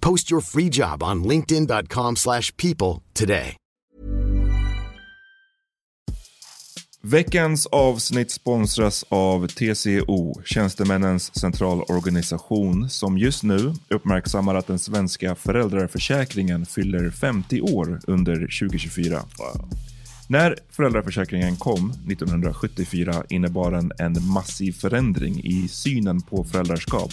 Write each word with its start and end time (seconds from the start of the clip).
Post 0.00 0.30
your 0.32 0.40
free 0.40 0.68
job 0.68 1.02
on 1.02 1.22
linkedin.com/people 1.24 2.14
slash 2.16 2.56
people 2.56 3.02
today. 3.14 3.56
Veckans 7.02 7.66
avsnitt 7.66 8.30
sponsras 8.30 9.04
av 9.08 9.46
TCO, 9.46 10.42
Tjänstemännens 10.44 11.38
centralorganisation, 11.40 12.90
som 12.90 13.18
just 13.18 13.42
nu 13.42 13.74
uppmärksammar 13.90 14.54
att 14.54 14.66
den 14.66 14.78
svenska 14.78 15.34
föräldraförsäkringen 15.34 16.66
fyller 16.66 17.10
50 17.10 17.60
år 17.60 18.00
under 18.06 18.34
2024. 18.34 19.22
När 20.28 20.56
föräldraförsäkringen 20.70 21.56
kom 21.56 21.90
1974 21.90 23.24
innebar 23.28 23.70
den 23.70 23.92
en 23.98 24.26
massiv 24.32 24.72
förändring 24.72 25.40
i 25.44 25.68
synen 25.68 26.20
på 26.20 26.44
föräldraskap. 26.44 27.12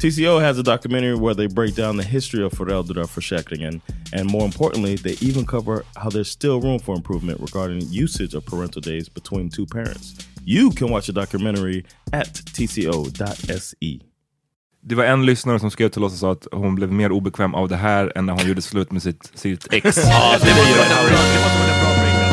TCO 0.00 0.40
has 0.40 0.58
a 0.58 0.62
documentary 0.62 1.14
where 1.14 1.34
they 1.34 1.46
break 1.46 1.74
down 1.74 1.96
the 1.96 2.04
history 2.04 2.44
of 2.44 2.52
föräldraförsäkringen 2.52 3.80
and 4.12 4.30
more 4.30 4.44
importantly, 4.44 4.96
they 4.96 5.16
even 5.20 5.44
cover 5.44 5.82
how 5.94 6.10
there's 6.10 6.30
still 6.30 6.60
room 6.60 6.78
for 6.78 6.94
improvement 6.94 7.40
regarding 7.40 7.82
usage 8.04 8.34
of 8.34 8.44
parental 8.44 8.82
days 8.82 9.08
between 9.08 9.50
two 9.50 9.66
parents. 9.66 10.14
You 10.44 10.70
can 10.70 10.90
watch 10.90 11.06
the 11.06 11.12
documentary 11.12 11.84
at 12.12 12.34
tco.se. 12.54 14.00
Det 14.88 14.94
var 14.94 15.04
en 15.04 15.26
lyssnare 15.26 15.60
som 15.60 15.70
skrev 15.70 15.88
till 15.88 16.04
oss 16.04 16.12
och 16.12 16.18
sa 16.18 16.32
att 16.32 16.46
hon 16.52 16.74
blev 16.74 16.92
mer 16.92 17.12
obekväm 17.12 17.54
av 17.54 17.68
det 17.68 17.76
här 17.76 18.12
än 18.14 18.26
när 18.26 18.32
hon 18.32 18.48
gjorde 18.48 18.62
slut 18.62 18.92
med 18.92 19.02
sitt, 19.02 19.30
sitt 19.34 19.72
ex. 19.72 19.96
Ja, 20.08 20.38
det 20.42 20.50
måste 20.50 20.78
vara 20.78 21.00
en 21.00 21.08
bra, 21.08 21.18
det 21.18 21.40
måste 21.42 21.58
vara 21.58 21.72
en 21.72 21.80
bra 21.80 21.90
breakdown. 21.98 22.26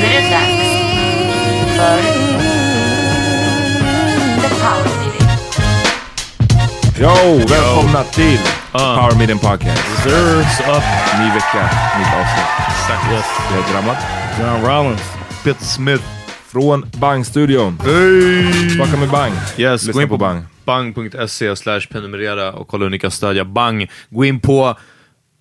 Nu 0.00 0.06
är 0.06 0.22
det 0.22 0.30
dags 0.30 0.70
för 1.76 2.19
Power 4.70 4.84
Meeting. 4.84 5.28
Yo, 7.00 7.46
välkomna 7.48 8.04
till 8.04 8.38
Power 8.72 9.18
Meeting 9.18 9.38
Podcast. 9.38 9.82
Deserves 10.04 10.60
up. 10.60 10.82
Ny 11.18 11.24
vecka, 11.34 11.70
nytt 11.98 12.14
avsnitt. 12.20 13.12
Yes. 13.12 13.24
Jag 13.50 13.56
heter 13.56 13.74
Ramat. 13.74 13.96
John 14.40 14.70
Rollins. 14.70 15.02
Peter 15.44 15.64
Smith. 15.64 16.04
Från 16.46 16.90
Bang-studion. 17.00 17.78
Hey! 17.84 18.70
Snacka 18.70 18.96
med 18.96 19.08
Bang. 19.10 19.32
Yes, 19.56 19.82
Lyssna 19.82 19.92
gå 19.92 20.02
in 20.02 20.08
på 20.08 20.16
Bang. 20.16 20.44
bang.se 20.64 21.56
slash 21.56 21.80
prenumerera 21.80 22.52
och 22.52 22.68
kolla 22.68 22.84
hur 22.84 22.90
ni 22.90 22.98
kan 22.98 23.10
stödja 23.10 23.44
Bang. 23.44 23.90
Gå 24.10 24.24
in 24.24 24.40
på 24.40 24.76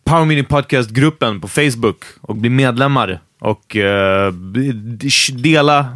Power 0.05 0.25
Meeting 0.25 0.45
Podcast-gruppen 0.45 1.41
på 1.41 1.47
Facebook 1.47 2.03
och 2.21 2.35
bli 2.35 2.49
medlemmar 2.49 3.19
och 3.39 3.75
eh, 3.75 4.33
dela 5.33 5.87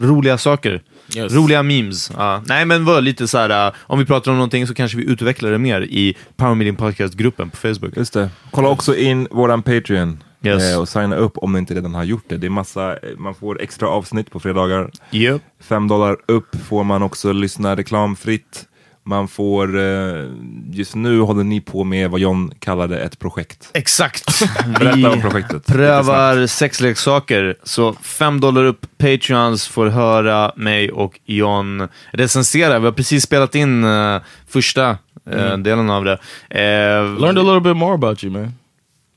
roliga 0.00 0.38
saker. 0.38 0.82
Yes. 1.16 1.32
Roliga 1.32 1.62
memes. 1.62 2.10
Ja. 2.16 2.42
Nej, 2.46 2.64
men 2.64 2.84
var 2.84 3.00
lite 3.00 3.28
så 3.28 3.38
här, 3.38 3.66
eh, 3.66 3.72
om 3.78 3.98
vi 3.98 4.04
pratar 4.04 4.30
om 4.30 4.36
någonting 4.36 4.66
så 4.66 4.74
kanske 4.74 4.98
vi 4.98 5.04
utvecklar 5.10 5.50
det 5.50 5.58
mer 5.58 5.80
i 5.82 6.16
Power 6.36 6.54
Meeting 6.54 6.76
Podcast-gruppen 6.76 7.50
på 7.50 7.56
Facebook. 7.56 7.96
Just 7.96 8.12
det. 8.12 8.30
Kolla 8.50 8.68
också 8.68 8.96
in 8.96 9.28
våran 9.30 9.62
Patreon. 9.62 10.22
Yes. 10.44 10.72
eh, 10.72 10.80
Och 10.80 10.88
signa 10.88 11.16
upp 11.16 11.38
om 11.38 11.52
ni 11.52 11.58
inte 11.58 11.74
redan 11.74 11.94
har 11.94 12.04
gjort 12.04 12.24
det. 12.28 12.36
Det 12.36 12.46
är 12.46 12.50
massa, 12.50 12.92
eh, 12.92 12.98
man 13.18 13.34
får 13.34 13.62
extra 13.62 13.88
avsnitt 13.88 14.30
på 14.30 14.40
fredagar. 14.40 14.90
Yep. 15.12 15.42
Fem 15.60 15.88
dollar 15.88 16.16
upp 16.28 16.56
får 16.68 16.84
man 16.84 17.02
också 17.02 17.32
lyssna 17.32 17.76
reklamfritt. 17.76 18.64
Man 19.04 19.28
får, 19.28 19.78
eh, 19.78 20.24
just 20.70 20.94
nu 20.94 21.20
håller 21.20 21.44
ni 21.44 21.60
på 21.60 21.84
med 21.84 22.10
vad 22.10 22.20
John 22.20 22.52
kallade 22.58 22.98
ett 23.00 23.18
projekt. 23.18 23.70
Exakt. 23.74 24.24
Berätta 24.78 25.10
om 25.10 25.20
projektet. 25.20 25.66
prövar 25.66 26.46
sexleksaker. 26.46 27.56
Så 27.62 27.92
5 27.92 28.40
dollar 28.40 28.64
upp, 28.64 28.86
Patreons 28.98 29.68
får 29.68 29.86
höra 29.86 30.52
mig 30.56 30.90
och 30.90 31.20
John 31.24 31.88
recensera. 32.12 32.78
Vi 32.78 32.84
har 32.84 32.92
precis 32.92 33.22
spelat 33.22 33.54
in 33.54 33.84
eh, 33.84 34.20
första 34.48 34.98
eh, 35.30 35.56
delen 35.56 35.90
av 35.90 36.04
det. 36.04 36.12
Eh, 36.50 37.20
Learned 37.20 37.38
a 37.38 37.42
little 37.54 37.60
bit 37.60 37.76
more 37.76 37.94
about 37.94 38.24
you, 38.24 38.32
man. 38.32 38.54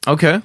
Okej. 0.07 0.41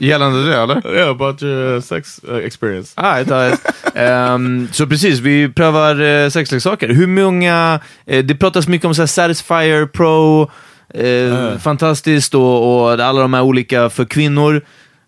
Gällande 0.00 0.50
det, 0.50 0.56
eller? 0.56 0.94
Yeah, 0.94 1.10
about 1.10 1.42
your 1.42 1.74
uh, 1.74 1.80
sex 1.80 2.20
uh, 2.28 2.36
experience. 2.38 2.92
Alright. 2.96 3.60
Ehm, 3.94 4.68
så 4.72 4.86
precis, 4.86 5.18
vi 5.20 5.48
prövar 5.48 6.00
uh, 6.00 6.28
sexleksaker. 6.30 6.88
Hur 6.88 7.06
många... 7.06 7.80
eh, 8.06 8.24
det 8.24 8.34
pratas 8.34 8.68
mycket 8.68 8.84
om 8.86 8.94
så 8.94 9.02
här, 9.02 9.06
Satisfyer 9.06 9.86
Pro, 9.86 10.50
eh, 10.94 11.58
fantastiskt, 11.58 12.34
och, 12.34 12.82
och 12.84 12.92
alla 12.92 13.20
de 13.22 13.34
här 13.34 13.42
olika 13.42 13.90
för 13.90 14.04
kvinnor. 14.04 14.62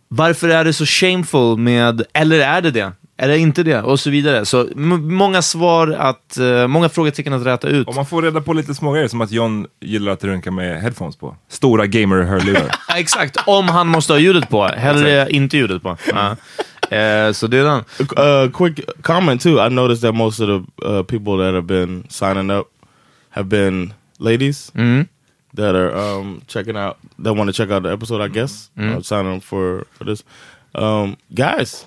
Varför 0.09 0.49
är 0.49 0.65
det 0.65 0.73
så 0.73 0.87
shameful 0.87 1.59
med, 1.59 2.03
eller 2.13 2.41
är 2.41 2.61
det 2.61 2.71
det? 2.71 2.93
Är 3.19 3.29
det 3.29 3.39
inte 3.39 3.63
det? 3.63 3.83
Och 3.83 4.01
så 4.01 4.11
vidare. 4.11 4.45
Så 4.47 4.69
många 4.75 5.43
svar 5.43 5.89
att, 5.89 6.39
eh, 6.39 6.67
många 6.67 6.89
frågetecken 6.89 7.33
att 7.33 7.47
räta 7.47 7.69
ut. 7.69 7.89
Och 7.89 7.95
man 7.95 8.07
får 8.07 8.23
reda 8.23 8.41
på 8.41 8.53
lite 8.53 8.75
små 8.75 8.93
grejer 8.93 9.09
som 9.09 9.21
att 9.21 9.31
John 9.31 9.67
gillar 9.81 10.13
att 10.13 10.25
runka 10.25 10.51
med 10.51 10.83
headphones 10.83 11.17
på. 11.17 11.37
Stora 11.49 11.87
gamer-hörlurar. 11.87 12.71
Exakt, 12.97 13.37
om 13.47 13.69
han 13.69 13.89
måste 13.89 14.13
ha 14.13 14.21
ljudet 14.21 14.49
på. 14.49 14.65
Hellre 14.67 15.31
inte 15.31 15.57
ljudet 15.57 15.83
på. 15.83 15.97
Ja. 16.13 16.37
Eh, 16.97 17.33
så 17.33 17.47
det 17.47 17.59
är 17.59 17.65
den. 17.65 17.85
Uh, 18.19 18.51
quick 18.53 18.81
comment 19.03 19.43
too. 19.43 19.67
I 19.67 19.71
noticed 19.71 20.03
that 20.03 20.15
most 20.15 20.41
of 20.41 20.47
the 20.47 20.87
uh, 20.87 21.03
people 21.03 21.37
that 21.37 21.55
have 21.55 21.67
been 21.67 22.05
signing 22.09 22.51
up 22.51 22.67
have 23.31 23.49
been 23.49 23.93
ladies 24.19 24.73
that 25.57 25.75
are 25.75 25.91
um, 25.97 26.43
checking 26.47 26.77
out. 26.77 26.97
That 27.25 27.37
want 27.37 27.49
to 27.49 27.53
check 27.53 27.71
out 27.71 27.83
the 27.83 27.93
episode. 27.93 28.21
I 28.21 28.29
guess 28.29 28.71
uh, 28.79 29.03
signing 29.03 29.37
up 29.37 29.43
for 29.43 29.87
for 29.91 30.05
this. 30.05 30.25
Um, 30.75 31.17
guys, 31.35 31.87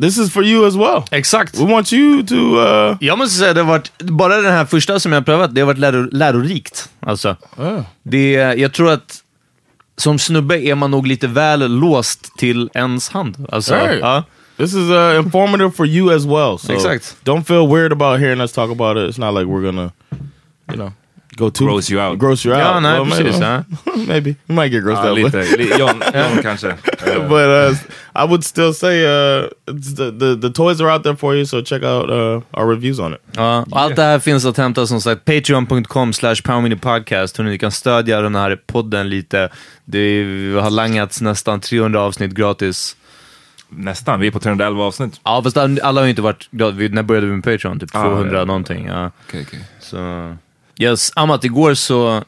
this 0.00 0.18
is 0.18 0.32
for 0.32 0.44
you 0.44 0.66
as 0.66 0.76
well. 0.76 1.02
Exakt. 1.10 1.58
We 1.58 1.64
want 1.72 1.92
you 1.92 2.22
to. 2.26 2.34
Uh, 2.34 2.96
Jag 3.00 3.18
måste 3.18 3.38
säga, 3.38 3.54
det 3.54 3.60
har 3.60 3.68
varit, 3.68 3.92
bara 3.98 4.36
den 4.36 4.52
här 4.52 4.64
första 4.64 5.00
som 5.00 5.12
jag 5.12 5.20
har 5.20 5.24
prövat, 5.24 5.54
det 5.54 5.60
har 5.60 5.66
varit 5.66 5.78
läro, 5.78 6.08
lärorikt. 6.12 6.88
Alltså, 7.00 7.36
det, 8.02 8.32
jag 8.32 8.72
tror 8.72 8.90
att 8.90 9.22
som 9.98 10.18
snubbe 10.18 10.60
är 10.66 10.74
man 10.74 10.90
nog 10.90 11.06
lite 11.06 11.26
väl 11.26 11.72
låst 11.78 12.36
till 12.38 12.70
ens 12.74 13.08
hand. 13.08 13.46
Alltså, 13.52 13.74
Right. 13.74 13.98
ja. 14.00 14.24
This 14.56 14.70
is 14.74 14.90
uh, 14.90 15.16
informative 15.18 15.70
for 15.70 15.86
you 15.86 16.16
as 16.16 16.24
well. 16.24 16.58
So 16.58 16.72
Exact. 16.72 17.16
don't 17.24 17.44
feel 17.44 17.66
weird 17.68 17.92
about 17.92 18.20
hearing 18.20 18.40
us 18.40 18.52
talk 18.52 18.70
about 18.70 18.96
it. 18.96 19.10
It's 19.10 19.20
not 19.20 19.34
like 19.34 19.46
we're 19.52 19.62
gonna, 19.66 19.92
you 20.70 20.76
know, 20.76 20.92
go 21.36 21.50
too 21.50 21.66
Gross 21.66 21.90
you 21.90 22.00
out. 22.02 22.18
Gross 22.18 22.46
you 22.46 22.58
Ja, 22.58 22.74
out. 22.74 22.82
nej, 22.82 22.92
Well, 23.00 23.10
precis. 23.10 23.40
maybe, 23.40 23.44
Ja. 23.46 23.62
maybe 24.08 24.30
you 24.48 24.56
might 24.60 24.72
get 24.72 24.82
grossed 24.84 25.04
Ja, 25.04 25.10
out. 25.10 25.18
lite. 25.18 25.56
Li- 25.56 25.78
John, 25.78 26.02
John 26.14 26.42
kanske. 26.42 26.68
Eh, 26.70 27.28
but 27.28 27.48
uh, 27.48 27.76
I 28.24 28.26
would 28.26 28.44
still 28.44 28.74
say 28.74 29.04
uh, 29.04 29.44
it's 29.70 29.96
the, 29.96 30.10
the 30.18 30.36
the 30.42 30.50
toys 30.50 30.80
are 30.80 30.90
out 30.94 31.02
there 31.02 31.16
for 31.16 31.34
you. 31.34 31.44
So 31.46 31.62
check 31.62 31.82
out 31.82 32.10
uh, 32.10 32.42
our 32.60 32.66
reviews 32.74 32.98
on 32.98 33.12
it. 33.12 33.20
Ja, 33.32 33.64
och 33.70 33.80
allt 33.80 33.96
det 33.96 34.02
här 34.02 34.18
finns 34.18 34.44
att 34.44 34.56
hämta 34.56 34.86
som 34.86 35.00
sagt 35.00 35.24
patreon.com 35.24 36.12
slash 36.12 36.36
podcast. 36.80 37.36
Hörrni, 37.36 37.50
ni 37.50 37.58
kan 37.58 37.72
stödja 37.72 38.20
den 38.20 38.34
här 38.34 38.56
podden 38.66 39.08
lite. 39.08 39.48
Det 39.84 40.22
har 40.62 40.70
langats 40.70 41.20
nästan 41.20 41.60
300 41.60 42.00
avsnitt 42.00 42.30
gratis. 42.32 42.96
Nästan, 43.68 44.20
vi 44.20 44.26
är 44.26 44.30
på 44.30 44.38
311 44.38 44.84
avsnitt. 44.84 45.20
Ja, 45.24 45.40
fast 45.44 45.56
alla 45.56 46.00
har 46.00 46.04
ju 46.04 46.10
inte 46.10 46.22
varit 46.22 46.48
När 46.50 47.02
började 47.02 47.26
vi 47.26 47.32
med 47.32 47.44
Patreon? 47.44 47.80
Typ 47.80 47.90
Ah, 47.92 48.02
200 48.02 48.38
ja. 48.38 48.44
någonting. 48.44 48.86
Ja. 48.86 49.10
Okej, 49.28 49.44
okej. 49.48 49.60
Så... 49.80 49.96
Yes, 50.78 51.12
Amat, 51.16 51.44
igår 51.44 51.74
så 51.74 52.24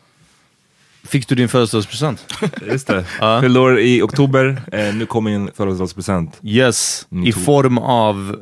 fick 1.04 1.28
du 1.28 1.34
din 1.34 1.48
födelsedagspresent. 1.48 2.34
Just 2.70 2.86
det. 2.86 3.04
Fyllde 3.40 3.60
år 3.60 3.78
i 3.80 4.02
oktober. 4.02 4.62
Eh, 4.72 4.94
nu 4.94 5.06
kommer 5.06 5.30
min 5.30 5.50
födelsedagspresent. 5.56 6.38
Yes, 6.42 7.06
Mm, 7.12 7.26
i 7.26 7.32
form 7.32 7.78
av 7.78 8.36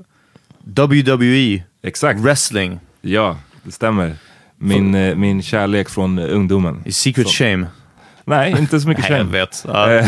WWE 0.64 1.62
Exakt. 1.82 2.20
wrestling 2.20 2.80
Ja, 3.02 3.36
det 3.62 3.72
stämmer. 3.72 4.16
Min, 4.58 4.94
eh, 4.94 5.14
min 5.16 5.42
kärlek 5.42 5.88
från 5.88 6.18
ungdomen. 6.18 6.82
i 6.86 6.92
Secret 6.92 7.28
Shame. 7.28 7.66
Nej, 8.24 8.54
inte 8.58 8.80
så 8.80 8.88
mycket 8.88 9.04
Nej, 9.10 9.18
jag 9.18 9.26
shame. 9.26 9.38
vet. 9.38 9.64
Ja. 9.68 9.92
Eh, 9.92 10.06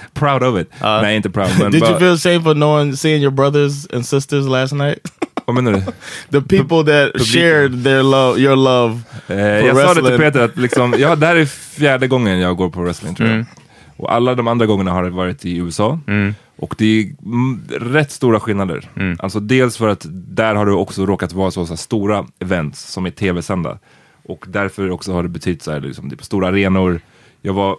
proud 0.14 0.42
of 0.42 0.60
it. 0.60 0.68
Nej, 0.80 1.16
inte 1.16 1.30
proud. 1.30 1.48
Men 1.58 1.70
Did 1.72 1.82
you 1.82 1.98
feel 1.98 2.14
ashamed 2.14 2.42
for 2.42 2.54
knowing 2.54 2.96
seeing 2.96 3.22
your 3.22 3.32
brothers 3.32 3.86
and 3.94 4.06
sisters 4.06 4.46
last 4.46 4.72
night? 4.72 4.98
Vad 5.44 5.54
menar 5.54 5.72
du? 5.72 5.80
the 6.40 6.48
people 6.48 6.84
that 6.92 7.26
shared 7.26 7.84
their 7.84 8.02
love, 8.02 8.40
your 8.40 8.56
love. 8.56 9.00
Eh, 9.28 9.36
jag 9.38 9.76
sa 9.76 9.82
det 9.82 9.86
wrestling. 9.86 10.06
till 10.06 10.18
Peter 10.18 10.40
att 10.40 10.56
liksom, 10.56 10.94
ja, 10.98 11.16
det 11.16 11.26
här 11.26 11.36
är 11.36 11.44
fjärde 11.46 12.08
gången 12.08 12.38
jag 12.38 12.56
går 12.56 12.70
på 12.70 12.82
wrestling 12.82 13.14
tror 13.14 13.28
jag. 13.28 13.34
Mm. 13.34 13.46
Och 13.96 14.12
alla 14.12 14.34
de 14.34 14.48
andra 14.48 14.66
gångerna 14.66 14.92
har 14.92 15.04
det 15.04 15.10
varit 15.10 15.44
i 15.44 15.56
USA. 15.56 15.98
Och 16.56 16.74
det 16.78 16.84
är 16.84 17.14
mm, 17.24 17.62
rätt 17.68 18.10
stora 18.10 18.40
skillnader. 18.40 18.90
Mm. 18.96 19.16
Alltså 19.20 19.40
dels 19.40 19.76
för 19.76 19.88
att 19.88 20.06
där 20.10 20.54
har 20.54 20.66
det 20.66 20.72
också 20.72 21.06
råkat 21.06 21.32
vara 21.32 21.50
så, 21.50 21.66
så 21.66 21.76
stora 21.76 22.26
events 22.38 22.92
som 22.92 23.06
är 23.06 23.10
tv-sända. 23.10 23.78
Och 24.24 24.44
därför 24.48 24.90
också 24.90 25.12
har 25.12 25.22
det 25.22 25.28
betytt 25.28 25.62
så 25.62 25.72
här, 25.72 25.80
liksom, 25.80 26.08
det 26.08 26.14
är 26.14 26.16
på 26.16 26.24
stora 26.24 26.48
arenor. 26.48 27.00
Jag 27.42 27.52
var, 27.52 27.76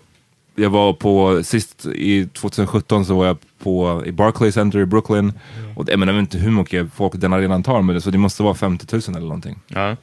jag 0.56 0.70
var 0.70 0.94
på, 0.94 1.44
sist 1.44 1.86
i 1.86 2.28
2017 2.28 3.06
så 3.06 3.16
var 3.18 3.26
jag 3.26 3.38
på, 3.64 4.04
i 4.06 4.12
Barclays 4.12 4.54
Center 4.54 4.80
i 4.80 4.86
Brooklyn. 4.86 5.34
Och 5.76 5.90
jag 5.90 6.00
menar 6.00 6.14
jag 6.14 6.22
vet 6.22 6.34
inte 6.34 6.46
hur 6.46 6.52
mycket 6.52 6.94
folk 6.94 7.14
den 7.16 7.34
arenan 7.34 7.64
tar, 7.64 7.82
men 7.82 7.96
det, 7.96 8.02
så 8.02 8.10
det 8.10 8.18
måste 8.18 8.44
vara 8.44 8.54
50 8.54 8.88
000 8.92 9.02
eller 9.08 9.20
någonting. 9.20 9.60
Ja. 9.68 9.96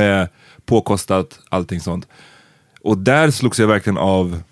Eh, 0.00 0.26
påkostat, 0.66 1.40
allting 1.48 1.80
sånt. 1.80 2.08
Och 2.82 2.98
där 2.98 3.30
slogs 3.30 3.58
jag 3.58 3.66
verkligen 3.66 3.98
av, 3.98 4.42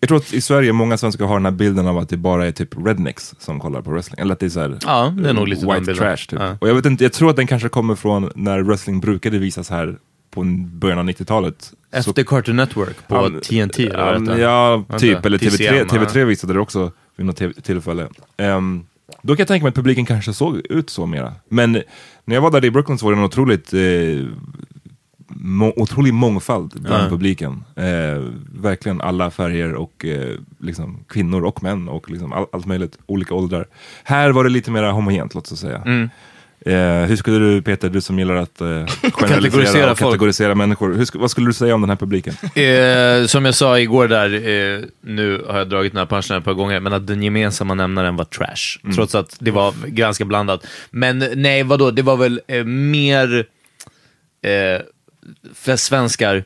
jag 0.00 0.08
tror 0.08 0.18
att 0.18 0.32
i 0.32 0.40
Sverige 0.40 0.72
många 0.72 0.98
svenskar 0.98 1.24
har 1.24 1.34
den 1.34 1.44
här 1.44 1.52
bilden 1.52 1.86
av 1.86 1.98
att 1.98 2.08
det 2.08 2.16
bara 2.16 2.46
är 2.46 2.52
typ 2.52 2.86
rednecks 2.86 3.34
som 3.38 3.60
kollar 3.60 3.82
på 3.82 3.90
wrestling. 3.90 4.20
Eller 4.20 4.32
att 4.32 4.40
det 4.40 4.46
är 4.46 4.50
så 4.50 4.60
här, 4.60 4.78
Ja, 4.86 5.14
det 5.18 5.28
är 5.28 5.32
nog 5.32 5.48
lite 5.48 5.66
white 5.66 5.94
trash 5.94 6.16
typ. 6.16 6.38
Ja. 6.40 6.56
Och 6.60 6.68
jag 6.68 6.74
vet 6.74 6.86
inte, 6.86 7.04
jag 7.04 7.12
tror 7.12 7.30
att 7.30 7.36
den 7.36 7.46
kanske 7.46 7.68
kommer 7.68 7.94
från 7.94 8.32
när 8.34 8.60
wrestling 8.62 9.00
brukade 9.00 9.38
visas 9.38 9.70
här 9.70 9.96
på 10.30 10.44
början 10.66 10.98
av 10.98 11.04
90-talet. 11.04 11.72
Efter 11.90 12.24
Cartoon 12.24 12.56
Network 12.56 13.08
på 13.08 13.28
men- 13.28 13.40
TNT 13.40 13.86
eller 13.86 14.18
vad 14.18 14.38
ja, 14.38 14.98
typ. 14.98 15.26
Eller 15.26 15.38
TV3, 15.38 15.50
TCM, 15.50 15.86
TV3 15.88 16.18
ja. 16.18 16.24
visade 16.24 16.52
det 16.52 16.60
också 16.60 16.92
vid 17.16 17.26
något 17.26 17.64
tillfälle. 17.64 18.08
Ehm, 18.36 18.86
då 19.22 19.36
kan 19.36 19.38
jag 19.42 19.48
tänka 19.48 19.64
mig 19.64 19.68
att 19.68 19.74
publiken 19.74 20.06
kanske 20.06 20.32
såg 20.32 20.56
ut 20.56 20.90
så 20.90 21.06
mera. 21.06 21.34
Men 21.48 21.72
när 22.24 22.34
jag 22.34 22.40
var 22.40 22.50
där 22.50 22.64
i 22.64 22.70
Brooklyn 22.70 22.98
så 22.98 23.06
var 23.06 23.12
det 23.12 23.18
en 23.18 23.24
otroligt 23.24 23.72
eh, 23.74 24.26
må, 25.30 25.72
otrolig 25.76 26.14
mångfald 26.14 26.72
bland 26.82 27.04
Ja. 27.04 27.08
publiken. 27.08 27.64
Eh, 27.76 28.22
verkligen 28.60 29.00
alla 29.00 29.30
färger 29.30 29.74
och 29.74 30.04
eh, 30.04 30.34
liksom, 30.58 31.04
kvinnor 31.08 31.44
och 31.44 31.62
män 31.62 31.88
och 31.88 32.10
liksom 32.10 32.32
all, 32.32 32.46
allt 32.52 32.66
möjligt, 32.66 32.98
olika 33.06 33.34
åldrar. 33.34 33.66
Här 34.04 34.30
var 34.30 34.44
det 34.44 34.50
lite 34.50 34.70
mer 34.70 34.82
homogent, 34.82 35.34
låt 35.34 35.52
oss 35.52 35.60
säga. 35.60 35.82
Mm. 35.86 36.10
Eh, 36.60 37.06
hur 37.06 37.16
skulle 37.16 37.38
du, 37.38 37.62
Peter, 37.62 37.88
du 37.88 38.00
som 38.00 38.18
gillar 38.18 38.34
att 38.34 38.60
eh, 38.60 38.66
generalisera 38.66 39.10
Kategorisera 39.10 39.90
och 39.90 39.98
kategorisera 39.98 40.54
människor, 40.54 40.94
hur, 40.94 41.18
vad 41.18 41.30
skulle 41.30 41.46
du 41.46 41.52
säga 41.52 41.74
om 41.74 41.80
den 41.80 41.90
här 41.90 41.96
publiken? 41.96 42.34
Eh, 42.42 43.26
som 43.26 43.44
jag 43.44 43.54
sa 43.54 43.78
igår 43.78 44.08
där, 44.08 44.34
eh, 44.34 44.84
nu 45.00 45.44
har 45.48 45.58
jag 45.58 45.68
dragit 45.68 45.92
den 45.92 45.98
här 45.98 46.06
punchen 46.06 46.36
ett 46.36 46.44
par 46.44 46.52
gånger, 46.52 46.80
men 46.80 46.92
att 46.92 47.06
den 47.06 47.22
gemensamma 47.22 47.74
nämnaren 47.74 48.16
var 48.16 48.24
trash. 48.24 48.80
Mm. 48.84 48.96
Trots 48.96 49.14
att 49.14 49.36
det 49.40 49.50
var 49.50 49.74
ganska 49.86 50.24
blandat. 50.24 50.66
Men 50.90 51.24
nej, 51.34 51.62
vadå, 51.62 51.90
det 51.90 52.02
var 52.02 52.16
väl 52.16 52.40
eh, 52.46 52.64
mer 52.64 53.46
eh, 54.42 55.76
svenskar 55.76 56.44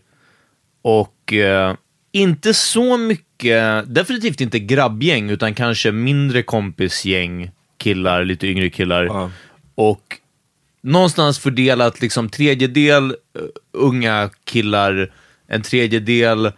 och 0.83 1.33
eh, 1.33 1.75
inte 2.13 2.55
så 2.55 2.97
mycket, 2.97 3.95
definitivt 3.95 4.41
inte 4.41 4.59
grabbgäng, 4.59 5.31
utan 5.31 5.55
kanske 5.55 5.93
mindre 5.93 6.43
kompisgäng, 6.43 7.51
killar, 7.79 8.25
lite 8.25 8.47
yngre 8.47 8.71
killar. 8.71 9.05
Ja. 9.05 9.31
Och 9.75 10.19
någonstans 10.83 11.39
fördelat 11.39 12.01
liksom 12.01 12.29
tredjedel 12.29 13.05
uh, 13.11 13.15
unga 13.73 14.31
killar, 14.45 15.13
en 15.49 15.63
tredjedel 15.63 16.53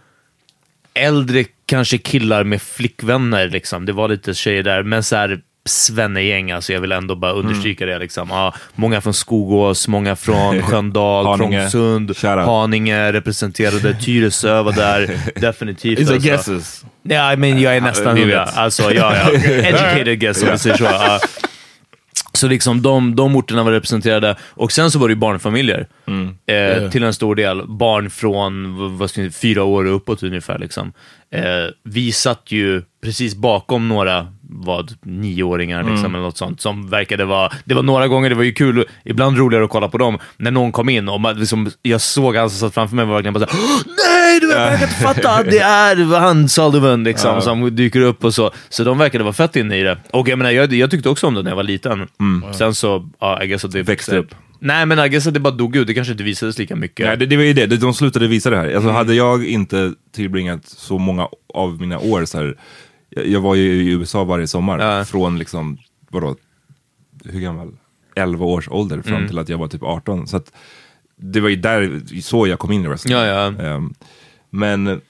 äldre 0.95 1.45
kanske 1.67 1.99
killar 1.99 2.45
med 2.45 2.63
flickvänner. 2.63 3.49
Liksom. 3.49 3.87
Det 3.87 3.93
var 3.93 4.09
lite 4.09 4.35
tjejer 4.35 4.63
där, 4.63 4.83
men 4.83 5.03
så 5.03 5.17
här 5.17 5.41
svennegäng, 5.67 6.51
alltså 6.51 6.73
jag 6.73 6.81
vill 6.81 6.93
ändå 6.93 7.17
bara 7.17 7.33
understryka 7.33 7.87
det. 7.87 7.99
Liksom. 7.99 8.29
Ja, 8.31 8.55
många 8.75 9.01
från 9.01 9.15
Skogås, 9.15 9.89
många 9.89 10.17
från 10.17 10.63
Sköndal. 10.71 11.39
Trångsund. 11.39 12.17
Haninge 12.23 13.13
representerade, 13.13 13.95
Tyresö 14.01 14.63
var 14.63 14.73
där, 14.73 15.19
definitivt. 15.41 15.99
Are 15.99 16.15
alltså. 16.15 16.29
guesses. 16.29 16.85
Ja, 17.03 17.37
men 17.37 17.61
jag 17.61 17.77
är 17.77 17.81
nästan 17.81 18.19
hundra. 18.19 18.43
Alltså, 18.45 18.93
ja, 18.93 19.17
ja. 19.17 19.33
Educated 19.45 20.21
guess 20.21 20.43
om 20.43 20.49
vi 20.53 20.59
säger 20.59 20.77
så. 20.77 21.27
Så 22.37 22.49
liksom 22.49 22.83
de, 22.83 23.17
de 23.17 23.37
orterna 23.37 23.63
var 23.63 23.73
representerade. 23.73 24.37
Och 24.51 24.73
sen 24.73 24.91
så 24.91 24.99
var 24.99 25.09
det 25.09 25.13
ju 25.13 25.19
barnfamiljer. 25.19 25.87
Eh, 26.47 26.91
Till 26.91 27.03
en 27.03 27.15
stor 27.15 27.35
del. 27.35 27.67
Barn 27.69 28.11
från 28.11 28.99
vad 28.99 29.11
ska 29.11 29.31
fyra 29.31 29.63
år 29.65 29.85
och 29.85 29.97
uppåt 29.97 30.23
ungefär. 30.23 30.59
Liksom. 30.59 30.93
Eh, 31.31 31.43
vi 31.85 32.13
satt 32.13 32.43
ju 32.53 32.83
precis 33.03 33.35
bakom 33.35 33.89
några, 33.89 34.33
vad, 34.57 34.93
nioåringar 35.03 35.83
liksom, 35.83 36.15
eller 36.15 36.25
något 36.25 36.37
sånt. 36.37 36.61
Som 36.61 36.89
verkade 36.91 37.25
vara, 37.25 37.53
det 37.65 37.75
var 37.75 37.83
några 37.83 38.09
gånger, 38.09 38.29
det 38.29 38.35
var 38.35 38.43
ju 38.43 38.53
kul, 38.53 38.85
ibland 39.05 39.39
roligare 39.39 39.65
att 39.65 39.71
kolla 39.71 39.89
på 39.89 39.99
dem. 39.99 40.19
När 40.37 40.51
någon 40.51 40.73
kom 40.73 40.89
in 40.89 41.09
och 41.09 41.21
man, 41.21 41.39
liksom, 41.39 41.71
jag 41.83 42.01
såg 42.01 42.37
han 42.37 42.51
som 42.51 42.59
satt 42.59 42.75
framför 42.75 42.97
mig 42.97 43.05
var 43.05 43.15
verkligen 43.15 43.35
bara 43.35 43.47
såhär 43.47 43.85
Nej, 44.09 44.41
du 44.41 44.51
kan 44.53 44.73
inte 44.73 44.87
fatta 44.87 45.31
att 45.31 45.51
det 45.51 45.59
är 45.59 46.21
han 46.21 46.49
Sullivan 46.49 47.05
liksom, 47.05 47.41
som 47.41 47.77
dyker 47.77 48.01
upp 48.01 48.25
och 48.25 48.35
så. 48.35 48.51
Så 48.69 48.85
de 48.85 48.99
verkade 48.99 49.25
vara 49.25 49.35
fett 49.35 49.57
inne 49.57 49.77
i 49.77 49.83
det. 49.83 49.99
Och 50.11 50.29
jag 50.29 50.39
menar, 50.39 50.51
jag, 50.51 50.73
jag 50.73 50.91
tyckte 50.91 51.09
också 51.09 51.27
om 51.27 51.35
det 51.35 51.43
när 51.43 51.51
jag 51.51 51.57
var 51.57 51.63
liten. 51.63 52.09
Sen 52.53 52.75
så, 52.75 53.09
ja, 53.21 53.43
I 53.43 53.47
guess 53.47 53.65
att 53.65 53.73
det 53.73 53.83
Växte 53.83 54.19
upp. 54.19 54.35
Nej, 54.59 54.87
men 54.87 54.99
I 54.99 55.09
guess 55.09 55.27
att 55.27 55.35
det 55.35 55.41
bara 55.41 55.55
dog 55.55 55.77
ut. 55.77 55.87
Det 55.87 55.95
kanske 55.95 56.13
inte 56.13 56.25
visades 56.25 56.59
lika 56.59 56.77
mycket. 56.77 57.07
Nej, 57.07 57.17
det, 57.17 57.27
det 57.27 57.37
var 57.37 57.45
ju 57.45 57.53
det, 57.53 57.67
de 57.67 57.95
slutade 57.95 58.29
visa 58.29 58.51
det 58.51 58.57
här. 58.57 58.65
Alltså, 58.65 58.81
Mm. 58.81 58.95
Hade 58.95 59.15
jag 59.15 59.47
inte 59.47 59.93
tillbringat 60.15 60.61
så 60.67 60.99
många 60.99 61.29
av 61.55 61.81
mina 61.81 61.99
år 61.99 62.25
så 62.25 62.39
här, 62.39 62.55
jag, 63.17 63.27
jag 63.27 63.41
var 63.41 63.55
ju 63.55 63.63
i 63.83 63.91
USA 63.93 64.25
varje 64.25 64.47
sommar, 64.47 64.79
Ja. 64.79 65.05
från 65.05 65.39
liksom, 65.39 65.79
vadå, 66.11 66.37
hur 67.25 67.41
gammal? 67.41 67.73
11 68.17 68.45
års 68.47 68.69
ålder 68.69 69.03
fram 69.03 69.15
Mm. 69.17 69.29
till 69.29 69.39
att 69.39 69.49
jag 69.49 69.59
var 69.59 69.69
typ 69.69 69.83
18. 69.83 70.27
Så 70.27 70.37
att, 70.37 70.53
det 71.17 71.41
var 71.41 71.49
ju 71.49 71.57
där, 71.57 72.03
så 72.23 72.47
jag 72.47 72.59
kom 72.59 72.73
in 72.73 72.85
i 72.85 72.89
wrestling. 72.89 73.15
Ja, 73.17 73.25
ja. 73.27 73.47
Ehm, 73.65 73.95
men 74.51 75.01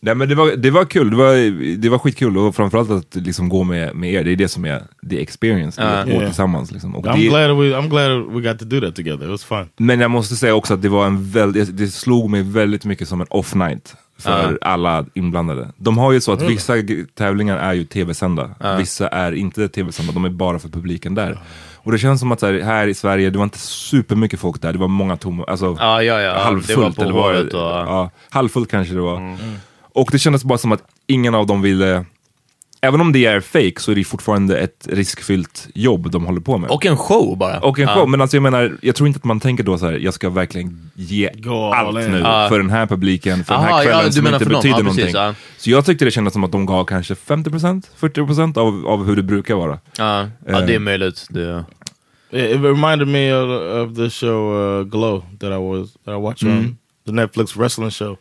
Nej, 0.00 0.14
men 0.14 0.28
det, 0.28 0.34
var, 0.34 0.56
det 0.56 0.70
var 0.70 0.84
kul, 0.84 1.10
det 1.10 1.16
var, 1.16 1.34
det 1.76 1.88
var 1.88 1.98
skitkul 1.98 2.38
och 2.38 2.56
framförallt 2.56 2.90
att 2.90 3.14
liksom 3.14 3.48
gå 3.48 3.64
med, 3.64 3.94
med 3.96 4.12
er, 4.12 4.24
det 4.24 4.32
är 4.32 4.36
det 4.36 4.48
som 4.48 4.64
är 4.64 4.82
the 5.10 5.22
experience, 5.22 5.82
Ja. 5.82 5.88
att 5.88 6.06
gå 6.06 6.12
Yeah. 6.12 6.24
tillsammans. 6.26 6.72
Liksom. 6.72 6.96
Och 6.96 7.04
I'm 7.06 7.16
det, 7.16 7.22
glad 7.28 7.50
we 7.56 7.64
I'm 7.76 7.88
glad 7.88 8.32
we 8.42 8.48
got 8.50 8.58
to 8.58 8.64
do 8.64 8.80
that 8.80 8.96
together. 8.96 9.24
It 9.24 9.30
was 9.30 9.44
fun. 9.44 9.68
men 9.76 10.00
jag 10.00 10.10
måste 10.10 10.36
säga 10.36 10.54
också 10.54 10.74
att 10.74 10.82
det 10.82 10.88
var 10.88 11.06
en 11.06 11.30
väldigt, 11.30 11.76
det 11.76 11.88
slog 11.88 12.30
mig 12.30 12.42
väldigt 12.42 12.84
mycket 12.84 13.08
som 13.08 13.20
en 13.20 13.26
off 13.30 13.54
night. 13.54 13.94
För 14.18 14.58
alla 14.62 15.04
inblandade. 15.14 15.68
De 15.76 15.98
har 15.98 16.12
ju 16.12 16.20
så 16.20 16.32
att 16.32 16.42
vissa 16.42 16.76
g- 16.78 17.04
tävlingar 17.14 17.56
är 17.58 17.72
ju 17.72 17.84
tv-sända, 17.84 18.50
vissa 18.78 19.08
är 19.08 19.32
inte 19.32 19.68
tv-sända, 19.68 20.12
de 20.12 20.24
är 20.24 20.28
bara 20.30 20.58
för 20.58 20.68
publiken 20.68 21.14
där. 21.14 21.38
Och 21.76 21.92
det 21.92 21.98
känns 21.98 22.20
som 22.20 22.32
att 22.32 22.42
här, 22.42 22.60
här 22.60 22.86
i 22.86 22.94
Sverige, 22.94 23.30
det 23.30 23.38
var 23.38 23.44
inte 23.44 23.58
supermycket 23.58 24.40
folk 24.40 24.62
där, 24.62 24.72
det 24.72 24.78
var 24.78 24.88
många 24.88 25.16
tomma, 25.16 25.44
alltså 25.44 25.76
Ja, 25.80 26.02
ja, 26.02 26.20
ja. 26.20 26.38
halvfullt. 26.38 26.96
Det 26.96 27.02
var 27.12 27.32
eller 27.32 27.40
håret 27.42 27.54
och- 27.54 27.60
ja, 27.60 28.10
halvfullt 28.30 28.70
kanske 28.70 28.94
det 28.94 29.00
var. 29.00 29.36
Och 29.94 30.08
det 30.12 30.18
kändes 30.18 30.44
bara 30.44 30.58
som 30.58 30.72
att 30.72 30.82
ingen 31.06 31.34
av 31.34 31.46
dem 31.46 31.62
ville, 31.62 32.04
även 32.84 33.00
om 33.00 33.12
det 33.12 33.24
är 33.26 33.40
fake 33.40 33.74
så 33.80 33.90
är 33.90 33.94
det 33.94 34.04
fortfarande 34.04 34.58
ett 34.58 34.88
riskfyllt 34.90 35.68
jobb 35.74 36.10
de 36.10 36.26
håller 36.26 36.40
på 36.40 36.58
med. 36.58 36.70
Och 36.70 36.86
en 36.86 36.96
show 36.96 37.38
bara. 37.38 37.60
Och 37.60 37.78
en 37.78 37.88
Ja. 37.88 37.94
show, 37.94 38.08
men 38.08 38.20
alltså 38.20 38.36
jag 38.36 38.42
menar, 38.42 38.76
jag 38.82 38.94
tror 38.96 39.06
inte 39.06 39.16
att 39.18 39.24
man 39.24 39.40
tänker 39.40 39.64
då 39.64 39.78
så 39.78 39.86
här, 39.86 39.92
jag 39.92 40.14
ska 40.14 40.30
verkligen 40.30 40.90
ge 40.94 41.30
Go 41.34 41.50
all 41.54 41.96
allt 41.96 42.10
nu 42.10 42.18
Ja. 42.18 42.46
för 42.48 42.58
den 42.58 42.70
här 42.70 42.86
publiken, 42.86 43.44
för 43.44 43.54
den 43.54 43.62
Aha, 43.64 43.70
här 43.76 43.78
ja, 43.84 43.90
kvällen 43.90 44.06
du 44.06 44.12
som 44.12 44.24
menar 44.24 44.36
inte 44.38 44.48
betyder 44.48 44.68
Ja, 44.76 44.78
någonting. 44.78 45.04
precis, 45.04 45.14
ja. 45.14 45.34
Så 45.58 45.70
jag 45.70 45.84
tyckte 45.86 46.04
det 46.04 46.10
kändes 46.10 46.32
som 46.32 46.44
att 46.44 46.52
de 46.52 46.66
gav 46.66 46.84
kanske 46.84 47.14
50%, 47.14 47.82
40% 48.00 48.58
av, 48.58 48.86
av 48.86 49.04
hur 49.06 49.16
det 49.16 49.22
brukar 49.22 49.54
vara. 49.54 49.78
Ja, 49.98 50.28
ja 50.46 50.60
det 50.60 50.74
är 50.74 50.78
möjligt. 50.78 51.26
Det... 51.30 51.64
It, 52.30 52.50
it 52.50 52.60
reminded 52.62 53.08
me 53.08 53.32
of, 53.34 53.48
of 53.88 53.96
the 53.96 54.10
show 54.10 54.54
uh, 54.56 54.84
Glow 54.84 55.22
that 55.40 55.52
I 55.52 55.56
was 55.56 55.92
that 56.04 56.14
I 56.18 56.20
watched 56.22 56.48
on 56.50 56.76
the 57.06 57.12
Netflix 57.12 57.56
wrestling 57.56 57.90
show. 57.90 58.16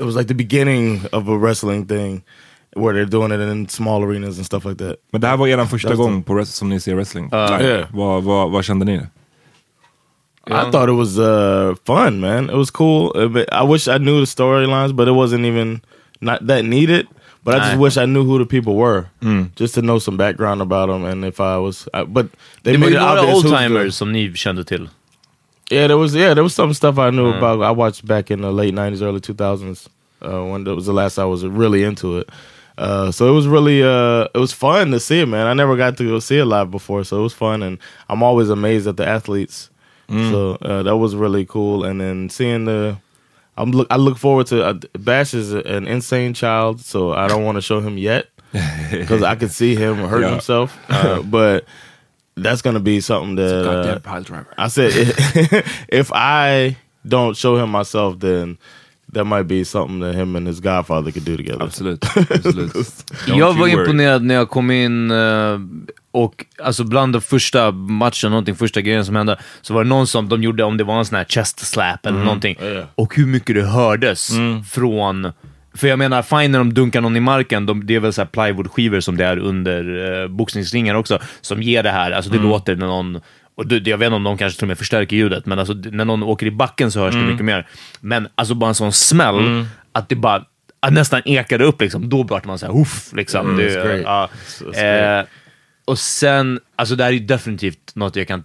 It 0.00 0.04
was 0.04 0.14
like 0.16 0.28
the 0.28 0.34
beginning 0.34 1.00
of 1.12 1.28
a 1.28 1.36
wrestling 1.38 1.86
thing 1.86 2.22
where 2.78 2.92
they're 2.94 3.10
doing 3.10 3.32
it 3.32 3.40
in 3.52 3.68
small 3.68 4.02
arenas 4.04 4.36
and 4.36 4.46
stuff 4.46 4.64
like 4.64 4.78
that. 4.84 4.96
Men 5.12 5.20
det 5.20 5.26
här 5.26 5.36
var 5.36 5.48
er 5.48 5.64
första 5.64 5.88
That's 5.88 5.96
gång 5.96 6.22
på 6.22 6.34
wrest- 6.34 6.54
som 6.56 6.68
ni 6.68 6.80
ser 6.80 6.94
wrestling. 6.94 7.24
Uh, 7.32 7.58
Live. 7.58 7.64
yeah. 7.68 7.86
vad, 7.92 8.22
vad, 8.24 8.50
vad 8.50 8.64
kände 8.64 8.84
ni? 8.84 9.00
I 10.46 10.70
thought 10.70 10.88
it 10.88 10.96
was 10.96 11.18
uh, 11.18 11.74
fun, 11.84 12.20
man. 12.20 12.48
It 12.50 12.56
was 12.56 12.70
cool. 12.70 13.12
Uh, 13.14 13.28
but 13.28 13.48
I 13.52 13.62
wish 13.64 13.86
I 13.86 13.98
knew 13.98 14.20
the 14.20 14.26
storylines, 14.26 14.96
but 14.96 15.06
it 15.08 15.12
wasn't 15.14 15.44
even 15.44 15.80
not 16.20 16.46
that 16.46 16.64
needed. 16.64 17.06
But 17.44 17.54
I 17.54 17.58
just 17.58 17.74
Nah. 17.76 17.82
wish 17.82 17.96
I 17.98 18.06
knew 18.06 18.24
who 18.24 18.38
the 18.38 18.46
people 18.46 18.74
were, 18.74 19.04
just 19.56 19.74
to 19.74 19.80
know 19.80 19.98
some 19.98 20.16
background 20.16 20.60
about 20.62 20.88
them. 20.88 21.04
And 21.04 21.24
if 21.24 21.38
I 21.40 21.56
was, 21.58 21.88
I, 21.94 22.04
but 22.04 22.26
they 22.62 22.72
Det 22.72 22.78
var 22.78 22.86
made 22.86 22.90
ju 22.92 22.96
it 22.96 23.00
några 23.02 23.20
obvious 23.20 23.44
who's 23.44 23.50
the- 23.50 23.56
oldtimers 23.56 23.94
som 23.94 24.12
ni 24.12 24.32
kände 24.34 24.64
till. 24.64 24.88
Yeah, 25.70 25.86
there 25.86 25.96
was 25.98 26.14
yeah, 26.14 26.34
there 26.34 26.42
was 26.42 26.54
some 26.54 26.74
stuff 26.74 26.98
I 26.98 27.10
knew 27.10 27.28
about. 27.28 27.62
I 27.62 27.70
watched 27.78 28.04
back 28.06 28.30
in 28.30 28.40
the 28.42 28.50
late 28.50 28.74
'90s, 28.74 29.02
early 29.02 29.20
2000s 29.20 29.88
uh, 30.22 30.52
when 30.52 30.66
it 30.66 30.74
was 30.74 30.86
the 30.86 30.92
last 30.92 31.18
I 31.18 31.24
was 31.24 31.44
really 31.44 31.84
into 31.84 32.18
it. 32.18 32.28
Uh, 32.78 33.10
so 33.10 33.28
it 33.28 33.32
was 33.32 33.48
really 33.48 33.82
uh, 33.82 34.28
it 34.34 34.38
was 34.38 34.52
fun 34.52 34.92
to 34.92 35.00
see 35.00 35.20
it, 35.20 35.26
man. 35.26 35.46
I 35.46 35.52
never 35.52 35.76
got 35.76 35.96
to 35.98 36.04
go 36.04 36.20
see 36.20 36.38
it 36.38 36.44
live 36.44 36.70
before, 36.70 37.02
so 37.04 37.18
it 37.18 37.22
was 37.22 37.34
fun, 37.34 37.62
and 37.62 37.78
I'm 38.08 38.22
always 38.22 38.50
amazed 38.50 38.86
at 38.86 38.96
the 38.96 39.06
athletes. 39.06 39.68
So 40.10 40.52
uh, 40.62 40.82
that 40.84 40.96
was 40.96 41.14
really 41.14 41.44
cool, 41.44 41.84
and 41.84 42.00
then 42.00 42.30
seeing 42.30 42.64
the. 42.64 42.96
I'm 43.58 43.72
look. 43.72 43.88
I 43.90 43.96
look 43.96 44.16
forward 44.16 44.46
to 44.46 44.64
uh, 44.64 44.74
Bash 44.98 45.34
is 45.34 45.52
an 45.52 45.86
insane 45.86 46.32
child, 46.32 46.80
so 46.80 47.12
I 47.12 47.26
don't 47.28 47.44
want 47.44 47.56
to 47.56 47.60
show 47.62 47.80
him 47.80 47.98
yet 47.98 48.28
because 48.90 49.22
I 49.22 49.34
could 49.34 49.50
see 49.50 49.74
him 49.74 49.96
hurt 49.96 50.22
Yeah. 50.22 50.30
himself. 50.30 50.78
Uh, 50.88 51.20
but 51.36 51.64
that's 52.36 52.62
gonna 52.62 52.80
be 52.80 53.00
something 53.02 53.34
that 53.34 53.68
uh. 53.68 53.98
I 54.56 54.68
said 54.68 54.92
if 55.90 56.10
I 56.14 56.76
don't 57.06 57.36
show 57.36 57.56
him 57.56 57.68
myself, 57.70 58.18
then 58.20 58.56
that 59.14 59.26
might 59.26 59.46
be 59.46 59.64
something 59.64 60.00
that 60.00 60.14
him 60.14 60.36
and 60.36 60.46
his 60.46 60.60
godfather 60.60 61.10
could 61.10 61.24
do 61.24 61.36
together. 61.36 61.62
Absolut. 61.64 62.04
absolut. 62.30 63.12
Jag 63.26 63.52
var 63.52 63.68
imponerad 63.68 64.22
när 64.22 64.34
jag 64.34 64.50
kom 64.50 64.70
in 64.70 65.10
eh, 65.10 65.58
och 66.10 66.44
alltså 66.62 66.84
bland 66.84 67.12
de 67.12 67.20
första 67.20 67.70
matchen, 67.70 68.30
någonting, 68.30 68.56
första 68.56 68.80
grejen 68.80 69.04
som 69.04 69.16
hände, 69.16 69.38
så 69.62 69.74
var 69.74 69.84
det 69.84 69.88
någon 69.88 70.06
som 70.06 70.28
de 70.28 70.42
gjorde, 70.42 70.64
om 70.64 70.76
det 70.76 70.84
var 70.84 70.98
en 70.98 71.04
sån 71.04 71.16
här 71.18 71.24
chest 71.24 71.58
slap 71.60 72.06
eller 72.06 72.24
någonting, 72.24 72.56
Ja. 72.60 72.82
och 72.94 73.14
hur 73.16 73.26
mycket 73.26 73.56
det 73.56 73.62
hördes 73.66 74.30
från 74.70 75.32
för 75.74 75.88
jag 75.88 75.98
menar, 75.98 76.22
fine 76.22 76.52
när 76.52 76.58
de 76.58 76.74
dunkar 76.74 77.00
någon 77.00 77.16
i 77.16 77.20
marken, 77.20 77.66
de, 77.66 77.86
det 77.86 77.94
är 77.94 78.00
väl 78.00 78.12
så 78.12 78.20
här 78.20 78.26
plywoodskivor 78.26 79.00
som 79.00 79.16
det 79.16 79.24
är 79.24 79.38
under 79.38 79.82
eh, 80.22 80.28
boxningsringar 80.28 80.94
också, 80.94 81.18
som 81.40 81.62
ger 81.62 81.82
det 81.82 81.90
här, 81.90 82.10
alltså 82.10 82.30
det 82.30 82.38
låter 82.38 82.76
när 82.76 82.86
någon 82.86 83.20
och 83.58 83.66
det, 83.66 83.86
jag 83.90 83.98
vet 83.98 84.06
inte 84.06 84.16
om 84.16 84.24
de 84.24 84.38
kanske 84.38 84.58
till 84.58 84.64
och 84.64 84.68
med 84.68 84.78
förstärker 84.78 85.16
ljudet, 85.16 85.46
men 85.46 85.58
alltså, 85.58 85.74
när 85.74 86.04
någon 86.04 86.22
åker 86.22 86.46
i 86.46 86.50
backen 86.50 86.90
så 86.90 87.00
hörs 87.00 87.14
det 87.14 87.20
mycket 87.20 87.44
mer. 87.44 87.66
Men 88.00 88.28
alltså 88.34 88.54
bara 88.54 88.68
en 88.68 88.74
sån 88.74 88.92
smäll, 88.92 89.66
att 89.92 90.08
det 90.08 90.16
bara 90.16 90.44
att 90.80 90.92
nästan 90.92 91.22
ekade 91.24 91.64
upp, 91.64 91.80
liksom. 91.80 92.08
då 92.08 92.22
vart 92.22 92.44
man 92.44 92.58
såhär, 92.58 92.80
uff, 92.80 93.12
liksom. 93.12 93.56
det, 93.56 93.62
it's 93.68 93.84
great. 93.86 94.00
ja. 94.04 94.28
It's- 94.48 94.72
it's 94.72 95.18
Eh, 95.20 95.24
och 95.84 95.98
sen, 95.98 96.60
alltså 96.76 96.96
det 96.96 97.04
här 97.04 97.12
är 97.12 97.20
definitivt 97.20 97.94
något 97.94 98.16
jag 98.16 98.28
kan 98.28 98.44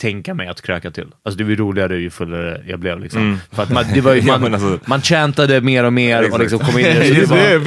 tänka 0.00 0.34
mig 0.34 0.48
att 0.48 0.62
kröka 0.62 0.90
till. 0.90 1.06
Alltså 1.24 1.38
det 1.38 1.44
var 1.44 1.50
roligare 1.50 1.96
ju 1.96 2.10
fullare 2.10 2.60
jag 2.68 2.80
blev 2.80 3.00
liksom. 3.00 3.40
För 3.52 3.62
att 3.62 3.70
man, 3.70 3.84
det 3.94 4.00
var 4.00 4.14
ju, 4.14 4.20
Ja, 4.26 4.38
man, 4.38 4.54
alltså- 4.54 4.78
man 4.84 5.02
chantade 5.02 5.60
mer 5.60 5.84
och 5.84 5.92
mer 5.92 6.32
och 6.32 6.38
liksom 6.40 6.58
kom 6.58 6.78
in 6.78 6.86
i 6.86 6.92
det. 7.10 7.14
Det 7.20 7.26
var, 7.26 7.36
Yeah, 7.36 7.62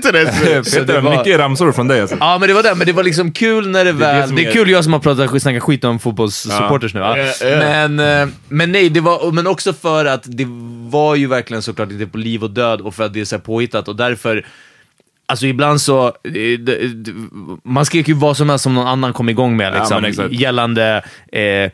that 0.00 0.34
shit. 0.34 0.66
så 0.66 0.78
det 0.80 0.86
Peter, 0.86 1.00
var- 1.00 1.16
mycket 1.18 1.38
ramsor 1.38 1.72
från 1.72 1.88
dig 1.88 2.00
alltså. 2.00 2.16
Ja 2.20 2.38
men 2.38 2.48
det 2.48 2.54
var 2.54 2.62
det, 2.62 2.74
men 2.74 2.86
det 2.86 2.92
var 2.92 3.04
liksom 3.04 3.32
kul 3.32 3.68
när 3.70 3.84
det 3.84 3.92
Det 3.92 3.98
det 3.98 4.04
väl... 4.12 4.26
som 4.26 4.36
Det 4.36 4.46
är 4.46 4.52
kul 4.52 4.70
jag 4.70 4.84
som 4.84 4.92
har 4.92 5.00
pratat 5.00 5.42
snackat 5.42 5.62
skit 5.62 5.84
om 5.84 5.98
fotbollssupporters 5.98 6.94
nu. 6.94 7.00
Ja. 7.00 7.18
Ja, 7.18 7.32
ja. 7.40 7.58
Men, 7.58 8.00
eh, 8.22 8.28
men 8.48 8.72
nej, 8.72 8.88
det 8.88 9.00
var, 9.00 9.32
men 9.32 9.46
också 9.46 9.72
för 9.72 10.04
att 10.04 10.22
det 10.26 10.46
var 10.90 11.14
ju 11.14 11.26
verkligen 11.26 11.62
såklart 11.62 11.90
inte 11.92 12.06
på 12.06 12.18
liv 12.18 12.42
och 12.44 12.50
död 12.50 12.80
och 12.80 12.94
för 12.94 13.04
att 13.04 13.12
det 13.14 13.20
är 13.20 13.24
så 13.24 13.38
påhittat 13.38 13.88
och 13.88 13.96
därför 13.96 14.46
Alltså 15.30 15.46
ibland 15.46 15.80
så, 15.80 16.06
eh, 16.06 16.12
man 17.64 17.84
skrek 17.86 18.08
ju 18.08 18.14
vad 18.14 18.36
som 18.36 18.48
helst 18.50 18.62
som 18.62 18.74
någon 18.74 18.86
annan 18.86 19.12
kom 19.12 19.28
igång 19.28 19.56
med 19.56 19.72
liksom, 19.74 20.04
exakt. 20.04 20.32
gällande 20.32 21.02
eh, 21.32 21.42
eh, 21.42 21.70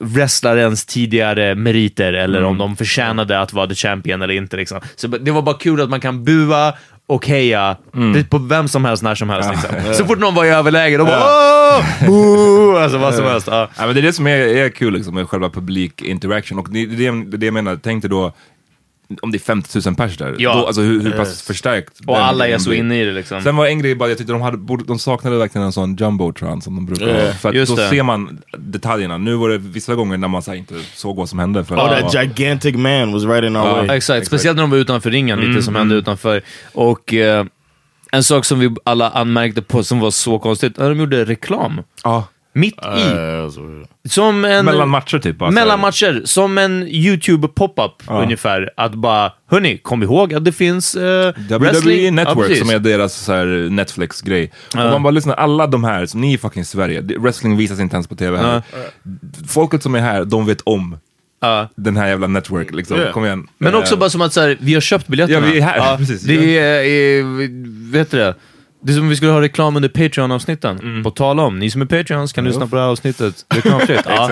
wrestlarens 0.00 0.86
tidigare 0.86 1.54
meriter 1.54 2.12
eller 2.12 2.38
Mm. 2.38 2.50
om 2.50 2.58
de 2.58 2.76
förtjänade 2.76 3.40
att 3.40 3.52
vara 3.52 3.66
the 3.66 3.74
champion 3.74 4.22
eller 4.22 4.34
inte. 4.34 4.56
Liksom. 4.56 4.80
Så 4.96 5.06
det 5.06 5.30
var 5.30 5.42
bara 5.42 5.56
kul 5.56 5.80
att 5.80 5.90
man 5.90 6.00
kan 6.00 6.24
bua 6.24 6.74
och 7.06 7.26
heja 7.26 7.76
Mm. 7.94 8.24
på 8.24 8.38
vem 8.38 8.68
som 8.68 8.84
helst, 8.84 9.02
när 9.02 9.14
som 9.14 9.30
helst. 9.30 9.50
Liksom. 9.50 9.70
Så 9.94 10.04
fort 10.04 10.18
någon 10.18 10.34
var 10.34 10.44
i 10.44 10.48
överläge, 10.48 10.96
då 10.98 11.04
bara 11.04 11.24
åh! 11.24 12.06
Boo! 12.06 12.76
Alltså 12.76 12.98
vad 12.98 13.14
som 13.14 13.24
helst. 13.24 13.46
Ja. 13.50 13.68
Ja, 13.78 13.86
men 13.86 13.94
det 13.94 14.00
är 14.00 14.02
det 14.02 14.12
som 14.12 14.26
är, 14.26 14.38
är 14.38 14.68
kul 14.68 14.94
liksom, 14.94 15.14
med 15.14 15.28
själva 15.28 15.50
publik 15.50 16.02
interaction. 16.02 16.58
Och 16.58 16.68
det, 16.70 16.86
det, 16.86 17.06
är 17.06 17.36
det 17.38 17.46
jag 17.46 17.52
menar, 17.54 17.78
tänk 17.82 18.02
dig 18.02 18.10
då 18.10 18.32
om 19.22 19.30
det 19.30 19.36
är 19.36 19.40
50 19.40 19.80
000 19.86 19.94
pers 19.94 20.16
där. 20.18 20.34
Ja. 20.38 20.54
Då, 20.54 20.66
alltså 20.66 20.82
hur, 20.82 21.00
hur 21.02 21.10
pass 21.10 21.42
förstärkt 21.42 22.00
Och 22.06 22.18
alla 22.18 22.48
är 22.48 22.58
så 22.58 22.72
inne 22.72 23.00
i 23.02 23.04
det 23.04 23.12
liksom. 23.12 23.42
Sen 23.42 23.56
var 23.56 23.66
en 23.66 23.78
grej 23.78 23.94
bara, 23.94 24.08
jag 24.08 24.18
tyckte 24.18 24.32
de, 24.32 24.42
hade, 24.42 24.56
borde- 24.56 24.84
de 24.84 24.98
saknade 24.98 25.38
verkligen 25.38 25.66
en 25.66 25.72
sån 25.72 25.96
jumbotron 25.96 26.62
som 26.62 26.74
de 26.76 26.86
brukar 26.86 27.06
ha. 27.26 27.32
För 27.32 27.48
att 27.60 27.68
då 27.68 27.74
det. 27.74 27.88
ser 27.88 28.02
man 28.02 28.38
detaljerna. 28.58 29.18
Nu 29.18 29.34
var 29.34 29.48
det 29.48 29.58
vissa 29.58 29.94
gånger 29.94 30.16
när 30.16 30.28
man 30.28 30.42
så 30.42 30.50
här, 30.50 30.58
inte 30.58 30.74
såg 30.94 31.16
vad 31.16 31.28
som 31.28 31.38
hände. 31.38 31.64
För 31.64 31.76
Oh, 31.76 31.80
att- 31.92 32.12
that 32.12 32.14
gigantic 32.24 32.74
man 32.76 33.12
was 33.12 33.24
right 33.24 33.44
in 33.44 33.56
our 33.56 33.66
Ja. 33.66 33.76
way. 33.86 33.96
Exakt, 33.96 34.26
speciellt 34.26 34.56
när 34.56 34.62
de 34.62 34.70
var 34.70 34.78
utanför 34.78 35.10
ringen, 35.10 35.38
lite 35.38 35.50
Mm, 35.50 35.62
som 35.62 35.74
hände 35.74 35.94
utanför. 35.94 36.42
Och 36.72 37.14
eh, 37.14 37.46
en 38.12 38.24
sak 38.24 38.44
som 38.44 38.58
vi 38.58 38.74
alla 38.84 39.10
anmärkte 39.10 39.62
på 39.62 39.84
som 39.84 40.00
var 40.00 40.10
så 40.10 40.38
konstigt, 40.38 40.76
när 40.78 40.88
de 40.88 40.98
gjorde 40.98 41.24
reklam. 41.24 41.80
Ja. 42.04 42.24
Mitt 42.54 42.74
i. 42.74 43.14
weird. 43.14 43.86
Som 44.08 44.44
en... 44.44 44.64
Mellan 44.64 44.88
matcher 44.88 45.18
typ. 45.18 45.42
alltså. 45.42 45.54
Mellan 45.54 45.80
matcher, 45.80 46.22
som 46.24 46.58
en 46.58 46.82
YouTube-pop-up 46.88 47.92
ungefär. 48.08 48.70
Att 48.76 48.94
bara, 48.94 49.32
hörni, 49.50 49.78
kom 49.78 50.02
ihåg 50.02 50.34
att 50.34 50.44
det 50.44 50.52
finns 50.52 50.94
eh, 50.94 51.32
WWE 51.36 51.58
wrestling. 51.58 52.14
Network 52.14 52.36
Ja, 52.38 52.42
precis. 52.42 52.58
som 52.58 52.70
är 52.74 52.78
deras 52.78 53.14
så 53.14 53.32
här, 53.32 53.46
Netflix-grej. 53.70 54.52
Och 54.72 54.76
man 54.78 55.02
bara 55.02 55.10
lyssnar, 55.10 55.34
alla 55.34 55.66
de 55.66 55.84
här, 55.84 56.06
som 56.06 56.20
ni 56.20 56.34
är 56.34 56.38
fucking 56.38 56.64
Sverige, 56.64 57.00
det- 57.00 57.18
wrestling 57.18 57.56
visas 57.56 57.80
inte 57.80 57.96
ens 57.96 58.06
på 58.08 58.14
tv 58.16 58.38
här. 58.38 58.62
Folket 59.48 59.82
som 59.82 59.94
är 59.94 60.00
här, 60.00 60.24
de 60.24 60.46
vet 60.46 60.60
om 60.60 60.96
Ja. 61.40 61.68
den 61.76 61.96
här 61.96 62.08
jävla 62.08 62.26
network 62.26 62.72
liksom. 62.74 62.96
Yeah. 62.98 63.12
Kom 63.12 63.24
igen. 63.24 63.46
Men 63.58 63.74
också 63.74 63.94
Eh, 63.94 63.98
bara 64.00 64.10
som 64.10 64.20
att 64.20 64.32
så 64.32 64.40
här, 64.40 64.56
vi 64.60 64.74
har 64.74 64.80
köpt 64.80 65.06
biljetterna. 65.06 65.46
Ja, 65.46 65.52
vi 65.52 65.58
är 65.58 65.62
här, 65.62 65.96
precis. 65.96 66.22
Det 66.22 66.58
är, 66.58 66.84
är, 66.84 67.22
vet 67.92 68.10
du 68.10 68.16
det? 68.16 68.34
Det 68.84 68.92
är 68.92 68.94
som 68.94 69.02
om 69.02 69.08
vi 69.08 69.16
skulle 69.16 69.32
ha 69.32 69.40
reklam 69.40 69.76
under 69.76 69.88
Patreon-avsnitten. 69.88 70.78
Mm. 70.78 71.02
På 71.02 71.10
tal 71.10 71.40
om, 71.40 71.58
ni 71.58 71.70
som 71.70 71.82
är 71.82 71.86
Patreons 71.86 72.32
kan 72.32 72.44
lyssna 72.44 72.66
på 72.66 72.76
det 72.76 72.82
här 72.82 72.88
avsnittet 72.88 73.34
reklamfritt. 73.54 74.00
ja. 74.06 74.30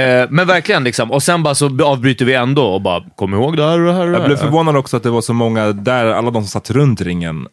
eh, 0.00 0.26
men 0.30 0.46
verkligen 0.46 0.84
liksom. 0.84 1.12
Och 1.12 1.22
sen 1.22 1.42
bara 1.42 1.54
så 1.54 1.82
avbryter 1.84 2.24
vi 2.24 2.34
ändå 2.34 2.64
och 2.66 2.82
bara, 2.82 3.04
kom 3.16 3.34
ihåg 3.34 3.56
det 3.56 3.64
här 3.64 3.80
och 3.80 3.86
det 3.86 3.92
här 3.92 4.06
och 4.06 4.12
det 4.12 4.18
Jag 4.18 4.26
blev 4.26 4.36
förvånad 4.36 4.76
också 4.76 4.96
att 4.96 5.02
det 5.02 5.10
var 5.10 5.20
så 5.20 5.32
många 5.32 5.72
där, 5.72 6.06
alla 6.06 6.30
de 6.30 6.42
som 6.42 6.48
satt 6.48 6.70
runt 6.70 7.00
ringen, 7.00 7.46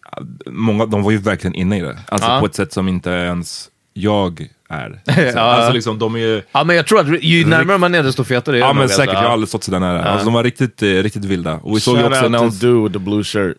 många, 0.46 0.86
de 0.86 1.04
var 1.04 1.12
ju 1.12 1.18
verkligen 1.18 1.56
inne 1.56 1.78
i 1.78 1.82
det. 1.82 1.98
Alltså 2.08 2.30
Ja. 2.30 2.40
på 2.40 2.46
ett 2.46 2.56
sätt 2.56 2.74
som 2.74 2.88
inte 2.88 3.10
ens 3.10 3.68
jag 3.94 4.48
är. 4.70 5.02
Ja. 5.36 5.42
Alltså 5.42 5.74
liksom, 5.74 6.00
de 6.00 6.16
är 6.16 6.20
ju... 6.20 6.42
Ja, 6.52 6.64
men 6.64 6.76
jag 6.76 6.88
tror 6.88 7.00
att 7.00 7.24
ju 7.24 7.46
närmare 7.46 7.78
man 7.78 7.96
är 7.96 8.04
desto 8.04 8.24
fetare 8.24 8.58
är 8.58 8.60
Ja 8.60 8.68
det 8.68 8.74
men 8.74 8.90
säkert, 8.90 9.00
alltså. 9.02 9.16
jag 9.16 9.28
har 9.28 9.34
aldrig 9.34 9.50
stått 9.50 9.64
så 9.64 9.72
där 9.72 9.80
nära. 9.80 10.04
Alltså, 10.04 10.26
de 10.26 10.34
var 10.34 10.44
riktigt, 10.44 10.84
eh, 10.84 10.88
riktigt 10.88 11.26
vilda. 11.26 11.54
Och 11.54 11.76
vi 11.76 11.80
såg 11.80 11.98
Shout 11.98 12.06
också 12.08 12.26
out 12.26 12.62
to 12.62 12.68
dude 12.68 12.84
with 12.84 12.94
the 12.94 13.00
blue 13.00 13.24
shirt. 13.24 13.58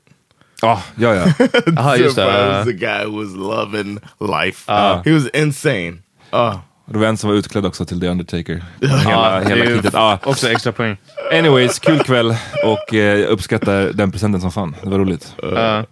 Ja, 0.62 0.82
ja, 0.96 1.14
ja. 1.14 1.26
Jaha, 1.76 1.96
just 1.96 2.16
det. 2.16 2.64
The 2.64 2.72
guy 2.72 3.04
who 3.04 3.22
was 3.22 3.34
loving 3.34 3.98
life. 4.20 4.72
He 5.04 5.12
was 5.12 5.26
insane. 5.34 5.98
Uh, 6.34 6.58
det 6.86 6.98
var 6.98 7.06
en 7.06 7.16
som 7.16 7.30
var 7.30 7.36
utklädd 7.36 7.66
också 7.66 7.84
till 7.84 8.00
The 8.00 8.08
Undertaker. 8.08 8.64
Hela, 8.80 9.40
det 9.40 9.44
är 9.44 9.56
hela 9.56 9.76
kittet. 9.76 9.94
Ja. 9.94 10.18
Också 10.24 10.50
extra 10.50 10.72
poäng. 10.72 10.96
Anyways, 11.32 11.78
kul 11.78 11.98
kväll 11.98 12.36
och 12.64 12.94
eh, 12.94 13.18
jag 13.20 13.28
uppskattar 13.28 13.92
den 13.94 14.12
presenten 14.12 14.40
som 14.40 14.52
fan. 14.52 14.76
Det 14.82 14.90
var 14.90 14.98
roligt. 14.98 15.34
Ja. 15.42 15.84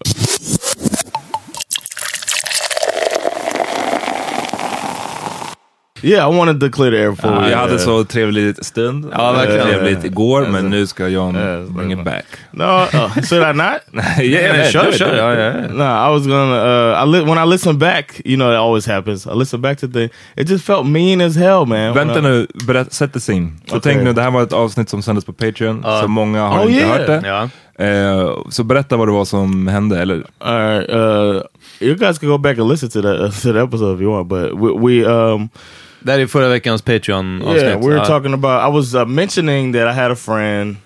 Yeah, 6.04 6.28
I 6.32 6.38
wanted 6.38 6.60
to 6.60 6.68
clear 6.70 6.90
the 6.90 6.98
air 6.98 7.10
before 7.10 7.30
Vi 7.40 7.48
we... 7.50 7.54
hade 7.56 7.72
uh, 7.72 7.78
så 7.78 8.04
trevligt 8.04 8.64
stund. 8.64 9.06
Ja, 9.12 9.32
verkligen. 9.32 9.66
Trevligt 9.66 10.04
igår, 10.04 10.46
men 10.46 10.70
nu 10.70 10.86
ska 10.86 11.08
John 11.08 11.34
Ja, 11.34 11.58
bring 11.68 11.92
it 11.92 12.04
back. 12.04 12.24
No, 12.50 12.64
uh, 12.64 13.14
should 13.22 13.42
I 13.42 13.52
not? 13.52 13.80
yeah. 14.20 14.74
Ja, 14.74 14.84
ja, 15.00 15.34
ja. 15.34 15.52
No, 15.70 15.84
I 15.84 16.18
was 16.18 16.26
gonna. 16.26 16.56
Uh, 16.64 17.04
I 17.04 17.06
li- 17.06 17.24
when 17.24 17.38
I 17.48 17.50
listen 17.50 17.78
back, 17.78 18.20
you 18.24 18.36
know, 18.36 18.52
it 18.52 18.58
always 18.58 18.86
happens. 18.86 19.26
I 19.26 19.30
listen 19.34 19.60
back 19.60 19.78
to 19.78 19.86
the. 19.88 20.04
It 20.36 20.50
just 20.50 20.64
felt 20.64 20.86
mean 20.86 21.20
as 21.20 21.36
hell, 21.36 21.66
man. 21.66 21.94
Vänta 21.94 22.20
nu, 22.20 22.46
sätt 22.90 23.12
the 23.12 23.20
scene. 23.20 23.50
Så 23.66 23.80
tänk 23.80 24.02
nu, 24.02 24.12
det 24.12 24.22
här 24.22 24.30
var 24.30 24.42
ett 24.42 24.52
avsnitt 24.52 24.88
som 24.88 25.02
sändes 25.02 25.24
på 25.24 25.32
Patreon, 25.32 25.84
så 26.02 26.08
många 26.08 26.42
har 26.42 26.58
Oh, 26.58 26.72
inte 26.72 26.74
yeah. 26.84 26.98
hört 26.98 27.06
det. 27.06 27.50
Eh, 27.78 28.30
så 28.50 28.64
berätta 28.64 28.96
vad 28.96 29.08
det 29.08 29.12
var 29.12 29.24
som 29.24 29.66
hände, 29.68 30.02
eller? 30.02 30.24
All 30.38 30.58
right, 30.58 30.90
uh, 30.90 31.42
you 31.80 31.94
guys 31.96 32.18
can 32.18 32.28
go 32.28 32.38
back 32.38 32.58
and 32.58 32.70
listen 32.70 32.90
to 32.90 33.02
that 33.02 33.20
uh, 33.20 33.30
to 33.30 33.52
the 33.52 33.60
episode 33.60 33.94
if 33.94 34.00
you 34.00 34.10
want. 34.12 34.28
But 34.28 34.52
we, 34.52 34.88
we 34.88 35.04
um, 35.06 35.48
Det 36.00 36.12
här 36.12 36.18
är 36.18 36.26
förra 36.26 36.48
veckans 36.48 36.82
Patreon-avsnitt. 36.82 37.62
yeah, 37.62 37.80
we 37.80 37.86
were 37.86 37.96
Ja. 37.96 38.04
talking 38.04 38.34
about. 38.34 38.68
I 38.70 38.76
was 38.76 38.94
uh, 38.94 39.04
mentioning 39.06 39.72
that 39.72 39.82
I 39.96 40.00
had 40.00 40.10
a 40.12 40.16
friend, 40.16 40.76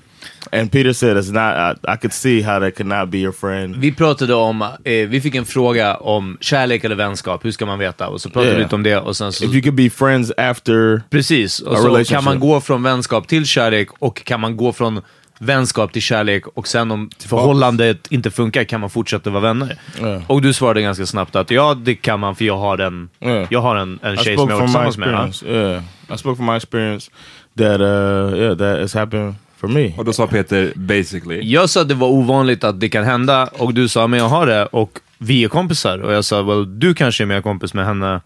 and 0.52 0.72
Peter 0.72 0.92
said 0.92 1.16
it's 1.16 1.32
not. 1.32 1.54
I, 1.88 1.92
I 1.94 1.96
could 1.96 2.12
see 2.12 2.42
how 2.42 2.60
that 2.60 2.76
could 2.76 2.86
not 2.88 3.08
be 3.10 3.18
your 3.18 3.32
friend. 3.32 3.76
Vi 3.76 3.92
pratade 3.92 4.34
om, 4.34 4.62
eh, 4.62 4.68
vi 5.08 5.20
fick 5.20 5.34
en 5.34 5.44
fråga 5.44 5.94
om 5.96 6.38
kärlek 6.40 6.84
eller 6.84 6.96
vänskap, 6.96 7.44
hur 7.44 7.50
ska 7.50 7.66
man 7.66 7.78
veta? 7.78 8.08
Och 8.08 8.20
så 8.20 8.28
pratade 8.28 8.46
vi 8.46 8.50
Yeah. 8.52 8.62
lite 8.62 8.74
om 8.74 8.82
det 8.82 8.96
och 8.98 9.16
sen 9.16 9.32
så... 9.32 9.44
If 9.44 9.52
you 9.52 9.62
could 9.62 9.74
be 9.74 9.90
friends 9.90 10.32
after. 10.36 11.02
Precis, 11.10 11.60
och 11.60 11.72
A 11.72 11.76
så 11.76 11.82
relationship. 11.86 12.14
kan 12.16 12.24
man 12.24 12.40
gå 12.40 12.60
från 12.60 12.82
vänskap 12.82 13.28
till 13.28 13.46
kärlek 13.46 13.88
och 13.98 14.24
kan 14.24 14.40
man 14.40 14.56
gå 14.56 14.72
från 14.72 15.00
vänskap 15.38 15.92
till 15.92 16.02
kärlek 16.02 16.46
och 16.46 16.68
sen 16.68 16.90
om 16.90 17.10
förhållandet 17.18 18.06
inte 18.10 18.30
funkar 18.30 18.64
kan 18.64 18.80
man 18.80 18.90
fortsätta 18.90 19.30
vara 19.30 19.42
vänner. 19.42 19.78
Ja. 20.00 20.22
Och 20.26 20.42
du 20.42 20.52
svarade 20.52 20.82
ganska 20.82 21.06
snabbt 21.06 21.36
att 21.36 21.50
ja, 21.50 21.74
det 21.74 21.94
kan 21.94 22.20
man 22.20 22.36
för 22.36 22.44
jag 22.44 22.58
har 22.58 22.78
en, 22.78 23.08
Ja. 23.18 23.46
jag 23.50 23.60
har 23.60 23.76
en, 23.76 23.98
en 24.02 24.14
I 24.14 24.16
tjej 24.16 24.36
som 24.36 24.48
spoke 24.48 24.52
jag 24.52 24.60
my 24.60 24.66
tillsammans 24.66 24.98
med. 25.42 25.54
Yeah, 25.54 25.82
I 26.14 26.18
spoke 26.18 26.36
from 26.36 26.46
my 26.46 26.56
experience 26.56 27.10
that 27.58 27.80
uh, 27.80 28.38
yeah, 28.38 28.56
that 28.56 28.80
has 28.80 28.94
happened 28.94 29.34
for 29.56 29.68
me. 29.68 29.92
Och 29.96 30.04
då 30.04 30.12
sa 30.12 30.26
Peter 30.26 30.72
basically, 30.76 31.40
Jag 31.52 31.70
sa 31.70 31.80
att 31.80 31.88
det 31.88 31.94
var 31.94 32.08
ovanligt 32.08 32.64
att 32.64 32.80
det 32.80 32.88
kan 32.88 33.04
hända 33.04 33.46
och 33.46 33.74
du 33.74 33.88
sa 33.88 34.06
men 34.06 34.18
jag 34.18 34.28
har 34.28 34.46
det 34.46 34.66
och 34.66 34.98
vi 35.18 35.44
är 35.44 35.48
kompisar. 35.48 35.98
Och 35.98 36.12
jag 36.12 36.24
sa 36.24 36.42
well, 36.42 36.78
du 36.80 36.94
kanske 36.94 37.24
är 37.24 37.26
mer 37.26 37.40
kompis 37.40 37.74
med 37.74 37.86
henne 37.86 38.20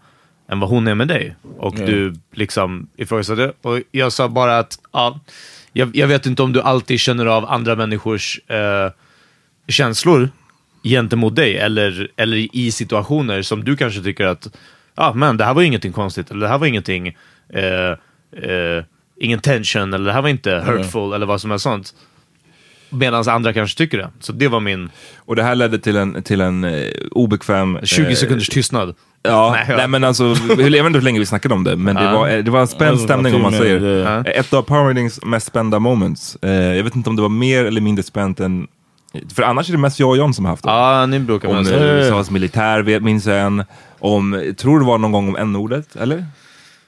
än 0.51 0.59
vad 0.59 0.69
hon 0.69 0.87
är 0.87 0.95
med 0.95 1.07
dig. 1.07 1.35
Och 1.57 1.75
du 1.75 2.13
liksom 2.33 2.87
ifrågasatte. 2.97 3.53
Och 3.61 3.79
jag 3.91 4.11
sa 4.13 4.27
bara 4.29 4.59
att 4.59 4.79
ja, 4.91 5.19
jag, 5.73 5.95
jag 5.95 6.07
vet 6.07 6.25
inte 6.25 6.43
om 6.43 6.53
du 6.53 6.61
alltid 6.61 6.99
känner 6.99 7.25
av 7.25 7.45
andra 7.45 7.75
människors 7.75 8.39
eh, 8.47 8.91
känslor 9.67 10.29
gentemot 10.83 11.35
dig 11.35 11.57
eller, 11.57 12.11
eller 12.15 12.55
i 12.55 12.71
situationer 12.71 13.41
som 13.41 13.63
du 13.63 13.77
kanske 13.77 14.01
tycker 14.01 14.25
att 14.25 14.55
ja, 14.95 15.13
men 15.13 15.37
det 15.37 15.45
här 15.45 15.53
var 15.53 15.61
ingenting 15.61 15.91
konstigt 15.91 16.31
eller 16.31 16.41
det 16.41 16.47
här 16.47 16.57
var 16.57 16.67
ingenting 16.67 17.07
eh, 17.49 17.91
eh, 18.49 18.83
ingen 19.19 19.39
tension 19.39 19.93
eller 19.93 20.05
det 20.05 20.13
här 20.13 20.21
var 20.21 20.29
inte 20.29 20.51
hurtful 20.51 21.13
eller 21.13 21.25
vad 21.25 21.41
som 21.41 21.51
är 21.51 21.57
sånt. 21.57 21.93
Medan 22.89 23.29
andra 23.29 23.53
kanske 23.53 23.77
tycker 23.77 23.97
det. 23.97 24.09
Så 24.19 24.31
det 24.31 24.47
var 24.47 24.59
min 24.59 24.89
och 25.17 25.35
det 25.35 25.43
här 25.43 25.55
ledde 25.55 25.79
till 25.79 25.95
en, 25.95 26.23
till 26.23 26.41
en 26.41 26.63
eh, 26.63 26.91
obekväm... 27.11 27.79
20 27.83 28.07
eh, 28.07 28.15
sekunders 28.15 28.49
tystnad. 28.49 28.95
Ja, 29.23 29.51
Nej, 29.67 29.77
nej, 29.77 29.87
men 29.87 30.03
alltså, 30.03 30.23
jag 30.49 30.55
vet 30.57 30.85
inte 30.85 30.99
hur 30.99 31.01
länge 31.01 31.19
vi 31.19 31.25
snackade 31.25 31.53
om 31.53 31.63
det, 31.63 31.75
men 31.75 31.95
det, 31.95 32.11
var, 32.11 32.29
eh, 32.29 32.43
det 32.43 32.51
var 32.51 32.59
en 32.61 32.67
spänd 32.67 32.99
Ja, 32.99 33.03
stämning 33.03 33.35
om 33.35 33.41
man 33.41 33.51
säger. 33.51 34.05
Eh, 34.25 34.39
Ett 34.39 34.53
av 34.53 34.61
Power 34.61 34.83
Ratings 34.89 35.25
mest 35.25 35.47
spända 35.47 35.79
moments. 35.79 36.37
Eh, 36.41 36.51
jag 36.51 36.83
vet 36.83 36.95
inte 36.95 37.09
om 37.09 37.15
det 37.15 37.21
var 37.21 37.29
mer 37.29 37.65
eller 37.65 37.81
mindre 37.81 38.03
spänt 38.03 38.39
än... 38.39 38.67
För 39.35 39.43
annars 39.43 39.69
är 39.69 39.71
det 39.73 39.77
mest 39.79 39.99
jag 39.99 40.09
och 40.09 40.17
John 40.17 40.33
som 40.33 40.45
har 40.45 40.49
haft 40.51 40.63
det. 40.63 40.69
Ja, 40.69 41.05
ni 41.05 41.19
brukar 41.19 41.49
Om. 41.49 41.67
USAs 41.67 42.31
militär, 42.31 42.99
minns 42.99 43.25
jag 43.25 43.39
en. 43.41 43.63
Om, 43.99 44.53
tror 44.57 44.79
det 44.79 44.85
var 44.85 44.97
någon 44.97 45.11
gång 45.11 45.27
om 45.29 45.35
n-ordet, 45.35 45.95
eller? 45.95 46.25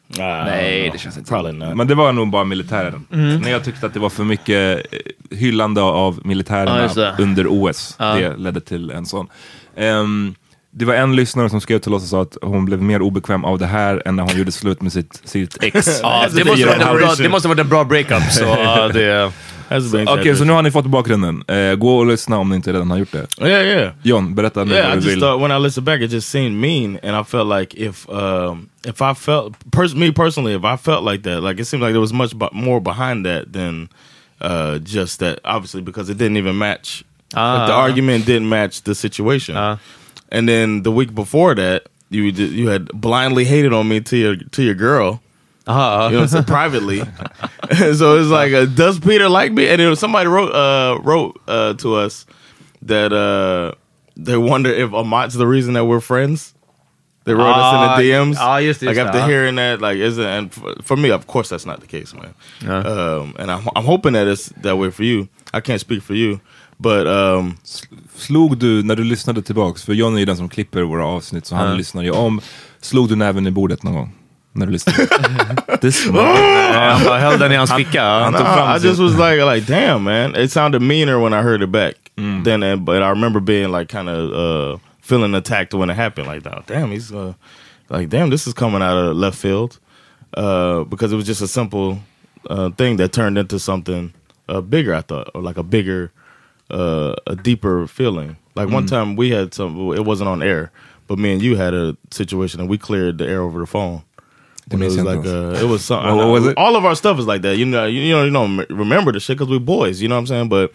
Nej, 0.08 0.90
det 0.94 0.98
känns 0.98 1.18
inte 1.18 1.30
Probably 1.30 1.52
not. 1.52 1.76
Men 1.76 1.88
det 1.88 1.96
var 1.96 2.14
nog 2.14 2.30
bara 2.30 2.44
militären. 2.44 3.06
När 3.10 3.52
jag 3.52 3.64
tyckte 3.64 3.86
att 3.86 3.94
det 3.94 4.00
var 4.00 4.10
för 4.10 4.24
mycket 4.24 4.86
hyllande 5.32 5.82
av 5.82 6.20
militärerna 6.24 6.88
det. 6.88 7.16
under 7.20 7.48
OS. 7.50 7.96
Det 7.98 8.38
ledde 8.38 8.62
till 8.62 8.92
en 8.92 9.06
sån. 9.06 9.28
Ehm, 9.76 10.36
det 10.78 10.86
var 10.86 10.94
en 10.94 11.16
lyssnare 11.16 11.50
som 11.50 11.62
skrev 11.62 11.80
till 11.80 11.94
oss 11.94 12.04
och 12.04 12.10
sa 12.10 12.22
att 12.22 12.38
hon 12.42 12.66
blev 12.66 12.82
mer 12.82 13.02
obekväm 13.02 13.46
av 13.46 13.58
det 13.60 13.66
här 13.66 14.02
än 14.06 14.16
när 14.16 14.24
hon 14.24 14.38
gjorde 14.38 14.52
slut 14.52 14.82
med 14.82 14.92
sitt, 14.94 15.22
sitt 15.24 15.64
ex. 15.64 16.00
Ja, 16.04 16.28
det, 16.34 16.46
måste 16.46 16.66
varit 16.66 16.82
en 16.82 16.98
bra, 16.98 17.16
det 17.18 17.30
måste 17.30 17.48
varit 17.48 17.60
en 17.60 17.70
bra 17.70 17.84
breakup. 17.84 18.24
Så, 18.32 18.44
ja, 18.64 18.88
det, 18.88 19.32
Okej, 20.08 20.36
så 20.36 20.44
nu 20.44 20.54
har 20.54 20.62
ni 20.62 20.72
fått 20.72 20.86
bakgrunden. 20.86 21.44
Eh, 21.48 21.76
gå 21.76 21.98
och 21.98 22.06
lyssna 22.06 22.38
om 22.38 22.50
ni 22.50 22.56
inte 22.56 22.74
redan 22.74 22.92
har 22.92 22.98
gjort 22.98 23.12
det. 23.12 23.48
Yeah, 23.48 23.66
yeah. 23.66 23.94
John, 24.04 24.36
berätta 24.36 24.64
nu 24.64 24.74
Yeah, 24.74 24.86
I 24.86 24.90
vad 24.90 24.98
du 24.98 25.02
just 25.02 25.08
vill. 25.16 25.20
thought 25.22 25.42
when 25.42 25.52
I 25.62 25.64
listened 25.64 25.86
back, 25.86 26.02
it 26.02 26.12
just 26.12 26.30
seemed 26.30 26.62
mean, 26.62 27.00
and 27.04 27.22
I 27.22 27.24
felt 27.24 27.60
like 27.60 27.78
if 27.78 28.10
um, 28.10 28.70
if 28.88 29.02
I 29.02 29.14
felt 29.16 29.54
pers- 29.72 29.96
me 29.96 30.12
personally, 30.12 30.54
if 30.56 30.64
I 30.64 30.78
felt 30.78 31.04
like 31.12 31.24
that, 31.30 31.44
like 31.44 31.62
it 31.62 31.68
seemed 31.68 31.84
like 31.84 31.92
there 31.94 32.02
was 32.02 32.14
much 32.14 32.34
more 32.54 32.80
behind 32.82 33.26
that 33.26 33.54
than 33.54 33.90
uh, 34.42 34.78
just 34.84 35.20
that. 35.20 35.40
Obviously, 35.44 35.82
because 35.82 36.12
it 36.12 36.18
didn't 36.18 36.38
even 36.38 36.58
match. 36.58 37.04
like 37.34 37.68
the 37.68 37.74
Ah. 37.74 37.82
argument 37.88 38.26
didn't 38.26 38.50
match 38.50 38.84
the 38.84 38.94
situation. 38.96 39.56
Ah. 39.58 39.78
And 40.30 40.48
then 40.50 40.84
the 40.84 40.92
week 40.92 41.14
before 41.14 41.56
that, 41.56 41.88
you 42.10 42.32
did, 42.32 42.52
you 42.52 42.68
had 42.70 42.88
blindly 42.90 43.46
hated 43.46 43.74
on 43.74 43.88
me 43.88 44.02
to 44.02 44.18
your 44.18 44.36
to 44.36 44.64
your 44.64 44.76
girl. 44.76 45.22
aha, 45.68 46.10
You 46.10 46.26
know, 46.26 46.44
privately. 46.44 47.00
so 47.96 48.18
it's 48.20 48.30
like, 48.30 48.54
uh, 48.54 48.66
does 48.66 49.00
Peter 49.00 49.28
like 49.30 49.52
me? 49.52 49.68
And 49.68 49.80
then 49.80 49.96
somebody 49.96 50.28
wrote 50.28 50.52
uh, 50.52 51.00
wrote 51.02 51.40
uh, 51.48 51.74
to 51.76 51.96
us 51.96 52.26
that 52.84 53.12
uh, 53.14 53.74
they 54.16 54.38
wonder 54.38 54.70
if 54.70 54.94
Amat's 54.94 55.36
the 55.36 55.48
reason 55.48 55.74
that 55.74 55.86
we're 55.86 56.00
friends. 56.02 56.54
They 57.26 57.34
wrote 57.34 57.50
us 57.50 57.74
in 57.74 57.80
Ah, 57.90 57.98
the 57.98 58.04
DMs. 58.04 58.36
ah, 58.40 58.62
just 58.62 58.82
this, 58.82 58.88
like 58.88 58.98
after 58.98 59.18
ah. 59.18 59.26
hearing 59.28 59.56
that, 59.56 59.82
like 59.82 59.98
is 59.98 60.20
it? 60.20 60.28
And 60.28 60.54
for, 60.54 60.76
for 60.84 60.96
me, 60.96 61.10
of 61.10 61.26
course, 61.26 61.50
that's 61.50 61.66
not 61.66 61.80
the 61.82 61.88
case, 61.88 62.14
man. 62.14 62.36
Um, 62.68 63.34
and 63.40 63.50
I'm, 63.50 63.68
I'm 63.76 63.84
hoping 63.84 64.14
that 64.14 64.28
it's 64.28 64.50
that 64.62 64.78
way 64.78 64.92
for 64.92 65.02
you. 65.04 65.28
I 65.52 65.60
can't 65.60 65.82
speak 65.82 66.04
for 66.04 66.14
you, 66.14 66.40
but 66.78 67.08
um, 67.08 67.58
Slog 68.16 68.58
du, 68.58 68.84
när 68.84 68.96
du 68.96 69.04
lyssnade 69.04 69.42
tillbaks, 69.42 69.84
för 69.84 69.94
John 69.94 70.16
är 70.16 70.20
ju 70.20 70.26
den 70.26 70.38
som 70.38 70.50
klipper 70.50 70.82
våra 70.82 71.06
avsnitt, 71.06 71.46
så 71.46 71.56
han 71.56 71.78
lyssnar 71.78 72.04
ju 72.04 72.12
om. 72.12 72.42
Slog 72.82 73.10
du 73.10 73.16
näven 73.16 73.48
i 73.48 73.52
bordet 73.52 73.84
någon 73.84 73.94
gång? 73.94 74.16
När 74.54 74.66
du 74.66 74.72
lyssnade? 74.72 75.08
This 75.82 76.06
man. 76.12 76.26
han 76.74 77.06
bara 77.06 77.20
höll 77.20 77.40
den 77.40 77.52
i 77.52 77.56
hans 77.56 77.74
ficka. 77.74 78.04
han 78.04 78.34
tog 78.34 78.42
fram 78.42 78.78
I 78.78 78.88
just 78.88 79.00
was 79.00 79.14
like, 79.18 79.56
like, 79.56 79.74
damn, 79.74 80.04
man. 80.04 80.36
It 80.36 80.52
sounded 80.52 80.82
meaner 80.82 81.20
when 81.20 81.34
I 81.34 81.44
heard 81.44 81.62
it 81.62 81.70
back. 81.70 81.96
Then, 82.16 82.64
uh, 82.64 82.76
but 82.78 83.02
I 83.02 83.10
remember 83.10 83.40
being 83.42 83.72
like, 83.72 83.90
kind 83.98 84.10
of 84.10 84.32
uh, 84.32 84.78
feeling 85.02 85.36
attacked 85.36 85.74
when 85.74 85.90
it 85.90 85.96
happened. 85.96 86.28
Like, 86.28 86.48
oh, 86.48 86.64
damn, 86.66 86.92
he's 86.92 87.12
uh, 87.12 87.34
like, 87.90 88.10
damn, 88.10 88.30
this 88.30 88.48
is 88.48 88.54
coming 88.54 88.82
out 88.82 88.98
of 88.98 89.18
left 89.18 89.38
field. 89.38 89.80
Uh, 90.34 90.84
because 90.86 91.12
it 91.12 91.18
was 91.18 91.26
just 91.26 91.42
a 91.42 91.48
simple 91.48 91.98
uh, 92.50 92.70
thing 92.78 92.98
that 92.98 93.12
turned 93.12 93.38
into 93.38 93.60
something 93.60 94.14
uh, 94.48 94.62
bigger. 94.62 94.96
I 94.96 95.02
thought, 95.02 95.30
or 95.34 95.42
like 95.42 95.58
a 95.58 95.64
bigger, 95.64 96.12
uh, 96.72 97.16
a 97.28 97.36
deeper 97.36 97.88
feeling. 97.88 98.38
Like 98.56 98.70
one 98.70 98.86
time 98.86 99.16
we 99.16 99.32
had 99.32 99.54
some. 99.54 99.94
It 99.94 100.06
wasn't 100.06 100.30
on 100.30 100.42
air, 100.42 100.72
but 101.08 101.20
me 101.20 101.34
and 101.34 101.42
you 101.42 101.56
had 101.58 101.74
a 101.74 101.96
situation, 102.12 102.60
and 102.62 102.70
we 102.70 102.78
cleared 102.78 103.18
the 103.18 103.28
air 103.28 103.42
over 103.42 103.60
the 103.60 103.66
phone. 103.68 104.04
And 104.72 104.82
it 104.82 104.86
was 104.86 104.98
like 104.98 105.26
uh, 105.26 105.60
it 105.64 105.68
was 105.68 105.84
something. 105.86 106.16
What- 106.18 106.28
was 106.28 106.48
it? 106.48 106.58
All 106.58 106.76
of 106.76 106.86
our 106.86 106.96
stuff 106.96 107.20
is 107.20 107.28
like 107.28 107.42
that. 107.44 107.58
You 107.58 107.66
know, 107.66 107.86
you, 107.86 108.02
you 108.02 108.14
know, 108.14 108.24
you 108.24 108.32
don't 108.32 108.66
remember 108.70 109.12
the 109.12 109.20
shit 109.20 109.38
because 109.38 109.50
we're 109.52 109.60
boys. 109.60 110.02
You 110.02 110.08
know 110.08 110.16
what 110.16 110.20
I'm 110.22 110.28
saying? 110.28 110.50
But 110.50 110.72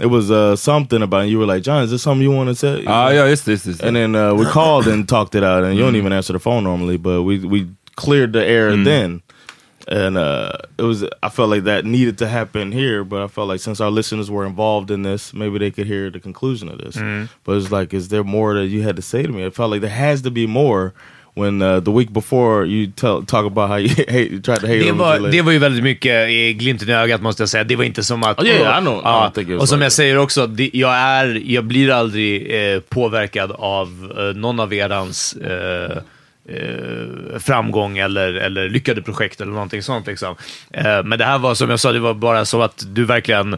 it 0.00 0.06
was 0.06 0.30
uh, 0.30 0.56
something 0.56 1.02
about. 1.02 1.22
And 1.22 1.30
you 1.30 1.38
were 1.38 1.46
like, 1.46 1.62
John, 1.62 1.82
is 1.84 1.90
this 1.90 2.02
something 2.02 2.22
you 2.22 2.32
want 2.32 2.48
to 2.48 2.54
say? 2.54 2.84
Ah, 2.86 3.10
det. 3.10 3.28
Just 3.46 3.46
det. 3.46 3.80
And 3.82 3.96
then 3.96 4.14
uh, 4.14 4.34
we 4.34 4.44
called 4.52 4.86
and 4.88 5.08
talked 5.08 5.34
it 5.34 5.44
out, 5.44 5.64
and 5.64 5.76
you 5.76 5.82
don't 5.82 5.96
even 5.96 6.12
answer 6.12 6.32
the 6.32 6.38
phone 6.40 6.64
normally, 6.64 6.96
but 6.96 7.22
we 7.22 7.38
we 7.38 7.68
cleared 7.96 8.32
the 8.32 8.44
air 8.44 8.76
then. 8.76 9.22
And 9.88 10.18
uh, 10.18 10.52
it 10.78 10.82
was, 10.82 11.04
I 11.22 11.28
felt 11.30 11.50
like 11.50 11.64
that 11.64 11.84
needed 11.84 12.18
to 12.18 12.28
happen 12.28 12.70
here, 12.70 13.02
but 13.02 13.22
I 13.22 13.28
felt 13.28 13.48
like 13.48 13.60
since 13.60 13.80
our 13.80 13.90
listeners 13.90 14.30
were 14.30 14.46
involved 14.46 14.90
in 14.90 15.02
this, 15.02 15.32
maybe 15.32 15.58
they 15.58 15.70
could 15.70 15.86
hear 15.86 16.10
the 16.10 16.20
conclusion 16.20 16.68
of 16.68 16.78
this. 16.78 16.96
But 17.44 17.56
it's 17.56 17.70
like, 17.70 17.94
is 17.94 18.08
there 18.08 18.24
more 18.24 18.54
that 18.54 18.66
you 18.66 18.82
had 18.82 18.96
to 18.96 19.02
say 19.02 19.22
to 19.22 19.28
me? 19.28 19.42
It 19.42 19.54
felt 19.54 19.70
like 19.70 19.80
there 19.80 19.90
has 19.90 20.22
to 20.22 20.30
be 20.30 20.46
more 20.46 20.92
when 21.34 21.62
uh, 21.62 21.80
the 21.80 21.90
week 21.90 22.12
before 22.12 22.64
you 22.64 22.88
tell, 22.88 23.22
talk 23.22 23.46
about 23.46 23.68
how 23.68 23.76
you 23.76 23.88
hate, 24.08 24.30
you 24.30 24.40
tried 24.40 24.60
to 24.60 24.66
hate 24.66 24.84
Det 24.84 24.92
var, 24.92 25.18
det 25.18 25.42
var 25.42 25.52
ju 25.52 25.58
väldigt 25.58 25.84
mycket 25.84 26.30
i 26.30 26.52
glimten 26.52 26.88
i 26.88 26.92
ögat 26.92 27.22
måste 27.22 27.42
jag 27.42 27.48
säga. 27.48 27.64
Det 27.64 27.76
var 27.76 27.84
inte 27.84 28.02
som 28.02 28.22
att... 28.22 28.40
Oh, 28.40 28.46
yeah, 28.46 28.78
I 28.78 28.80
know. 28.80 28.96
I 28.96 29.40
it 29.40 29.48
was 29.48 29.60
och 29.60 29.68
som 29.68 29.78
like 29.78 29.84
jag 29.84 29.92
säger 29.92 30.18
också, 30.18 30.46
det, 30.46 30.70
jag, 30.72 30.94
är, 30.94 31.42
jag 31.44 31.64
blir 31.64 31.90
aldrig 31.90 32.54
eh, 32.74 32.80
påverkad 32.80 33.52
av 33.52 34.12
eh, 34.18 34.36
någon 34.36 34.60
av 34.60 34.72
erans 34.72 35.32
eh, 35.32 36.02
eh, 36.50 37.38
framgång 37.38 37.98
eller, 37.98 38.34
eller 38.34 38.68
lyckade 38.68 39.02
projekt 39.02 39.40
eller 39.40 39.52
någonting 39.52 39.82
sånt. 39.82 40.06
Liksom. 40.06 40.36
Eh, 40.70 41.02
men 41.04 41.18
det 41.18 41.24
här 41.24 41.38
var 41.38 41.54
som 41.54 41.70
jag 41.70 41.80
sa, 41.80 41.92
det 41.92 41.98
var 42.00 42.14
bara 42.14 42.44
så 42.44 42.62
att 42.62 42.84
du 42.86 43.04
verkligen... 43.04 43.56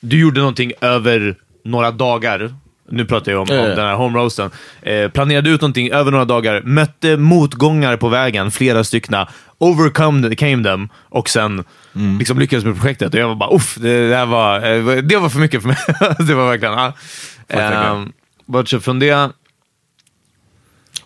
Du 0.00 0.20
gjorde 0.20 0.40
någonting 0.40 0.72
över 0.80 1.36
några 1.64 1.90
dagar. 1.90 2.54
Nu 2.90 3.04
pratar 3.04 3.32
jag 3.32 3.40
om, 3.40 3.58
om 3.58 3.64
den 3.68 3.86
här 3.86 3.94
homeroasten. 3.94 4.50
Eh, 4.82 5.10
planerade 5.10 5.50
ut 5.50 5.60
någonting 5.60 5.90
över 5.90 6.10
några 6.10 6.24
dagar, 6.24 6.62
mötte 6.62 7.16
motgångar 7.16 7.96
på 7.96 8.08
vägen, 8.08 8.50
flera 8.50 8.84
styckna, 8.84 9.28
overcome 9.58 10.34
came 10.34 10.64
them 10.64 10.88
och 11.08 11.28
sen 11.28 11.64
Mm. 11.94 12.18
liksom 12.18 12.38
lyckades 12.38 12.64
med 12.64 12.74
projektet. 12.74 13.14
Och 13.14 13.20
jag 13.20 13.28
var 13.28 13.34
bara 13.34 13.54
uff, 13.56 13.74
det, 13.74 14.08
det, 14.08 14.16
här 14.16 14.26
var, 14.26 14.56
eh, 14.56 15.02
det 15.02 15.16
var 15.16 15.28
för 15.28 15.38
mycket 15.38 15.62
för 15.62 15.68
mig. 15.68 15.76
det 16.28 16.34
var 16.34 16.48
verkligen... 16.48 16.74
Ja. 16.74 17.92
Um, 17.92 18.12
Bortsett 18.46 18.84
från 18.84 18.98
det, 18.98 19.30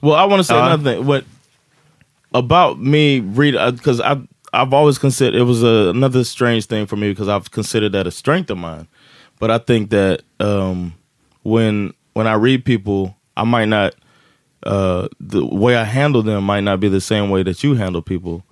Well, 0.02 0.14
I 0.14 0.24
want 0.24 0.40
to 0.40 0.44
say 0.44 0.54
Uh, 0.58 0.66
another 0.66 0.82
thing. 0.96 1.06
What 1.06 1.24
about 2.34 2.80
me 2.80 3.20
read 3.20 3.54
because 3.76 4.00
I 4.00 4.20
I've 4.52 4.74
always 4.74 4.98
considered 4.98 5.38
it 5.40 5.44
was 5.44 5.62
a, 5.62 5.90
another 5.90 6.24
strange 6.24 6.66
thing 6.66 6.86
for 6.86 6.96
me 6.96 7.10
because 7.10 7.28
I've 7.28 7.50
considered 7.50 7.92
that 7.92 8.06
a 8.06 8.10
strength 8.10 8.50
of 8.50 8.58
mine, 8.58 8.86
but 9.38 9.50
I 9.50 9.58
think 9.58 9.90
that 9.90 10.22
um, 10.40 10.94
when 11.42 11.94
when 12.14 12.26
I 12.26 12.34
read 12.34 12.64
people, 12.64 13.16
I 13.36 13.44
might 13.44 13.68
not 13.68 13.94
uh, 14.64 15.08
the 15.20 15.44
way 15.46 15.76
I 15.76 15.84
handle 15.84 16.22
them 16.22 16.44
might 16.44 16.60
not 16.60 16.80
be 16.80 16.88
the 16.88 17.00
same 17.00 17.30
way 17.30 17.42
that 17.44 17.62
you 17.64 17.74
handle 17.74 18.02
people. 18.02 18.44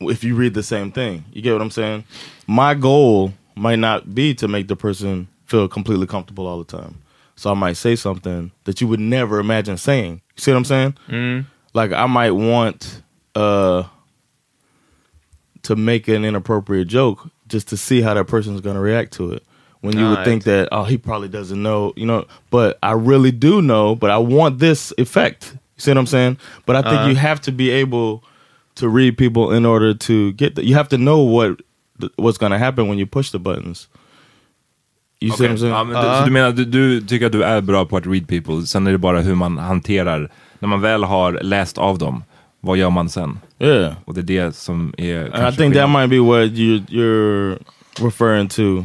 If 0.00 0.24
you 0.24 0.34
read 0.34 0.54
the 0.54 0.62
same 0.64 0.90
thing, 0.90 1.24
you 1.32 1.42
get 1.42 1.52
what 1.52 1.62
I'm 1.62 1.70
saying. 1.70 2.04
My 2.48 2.74
goal 2.74 3.32
might 3.54 3.78
not 3.78 4.14
be 4.14 4.34
to 4.34 4.48
make 4.48 4.66
the 4.66 4.74
person 4.74 5.28
feel 5.46 5.68
completely 5.68 6.06
comfortable 6.08 6.46
all 6.46 6.58
the 6.58 6.64
time. 6.78 6.96
So 7.42 7.50
I 7.50 7.54
might 7.54 7.72
say 7.76 7.96
something 7.96 8.52
that 8.64 8.80
you 8.80 8.86
would 8.86 9.00
never 9.00 9.40
imagine 9.40 9.76
saying. 9.76 10.20
You 10.36 10.40
see 10.40 10.52
what 10.52 10.58
I'm 10.58 10.64
saying? 10.64 10.94
Like 11.74 11.90
I 11.90 12.06
might 12.06 12.30
want 12.30 13.02
uh 13.34 13.82
to 15.64 15.74
make 15.74 16.06
an 16.06 16.24
inappropriate 16.24 16.86
joke 16.86 17.28
just 17.48 17.66
to 17.70 17.76
see 17.76 18.00
how 18.00 18.14
that 18.14 18.26
person's 18.26 18.60
going 18.60 18.76
to 18.76 18.80
react 18.80 19.14
to 19.14 19.32
it. 19.32 19.42
When 19.80 19.98
you 19.98 20.08
would 20.10 20.24
think 20.24 20.44
that 20.44 20.68
oh 20.70 20.84
he 20.84 20.96
probably 20.96 21.26
doesn't 21.26 21.60
know, 21.60 21.92
you 21.96 22.06
know, 22.06 22.26
but 22.50 22.78
I 22.80 22.92
really 22.92 23.32
do 23.32 23.60
know, 23.60 23.96
but 23.96 24.10
I 24.10 24.18
want 24.18 24.60
this 24.60 24.92
effect. 24.96 25.52
You 25.54 25.80
see 25.80 25.90
what 25.90 25.98
I'm 25.98 26.06
saying? 26.06 26.38
But 26.64 26.76
I 26.76 26.82
think 26.82 26.94
you 27.08 27.16
have 27.16 27.40
to 27.40 27.50
be 27.50 27.70
able 27.70 28.22
to 28.76 28.88
read 28.88 29.18
people 29.18 29.50
in 29.50 29.66
order 29.66 29.94
to 29.94 30.32
get 30.34 30.54
the, 30.54 30.64
you 30.64 30.74
have 30.76 30.88
to 30.90 30.96
know 30.98 31.18
what 31.22 31.60
what's 32.14 32.38
going 32.38 32.52
to 32.52 32.58
happen 32.58 32.86
when 32.86 32.98
you 32.98 33.06
push 33.06 33.30
the 33.32 33.40
buttons. 33.40 33.88
You 35.22 35.32
see 35.36 35.42
what 35.42 35.50
I'm 35.50 35.58
saying? 35.58 35.74
Ja, 35.74 35.84
men 35.84 35.94
du, 35.94 36.18
så 36.18 36.24
du 36.24 36.30
menar, 36.30 36.50
du, 36.52 36.64
du 36.64 37.00
tycker 37.00 37.26
att 37.26 37.32
du 37.32 37.44
är 37.44 37.60
bra 37.60 37.84
på 37.84 37.96
att 37.96 38.06
read 38.06 38.28
people, 38.28 38.66
sen 38.66 38.86
är 38.86 38.92
det 38.92 38.98
bara 38.98 39.20
hur 39.20 39.34
man 39.34 39.58
hanterar, 39.58 40.30
när 40.58 40.68
man 40.68 40.80
väl 40.80 41.04
har 41.04 41.38
läst 41.42 41.78
av 41.78 41.98
dem, 41.98 42.24
vad 42.60 42.76
gör 42.76 42.90
man 42.90 43.08
sen? 43.08 43.38
yeah. 43.58 43.94
Och 44.04 44.14
det 44.14 44.20
är 44.20 44.46
det 44.46 44.56
som 44.56 44.94
är 44.98 45.34
And 45.34 45.54
I 45.54 45.56
think 45.56 45.74
that 45.74 45.90
might 45.90 46.10
be 46.10 46.18
what 46.18 46.52
you 46.52 46.80
you're 46.88 47.58
referring 48.00 48.48
to 48.48 48.84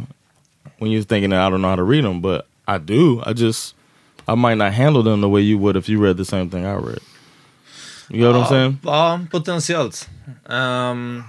when 0.80 0.92
you're 0.92 1.04
thinking 1.04 1.32
that 1.32 1.40
I 1.40 1.52
don't 1.52 1.62
know 1.62 1.70
how 1.70 1.76
to 1.76 1.92
read 1.92 2.04
them, 2.04 2.22
but 2.22 2.42
I 2.68 2.78
do. 2.78 3.22
I 3.26 3.34
just 3.34 3.76
I 4.28 4.36
might 4.36 4.58
not 4.58 4.74
handle 4.74 5.04
them 5.04 5.22
the 5.22 5.30
way 5.30 5.42
you 5.42 5.58
would 5.58 5.76
if 5.78 5.90
you 5.90 6.04
read 6.04 6.18
the 6.18 6.26
same 6.26 6.50
thing 6.50 6.66
I 6.66 6.76
read. 6.76 7.00
You 8.10 8.22
know 8.22 8.32
what 8.32 8.42
I'm 8.42 8.50
saying? 8.50 8.78
Ja, 8.84 9.20
potentiellt. 9.32 10.08
Ehm, 10.50 11.24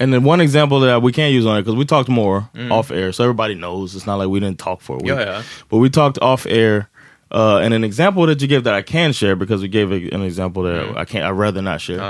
And 0.00 0.12
then 0.12 0.24
one 0.24 0.40
example 0.40 0.80
that 0.80 1.02
we 1.02 1.12
can't 1.12 1.32
use 1.32 1.44
on 1.46 1.56
it 1.58 1.62
because 1.62 1.76
we 1.76 1.84
talked 1.84 2.08
more 2.08 2.48
off 2.72 2.90
air, 2.90 3.12
so 3.12 3.22
everybody 3.22 3.54
knows 3.54 3.94
it's 3.94 4.06
not 4.06 4.16
like 4.16 4.28
we 4.28 4.40
didn't 4.40 4.58
talk 4.58 4.80
for 4.80 4.94
a 4.94 4.98
week. 4.98 5.08
Yeah, 5.08 5.20
yeah. 5.20 5.42
But 5.68 5.76
we 5.78 5.90
talked 5.90 6.18
off 6.22 6.46
air, 6.46 6.88
uh, 7.30 7.58
and 7.58 7.74
an 7.74 7.84
example 7.84 8.26
that 8.26 8.40
you 8.40 8.48
gave 8.48 8.64
that 8.64 8.74
I 8.74 8.80
can 8.82 9.12
share 9.12 9.36
because 9.36 9.60
we 9.62 9.68
gave 9.68 9.92
a, 9.92 10.08
an 10.14 10.22
example 10.22 10.62
that 10.64 10.96
I 10.96 11.04
can't. 11.04 11.24
I'd 11.24 11.30
rather 11.32 11.60
not 11.62 11.80
share. 11.82 12.00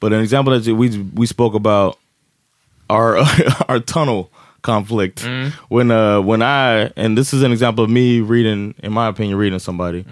But 0.00 0.12
an 0.12 0.20
example 0.20 0.52
that 0.54 0.64
you- 0.66 0.76
we 0.76 0.96
we 1.14 1.26
spoke 1.26 1.54
about 1.54 1.98
our 2.88 3.18
our 3.68 3.80
tunnel 3.80 4.30
conflict 4.62 5.24
when 5.68 5.90
uh 5.90 6.20
when 6.20 6.42
I 6.42 6.92
and 6.96 7.18
this 7.18 7.34
is 7.34 7.42
an 7.42 7.50
example 7.50 7.82
of 7.84 7.90
me 7.90 8.20
reading, 8.20 8.74
in 8.82 8.92
my 8.92 9.08
opinion, 9.08 9.36
reading 9.36 9.58
somebody, 9.58 10.04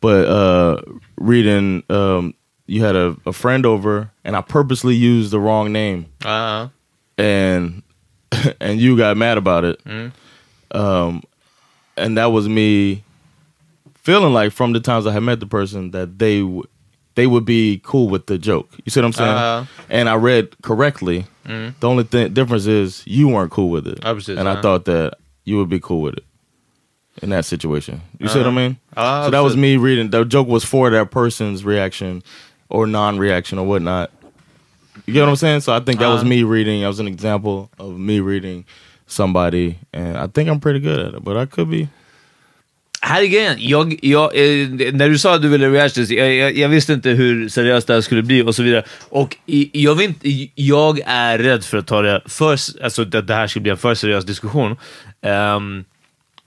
but 0.00 0.26
uh 0.28 0.82
reading 1.16 1.82
um 1.88 2.34
you 2.66 2.82
had 2.84 2.96
a, 2.96 3.16
a 3.26 3.32
friend 3.32 3.66
over 3.66 4.10
and 4.24 4.34
I 4.36 4.40
purposely 4.40 4.94
used 4.94 5.30
the 5.30 5.38
wrong 5.40 5.70
name 5.72 6.06
ja. 6.24 6.68
And 7.18 7.82
and 8.60 8.80
you 8.80 8.96
got 8.96 9.16
mad 9.16 9.38
about 9.38 9.64
it. 9.64 9.80
Um, 10.72 11.22
and 11.96 12.18
that 12.18 12.26
was 12.26 12.48
me 12.48 13.04
feeling 13.94 14.32
like 14.32 14.52
from 14.52 14.72
the 14.72 14.80
times 14.80 15.06
I 15.06 15.12
had 15.12 15.22
met 15.22 15.40
the 15.40 15.46
person 15.46 15.92
that 15.92 16.18
they 16.18 16.40
w- 16.40 16.64
they 17.14 17.26
would 17.28 17.44
be 17.44 17.80
cool 17.84 18.08
with 18.08 18.26
the 18.26 18.38
joke. 18.38 18.68
You 18.84 18.90
see 18.90 19.00
what 19.00 19.06
I'm 19.06 19.12
saying? 19.12 19.30
Uh. 19.30 19.66
and 19.88 20.08
I 20.08 20.14
read 20.16 20.60
correctly. 20.62 21.26
The 21.44 21.74
only 21.82 22.04
th- 22.04 22.32
difference 22.32 22.64
is 22.66 23.02
you 23.06 23.28
weren't 23.28 23.50
cool 23.52 23.68
with 23.68 23.86
it, 23.86 23.98
Ja, 24.02 24.14
precis, 24.14 24.38
and 24.38 24.48
I 24.48 24.60
thought 24.62 24.86
that 24.86 25.18
you 25.44 25.58
would 25.58 25.68
be 25.68 25.78
cool 25.78 26.00
with 26.00 26.14
it 26.16 26.24
in 27.22 27.28
that 27.30 27.44
situation. 27.44 28.00
You 28.18 28.28
see 28.28 28.38
what 28.38 28.48
I 28.48 28.50
mean? 28.50 28.78
Ja, 28.96 29.24
so 29.26 29.30
that 29.30 29.40
was 29.40 29.54
me 29.54 29.76
reading. 29.76 30.08
The 30.10 30.24
joke 30.24 30.48
was 30.48 30.64
for 30.64 30.88
that 30.90 31.10
person's 31.10 31.62
reaction 31.62 32.22
or 32.70 32.86
non-reaction 32.86 33.58
or 33.58 33.66
whatnot. 33.66 34.10
You 35.06 35.12
get 35.14 35.20
what 35.22 35.28
I'm 35.30 35.36
saying? 35.36 35.60
So 35.60 35.72
I 35.76 35.80
think 35.80 36.00
that 36.00 36.08
was 36.10 36.22
Uh. 36.22 36.26
me 36.28 36.42
reading. 36.44 36.80
That 36.80 36.88
was 36.88 37.00
an 37.00 37.08
example 37.08 37.68
of 37.76 37.98
me 37.98 38.20
reading 38.20 38.64
somebody, 39.06 39.74
and 39.92 40.16
I 40.16 40.28
think 40.32 40.48
I'm 40.50 40.60
pretty 40.60 40.80
good 40.80 40.98
at 40.98 41.14
it. 41.14 41.24
But 41.24 41.36
I 41.36 41.46
could 41.46 41.68
be. 41.70 41.88
Här 43.00 43.22
är 43.22 43.26
grejen. 43.26 43.56
Jag, 43.58 43.98
jag, 44.02 44.24
eh, 44.34 44.68
när 44.92 45.08
du 45.08 45.18
sa 45.18 45.34
att 45.34 45.42
du 45.42 45.48
ville 45.48 45.68
react 45.70 45.94
this, 45.94 46.10
jag, 46.10 46.34
jag, 46.34 46.56
jag 46.56 46.68
visste 46.68 46.92
inte 46.92 47.10
hur 47.10 47.48
seriöst 47.48 47.86
det 47.86 47.94
här 47.94 48.00
skulle 48.00 48.22
bli 48.22 48.42
och 48.42 48.54
så 48.54 48.62
vidare. 48.62 48.84
Och 49.10 49.36
jag, 49.72 49.94
vet, 49.94 50.06
inte- 50.24 50.48
jag 50.54 51.00
är 51.06 51.38
rädd 51.38 51.64
för 51.64 51.78
att 51.78 51.86
ta 51.86 52.02
det 52.02 52.20
för, 52.26 52.50
alltså 52.84 53.02
att 53.02 53.26
det 53.26 53.34
här 53.34 53.46
ska 53.46 53.60
bli 53.60 53.70
en 53.70 53.76
för 53.76 53.94
seriös 53.94 54.24
diskussion. 54.24 54.76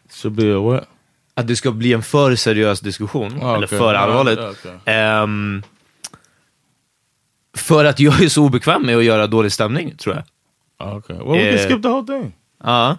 Should 0.10 0.36
be 0.36 0.56
a 0.56 0.60
what? 0.60 0.88
att 1.36 1.48
det 1.48 1.56
ska 1.56 1.72
bli 1.72 1.93
en 1.93 2.02
för 2.04 2.36
seriös 2.36 2.80
diskussion, 2.80 3.39
Ah, 3.41 3.56
eller 3.56 3.67
okej. 3.67 3.78
för 3.80 3.93
Ja, 3.93 4.00
allvarligt. 4.00 4.39
ja, 4.39 4.50
okej. 4.52 4.93
Ehm, 4.93 5.63
för 7.58 7.86
att 7.86 8.00
jag 8.00 8.24
är 8.24 8.30
så 8.30 8.43
obekväm 8.46 8.86
med 8.86 8.98
att 8.98 9.04
göra 9.04 9.28
dålig 9.28 9.52
stämning, 9.52 9.96
tror 9.98 10.15
jag. 10.15 10.24
Okay. 10.98 11.17
Well, 11.17 11.28
we 11.28 11.58
can 11.58 11.70
skip 11.70 11.82
the 11.84 11.89
whole 11.89 12.08
thing. 12.08 12.34
Ja. 12.63 12.98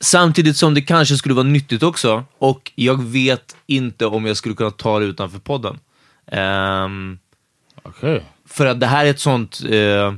Samtidigt 0.00 0.56
som 0.56 0.74
det 0.74 0.80
kanske 0.82 1.16
skulle 1.16 1.34
vara 1.34 1.46
nyttigt 1.46 1.82
också, 1.82 2.24
och 2.38 2.72
jag 2.74 3.02
vet 3.02 3.56
inte 3.66 4.06
om 4.06 4.26
jag 4.26 4.36
skulle 4.36 4.54
kunna 4.54 4.70
ta 4.70 4.98
det 4.98 5.04
utanför 5.04 5.38
podden. 5.38 5.78
Ehm, 6.26 7.18
Okay. 7.82 8.20
för 8.46 8.66
att 8.66 8.80
det 8.80 8.86
här 8.86 9.06
är 9.06 9.10
ett 9.10 9.20
sånt... 9.20 9.60
Eh, 9.70 10.14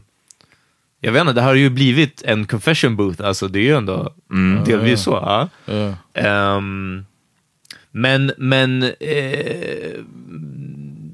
jag 1.03 1.13
vet 1.13 1.21
inte, 1.21 1.33
det 1.33 1.41
här 1.41 1.49
har 1.49 1.55
ju 1.55 1.71
blivit 1.71 2.23
en 2.23 2.47
confession 2.47 2.97
booth, 2.97 3.25
alltså 3.25 3.49
det 3.49 3.59
är 3.59 3.63
ju 3.63 3.77
ändå 3.77 4.15
delvis 4.67 5.03
så. 5.03 5.11
Ja. 5.11 5.49
Yeah. 5.75 5.95
Ehm, 6.15 7.05
men 7.91 8.33
men 8.39 8.83
eh, 8.83 9.93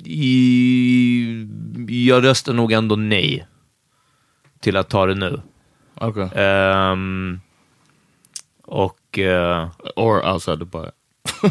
i, 0.07 1.49
jag 1.89 2.25
röstar 2.25 2.53
nog 2.53 2.73
ändå 2.73 2.97
nej 2.97 3.47
till 4.61 4.77
att 4.77 4.89
ta 4.89 5.07
det 5.07 5.15
nu. 5.15 5.41
Okay. 6.01 6.29
Ehm, 6.35 7.41
och... 8.63 9.19
eh, 9.19 9.69
or 9.97 10.33
outside 10.33 10.59
the 10.59 10.67
pot. 10.67 10.91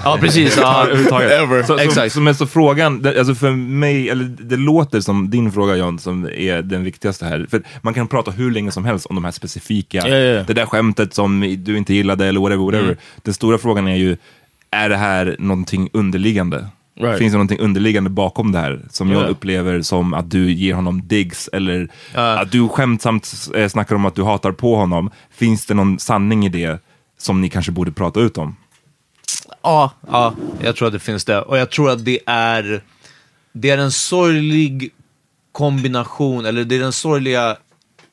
ja, 0.04 0.18
precis. 0.22 0.58
Ja, 0.62 0.88
Överhuvudtaget. 0.88 1.68
Så, 1.68 1.78
Exakt. 1.78 2.14
så, 2.14 2.22
men 2.22 2.36
så 2.36 2.48
frågan, 2.48 3.06
alltså 3.06 3.36
för 3.36 3.52
mig, 3.52 4.10
eller 4.10 4.24
det 4.24 4.58
låter 4.58 5.00
som 5.02 5.30
din 5.30 5.52
fråga 5.52 5.76
John, 5.76 6.00
som 6.00 6.26
är 6.26 6.62
den 6.62 6.84
viktigaste 6.84 7.26
här. 7.26 7.46
För 7.50 7.64
man 7.82 7.94
kan 7.94 8.08
prata 8.08 8.32
hur 8.32 8.52
länge 8.52 8.72
som 8.72 8.86
helst 8.86 9.06
om 9.06 9.16
de 9.16 9.24
här 9.26 9.32
specifika, 9.32 9.98
ja, 9.98 10.08
ja. 10.08 10.44
det 10.44 10.54
där 10.54 10.66
skämtet 10.66 11.14
som 11.14 11.56
du 11.60 11.78
inte 11.78 11.94
gillade 11.94 12.26
eller 12.26 12.40
whatever, 12.40 12.64
whatever. 12.64 12.86
Mm. 12.86 12.98
Den 13.18 13.34
stora 13.34 13.58
frågan 13.58 13.88
är 13.88 13.96
ju, 13.96 14.18
är 14.72 14.90
det 14.90 14.98
här 14.98 15.36
någonting 15.40 15.90
underliggande? 15.94 16.68
Right. 16.98 17.18
Finns 17.18 17.32
det 17.32 17.38
någonting 17.38 17.60
underliggande 17.60 18.10
bakom 18.10 18.52
det 18.52 18.60
här 18.60 18.82
som 18.90 19.12
jag 19.12 19.24
Ja. 19.24 19.28
upplever 19.28 19.82
som 19.82 20.14
att 20.14 20.32
du 20.32 20.52
ger 20.52 20.74
honom 20.74 21.08
digs 21.08 21.50
eller 21.54 21.90
att 22.14 22.52
du 22.52 22.68
skämtsamt 22.68 23.34
eh, 23.56 23.68
snackar 23.70 23.96
om 23.96 24.06
att 24.06 24.16
du 24.16 24.24
hatar 24.24 24.52
på 24.52 24.76
honom. 24.76 25.12
Finns 25.32 25.66
det 25.66 25.74
någon 25.74 26.00
sanning 26.00 26.46
i 26.46 26.50
det 26.50 26.80
som 27.18 27.42
ni 27.42 27.50
kanske 27.50 27.72
borde 27.72 27.92
prata 27.92 28.20
ut 28.20 28.38
om? 28.38 28.56
Ja, 29.62 29.92
ja, 30.12 30.36
jag 30.62 30.76
tror 30.76 30.88
att 30.88 30.94
det 30.94 31.00
finns 31.00 31.26
det. 31.26 31.42
Och 31.42 31.58
jag 31.58 31.70
tror 31.72 31.90
att 31.90 32.06
det 32.06 32.20
är, 32.26 32.84
det 33.54 33.70
är 33.70 33.78
en 33.78 33.92
sorglig 33.92 34.92
kombination, 35.52 36.46
eller 36.46 36.64
det 36.64 36.76
är 36.76 36.80
den 36.80 36.94
sorgliga 36.94 37.58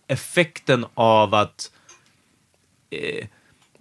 effekten 0.08 0.84
av 0.94 1.34
att 1.34 1.70
eh, 2.90 3.26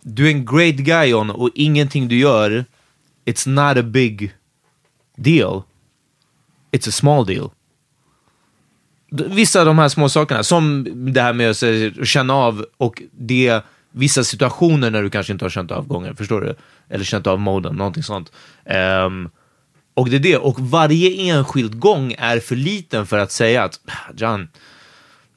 du 0.01 0.27
är 0.27 0.31
en 0.31 0.45
great 0.45 0.75
guy 0.75 1.09
John, 1.09 1.29
och 1.29 1.49
ingenting 1.55 2.07
du 2.07 2.17
gör, 2.19 2.65
it's 3.25 3.49
not 3.49 3.77
a 3.77 3.87
big 3.87 4.31
deal. 5.23 5.63
It's 6.71 6.89
a 6.89 6.91
small 6.91 7.25
deal. 7.25 7.49
Vissa 9.11 9.59
av 9.59 9.65
de 9.65 9.79
här 9.79 9.89
små 9.89 10.09
sakerna, 10.09 10.43
som 10.43 10.87
det 11.13 11.21
här 11.21 11.33
med 11.33 11.49
att 11.49 11.63
att 11.99 12.07
känna 12.07 12.33
av 12.33 12.65
och 12.77 13.01
det 13.11 13.61
vissa 13.91 14.23
situationer 14.23 14.91
när 14.91 15.03
du 15.03 15.09
kanske 15.09 15.33
inte 15.33 15.45
har 15.45 15.49
känt 15.49 15.71
av 15.71 15.87
gången, 15.87 16.15
förstår 16.15 16.41
du? 16.41 16.55
Eller 16.89 17.03
känt 17.03 17.27
av 17.27 17.39
moden, 17.39 17.75
någonting 17.75 18.03
sånt. 18.03 18.31
Ehm, 18.65 19.29
och 19.93 20.09
det 20.09 20.15
är 20.15 20.19
det, 20.19 20.37
och 20.37 20.59
varje 20.59 21.33
enskild 21.33 21.79
gång 21.79 22.15
är 22.17 22.39
för 22.39 22.55
liten 22.55 23.07
för 23.07 23.17
att 23.17 23.31
säga 23.31 23.63
att 23.63 23.79
John, 24.17 24.47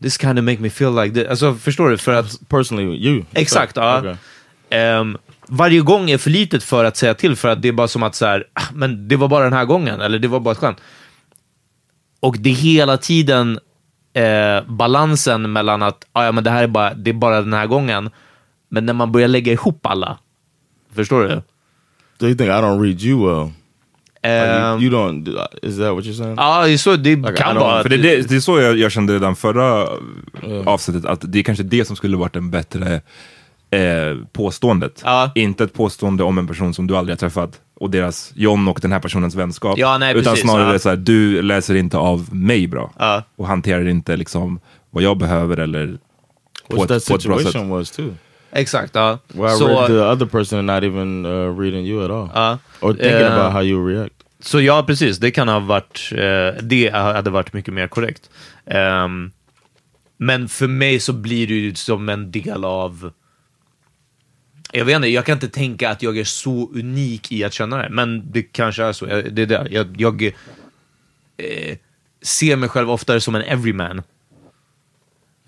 this 0.02 0.20
kind 0.20 0.38
of 0.38 0.44
make 0.44 0.58
me 0.58 0.70
feel 0.70 0.94
like 0.94 1.14
this. 1.14 1.28
Alltså 1.28 1.54
förstår 1.54 1.90
du? 1.90 1.98
För 1.98 2.12
att 2.12 2.48
Personally, 2.48 3.08
you. 3.08 3.24
Exakt, 3.32 3.76
ja. 3.76 3.98
Okay. 3.98 4.16
Ehm, 4.70 5.18
varje 5.48 5.80
gång 5.80 6.10
är 6.10 6.18
för 6.18 6.30
litet 6.30 6.62
för 6.62 6.84
att 6.84 6.96
säga 6.96 7.14
till, 7.14 7.36
för 7.36 7.48
att 7.48 7.62
det 7.62 7.68
är 7.68 7.72
bara 7.72 7.88
som 7.88 8.02
att 8.02 8.14
så 8.14 8.26
här, 8.26 8.44
"Ah, 8.52 8.62
men 8.74 9.08
det 9.08 9.16
var 9.16 9.28
bara 9.28 9.44
den 9.44 9.52
här 9.52 9.64
gången, 9.64 10.00
eller 10.00 10.18
det 10.18 10.28
var 10.28 10.40
bara 10.40 10.52
ett 10.52 10.58
skämt. 10.58 10.78
Och 12.20 12.36
det 12.38 12.50
är 12.50 12.54
hela 12.54 12.96
tiden 12.96 13.58
eh, 14.14 14.64
balansen 14.66 15.52
mellan 15.52 15.82
att 15.82 16.06
ah, 16.12 16.24
ja, 16.24 16.32
men 16.32 16.44
det 16.44 16.50
här 16.50 16.62
är 16.62 16.66
bara, 16.66 16.94
det 16.94 17.10
är 17.10 17.14
bara 17.14 17.40
den 17.40 17.52
här 17.52 17.66
gången, 17.66 18.10
men 18.68 18.86
när 18.86 18.92
man 18.92 19.12
börjar 19.12 19.28
lägga 19.28 19.52
ihop 19.52 19.86
alla, 19.86 20.18
förstår 20.94 21.22
du? 21.22 21.42
Do 22.18 22.26
you 22.26 22.36
think 22.36 22.48
I 22.48 22.52
don't 22.52 22.82
read 22.82 23.00
you 23.02 23.26
well? 23.28 23.50
Ehm, 24.22 24.82
you, 24.82 24.82
you 24.82 24.90
don't. 24.92 25.24
do- 25.24 25.46
Is 25.62 25.76
that 25.78 25.94
what 25.94 26.04
you're 26.04 26.12
saying? 26.18 26.34
Ja, 26.36 26.64
det 26.66 26.72
är 26.72 26.76
så 26.76 26.96
det 26.96 27.16
Like, 27.16 27.32
kan 27.32 27.56
vara. 27.56 27.82
För 27.82 27.88
det, 27.88 27.96
det, 27.96 28.28
det 28.28 28.36
är 28.36 28.40
så 28.40 28.60
jag, 28.60 28.78
jag 28.78 28.92
kände 28.92 29.14
redan 29.14 29.36
förra 29.36 29.88
avsnittet, 30.66 31.04
att 31.04 31.20
det 31.32 31.38
är 31.38 31.42
kanske 31.42 31.64
det 31.64 31.84
som 31.84 31.96
skulle 31.96 32.16
varit 32.16 32.36
en 32.36 32.50
bättre 32.50 33.00
eh, 33.74 34.16
påståendet. 34.32 35.02
Ja. 35.04 35.30
Inte 35.34 35.64
ett 35.64 35.72
påstående 35.74 36.24
om 36.24 36.38
en 36.38 36.46
person 36.46 36.74
som 36.74 36.86
du 36.86 36.96
aldrig 36.96 37.12
har 37.12 37.18
träffat 37.18 37.60
och 37.80 37.90
deras, 37.90 38.32
John 38.34 38.68
och 38.68 38.78
den 38.82 38.92
här 38.92 39.00
personens 39.00 39.34
vänskap. 39.34 39.78
Ja, 39.78 39.98
nej, 39.98 40.14
utan 40.16 40.32
precis, 40.32 40.50
snarare 40.50 40.72
ja. 40.72 40.78
så 40.78 40.88
här, 40.88 40.96
du 40.96 41.42
läser 41.42 41.74
inte 41.74 41.96
av 41.98 42.34
mig 42.34 42.66
bra. 42.66 42.92
Ja. 42.98 43.22
Och 43.36 43.46
hanterar 43.46 43.88
inte 43.88 44.16
liksom 44.16 44.60
vad 44.90 45.02
jag 45.02 45.18
behöver 45.18 45.56
eller 45.56 45.98
på 46.68 46.76
Which 46.76 46.90
ett, 46.90 47.08
på 47.08 47.14
ett 47.14 47.24
bra 47.24 47.36
sätt. 47.38 47.46
situation 47.46 47.68
was 47.68 47.90
too. 47.90 48.14
Exakt, 48.52 48.94
ja. 48.94 49.18
Where 49.28 49.52
I 49.54 49.56
Så- 49.56 49.68
read 49.68 49.86
the 49.86 50.00
other 50.00 50.26
person 50.26 50.58
and 50.58 50.66
not 50.66 50.82
even 50.92 51.26
uh, 51.26 51.58
reading 51.58 51.86
you 51.86 52.04
at 52.04 52.10
all. 52.10 52.28
Ja. 52.34 52.58
Or 52.80 52.92
thinking 52.92 53.10
Eh, 53.12 53.34
about 53.38 53.52
how 53.52 53.62
you 53.62 53.88
react. 53.88 54.14
Så 54.40 54.60
ja, 54.60 54.84
precis. 54.86 55.18
Det 55.18 55.30
kan 55.30 55.48
ha 55.48 55.58
varit, 55.58 56.12
eh, 56.12 56.62
det 56.62 56.90
hade 56.92 57.30
varit 57.30 57.52
mycket 57.52 57.74
mer 57.74 57.86
korrekt. 57.88 58.30
Ehm, 58.66 59.30
men 60.16 60.48
för 60.48 60.66
mig 60.66 61.00
så 61.00 61.12
blir 61.12 61.46
det 61.46 61.54
ju 61.54 61.74
som 61.74 62.08
en 62.08 62.30
del 62.30 62.64
av... 62.64 63.10
Jag 64.76 64.84
vet 64.84 64.96
inte, 64.96 65.08
jag 65.08 65.24
kan 65.26 65.32
inte 65.36 65.48
tänka 65.48 65.90
att 65.90 66.02
jag 66.02 66.18
är 66.18 66.24
så 66.24 66.70
unik 66.74 67.32
i 67.32 67.44
att 67.44 67.52
känna 67.52 67.76
det, 67.76 67.88
men 67.90 68.32
det 68.32 68.42
kanske 68.42 68.84
är 68.84 68.92
så. 68.92 69.06
Jag- 69.08 69.34
Det 69.34 69.42
är 69.42 69.46
det. 69.46 69.66
Jag, 69.70 69.94
jag 70.00 70.22
eh, 71.36 71.76
ser 72.22 72.56
mig 72.56 72.68
själv 72.68 72.90
oftare 72.90 73.20
som 73.20 73.34
en 73.34 73.42
everyman. 73.42 74.02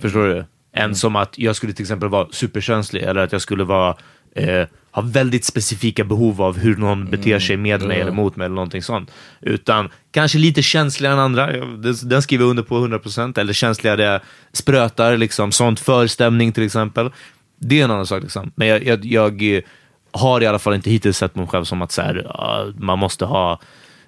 Förstår 0.00 0.26
du? 0.28 0.44
Än 0.72 0.94
som 0.94 1.16
att 1.16 1.38
jag 1.38 1.56
skulle 1.56 1.72
till 1.72 1.82
exempel 1.82 2.08
vara 2.08 2.28
superkänslig 2.30 3.02
eller 3.02 3.20
att 3.20 3.32
jag 3.32 3.40
skulle 3.42 3.64
vara, 3.64 3.96
eh, 4.34 4.66
ha 4.90 5.02
väldigt 5.02 5.44
specifika 5.44 6.04
behov 6.04 6.42
av 6.42 6.58
hur 6.58 6.76
någon 6.76 7.10
beter 7.10 7.38
sig 7.38 7.56
med 7.56 7.82
mig 7.82 8.00
eller 8.00 8.12
mot 8.12 8.36
mig 8.36 8.44
eller 8.44 8.54
någonting 8.54 8.82
sånt. 8.82 9.10
Utan 9.40 9.90
kanske 10.10 10.38
lite 10.38 10.62
känsligare 10.62 11.14
än 11.14 11.20
andra. 11.20 11.46
Den, 11.76 11.94
den 12.02 12.22
skriver 12.22 12.44
jag 12.44 12.50
under 12.50 12.62
på 12.62 12.86
100%. 12.86 13.38
Eller 13.38 13.52
känsligare 13.52 14.20
sprötar, 14.52 15.16
liksom. 15.16 15.52
sånt 15.52 15.80
förstämning 15.80 16.52
till 16.52 16.64
exempel. 16.64 17.10
Det 17.58 17.80
är 17.80 17.84
en 17.84 17.90
annan 17.90 18.06
sak. 18.06 18.22
Liksom. 18.22 18.52
Men 18.54 18.68
jag, 18.68 18.84
jag, 18.84 19.04
jag 19.04 19.56
eh, 19.56 19.62
har 20.10 20.40
i 20.40 20.46
alla 20.46 20.58
fall 20.58 20.74
inte 20.74 20.90
hittills 20.90 21.18
sett 21.18 21.34
mig 21.34 21.46
själv 21.46 21.64
som 21.64 21.82
att 21.82 21.92
så 21.92 22.02
här, 22.02 22.74
man 22.78 22.98
måste 22.98 23.24
ha 23.24 23.60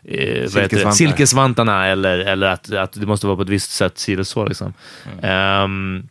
eh, 0.04 0.20
vad 0.24 0.34
heter 0.34 0.42
det? 0.42 0.48
Silkesvantar. 0.50 0.90
silkesvantarna 0.90 1.86
eller, 1.86 2.18
eller 2.18 2.46
att, 2.46 2.72
att 2.72 2.92
det 2.92 3.06
måste 3.06 3.26
vara 3.26 3.36
på 3.36 3.42
ett 3.42 3.48
visst 3.48 3.70
sätt, 3.70 3.98
si 3.98 4.12
eller 4.12 4.22
så. 4.22 4.46
Liksom. 4.46 4.72
Ehm, 5.22 6.08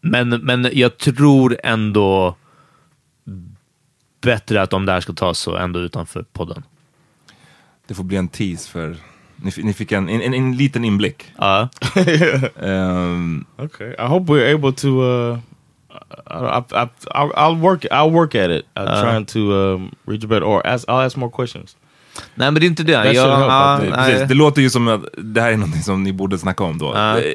men, 0.00 0.28
men 0.28 0.70
jag 0.72 0.98
tror 0.98 1.56
ändå 1.64 2.36
bättre 4.20 4.62
att 4.62 4.72
om 4.72 4.86
det 4.86 4.92
här 4.92 5.00
ska 5.00 5.12
tas 5.12 5.38
så 5.38 5.56
ändå 5.56 5.80
utanför 5.80 6.24
podden. 6.32 6.62
Det 7.86 7.94
får 7.94 8.04
bli 8.04 8.16
en 8.16 8.28
tease 8.28 8.70
för, 8.70 8.96
ni, 9.36 9.52
ni 9.56 9.72
fick 9.72 9.92
en, 9.92 10.08
en, 10.08 10.22
en, 10.22 10.34
en 10.34 10.56
liten 10.56 10.84
inblick. 10.84 11.32
Ja. 11.38 11.68
Ehm, 12.62 13.44
Okay. 13.58 13.94
I 13.98 14.06
hope 14.06 14.32
we're 14.32 14.54
able 14.54 14.72
to. 14.72 15.02
Uh, 15.02 15.38
I, 16.10 16.34
I, 16.34 16.84
I, 16.84 16.88
I'll, 17.14 17.32
I'll 17.36 17.60
work. 17.60 17.84
I'll 17.90 18.10
work 18.10 18.34
at 18.34 18.50
it. 18.50 18.64
I'm 18.76 19.02
trying 19.02 19.26
to 19.26 19.38
um, 19.52 19.90
reach 20.06 20.22
better, 20.28 20.44
or 20.44 20.66
ask. 20.66 20.88
I'll 20.88 21.04
ask 21.06 21.16
more 21.16 21.30
questions. 21.30 21.76
Nej, 22.34 22.50
men 22.50 22.54
det 22.54 22.66
är 22.66 22.68
inte 22.68 22.82
det. 22.82 22.92
Jag, 22.92 23.04
should 23.04 23.16
help, 23.38 23.48
ja, 23.48 23.82
I 23.82 23.84
det, 23.84 23.96
nej. 23.96 24.10
precis, 24.12 24.28
det 24.28 24.34
låter 24.34 24.62
ju 24.62 24.70
som 24.70 24.88
att 24.88 25.00
det 25.16 25.40
här 25.40 25.52
är 25.52 25.56
något 25.56 25.84
som 25.84 26.02
ni 26.02 26.12
borde 26.12 26.38
snacka 26.38 26.64
om 26.64 26.78
då. 26.78 26.94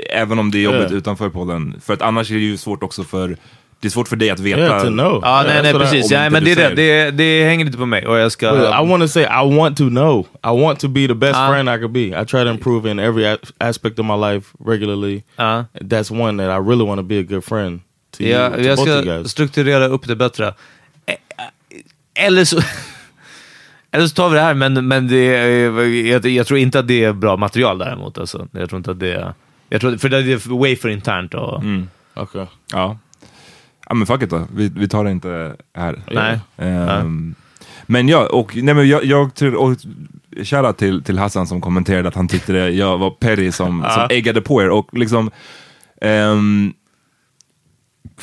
Även 0.10 0.40
om 0.40 0.52
det 0.52 0.58
är 0.58 0.62
jobbigt 0.64 0.80
Yeah. 0.82 0.94
utanför 0.94 1.30
podden. 1.30 1.76
För 1.86 1.94
att 1.94 2.02
annars 2.02 2.32
är 2.32 2.36
det 2.36 2.42
ju 2.42 2.58
svårt 2.58 2.84
också 2.84 3.04
för, 3.04 3.38
det 3.80 3.88
är 3.88 3.90
svårt 3.90 4.08
för 4.08 4.16
dig 4.16 4.30
att 4.30 4.40
veta. 4.40 4.60
Yeah, 4.62 4.82
to 4.82 4.88
know. 4.88 5.20
Ja, 5.24 5.44
nej, 5.48 5.58
That's 5.58 5.62
nej, 5.64 5.72
I- 5.76 5.80
precis. 5.80 6.12
Ja, 6.12 6.20
inte 6.26 6.32
men 6.34 6.44
det, 6.44 6.52
är 6.52 6.70
det, 6.70 6.76
det, 6.76 7.12
det 7.12 7.46
hänger 7.46 7.66
lite 7.66 7.78
på 7.78 7.86
mig 7.86 8.08
och 8.08 8.18
jag 8.18 8.32
ska... 8.32 8.52
But 8.52 8.68
I 8.68 8.88
want 8.90 9.04
to 9.04 9.08
say 9.08 9.24
I 9.24 9.58
want 9.58 9.78
to 9.78 9.88
know. 9.90 10.26
I 10.44 10.62
want 10.62 10.80
to 10.80 10.88
be 10.88 11.08
the 11.08 11.14
best 11.16 11.40
Uh. 11.40 11.50
friend 11.50 11.70
I 11.70 11.78
could 11.78 11.92
be. 11.92 12.02
I 12.22 12.26
try 12.26 12.44
to 12.44 12.50
improve 12.50 12.92
in 12.92 13.00
every 13.00 13.26
a- 13.26 13.38
aspect 13.60 14.00
of 14.00 14.06
my 14.06 14.16
life 14.34 14.48
regularly. 14.66 15.22
Ja. 15.38 15.66
That's 15.82 16.12
one 16.12 16.44
that 16.44 16.50
I 16.62 16.70
really 16.70 16.84
want 16.84 17.00
to 17.00 17.04
be 17.04 17.20
a 17.20 17.24
good 17.24 17.44
friend 17.44 17.80
you. 18.22 18.32
Ja, 18.32 18.58
jag 18.58 18.80
ska 18.80 19.24
strukturera 19.30 19.88
upp 19.88 20.08
det 20.08 20.16
bättre. 20.16 20.48
Eh, 21.06 21.14
eh, 22.16 22.26
Eller 22.26 22.46
så, 22.46 22.60
eller 23.92 24.08
så 24.08 24.16
tar 24.16 24.30
vi 24.30 24.36
det 24.36 24.42
här, 24.42 24.54
men, 24.54 24.88
men 24.88 25.08
det, 25.08 25.24
jag, 26.08 26.26
jag 26.26 26.48
tror 26.48 26.60
inte 26.60 26.80
att 26.80 26.88
det 26.88 27.04
är 27.04 27.14
bra 27.14 27.38
material 27.38 27.78
däremot. 27.78 28.18
Alltså. 28.18 28.48
Jag 28.52 28.70
tror 28.70 28.78
inte 28.78 28.92
att 28.92 29.00
det 29.00 29.14
är... 29.14 29.34
Jag 29.70 29.82
tror, 29.82 29.98
för 29.98 30.10
det 30.10 30.18
är 30.18 30.60
way 30.60 30.76
för 30.76 30.90
internt. 30.90 31.34
Och, 31.34 31.60
Mm. 31.64 31.90
Okay. 32.16 32.46
Ja. 32.72 32.98
ja, 33.90 33.96
men 33.96 34.08
fuck 34.08 34.22
it 34.24 34.30
då. 34.30 34.48
Vi, 34.56 34.72
vi 34.76 34.88
tar 34.88 35.04
det 35.04 35.12
inte 35.12 35.56
här. 35.76 36.02
Nej. 36.12 36.40
Ehm, 36.58 37.36
Men 37.86 38.08
ja, 38.10 38.28
och, 38.28 38.56
nej, 38.56 38.74
men 38.74 38.88
jag, 38.90 39.06
jag 39.06 39.34
tror, 39.36 39.56
och 39.56 39.78
shoutout 40.44 40.78
till, 40.78 41.04
till 41.04 41.18
Hassan 41.20 41.48
som 41.48 41.62
kommenterade 41.62 42.08
att 42.08 42.16
han 42.16 42.28
tyckte 42.28 42.54
det, 42.54 42.70
jag 42.70 42.98
var 42.98 43.10
petty 43.12 43.52
som, 43.52 43.86
som 43.94 44.08
eggade 44.10 44.42
på 44.42 44.62
er. 44.62 44.70
Och 44.70 44.98
liksom, 44.98 45.32
ehm, 46.02 46.74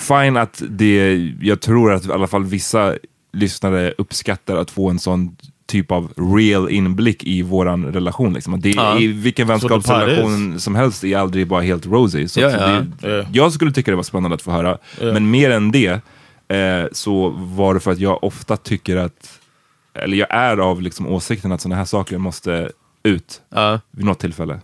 fine 0.00 0.36
att 0.36 0.62
det, 0.68 1.30
jag 1.40 1.60
tror 1.60 1.92
att 1.92 2.06
i 2.06 2.12
alla 2.12 2.26
fall 2.26 2.44
vissa 2.44 2.94
lyssnare 3.32 3.94
uppskattar 3.98 4.56
att 4.56 4.70
få 4.70 4.90
en 4.90 4.98
sån 4.98 5.36
typ 5.66 5.90
av 5.92 6.12
real 6.36 6.70
inblick 6.70 7.24
i 7.24 7.42
våran 7.42 7.84
relation. 7.84 8.32
Liksom. 8.32 8.60
Det, 8.60 8.70
Ja. 8.70 8.98
I 8.98 9.06
vilken 9.06 9.48
vänskapsrelation 9.48 10.60
som 10.60 10.74
helst 10.74 11.04
är 11.04 11.16
aldrig 11.16 11.46
bara 11.46 11.62
helt 11.62 11.86
rosy. 11.86 12.28
Så 12.28 12.40
Ja, 12.40 12.50
ja. 12.50 12.66
Det, 13.00 13.16
Ja. 13.16 13.24
Jag 13.32 13.52
skulle 13.52 13.72
tycka 13.72 13.90
det 13.90 13.96
var 13.96 14.02
spännande 14.02 14.34
att 14.34 14.42
få 14.42 14.50
höra. 14.50 14.78
Men 15.00 15.30
mer 15.30 15.50
än 15.50 15.72
det 15.72 16.00
eh, 16.48 16.86
så 16.92 17.28
var 17.28 17.74
det 17.74 17.80
för 17.80 17.90
att 17.90 17.98
jag 17.98 18.24
ofta 18.24 18.56
tycker 18.56 18.96
att, 18.96 19.38
eller 19.94 20.16
jag 20.16 20.28
är 20.34 20.56
av 20.56 20.82
liksom 20.82 21.06
åsikten 21.06 21.52
att 21.52 21.60
sådana 21.60 21.76
här 21.76 21.84
saker 21.84 22.18
måste 22.18 22.70
ut 23.02 23.40
vid 23.90 24.04
något 24.04 24.18
tillfälle. 24.18 24.60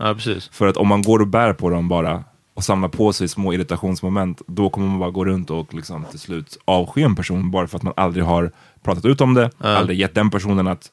För 0.52 0.66
att 0.66 0.76
om 0.76 0.88
man 0.88 1.02
går 1.02 1.18
och 1.18 1.26
bär 1.28 1.52
på 1.52 1.70
dem 1.70 1.88
bara 1.88 2.24
och 2.56 2.64
samlar 2.64 2.88
på 2.88 3.12
sig 3.12 3.28
små 3.28 3.52
irritationsmoment, 3.52 4.42
då 4.46 4.70
kommer 4.70 4.86
man 4.88 4.98
bara 4.98 5.10
gå 5.10 5.24
runt 5.24 5.50
och 5.50 5.74
liksom 5.74 6.04
till 6.10 6.18
slut 6.20 6.58
avsky 6.64 7.02
en 7.02 7.16
person 7.16 7.50
bara 7.50 7.66
för 7.66 7.76
att 7.76 7.82
man 7.82 7.92
aldrig 7.96 8.24
har 8.24 8.50
pratat 8.82 9.04
ut 9.04 9.20
om 9.20 9.34
det, 9.34 9.50
aldrig 9.58 9.98
gett 10.00 10.14
den 10.14 10.30
personen 10.30 10.66
att 10.66 10.92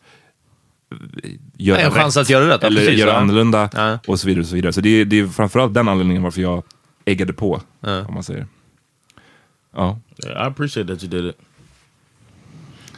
eh, 1.24 1.30
göra 1.58 1.80
En 1.80 1.92
chans 1.92 2.18
att 2.18 2.30
göra 2.30 2.48
rätt, 2.50 2.60
ja, 2.62 2.68
eller 2.68 2.82
precis, 2.82 3.00
göra 3.00 3.10
ja. 3.12 3.18
annorlunda 3.18 3.70
Ja. 3.74 4.00
och 4.08 4.20
så 4.20 4.28
vidare. 4.28 4.42
Och 4.42 4.48
så 4.48 4.56
vidare. 4.56 4.74
så 4.74 4.82
det, 4.82 4.90
är- 4.90 5.06
det 5.06 5.20
är 5.20 5.28
framförallt 5.28 5.74
den 5.74 5.88
anledningen 5.88 6.24
varför 6.24 6.42
jag 6.42 6.64
äggade 7.06 7.34
på, 7.34 7.62
Ja. 7.80 8.06
om 8.08 8.14
man 8.14 8.24
säger. 8.24 8.48
Ja, 9.76 10.00
Yeah, 10.26 10.44
I 10.44 10.48
appreciate 10.48 10.94
that 10.94 11.04
you 11.04 11.10
did 11.22 11.26
it. 11.30 11.38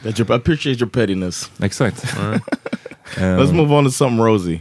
That 0.02 0.20
you 0.20 0.28
I 0.30 0.32
appreciate 0.36 0.78
your 0.80 0.88
pettiness. 0.90 1.50
exakt. 1.58 2.16
Let's 3.16 3.52
move 3.52 3.74
on 3.74 3.84
to 3.84 3.90
something 3.90 4.24
rosy. 4.26 4.60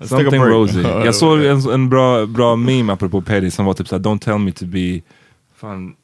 Something 0.00 0.40
rosy. 0.42 0.80
Jag 1.04 1.14
såg 1.14 1.44
en, 1.44 1.70
en 1.70 1.88
bra, 1.88 2.26
bra 2.26 2.56
meme 2.56 2.92
apropå 2.92 3.20
petty 3.22 3.50
som 3.50 3.64
var 3.64 3.74
typ 3.74 3.88
såhär, 3.88 4.02
don't 4.02 4.18
tell 4.18 4.38
me 4.38 4.52
to 4.52 4.64
be, 4.66 5.00
fan, 5.56 5.94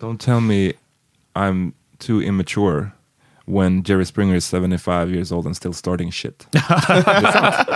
don't 0.00 0.18
tell 0.18 0.40
me 0.40 0.72
I'm 1.34 1.72
too 1.98 2.22
immature 2.22 2.90
when 3.46 3.82
Jerry 3.82 4.04
Springer 4.04 4.36
is 4.36 4.50
75 4.50 5.10
years 5.14 5.32
old 5.32 5.46
and 5.46 5.56
still 5.56 5.72
starting 5.72 6.10
shit. 6.12 6.46
det 6.52 6.58
är 6.58 7.32
sant. 7.32 7.68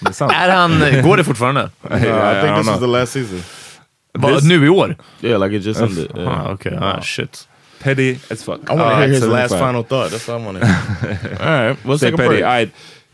Det 0.00 0.08
är 0.08 0.12
sant. 0.12 0.32
Är 0.32 0.48
han, 0.48 1.02
går 1.02 1.16
det 1.16 1.24
fortfarande? 1.24 1.60
Uh, 1.90 1.96
I 1.96 2.00
think 2.00 2.12
don't 2.12 2.56
this 2.56 2.66
know. 2.66 2.74
is 2.74 2.80
the 2.80 2.86
last 2.86 3.12
season. 3.12 3.40
Va, 4.18 4.38
nu 4.42 4.66
i 4.66 4.68
år? 4.68 4.96
Yeah, 5.22 5.38
like 5.44 5.56
it 5.56 5.62
just 5.66 5.80
ended. 5.80 6.10
Yeah. 6.16 6.28
Ah, 6.46 6.52
Okej, 6.52 6.78
ah, 6.80 7.00
shit. 7.00 7.48
Petty 7.82 8.18
as 8.30 8.42
fuck. 8.44 8.58
I 8.70 8.74
want 8.74 8.80
to 8.80 8.84
Ah, 8.84 8.98
hear 9.00 9.08
his 9.08 9.20
75. 9.20 9.30
last 9.50 9.54
final 9.60 9.82
thought. 9.82 10.10
That's 10.10 10.28
what 10.28 10.40
I 10.40 10.44
want 10.46 10.60
to 10.60 10.66
hear. 10.66 11.36
All 11.40 11.68
right, 11.68 11.76
let's 11.86 12.00
Say 12.00 12.10
take 12.10 12.14
a 12.14 12.16
petty. 12.22 12.40
break. 12.42 12.70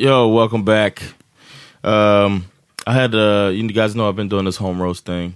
Yo, 0.00 0.28
welcome 0.28 0.64
back. 0.64 1.02
Um, 1.84 2.46
I 2.86 2.94
had 2.94 3.14
uh, 3.14 3.50
you 3.52 3.68
guys 3.68 3.94
know 3.94 4.08
I've 4.08 4.16
been 4.16 4.30
doing 4.30 4.46
this 4.46 4.56
home 4.56 4.80
roast 4.80 5.04
thing. 5.04 5.34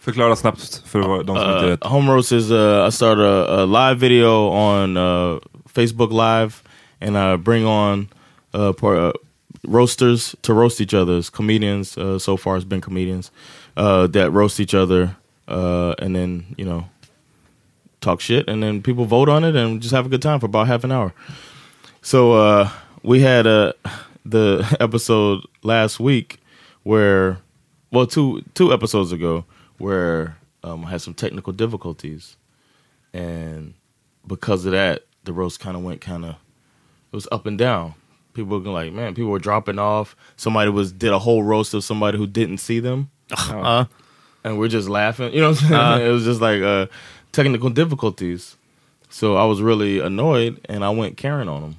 Förklara 0.00 0.36
snabbt 0.36 0.82
för 0.86 1.00
de 1.24 1.36
som 1.36 1.36
inte 1.36 1.64
Uh, 1.64 1.70
vet. 1.70 1.84
home 1.84 2.12
roast 2.12 2.32
is 2.32 2.50
uh, 2.52 2.86
I 2.88 2.90
start 2.92 3.18
a, 3.18 3.62
a 3.62 3.66
live 3.66 3.98
video 3.98 4.50
on 4.50 4.96
uh, 4.96 5.40
Facebook 5.74 6.12
Live, 6.12 6.62
and 7.00 7.16
I 7.18 7.36
bring 7.36 7.66
on 7.66 8.08
uh, 8.54 8.72
uh, 8.82 9.12
roasters 9.68 10.36
to 10.42 10.54
roast 10.54 10.80
each 10.80 10.94
other's 10.94 11.28
comedians. 11.30 11.98
Uh, 11.98 12.18
so 12.20 12.36
far, 12.36 12.56
it's 12.56 12.64
been 12.68 12.80
comedians 12.80 13.32
uh, 13.76 14.06
that 14.12 14.30
roast 14.32 14.60
each 14.60 14.74
other, 14.74 15.16
uh, 15.48 15.94
and 15.98 16.14
then 16.14 16.44
you 16.56 16.64
know 16.64 16.84
talk 18.00 18.20
shit, 18.20 18.48
and 18.48 18.62
then 18.62 18.80
people 18.80 19.06
vote 19.06 19.28
on 19.28 19.42
it, 19.44 19.56
and 19.56 19.82
just 19.82 19.92
have 19.94 20.06
a 20.06 20.08
good 20.08 20.22
time 20.22 20.38
for 20.38 20.46
about 20.46 20.68
half 20.68 20.84
an 20.84 20.92
hour. 20.92 21.12
So 22.02 22.34
uh, 22.34 22.68
we 23.02 23.20
had 23.20 23.46
uh, 23.46 23.72
the 24.24 24.76
episode 24.80 25.44
last 25.62 26.00
week 26.00 26.40
where, 26.82 27.38
well, 27.90 28.06
two 28.06 28.42
two 28.54 28.72
episodes 28.72 29.12
ago, 29.12 29.44
where 29.78 30.36
um, 30.62 30.84
I 30.84 30.90
had 30.90 31.02
some 31.02 31.14
technical 31.14 31.52
difficulties, 31.52 32.36
and 33.12 33.74
because 34.26 34.64
of 34.64 34.72
that, 34.72 35.04
the 35.24 35.32
roast 35.32 35.60
kind 35.60 35.76
of 35.76 35.82
went 35.82 36.00
kind 36.00 36.24
of 36.24 36.30
it 36.30 37.16
was 37.16 37.28
up 37.32 37.46
and 37.46 37.58
down. 37.58 37.94
People 38.34 38.60
were 38.60 38.70
like, 38.70 38.92
man, 38.92 39.14
people 39.14 39.30
were 39.30 39.38
dropping 39.38 39.78
off. 39.78 40.14
Somebody 40.36 40.70
was 40.70 40.92
did 40.92 41.12
a 41.12 41.18
whole 41.18 41.42
roast 41.42 41.74
of 41.74 41.82
somebody 41.82 42.18
who 42.18 42.26
didn't 42.26 42.58
see 42.58 42.80
them, 42.80 43.10
Uh, 43.48 43.84
and 44.44 44.58
we're 44.58 44.68
just 44.68 44.88
laughing. 44.88 45.32
You 45.32 45.40
know, 45.40 45.50
what 45.50 45.62
I'm 45.62 45.68
saying? 45.68 45.80
Uh. 45.80 45.98
it 46.08 46.10
was 46.10 46.24
just 46.24 46.40
like 46.40 46.62
uh, 46.62 46.86
technical 47.32 47.70
difficulties. 47.70 48.56
So 49.10 49.36
I 49.36 49.44
was 49.44 49.62
really 49.62 50.00
annoyed, 50.00 50.60
and 50.68 50.84
I 50.84 50.90
went 50.90 51.16
Karen 51.16 51.48
on 51.48 51.62
them, 51.62 51.76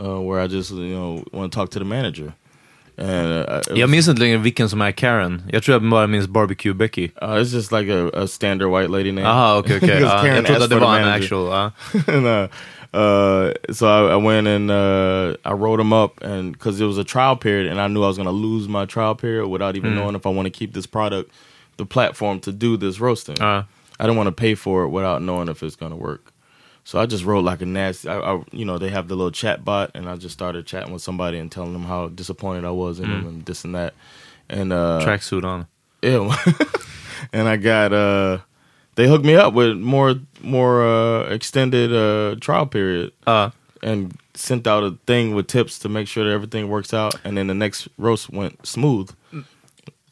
uh, 0.00 0.20
where 0.20 0.40
I 0.44 0.48
just 0.48 0.70
you 0.70 0.94
know 0.94 1.24
want 1.32 1.52
to 1.52 1.58
talk 1.58 1.70
to 1.70 1.78
the 1.78 1.84
manager. 1.84 2.32
And 2.98 3.48
uh, 3.48 3.60
jag 3.78 3.90
minns 3.90 4.08
inte 4.08 4.20
längre 4.20 4.36
vilken 4.38 4.68
som 4.68 4.80
är 4.80 4.92
Karen. 4.92 5.42
Jag 5.52 5.62
tror 5.62 5.72
jag 5.74 5.90
bara 5.90 6.06
minns 6.06 6.28
Barbecue 6.28 6.74
Becky. 6.74 7.04
Uh, 7.22 7.28
it's 7.40 7.54
just 7.54 7.72
like 7.72 7.88
a, 7.92 8.10
a 8.14 8.26
standard 8.26 8.68
white 8.70 8.90
lady 8.90 9.12
name. 9.12 9.26
Aha, 9.26 9.58
okej, 9.58 9.76
okej. 9.76 9.88
Because 10.00 10.22
Karen 10.22 10.34
jag 10.36 10.46
trodde 10.46 10.60
det 10.66 10.68
for 10.68 10.80
the 10.80 10.84
var 10.86 10.98
en 10.98 11.08
actual. 11.08 11.46
ja. 11.50 11.70
and, 12.14 12.26
uh, 12.26 12.48
uh, 12.92 13.52
so 13.72 13.86
I, 13.86 14.12
I 14.12 14.16
went 14.16 14.48
and 14.48 14.70
uh, 14.70 15.34
I 15.44 15.52
wrote 15.54 15.78
them 15.78 15.92
up, 15.92 16.22
and 16.22 16.52
because 16.52 16.80
it 16.84 16.86
was 16.86 16.98
a 16.98 17.04
trial 17.04 17.36
period, 17.36 17.70
and 17.72 17.80
I 17.80 17.88
knew 17.88 18.02
I 18.04 18.08
was 18.08 18.16
going 18.16 18.28
to 18.28 18.48
lose 18.48 18.68
my 18.68 18.86
trial 18.86 19.14
period 19.14 19.48
without 19.48 19.76
even 19.76 19.92
Mm. 19.92 19.96
knowing 19.96 20.16
if 20.16 20.26
I 20.26 20.30
want 20.30 20.46
to 20.46 20.58
keep 20.58 20.72
this 20.74 20.86
product, 20.86 21.30
the 21.76 21.86
platform 21.86 22.40
to 22.40 22.52
do 22.52 22.76
this 22.76 23.00
roasting. 23.00 23.40
Uh. 23.40 23.62
I 23.98 24.04
didn't 24.04 24.16
want 24.16 24.26
to 24.28 24.32
pay 24.42 24.54
for 24.56 24.82
it 24.84 24.88
without 24.88 25.22
knowing 25.22 25.48
if 25.48 25.62
it's 25.62 25.76
going 25.76 25.92
to 25.92 25.96
work. 25.96 26.32
So 26.84 26.98
I 26.98 27.06
just 27.06 27.24
wrote 27.24 27.44
like 27.44 27.60
a 27.62 27.66
nasty. 27.66 28.08
I, 28.08 28.18
I, 28.18 28.42
you 28.52 28.64
know, 28.64 28.78
they 28.78 28.88
have 28.90 29.06
the 29.08 29.14
little 29.14 29.30
chat 29.30 29.64
bot, 29.64 29.90
and 29.94 30.08
I 30.08 30.16
just 30.16 30.32
started 30.32 30.66
chatting 30.66 30.92
with 30.92 31.02
somebody 31.02 31.38
and 31.38 31.50
telling 31.52 31.72
them 31.72 31.84
how 31.84 32.08
disappointed 32.08 32.64
I 32.64 32.70
was 32.70 32.98
in 33.00 33.06
Mm. 33.06 33.10
them 33.22 33.26
and 33.26 33.44
this 33.46 33.64
and 33.64 33.74
that. 33.74 33.94
And 34.48 34.72
uh, 34.72 35.00
Tracksuit 35.04 35.44
on. 35.44 35.66
Ew. 36.02 36.32
and 37.32 37.46
I 37.48 37.56
got 37.56 37.92
uh 37.92 38.38
they 38.96 39.06
hooked 39.06 39.24
me 39.24 39.34
up 39.36 39.52
with 39.54 39.76
more 39.76 40.14
more 40.40 40.82
uh 40.84 41.24
extended 41.28 41.92
uh 41.92 42.36
trial 42.40 42.66
period. 42.66 43.12
Uh 43.26 43.50
and 43.82 44.16
sent 44.34 44.66
out 44.66 44.82
a 44.82 44.96
thing 45.06 45.34
with 45.34 45.46
tips 45.46 45.78
to 45.80 45.88
make 45.88 46.08
sure 46.08 46.24
that 46.24 46.32
everything 46.32 46.68
works 46.68 46.92
out 46.94 47.14
and 47.24 47.36
then 47.36 47.46
the 47.46 47.54
next 47.54 47.88
roast 47.98 48.30
went 48.30 48.66
smooth. 48.66 49.10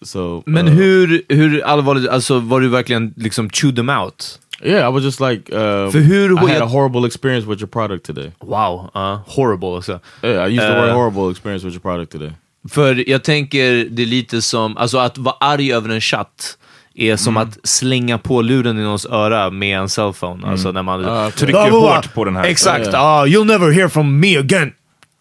So 0.03 0.43
Men 0.47 0.69
uh, 0.69 0.75
hur, 0.75 1.23
hur 1.29 1.63
allvarligt, 1.65 2.09
alltså 2.09 2.39
var 2.39 2.61
du 2.61 2.69
verkligen 2.69 3.15
liksom 3.17 3.51
chew 3.51 3.77
them 3.77 3.89
out? 3.91 4.39
Yeah, 4.63 4.91
I 4.91 4.93
was 4.93 5.05
just 5.05 5.21
like 5.21 5.53
uh 5.53 5.91
För 5.91 5.99
hur 5.99 6.33
I 6.33 6.53
had 6.53 6.63
a 6.63 6.67
horrible 6.67 7.07
experience 7.07 7.47
with 7.49 7.61
your 7.63 7.69
product 7.71 8.07
today. 8.07 8.33
Wow, 8.41 8.91
uh, 8.97 9.19
horrible 9.27 9.69
också. 9.69 10.01
Yeah, 10.23 10.51
I 10.51 10.59
used 10.59 10.69
the 10.69 10.77
Eh, 10.79 10.83
word 10.85 10.95
horrible 10.95 11.31
experience 11.31 11.67
with 11.67 11.75
your 11.75 11.83
product 11.83 12.13
today. 12.13 12.33
För 12.71 13.11
jag 13.11 13.25
tänker, 13.25 13.87
det 13.91 14.03
är 14.03 14.07
lite 14.07 14.43
som, 14.43 14.77
alltså 14.77 14.99
att 14.99 15.19
vara 15.19 15.37
arg 15.41 15.73
över 15.73 15.89
en 15.91 16.01
chatt 16.01 16.59
är 16.95 17.17
som 17.17 17.37
Mm. 17.37 17.49
att 17.49 17.59
slänga 17.69 18.19
på 18.19 18.43
luren 18.43 18.79
i 18.79 18.83
någons 18.83 19.07
öra 19.07 19.51
med 19.51 19.79
en 19.79 19.89
cellphone. 19.89 20.47
Alltså 20.47 20.73
när 20.73 20.83
man 20.83 21.05
Ah, 21.05 21.31
Trycker 21.31 21.59
Ja, 21.59 21.69
vad- 21.73 21.95
hårt 21.97 22.15
på 22.15 22.25
den 22.25 22.37
här. 22.37 22.45
Exakt, 22.45 22.95
ah, 22.95 23.25
you'll 23.27 23.45
never 23.45 23.71
hear 23.71 23.89
from 23.89 24.21
me 24.21 24.37
again. 24.39 24.73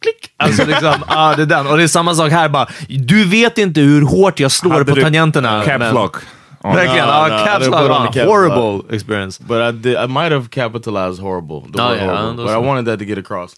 Klick! 0.07 0.31
Alltså 0.37 0.65
liksom, 0.65 0.93
ah, 1.07 1.35
det 1.35 1.41
är 1.41 1.45
den. 1.45 1.67
Och 1.67 1.77
det 1.77 1.83
är 1.83 1.87
samma 1.87 2.13
sak 2.15 2.31
här 2.31 2.49
bara, 2.49 2.67
du 2.89 3.25
vet 3.25 3.57
inte 3.57 3.81
hur 3.81 4.01
hårt 4.01 4.39
jag 4.39 4.51
slår 4.51 4.71
Hade 4.71 4.85
på 4.85 5.01
tangenterna. 5.01 5.63
Caps 5.65 5.93
lock. 5.93 6.15
on? 6.63 6.75
Verkligen, 6.75 7.05
No, 7.05 7.11
ah, 7.11 7.27
no, 7.27 7.45
caps 7.45 7.67
lock, 7.67 7.91
on 8.01 8.07
caps 8.13 8.25
horrible 8.27 8.95
experience. 8.95 9.43
But 9.47 9.61
I 9.61 9.71
did. 9.77 9.95
I 9.95 10.07
might 10.07 10.31
have 10.31 10.49
capitalized 10.49 11.19
horrible. 11.21 11.61
The 11.61 11.81
Oh, 11.81 11.87
word 11.89 11.97
yeah, 11.97 12.05
horrible. 12.17 12.45
But 12.45 12.53
I 12.53 12.57
wanted 12.57 12.85
that 12.85 12.99
to 12.99 13.05
get 13.05 13.17
across. 13.17 13.55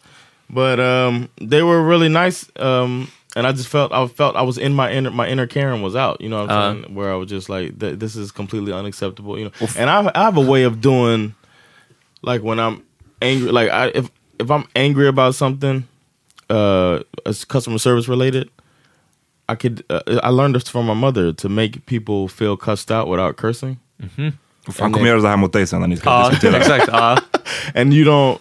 But 0.50 0.80
um, 0.80 1.30
they 1.50 1.62
were 1.64 1.82
really 1.84 2.10
nice. 2.10 2.46
Um, 2.60 3.08
and 3.36 3.46
I 3.48 3.52
just 3.52 3.68
felt 3.70 3.92
I 3.92 4.08
felt 4.08 4.36
I 4.36 4.42
was 4.42 4.58
in 4.58 4.74
my 4.74 4.92
inner 4.92 5.12
my 5.12 5.28
inner 5.28 5.48
Karen 5.48 5.82
was 5.82 5.96
out. 5.96 6.20
You 6.22 6.30
know 6.30 6.42
what 6.42 6.52
I'm 6.52 6.58
Uh-huh. 6.58 6.82
saying? 6.82 6.96
Where 6.96 7.12
I 7.12 7.16
was 7.16 7.30
just 7.30 7.50
like, 7.50 7.80
th- 7.80 8.00
this 8.00 8.16
is 8.16 8.32
completely 8.32 8.74
unacceptable. 8.74 9.38
You 9.40 9.46
know. 9.46 9.52
And 9.78 9.90
I, 9.90 10.12
I 10.16 10.24
have 10.24 10.38
a 10.38 10.42
way 10.52 10.64
of 10.66 10.82
doing, 10.82 11.34
like 12.22 12.42
when 12.44 12.60
I'm 12.60 12.82
angry. 13.22 13.52
Like 13.52 13.70
I, 13.70 13.88
if 13.94 14.10
if 14.40 14.50
I'm 14.52 14.66
angry 14.76 15.08
about 15.08 15.36
something, 15.36 15.84
uh, 16.50 17.00
as 17.26 17.46
customer 17.46 17.78
service 17.78 18.08
related. 18.10 18.48
I 19.52 19.56
could. 19.56 19.84
Uh, 19.90 20.02
I 20.24 20.30
learned 20.30 20.56
this 20.56 20.70
from 20.70 20.86
my 20.86 20.94
mother 20.94 21.34
to 21.34 21.50
make 21.50 21.86
people 21.86 22.28
feel 22.28 22.56
cussed 22.58 22.92
out 22.92 23.08
without 23.10 23.36
cursing. 23.38 23.78
Han 24.80 24.92
kommer 24.94 25.08
göra 25.08 25.22
det 25.22 25.28
här 25.30 25.38
mot 25.38 25.54
dig 25.54 25.68
sen 25.68 25.80
när 25.82 25.88
ni 25.88 25.98
ska 25.98 26.10
Ja, 26.10 26.30
diskutera. 26.30 26.58
exakt. 26.58 26.88
ja. 26.88 27.18
and 27.76 27.94
you 27.94 28.06
don't 28.06 28.38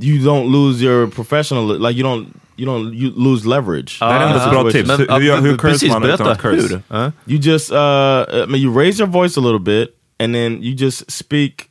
you 0.00 0.18
don't 0.18 0.50
lose 0.52 0.84
your 0.84 1.06
professional 1.06 1.78
like 1.78 1.98
you 2.00 2.04
don't 2.04 2.26
you 2.56 2.66
don't 2.66 2.92
you 2.94 3.12
lose 3.16 3.48
leverage. 3.48 3.96
Det 4.00 4.04
här 4.06 4.20
är 4.20 4.26
ändå 4.26 4.38
ett 4.38 4.50
bra 4.50 4.70
tips. 4.70 4.88
Men, 4.88 4.98
Hur, 4.98 5.20
hur, 5.20 5.40
hur 5.42 5.56
precis, 5.58 5.92
man 5.92 6.02
berätta 6.02 6.30
att 6.30 6.40
curse? 6.40 6.62
hur. 6.68 6.80
Ja. 6.88 7.12
You 7.26 7.38
just 7.40 7.70
uh 7.72 7.76
I 7.76 8.46
mean 8.48 8.60
you 8.62 8.78
raise 8.78 9.02
your 9.02 9.12
voice 9.12 9.38
a 9.38 9.40
little 9.40 9.58
bit 9.58 9.88
and 10.18 10.34
then 10.34 10.62
you 10.62 10.74
just 10.74 11.10
speak 11.10 11.65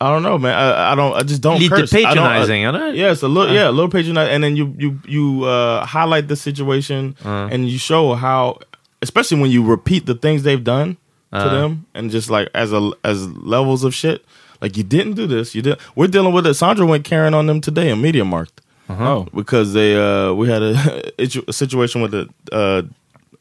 I 0.00 0.10
don't 0.12 0.22
know, 0.22 0.36
man. 0.38 0.54
I, 0.54 0.92
I 0.92 0.94
don't. 0.94 1.14
I 1.14 1.22
just 1.22 1.40
don't 1.40 1.58
Lite 1.60 1.70
curse. 1.70 1.92
I 1.94 2.00
don't- 2.00 2.06
I- 2.06 2.14
patronizing, 2.14 2.64
eller? 2.64 2.88
Yes, 2.92 3.22
a 3.22 3.28
little. 3.28 3.52
Yeah, 3.54 3.70
a 3.70 3.72
little 3.72 3.90
patronizing, 3.90 4.34
and 4.34 4.44
then 4.44 4.54
you 4.56 4.74
you 4.78 5.00
you 5.06 5.44
uh, 5.44 5.86
highlight 5.86 6.28
the 6.28 6.36
situation 6.36 7.16
Uh. 7.24 7.48
and 7.50 7.68
you 7.68 7.78
show 7.78 8.14
how, 8.14 8.58
especially 9.00 9.40
when 9.40 9.50
you 9.50 9.64
repeat 9.64 10.04
the 10.06 10.14
things 10.14 10.42
they've 10.42 10.62
done 10.64 10.96
to 11.32 11.38
Uh. 11.38 11.48
them, 11.48 11.86
and 11.94 12.10
just 12.10 12.28
like 12.30 12.48
as 12.54 12.72
a 12.72 12.90
as 13.04 13.26
levels 13.28 13.84
of 13.84 13.94
shit. 13.94 14.24
Like 14.62 14.76
you 14.78 14.82
didn't 14.84 15.14
do 15.14 15.26
this. 15.26 15.54
You 15.54 15.60
did. 15.62 15.78
We're 15.94 16.06
dealing 16.08 16.32
with 16.32 16.46
it. 16.46 16.54
Sandra 16.54 16.86
went 16.86 17.04
carrying 17.04 17.34
on 17.34 17.46
them 17.46 17.60
today 17.60 17.90
in 17.90 18.00
Media 18.00 18.24
Markt. 18.24 18.60
Oh. 18.88 19.26
because 19.34 19.72
they 19.74 19.96
uh 19.96 20.32
we 20.32 20.48
had 20.48 20.62
a, 20.62 20.72
a 21.48 21.52
situation 21.52 22.02
with 22.02 22.12
the 22.12 22.28
uh 22.52 22.82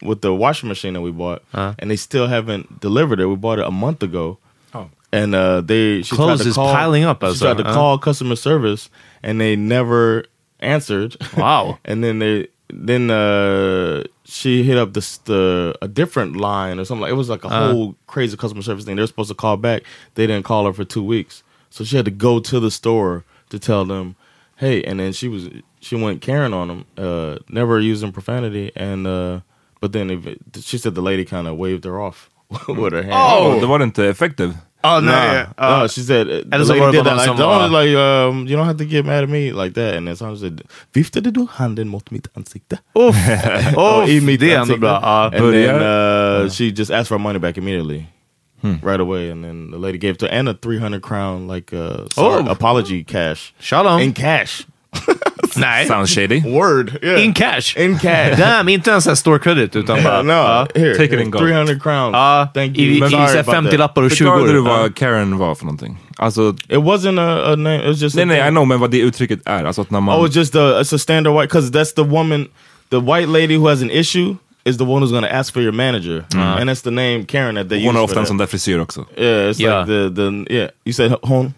with 0.01 0.21
the 0.21 0.33
washing 0.33 0.67
machine 0.69 0.93
that 0.93 1.01
we 1.01 1.11
bought 1.11 1.41
Uh. 1.53 1.73
and 1.79 1.89
they 1.91 1.95
still 1.95 2.27
haven't 2.27 2.79
delivered 2.81 3.19
it 3.19 3.27
we 3.27 3.35
bought 3.35 3.59
it 3.59 3.65
a 3.67 3.71
month 3.71 4.01
ago. 4.03 4.37
And 5.19 5.33
uh 5.35 5.61
they 5.67 6.01
she 6.03 6.15
Clothes 6.15 6.39
tried 6.39 6.43
to 6.43 6.49
is 6.49 6.55
call, 6.55 6.73
piling 6.75 7.05
up, 7.11 7.19
she 7.21 7.27
alltså. 7.27 7.45
tried 7.45 7.57
to 7.63 7.69
Uh. 7.69 7.73
call 7.73 7.97
customer 7.99 8.35
service 8.35 8.89
and 9.23 9.39
they 9.39 9.55
never 9.55 10.23
answered 10.59 11.15
Wow. 11.37 11.77
and 11.89 12.03
then 12.03 12.19
they 12.19 12.47
then 12.87 13.09
uh 13.11 14.03
she 14.25 14.63
hit 14.63 14.77
up 14.77 14.93
this 14.93 15.19
the 15.25 15.73
a 15.81 15.87
different 15.87 16.35
line 16.35 16.79
or 16.79 16.85
something 16.85 17.03
like 17.05 17.11
it 17.13 17.17
was 17.17 17.29
like 17.29 17.45
a 17.45 17.47
Uh. 17.53 17.71
whole 17.71 17.95
crazy 18.07 18.35
customer 18.37 18.63
service 18.63 18.85
thing 18.85 18.95
they're 18.97 19.07
supposed 19.13 19.29
to 19.29 19.35
call 19.35 19.57
back 19.57 19.81
they 20.15 20.27
didn't 20.27 20.45
call 20.45 20.65
her 20.65 20.73
for 20.73 20.85
two 20.85 21.03
weeks 21.15 21.43
so 21.69 21.83
she 21.83 21.95
had 21.95 22.05
to 22.05 22.11
go 22.27 22.39
to 22.39 22.59
the 22.59 22.71
store 22.71 23.23
to 23.49 23.57
tell 23.59 23.85
them 23.85 24.15
hey 24.63 24.83
and 24.87 24.99
then 24.99 25.13
she 25.13 25.27
was 25.29 25.43
she 25.79 25.95
went 25.95 26.21
Karen 26.21 26.53
on 26.53 26.67
them 26.67 26.85
uh 26.97 27.35
never 27.49 27.79
using 27.93 28.11
profanity 28.11 28.71
and 28.75 29.05
uh 29.07 29.39
but 29.81 29.91
then 29.91 30.09
if 30.09 30.25
it, 30.25 30.39
she 30.61 30.77
said 30.77 30.95
the 30.95 31.01
lady 31.01 31.25
kind 31.25 31.47
of 31.47 31.53
waved 31.57 31.83
her 31.85 31.97
off 32.07 32.29
with 32.67 32.93
her 32.93 33.03
hand 33.03 33.13
Oh, 33.13 33.59
det 33.59 33.65
var 33.67 33.83
inte 33.83 34.13
effektiv. 34.85 34.95
Ja, 34.95 34.99
Nah, 35.01 35.33
nej. 35.33 35.45
ja. 35.57 35.79
no, 35.79 35.87
she 35.87 36.01
said 36.01 36.27
uh, 36.27 36.41
the 36.49 36.73
lady 36.73 36.91
did 36.91 37.05
that. 37.05 37.17
Like, 37.17 37.37
don't, 37.37 37.71
like, 37.71 37.95
um, 37.97 38.47
you 38.47 38.55
don't 38.57 38.65
have 38.65 38.77
to 38.77 38.85
get 38.85 39.05
mad 39.05 39.23
at 39.23 39.29
me 39.29 39.51
like 39.51 39.73
that. 39.73 39.95
And 39.95 40.07
then 40.07 40.15
Sandra 40.15 40.37
said, 40.37 40.61
viftade 40.93 41.31
du 41.31 41.47
handen 41.51 41.87
mot 41.89 42.11
mitt 42.11 42.27
ansikte? 42.37 42.77
Och 42.93 43.09
uff, 43.09 44.09
i 44.09 44.21
mitt 44.21 44.39
det 44.39 44.45
är 44.51 44.59
ändå 44.59 44.61
ansikte. 44.61 44.79
bra. 44.79 44.99
Ja. 45.01 45.23
And 45.33 45.53
then 45.53 45.81
uh, 46.45 46.49
she 46.49 46.63
just 46.71 46.91
asked 46.91 47.07
for 47.07 47.17
money 47.19 47.39
back 47.39 47.57
immediately. 47.57 48.05
Hmm. 48.61 48.75
Right 48.81 48.99
away, 49.01 49.29
and 49.31 49.43
then 49.43 49.71
the 49.71 49.77
lady 49.77 49.97
gave 49.97 50.17
to 50.17 50.25
her 50.25 50.31
and 50.39 50.49
a 50.49 50.53
300 50.53 51.01
crown 51.01 51.47
like 51.47 51.73
uh, 51.75 52.07
sorry, 52.11 52.43
Oh. 52.47 52.51
apology 52.51 53.03
cash. 53.03 53.53
Shalom. 53.59 54.01
In 54.01 54.13
cash. 54.13 54.65
Nej. 55.57 55.87
Sounds 55.87 56.09
shady. 56.15 56.41
Word. 56.41 56.99
Yeah. 57.03 57.23
In 57.25 57.33
cash. 57.33 57.77
In 57.77 57.99
cash. 57.99 58.37
Damn, 58.39 58.69
inte 58.69 58.91
ens 58.91 59.07
en 59.07 59.15
store 59.15 59.39
credit 59.39 59.75
utan 59.75 60.03
bara... 60.03 60.21
no, 60.21 60.33
ja. 60.33 60.67
here, 60.75 60.93
Take 60.95 61.15
it 61.15 61.21
in 61.21 61.31
gold. 61.31 61.43
300 61.45 61.79
crowns. 61.79 62.13
Ja, 62.13 62.47
Thank 62.53 62.77
i, 62.77 62.83
you. 62.83 62.97
i, 62.97 62.99
Men 62.99 63.11
i 63.11 63.15
about 63.15 63.45
50 63.45 63.69
that. 63.69 63.79
lappar 63.79 64.01
och 64.03 64.11
20 64.11 64.15
Förklarade 64.17 64.53
du 64.53 64.59
vad 64.61 64.95
Karen 64.95 65.37
var 65.37 65.55
för 65.55 65.65
någonting? 65.65 65.97
Alltså, 66.17 66.49
It 66.69 66.77
wasn't 66.79 67.19
a, 67.19 67.51
a 67.53 67.55
name. 67.55 67.75
It 67.81 67.87
was 67.87 68.01
just 68.01 68.15
nej 68.15 68.23
a 68.23 68.25
nej. 68.27 68.47
I 68.47 68.49
know, 68.51 68.67
men 68.67 68.79
vad 68.79 68.91
det 68.91 68.99
uttrycket 68.99 69.39
är. 69.45 69.63
Alltså 69.65 69.81
att 69.81 69.91
när 69.91 69.99
man... 70.01 70.19
Oh, 70.19 70.25
it's 70.25 70.37
just 70.37 70.55
a 70.55 70.79
it's 70.81 70.95
a 70.95 70.97
standard 70.97 71.33
white 71.33 71.47
because 71.47 71.71
that's 71.71 71.95
the 71.95 72.03
woman, 72.03 72.47
the 72.89 72.99
white 72.99 73.27
lady 73.27 73.55
who 73.57 73.67
has 73.69 73.81
an 73.81 73.89
issue 73.91 74.35
is 74.65 74.77
the 74.77 74.83
one 74.83 75.01
who's 75.05 75.21
to 75.21 75.35
ask 75.35 75.53
for 75.53 75.61
your 75.61 75.71
manager, 75.73 76.23
and 76.33 76.69
that's 76.69 76.81
the 76.83 76.91
name 76.91 77.25
Karen 77.25 77.55
that 77.55 77.69
they 77.69 77.77
hon 77.85 77.95
use. 77.95 77.99
har 77.99 78.07
for 78.07 78.11
ofta 78.13 78.19
en 78.19 78.25
sån 78.25 78.37
där 78.37 78.45
frisyr 78.45 78.79
också. 78.79 79.05
Yeah, 79.17 79.49
it's 79.49 79.59
Yeah. 79.61 79.87
like 79.87 79.93
the 79.93 80.15
the 80.15 80.53
yeah. 80.55 80.69
You 80.85 80.93
said 80.93 81.13
hon. 81.21 81.53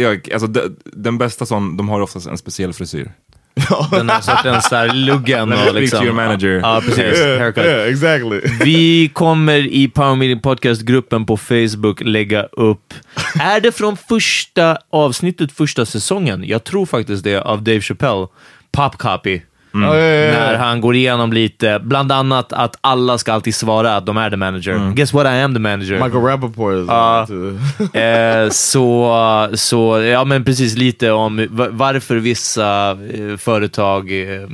Ja, 0.00 0.16
alltså 0.32 0.46
de, 0.46 0.76
den 0.84 1.18
bästa 1.18 1.46
sån, 1.46 1.76
de 1.76 1.88
har 1.88 2.00
oftast 2.00 2.26
en 2.26 2.38
speciell 2.38 2.72
frisyr. 2.72 3.12
Den 3.90 4.10
här 4.10 4.20
sortens 4.20 4.68
så 4.68 4.76
här 4.76 4.94
luggen 4.94 5.52
och 5.52 5.74
liksom... 5.74 6.04
your 6.04 6.14
manager. 6.14 6.60
Ja, 6.62 6.80
precis. 6.80 7.20
Haircut. 7.20 7.64
yeah, 7.64 7.88
exactly. 7.88 8.40
Vi 8.64 9.08
kommer 9.08 9.58
i 9.58 9.88
Power 9.88 10.16
Meeting 10.16 10.40
Podcast-gruppen 10.40 11.26
på 11.26 11.36
Facebook 11.36 12.00
lägga 12.00 12.42
upp... 12.42 12.94
Är 13.40 13.60
det 13.60 13.72
från 13.72 13.96
första 13.96 14.78
avsnittet, 14.90 15.52
första 15.52 15.86
säsongen? 15.86 16.44
Jag 16.46 16.64
tror 16.64 16.86
faktiskt 16.86 17.24
det, 17.24 17.36
av 17.36 17.62
Dave 17.62 17.80
Chappelle. 17.80 18.26
Pop 18.72 18.98
Copy. 18.98 19.40
Yeah, 19.74 20.32
När 20.32 20.56
han 20.58 20.80
går 20.80 20.94
igenom 20.96 21.32
lite, 21.32 21.78
bland 21.82 22.12
annat 22.12 22.52
att 22.52 22.76
alla 22.80 23.18
ska 23.18 23.32
alltid 23.32 23.54
svara 23.54 23.96
att 23.96 24.06
de 24.06 24.16
är 24.16 24.30
the 24.30 24.36
manager. 24.36 24.92
Guess 24.94 25.12
what, 25.12 25.26
I 25.26 25.28
am 25.28 25.54
the 25.54 25.60
manager. 25.60 25.94
Michael 26.04 26.24
Rappaport 26.24 26.74
is 26.74 26.86
too. 27.92 28.00
Eh, 28.00 28.48
så, 28.50 29.48
så, 29.54 30.00
ja 30.00 30.24
men 30.24 30.44
precis 30.44 30.76
lite 30.76 31.10
om 31.10 31.46
va- 31.50 31.68
varför 31.70 32.16
vissa 32.16 32.90
eh, 32.90 33.36
företag 33.38 34.12
eh, 34.34 34.48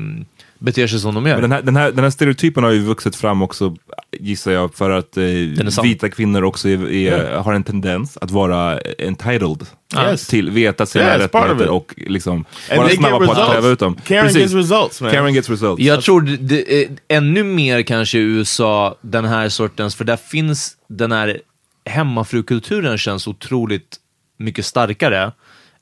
beter 0.66 0.86
sig 0.86 1.00
som 1.00 1.14
de 1.14 1.26
gör. 1.26 1.34
Men 1.34 1.42
den 1.42 1.52
här, 1.52 1.62
den, 1.62 1.76
här, 1.76 1.92
den 1.92 2.04
här 2.04 2.10
stereotypen 2.10 2.64
har 2.64 2.70
ju 2.70 2.80
vuxit 2.80 3.16
fram 3.16 3.42
också, 3.42 3.76
gissar 4.20 4.52
jag, 4.52 4.74
för 4.74 4.90
att 4.90 5.16
eh, 5.16 5.82
vita 5.82 6.08
kvinnor 6.08 6.42
också 6.42 6.68
är, 6.68 6.90
är, 6.92 7.38
har 7.38 7.54
en 7.54 7.64
tendens 7.64 8.18
att 8.20 8.30
vara 8.30 8.80
entitled. 8.80 9.66
Yes. 9.96 10.26
Till 10.26 10.50
veta 10.50 10.86
sina 10.86 11.04
Yeah, 11.04 11.16
of 11.16 11.22
rättigheter 11.22 11.68
och 11.68 11.94
liksom 11.96 12.44
And 12.70 12.78
vara 12.78 12.88
snabba 12.88 13.26
på 13.26 13.32
att 13.32 13.52
kräva 13.52 13.68
ut 13.68 13.78
dem. 13.78 13.96
Karen 14.04 14.24
Precis. 14.24 14.42
gets 14.42 14.54
results, 14.54 15.00
man. 15.00 15.10
Karen 15.10 15.34
gets 15.34 15.50
results. 15.50 15.82
Jag 15.82 16.02
tror 16.02 16.20
det, 16.20 16.36
det 16.36 16.82
är 16.82 16.88
ännu 17.08 17.44
mer 17.44 17.82
kanske 17.82 18.18
i 18.18 18.20
USA, 18.20 18.96
den 19.00 19.24
här 19.24 19.48
sortens, 19.48 19.94
för 19.94 20.04
där 20.04 20.16
finns 20.16 20.76
den 20.88 21.12
här 21.12 21.40
hemmafrukulturen 21.84 22.98
känns 22.98 23.26
otroligt 23.26 23.96
mycket 24.38 24.66
starkare. 24.66 25.32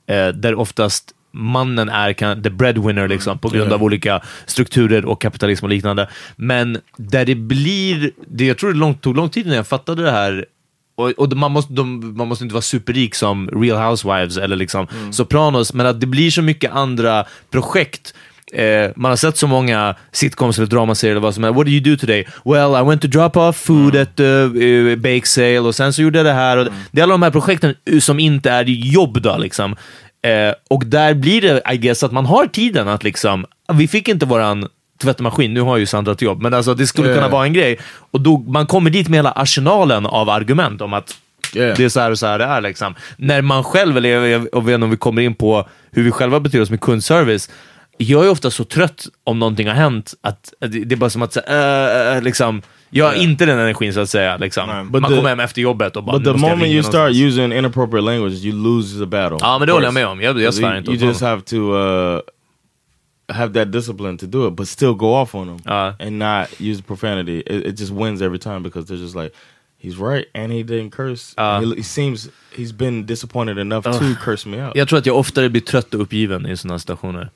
Eh, 0.07 0.27
där 0.27 0.55
oftast 0.55 1.14
mannen 1.35 1.89
är 1.89 2.13
kan, 2.13 2.43
the 2.43 2.49
breadwinner 2.49 3.07
liksom, 3.07 3.39
på 3.39 3.49
grund 3.49 3.73
av 3.73 3.83
olika 3.83 4.21
strukturer 4.45 5.05
och 5.05 5.21
kapitalism 5.21 5.65
och 5.65 5.69
liknande. 5.69 6.09
Men 6.35 6.77
där 6.97 7.25
det 7.25 7.35
blir, 7.35 8.11
det, 8.27 8.45
jag 8.45 8.57
tror 8.57 8.73
det 8.73 8.79
lång, 8.79 8.93
tog 8.93 9.15
lång 9.15 9.29
tid 9.29 9.47
när 9.47 9.55
jag 9.55 9.67
fattade 9.67 10.03
det 10.03 10.11
här 10.11 10.45
och, 10.95 11.09
och 11.09 11.37
man, 11.37 11.51
måste, 11.51 11.73
de, 11.73 12.17
man 12.17 12.27
måste 12.27 12.43
inte 12.43 12.53
vara 12.53 12.61
superrik 12.61 13.15
som 13.15 13.49
Real 13.49 13.89
Housewives 13.89 14.37
eller 14.37 14.55
liksom 14.55 14.87
Sopranos, 15.11 15.73
men 15.73 15.85
att 15.85 16.01
det 16.01 16.07
blir 16.07 16.31
så 16.31 16.41
mycket 16.41 16.71
andra 16.71 17.25
projekt. 17.49 18.13
Eh, 18.53 18.91
man 18.95 19.11
har 19.11 19.15
sett 19.15 19.37
så 19.37 19.47
många 19.47 19.95
sitcoms 20.11 20.57
eller 20.57 20.67
dramaserier 20.67 21.11
eller 21.11 21.21
vad 21.21 21.33
som 21.33 21.43
helst. 21.43 21.57
What 21.57 21.65
do 21.65 21.71
you 21.71 21.83
do 21.83 21.97
today? 21.97 22.27
Well, 22.45 22.75
I 22.81 22.89
went 22.89 23.01
to 23.01 23.07
drop 23.07 23.37
off 23.37 23.57
food 23.57 23.95
at 23.95 24.15
the 24.15 24.23
uh, 24.23 24.95
bake 24.95 25.25
sale 25.25 25.59
och 25.59 25.75
sen 25.75 25.93
så 25.93 26.01
gjorde 26.01 26.19
jag 26.19 26.25
det 26.25 26.33
här. 26.33 26.57
Och 26.57 26.67
Det 26.91 27.01
är 27.01 27.03
alla 27.03 27.13
de 27.13 27.23
här 27.23 27.31
projekten 27.31 27.75
som 27.99 28.19
inte 28.19 28.51
är 28.51 28.63
jobb 28.63 29.21
då 29.21 29.37
liksom. 29.37 29.75
Eh, 30.25 30.53
och 30.69 30.85
där 30.85 31.13
blir 31.13 31.41
det, 31.41 31.61
I 31.73 31.77
guess, 31.77 32.03
att 32.03 32.11
man 32.11 32.25
har 32.25 32.47
tiden 32.47 32.87
att 32.87 33.03
liksom, 33.03 33.45
vi 33.73 33.87
fick 33.87 34.07
inte 34.07 34.25
våran 34.25 34.67
tvättmaskin, 35.01 35.53
nu 35.53 35.61
har 35.61 35.77
ju 35.77 35.85
Sandra 35.85 36.11
ett 36.11 36.21
jobb, 36.21 36.41
men 36.41 36.53
alltså 36.53 36.73
det 36.73 36.87
skulle 36.87 37.07
Yeah. 37.07 37.17
kunna 37.19 37.29
vara 37.31 37.45
en 37.45 37.53
grej. 37.53 37.79
Och 38.11 38.21
då, 38.21 38.37
man 38.37 38.67
kommer 38.67 38.89
dit 38.89 39.07
med 39.07 39.17
hela 39.17 39.31
arsenalen 39.31 40.05
av 40.05 40.29
argument 40.29 40.81
om 40.81 40.93
att 40.93 41.15
Yeah. 41.55 41.77
det 41.77 41.83
är 41.83 41.89
så 41.89 41.99
här 41.99 42.11
och 42.11 42.19
så 42.19 42.25
här 42.25 42.39
det 42.39 42.45
är. 42.45 42.61
Liksom. 42.61 42.95
När 43.17 43.41
man 43.41 43.63
själv, 43.63 43.97
eller 43.97 44.09
jag, 44.09 44.27
jag, 44.27 44.47
jag 44.53 44.65
vet 44.65 44.73
inte 44.73 44.83
om 44.83 44.89
vi 44.89 44.97
kommer 44.97 45.21
in 45.21 45.35
på 45.35 45.67
hur 45.91 46.03
vi 46.03 46.11
själva 46.11 46.39
beter 46.39 46.61
oss 46.61 46.69
med 46.69 46.81
kundservice, 46.81 47.49
jag 47.97 48.25
är 48.25 48.29
ofta 48.29 48.51
så 48.51 48.63
trött 48.63 49.05
om 49.23 49.39
någonting 49.39 49.67
har 49.67 49.75
hänt 49.75 50.13
att 50.21 50.53
det 50.59 50.91
är 50.91 50.95
bara 50.95 51.09
som 51.09 51.21
att 51.21 51.33
säga, 51.33 52.15
äh, 52.15 52.21
liksom, 52.21 52.61
jag 52.95 53.05
har 53.05 53.13
inte 53.13 53.45
den 53.45 53.59
energin 53.59 53.93
så 53.93 53.99
att 53.99 54.09
säga. 54.09 54.37
Liksom. 54.37 54.67
Man 54.69 54.91
the- 55.03 55.15
kommer 55.15 55.29
hem 55.29 55.39
efter 55.39 55.61
jobbet 55.61 55.95
och 55.95 56.03
bara, 56.03 56.19
But 56.19 56.25
"Nu 56.27 56.33
the 56.33 56.39
moment 56.39 56.67
you 56.71 56.83
start 56.83 56.93
någonstans." 56.93 57.17
using 57.17 57.53
inappropriate 57.53 58.05
language, 58.05 58.33
you 58.45 58.63
lose 58.63 58.99
the 58.99 59.05
battle. 59.05 59.37
Ja, 59.41 59.59
men 59.59 59.65
det 59.67 59.71
håller 59.73 59.85
jag 59.87 59.93
med 59.93 60.07
om. 60.07 60.21
Jag, 60.21 60.41
jag 60.41 60.53
svär 60.53 60.77
inte 60.77 60.91
you 60.91 60.99
just 61.07 61.21
honom. 61.21 61.31
have 61.31 61.41
to 61.41 61.55
uh, 61.75 62.21
have 63.35 63.53
that 63.53 63.71
discipline 63.71 64.17
to 64.17 64.25
do 64.25 64.47
it, 64.47 64.53
but 64.55 64.67
still 64.67 64.93
go 64.93 65.05
off 65.15 65.35
on 65.35 65.47
them 65.47 65.73
Uh. 65.75 65.93
and 66.07 66.19
not 66.19 66.61
use 66.61 66.83
profanity. 66.83 67.39
It, 67.39 67.65
it 67.65 67.79
just 67.79 67.91
wins 67.91 68.21
every 68.21 68.39
time 68.39 68.59
because 68.59 68.87
they're 68.93 69.01
just 69.03 69.15
like, 69.15 69.31
he's 69.83 69.97
right 70.11 70.25
and 70.33 70.53
he 70.53 70.63
didn't 70.63 70.91
curse. 70.91 71.33
Uh. 71.37 71.59
he, 71.59 71.75
he 71.75 71.83
seems 71.83 72.29
he's 72.55 72.73
been 72.77 73.05
disappointed 73.05 73.57
enough 73.57 73.83
to 73.83 74.15
curse 74.25 74.49
me 74.49 74.63
out. 74.65 74.75
Jag 74.75 74.87
tror 74.87 74.99
att 74.99 75.05
jag 75.05 75.17
oftare 75.17 75.49
blir 75.49 75.61
trött 75.61 75.93
och 75.93 76.01
uppgiven 76.01 76.45
i 76.47 76.57
sådana 76.57 76.79
situationer. 76.79 77.29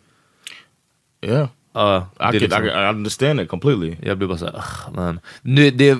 Yeah, 1.21 1.47
Ja, 1.73 2.07
I, 2.15 2.23
could, 2.23 2.41
liksom- 2.41 2.65
I, 2.65 2.69
I 2.69 2.89
understand 2.89 3.41
it 3.41 3.49
completely. 3.49 3.97
Jag 4.03 4.17
blir 4.17 4.27
bara 4.27 4.37
såhär, 4.37 4.53
"Ugh, 4.55 4.95
man. 4.95 5.19
Nu, 5.41 5.71
det 5.71 5.97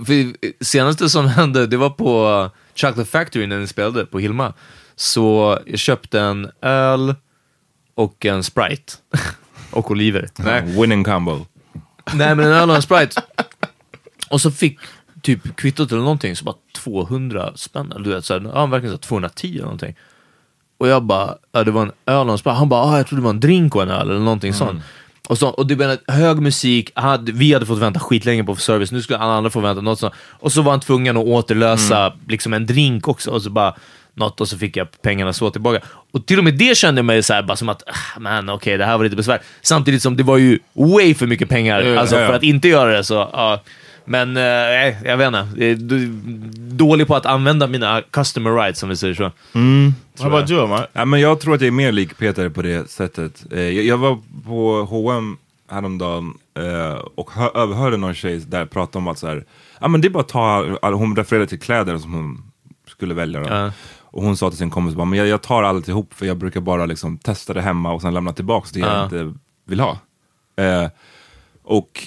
senaste 0.61 1.09
som 1.09 1.27
hände, 1.37 1.67
det 1.67 1.77
var 1.77 1.89
på 1.89 2.27
uh, 2.43 2.49
Chocolate 2.75 3.09
Factory 3.11 3.47
när 3.47 3.59
ni 3.59 3.67
spelade 3.67 4.05
på 4.05 4.19
Hilma. 4.19 4.53
Så 4.95 5.57
jag 5.65 5.79
köpte 5.79 6.19
en 6.19 6.51
öl 6.61 7.15
och 7.95 8.25
en 8.25 8.43
Sprite. 8.43 8.93
och 9.71 9.91
oliver. 9.91 10.29
Nej. 10.37 10.61
Winning 10.61 11.03
combo. 11.03 11.45
Nej 12.13 12.35
men 12.35 12.45
en 12.45 12.51
öl 12.51 12.69
och 12.69 12.75
en 12.75 12.81
Sprite. 12.81 13.21
Och 14.29 14.41
så 14.41 14.51
fick 14.51 14.79
typ 15.21 15.55
kvittot 15.55 15.91
eller 15.91 16.01
någonting, 16.01 16.35
så 16.35 16.45
bara 16.45 16.55
200 16.75 17.51
spänn. 17.55 17.91
eller 17.91 18.03
Du 18.03 18.09
vet, 18.09 18.25
så 18.25 18.33
här, 18.33 18.51
ja, 18.53 18.65
verkligen 18.65 18.91
så 18.91 18.97
här 18.97 19.07
210 19.07 19.47
eller 19.53 19.61
någonting. 19.63 19.95
Och 20.77 20.87
jag 20.87 21.03
bara, 21.03 21.35
ja, 21.51 21.63
det 21.63 21.71
var 21.71 21.81
en 21.81 21.91
öl 22.05 22.27
och 22.27 22.31
en 22.31 22.37
Sprite. 22.37 22.55
Han 22.55 22.69
bara, 22.69 22.81
ah, 22.81 22.97
jag 22.97 23.07
trodde 23.07 23.21
det 23.21 23.23
var 23.23 23.29
en 23.29 23.39
drink 23.39 23.75
och 23.75 23.81
en 23.83 23.89
öl 23.89 24.09
eller 24.09 24.19
någonting 24.19 24.53
sånt. 24.53 24.81
Och, 25.29 25.37
så, 25.37 25.49
och 25.49 25.71
var 25.71 25.85
en 25.85 26.15
hög 26.15 26.39
musik, 26.39 26.91
hade, 26.95 27.31
vi 27.31 27.53
hade 27.53 27.65
fått 27.65 27.77
vänta 27.79 27.99
skitlänge 27.99 28.43
på 28.43 28.55
service, 28.55 28.91
nu 28.91 29.01
skulle 29.01 29.19
alla 29.19 29.33
andra 29.33 29.49
få 29.49 29.59
vänta. 29.59 29.81
Något 29.81 29.99
sånt. 29.99 30.13
Och 30.39 30.51
så 30.51 30.61
var 30.61 30.71
han 30.71 30.79
tvungen 30.79 31.17
att 31.17 31.25
återlösa 31.25 32.13
liksom 32.27 32.53
en 32.53 32.65
drink 32.65 33.07
också. 33.07 33.31
Och 33.31 33.41
så 33.41 33.49
bara, 33.49 33.75
något 34.13 34.41
och 34.41 34.47
så 34.47 34.57
fick 34.57 34.77
jag 34.77 35.01
pengarna 35.01 35.33
så 35.33 35.49
tillbaka. 35.49 35.79
Och 36.11 36.25
till 36.25 36.37
och 36.37 36.43
med 36.43 36.53
det 36.53 36.77
kände 36.77 36.99
jag 36.99 37.05
mig 37.05 37.23
så 37.23 37.33
här, 37.33 37.43
bara 37.43 37.57
som 37.57 37.69
att, 37.69 37.83
ah, 37.87 38.19
man 38.19 38.49
okej, 38.49 38.77
det 38.77 38.85
här 38.85 38.97
var 38.97 39.03
lite 39.03 39.15
besvär. 39.15 39.41
Samtidigt 39.61 40.01
som 40.01 40.17
det 40.17 40.23
var 40.23 40.37
ju 40.37 40.59
way 40.73 41.13
för 41.13 41.27
mycket 41.27 41.49
pengar, 41.49 41.81
Ja, 41.81 41.99
alltså 41.99 42.19
ja. 42.19 42.27
för 42.27 42.33
att 42.33 42.43
inte 42.43 42.67
göra 42.67 42.97
det 42.97 43.03
så, 43.03 43.13
ja. 43.13 43.61
Men 44.09 44.37
eh, 44.37 44.43
jag 45.07 45.17
vet 45.17 45.27
inte. 45.27 45.47
Jag 45.57 45.69
är 45.69 45.75
dålig 46.75 47.07
på 47.07 47.15
att 47.15 47.25
använda 47.25 47.67
mina 47.67 48.01
customer 48.01 48.51
rights, 48.55 48.83
om 48.83 48.89
vi 48.89 48.95
säger 48.95 49.13
så. 49.13 49.23
How 50.23 50.27
about 50.35 50.49
you, 50.51 50.67
man? 50.67 50.83
Ja, 50.93 51.05
men 51.05 51.19
jag 51.19 51.39
tror 51.39 51.55
att 51.55 51.61
jag 51.61 51.67
är 51.67 51.71
mer 51.71 51.91
lik 51.91 52.17
Peter 52.17 52.49
på 52.49 52.61
det 52.61 52.89
sättet. 52.91 53.45
Eh, 53.51 53.59
jag, 53.59 53.85
jag 53.85 53.97
var 53.97 54.17
på 54.45 54.87
H&M 54.89 55.37
häromdagen 55.71 56.33
eh, 56.57 56.99
och 57.15 57.31
hö, 57.31 57.49
överhörde 57.55 57.97
någon 57.97 58.13
tjej 58.13 58.37
där 58.39 58.65
prata 58.65 58.97
om 58.97 59.07
att 59.07 59.17
så 59.19 59.27
här, 59.27 59.45
ja 59.79 59.87
men 59.87 60.01
det 60.01 60.07
är 60.07 60.09
bara 60.09 60.19
att 60.23 60.27
ta, 60.29 60.77
all- 60.81 60.93
hon 60.93 61.15
refererade 61.15 61.47
till 61.47 61.59
kläder 61.59 61.97
som 61.97 62.13
hon 62.13 62.43
skulle 62.87 63.13
välja. 63.13 63.39
Då. 63.39 63.49
Ja. 63.49 63.71
Och 64.01 64.23
hon 64.23 64.37
sa 64.37 64.49
till 64.49 64.57
sin 64.59 64.69
kompis, 64.69 64.95
bara, 64.95 65.05
men 65.05 65.19
jag, 65.19 65.27
jag 65.27 65.41
tar 65.41 65.63
alltihop 65.63 66.13
för 66.13 66.25
jag 66.25 66.37
brukar 66.37 66.61
bara 66.61 66.85
liksom 66.85 67.17
testa 67.17 67.53
det 67.53 67.61
hemma 67.61 67.91
och 67.91 68.01
sen 68.01 68.13
lämna 68.13 68.33
tillbaka 68.33 68.67
det 68.73 68.79
jag 68.79 68.89
Ja. 68.89 69.03
inte 69.03 69.33
vill 69.67 69.79
ha. 69.79 69.97
Eh, 70.57 70.87
och 71.63 72.03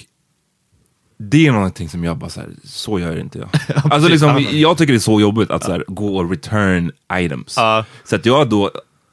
det 1.29 1.47
är 1.47 1.51
någonting 1.51 1.89
som 1.89 2.03
jag 2.03 2.17
bara 2.17 2.29
så 2.29 2.39
här, 2.39 2.49
så 2.63 2.99
gör 2.99 3.19
inte 3.19 3.39
jag. 3.39 3.49
alltså 3.93 4.09
liksom, 4.09 4.45
jag 4.51 4.77
tycker 4.77 4.93
det 4.93 4.97
är 4.97 4.99
så 4.99 5.21
jobbigt 5.21 5.51
att 5.51 5.63
så 5.63 5.71
här, 5.71 5.83
gå 5.87 6.17
och 6.17 6.29
return 6.29 6.91
items. 7.13 7.53
Ja. 7.57 7.85
Så 8.03 8.15
att 8.15 8.25
jag 8.25 8.49
då, 8.49 8.71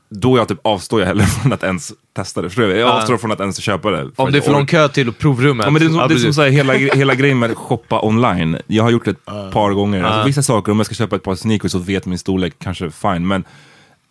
då 0.09 0.37
jag 0.37 0.49
typ 0.49 0.59
avstår 0.63 1.01
jag 1.01 1.07
hellre 1.07 1.27
från 1.43 1.53
att 1.53 1.63
ens 1.63 1.93
testa 2.13 2.43
det. 2.43 2.49
Förstår 2.49 2.63
du? 2.63 2.77
Jag 2.77 2.91
avstår 2.91 3.17
från 3.17 3.33
att 3.33 3.41
ens 3.41 3.61
köpa 3.61 3.91
det. 3.91 4.03
Om 4.17 4.27
att 4.27 4.33
det 4.33 4.39
är 4.39 4.43
för 4.43 4.53
lång 4.53 4.67
kö 4.67 4.89
till 4.89 5.13
provrummet. 5.13 5.67
Ja, 5.67 5.71
men 5.71 5.81
det 5.81 5.87
är 5.87 5.91
som, 5.91 6.09
det 6.09 6.15
är 6.15 6.19
som 6.19 6.35
så 6.35 6.43
här, 6.43 6.49
hela, 6.49 6.73
hela 6.95 7.15
grejen 7.15 7.39
med 7.39 7.51
att 7.51 7.57
shoppa 7.57 8.01
online. 8.03 8.59
Jag 8.67 8.83
har 8.83 8.91
gjort 8.91 9.05
det 9.05 9.11
ett 9.11 9.53
par 9.53 9.73
gånger. 9.73 10.03
Alltså, 10.03 10.27
vissa 10.27 10.43
saker, 10.43 10.73
om 10.73 10.79
jag 10.79 10.87
ska 10.87 10.95
köpa 10.95 11.17
ett 11.17 11.23
par 11.23 11.35
sneakers 11.35 11.75
och 11.75 11.89
vet 11.89 12.07
min 12.07 12.19
storlek, 12.19 12.55
kanske 12.59 12.91
fine. 12.91 13.27
Men 13.27 13.45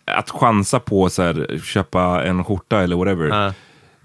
att 0.04 0.30
chansa 0.30 0.80
på 0.80 1.08
här, 1.18 1.60
köpa 1.64 2.24
en 2.24 2.44
skjorta 2.44 2.82
eller 2.82 2.96
whatever. 2.96 3.54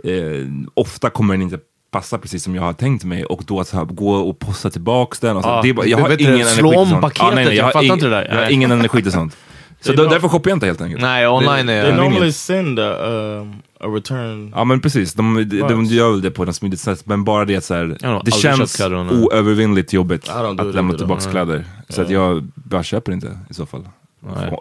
Eh, 0.03 0.45
ofta 0.73 1.09
kommer 1.09 1.33
den 1.33 1.41
inte 1.41 1.59
passa 1.95 2.17
precis 2.17 2.43
som 2.43 2.55
jag 2.55 2.61
har 2.61 2.73
tänkt 2.73 3.03
mig. 3.03 3.25
Och 3.25 3.43
då 3.47 3.59
att 3.59 3.67
så 3.67 3.77
här, 3.77 3.85
gå 3.85 4.11
och 4.15 4.39
posta 4.39 4.69
tillbaks 4.69 5.19
den. 5.19 5.37
Och 5.37 5.43
så. 5.43 5.49
Ja, 5.49 5.61
det 5.63 5.69
är 5.69 5.73
bara, 5.73 5.85
jag 5.85 5.97
har 5.97 6.21
ingen 6.21 6.33
energi 6.33 6.55
slå 6.55 6.69
till 6.71 6.79
om 6.79 6.89
sånt. 6.89 7.01
paketet, 7.01 7.55
jag 7.55 7.63
har 7.63 7.71
fattar 7.71 7.93
inte 7.93 8.05
det 8.05 8.11
där. 8.11 8.25
Jag 8.25 8.35
har 8.35 8.41
Nej. 8.41 8.53
ingen 8.53 8.71
energi 8.71 9.01
till 9.01 9.11
sånt. 9.11 9.37
Så 9.81 9.87
They 9.87 9.95
då, 9.95 10.03
know- 10.03 10.09
därför 10.09 10.27
shoppar 10.27 10.49
jag 10.49 10.55
inte 10.55 10.65
helt 10.65 10.81
enkelt. 10.81 11.01
Nej, 11.01 11.27
online 11.27 11.69
är... 11.69 11.83
They 11.83 11.91
normally 11.91 12.09
Convenient. 12.09 12.35
send 12.35 12.79
a, 12.79 13.07
um, 13.07 13.53
a 13.79 13.87
return. 13.87 14.53
Ja 14.55 14.63
men 14.63 14.79
precis, 14.79 15.13
de, 15.13 15.49
de, 15.49 15.59
de 15.59 15.85
gör 15.85 16.11
väl 16.11 16.21
det 16.21 16.31
på 16.31 16.43
ett 16.43 16.55
smidigt 16.55 16.79
sätt. 16.79 17.05
Men 17.05 17.23
bara 17.23 17.45
det 17.45 17.55
att 17.55 17.63
så 17.63 17.73
här, 17.73 18.21
det 18.25 18.31
känns 18.31 18.81
oövervinnligt 18.81 19.93
jobbigt 19.93 20.29
att 20.29 20.75
lämna 20.75 20.97
tillbaka 20.97 21.29
kläder. 21.31 21.65
Så 21.89 22.01
att 22.01 22.09
jag 22.09 22.47
bara 22.55 22.83
köper 22.83 23.11
inte 23.11 23.39
i 23.49 23.53
så 23.53 23.65
fall. 23.65 23.87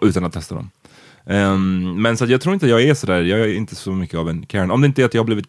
Utan 0.02 0.24
att 0.24 0.32
testa 0.32 0.54
dem. 0.54 0.70
Ehm, 1.26 2.02
men 2.02 2.16
så 2.16 2.24
att 2.24 2.30
jag 2.30 2.40
tror 2.40 2.54
inte 2.54 2.66
jag 2.66 2.82
är 2.82 2.94
sådär, 2.94 3.22
jag 3.22 3.40
är 3.40 3.54
inte 3.54 3.74
så 3.74 3.92
mycket 3.92 4.18
av 4.18 4.28
en 4.28 4.46
Karen. 4.46 4.70
Om 4.70 4.80
det 4.80 4.86
inte 4.86 5.02
är 5.02 5.06
att 5.06 5.14
jag 5.14 5.20
har 5.20 5.26
blivit 5.26 5.46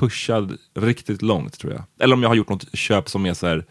pushad 0.00 0.56
riktigt 0.78 1.22
långt 1.22 1.58
tror 1.58 1.72
jag. 1.72 1.82
Eller 2.00 2.14
om 2.14 2.22
jag 2.22 2.30
har 2.30 2.34
gjort 2.36 2.48
något 2.48 2.64
köp 2.78 3.08
som 3.08 3.26
är 3.26 3.34
så 3.34 3.46
här 3.46 3.64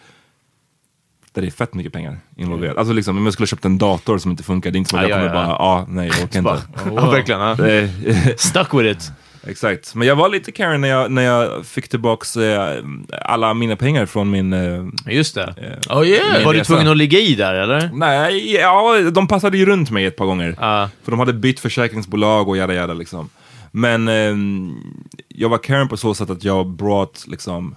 där 1.34 1.42
det 1.42 1.48
är 1.48 1.52
fett 1.52 1.74
mycket 1.74 1.94
pengar 1.94 2.18
involverat. 2.38 2.78
Alltså 2.78 2.94
liksom, 2.94 3.18
om 3.18 3.24
jag 3.24 3.34
skulle 3.34 3.48
köpt 3.48 3.66
en 3.66 3.78
dator 3.78 4.18
som 4.18 4.32
inte 4.32 4.44
funkar, 4.44 4.72
det 4.72 4.76
är 4.76 4.80
inte 4.80 4.90
så 4.90 4.98
att 4.98 5.04
Ja, 5.04 5.10
jag 5.10 5.20
ja, 5.20 5.30
kommer 5.30 5.42
ja. 5.42 5.48
bara, 5.48 5.58
ja, 5.60 5.86
nej, 5.90 6.08
jag 6.08 6.24
orkar 6.24 6.40
inte. 6.40 6.62
ja, 6.96 7.10
verkligen. 7.10 7.42
Ja. 7.42 8.38
Stuck 8.38 8.74
with 8.74 8.92
it. 8.92 9.12
Exakt, 9.48 9.96
men 9.96 10.08
jag 10.08 10.16
var 10.16 10.30
lite 10.30 10.52
Karen 10.52 10.82
när 10.82 10.88
jag, 10.88 11.12
när 11.12 11.22
jag 11.22 11.66
fick 11.66 11.88
tillbaks 11.88 12.38
eh, 12.38 12.84
alla 13.22 13.54
mina 13.54 13.76
pengar 13.76 14.06
från 14.06 14.32
min... 14.32 14.54
Eh, 14.54 14.84
Just 15.06 15.36
det. 15.36 15.54
Oh 15.90 16.08
yeah! 16.08 16.46
Var 16.46 16.54
du 16.54 16.60
resa. 16.60 16.68
tvungen 16.74 16.88
att 16.88 16.98
ligga 16.98 17.20
i 17.20 17.36
där 17.36 17.54
eller? 17.54 17.90
nej, 17.94 18.54
ja, 18.56 19.02
de 19.12 19.28
passade 19.28 19.58
ju 19.58 19.66
runt 19.66 19.92
mig 19.92 20.06
ett 20.06 20.16
par 20.16 20.26
gånger. 20.26 20.56
Ja. 20.60 20.90
För 21.04 21.12
de 21.12 21.20
hade 21.20 21.34
bytt 21.34 21.60
försäkringsbolag 21.60 22.50
och 22.50 22.58
jada 22.58 22.74
jada 22.74 22.94
liksom. 22.94 23.30
Men 23.78 24.08
ehm, 24.08 24.76
jag 25.28 25.50
var 25.50 25.58
Karen 25.58 25.88
på 25.88 25.98
så 25.98 26.14
sätt 26.14 26.30
att 26.30 26.44
jag 26.44 26.68
brought 26.68 27.28
liksom 27.28 27.76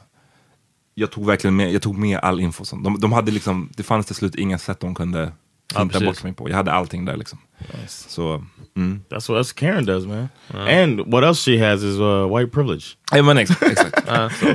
jag 0.95 1.11
tog 1.11 1.27
verkligen 1.27 1.57
med, 1.57 1.73
jag 1.73 1.83
tog 1.83 1.99
med 1.99 2.19
all 2.19 2.41
info. 2.41 2.65
Som, 2.65 2.83
de, 2.83 3.01
de 3.01 3.13
hade 3.13 3.31
liksom, 3.31 3.71
det 3.77 3.83
fanns 3.83 4.07
till 4.07 4.15
slut 4.15 4.35
inga 4.35 4.59
sätt 4.59 4.81
de 4.81 4.95
kunde 4.95 5.33
Ja, 5.75 5.81
finta 5.81 5.99
precis. 5.99 6.07
bort 6.07 6.23
mig 6.25 6.33
på. 6.33 6.49
Jag 6.49 6.57
hade 6.57 6.73
allting 6.73 7.05
där 7.05 7.17
liksom. 7.17 7.39
Så, 7.87 8.45
mm. 8.77 9.03
That's 9.11 9.33
what 9.33 9.47
that's 9.47 9.55
Karen 9.55 9.85
does, 9.85 10.07
man. 10.07 10.29
And 10.69 11.01
what 11.07 11.25
else 11.25 11.51
she 11.51 11.71
has 11.71 11.83
is 11.83 11.99
uh, 11.99 12.37
white 12.37 12.51
privilege. 12.51 12.85
Ja, 13.13 13.23
men 13.23 13.39
exakt. 13.39 13.63
exakt. 13.73 14.07
Så, 14.41 14.47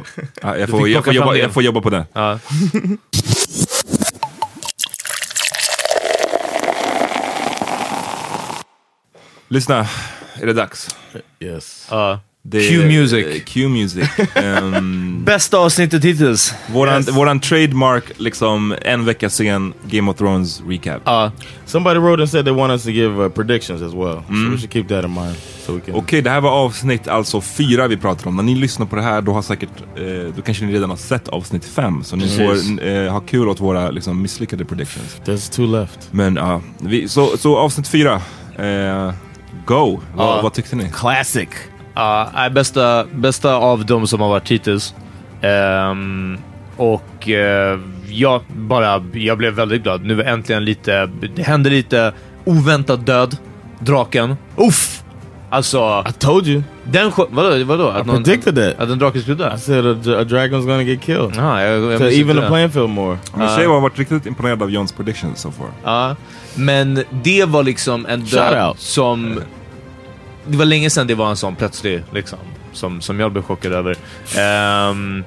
ja, 0.41 0.57
jag, 0.57 0.69
får, 0.69 0.89
jag, 0.89 1.05
får 1.05 1.13
jobba, 1.13 1.35
jag 1.35 1.53
får 1.53 1.63
jobba 1.63 1.81
på 1.81 1.89
det. 1.89 2.05
Ja. 2.13 2.39
Lyssna, 9.47 9.87
är 10.43 10.47
det 10.47 10.53
dags? 10.53 10.95
Yes. 11.39 11.87
Ja. 11.91 12.19
Det, 12.45 12.69
Cue 12.69 12.85
music. 12.85 13.25
eh, 13.25 13.41
Cue 13.45 13.67
music. 13.69 14.09
Ehm, 14.35 15.23
Bästa 15.25 15.57
avsnittet 15.57 16.03
hittills. 16.03 16.53
våran, 16.67 16.95
Yes. 16.95 17.09
våran 17.11 17.39
trademark, 17.39 18.03
liksom 18.17 18.75
en 18.81 19.05
vecka 19.05 19.29
sen 19.29 19.73
Game 19.89 20.11
of 20.11 20.17
Thrones 20.17 20.61
recap. 20.67 21.01
Ja. 21.05 21.31
Somebody 21.65 21.99
wrote 21.99 22.21
and 22.21 22.29
said 22.29 22.45
they 22.45 22.53
want 22.53 22.71
us 22.71 22.83
to 22.83 22.89
give 22.89 23.23
uh, 23.25 23.29
predictions 23.29 23.81
as 23.81 23.93
well. 23.93 24.15
So 24.27 24.33
we 24.51 24.57
should 24.57 24.71
keep 24.73 24.87
that 24.87 25.05
in 25.05 25.13
mind. 25.13 25.35
So. 25.65 25.79
Okej, 25.93 26.21
det 26.21 26.29
här 26.29 26.41
var 26.41 26.51
avsnitt 26.51 27.07
alltså 27.07 27.41
fyra 27.41 27.87
vi 27.87 27.97
pratar 27.97 28.27
om. 28.27 28.35
När 28.35 28.43
ni 28.43 28.55
lyssnar 28.55 28.85
på 28.85 28.95
det 28.95 29.01
här, 29.01 29.21
då 29.21 29.31
har 29.33 29.41
säkert, 29.41 29.69
eh, 29.95 30.35
då 30.35 30.41
kanske 30.41 30.65
ni 30.65 30.73
redan 30.73 30.89
har 30.89 30.97
sett 30.97 31.27
avsnitt 31.27 31.65
fem. 31.65 32.03
Så 32.03 32.15
ni 32.15 32.21
Precis. 32.23 32.67
får 32.77 32.83
eh, 32.87 33.11
ha 33.11 33.19
kul 33.19 33.47
åt 33.47 33.59
våra 33.59 33.91
liksom, 33.91 34.21
misslyckade 34.21 34.65
predictions. 34.65 35.21
There's 35.25 35.51
two 35.55 35.67
left. 35.79 35.99
Men 36.11 36.35
ja, 36.35 36.61
vi, 36.79 37.07
så, 37.07 37.37
så 37.37 37.57
avsnitt 37.57 37.87
fyra. 37.87 38.21
Eh, 38.57 39.13
go! 39.65 39.99
Vad, 40.15 40.27
Ja. 40.27 40.41
vad 40.43 40.53
tyckte 40.53 40.75
ni? 40.75 40.89
Classic. 40.93 41.49
Ja, 41.95 42.29
nej, 42.33 42.49
bästa, 42.49 43.05
bästa 43.11 43.55
av 43.55 43.85
dem 43.85 44.07
som 44.07 44.21
har 44.21 44.29
varit 44.29 44.51
hittills. 44.51 44.95
Ehm, 45.41 46.37
och 46.77 47.29
eh, 47.29 47.79
jag 48.09 48.41
bara, 48.47 49.03
jag 49.13 49.37
blev 49.37 49.53
väldigt 49.53 49.83
glad. 49.83 50.03
Nu 50.05 50.21
är 50.21 50.25
äntligen 50.33 50.65
lite, 50.65 51.09
det 51.35 51.43
hände 51.43 51.69
lite 51.69 52.13
oväntad 52.45 52.99
död. 53.05 53.37
Draken. 53.79 54.35
Uff! 54.55 54.92
Alltså, 55.53 56.03
I 56.09 56.11
told 56.11 56.47
you. 56.47 56.63
den 56.83 57.11
vadå? 57.29 57.63
vadå? 57.63 57.87
Att, 57.87 58.07
I 58.07 58.09
predicted 58.09 58.55
that. 58.55 58.79
att 58.79 58.89
en 58.89 58.99
drake 58.99 59.19
skulle 59.21 59.35
dö? 59.35 59.55
I 59.55 59.59
said 59.59 59.85
a, 59.85 59.89
a 59.91 60.23
dragon's 60.23 60.65
gonna 60.65 60.83
get 60.83 61.01
killed. 61.01 61.33
Jaha, 61.35 61.61
jag, 61.63 61.73
jag 61.93 61.99
visste 61.99 62.19
even 62.21 62.35
the 62.35 62.41
det. 62.41 62.47
playing 62.47 62.71
field 62.71 62.89
more. 62.89 63.17
Men 63.35 63.55
tjejer 63.55 63.69
har 63.69 63.81
varit 63.81 63.99
riktigt 63.99 64.25
imponerad 64.25 64.63
av 64.63 64.71
Johns 64.71 64.91
predictions 64.91 65.39
so 65.39 65.51
far. 65.51 65.67
Ja, 65.83 66.15
men 66.55 67.03
det 67.23 67.45
var 67.45 67.63
liksom 67.63 68.05
en 68.05 68.21
död 68.21 68.73
som... 68.77 69.39
Det 70.45 70.57
var 70.57 70.65
länge 70.65 70.89
sedan 70.89 71.07
det 71.07 71.15
var 71.15 71.29
en 71.29 71.35
sån 71.35 71.55
plötslig, 71.55 72.03
liksom, 72.13 72.39
som, 72.71 73.01
som 73.01 73.19
jag 73.19 73.31
blev 73.31 73.41
chockad 73.43 73.73
över. 73.73 73.95
Ehm, 74.37 75.23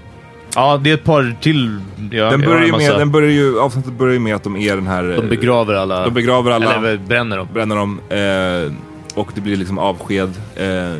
ja, 0.54 0.80
det 0.82 0.90
är 0.90 0.94
ett 0.94 1.04
par 1.04 1.36
till. 1.40 1.80
Ja, 2.10 2.30
Den 2.30 2.40
börjar, 2.40 2.66
ju 2.66 2.72
med, 2.72 2.98
den 2.98 3.10
börjar 3.10 3.30
ju, 3.30 3.60
avsnittet 3.60 3.92
börjar 3.92 4.14
ju 4.14 4.20
med 4.20 4.36
att 4.36 4.44
de 4.44 4.56
är 4.56 4.76
den 4.76 4.86
här... 4.86 5.02
De 5.02 5.28
begraver 5.28 5.74
alla. 5.74 6.04
De 6.04 6.14
begraver 6.14 6.50
alla. 6.50 6.74
Eller 6.74 6.96
bränner 6.96 7.36
dem. 7.36 7.48
bränner 7.52 7.76
dem. 7.76 8.00
Eh, 8.08 8.72
och 9.16 9.30
det 9.34 9.40
blir 9.40 9.56
liksom 9.56 9.78
avsked. 9.78 10.30
Eh, 10.56 10.96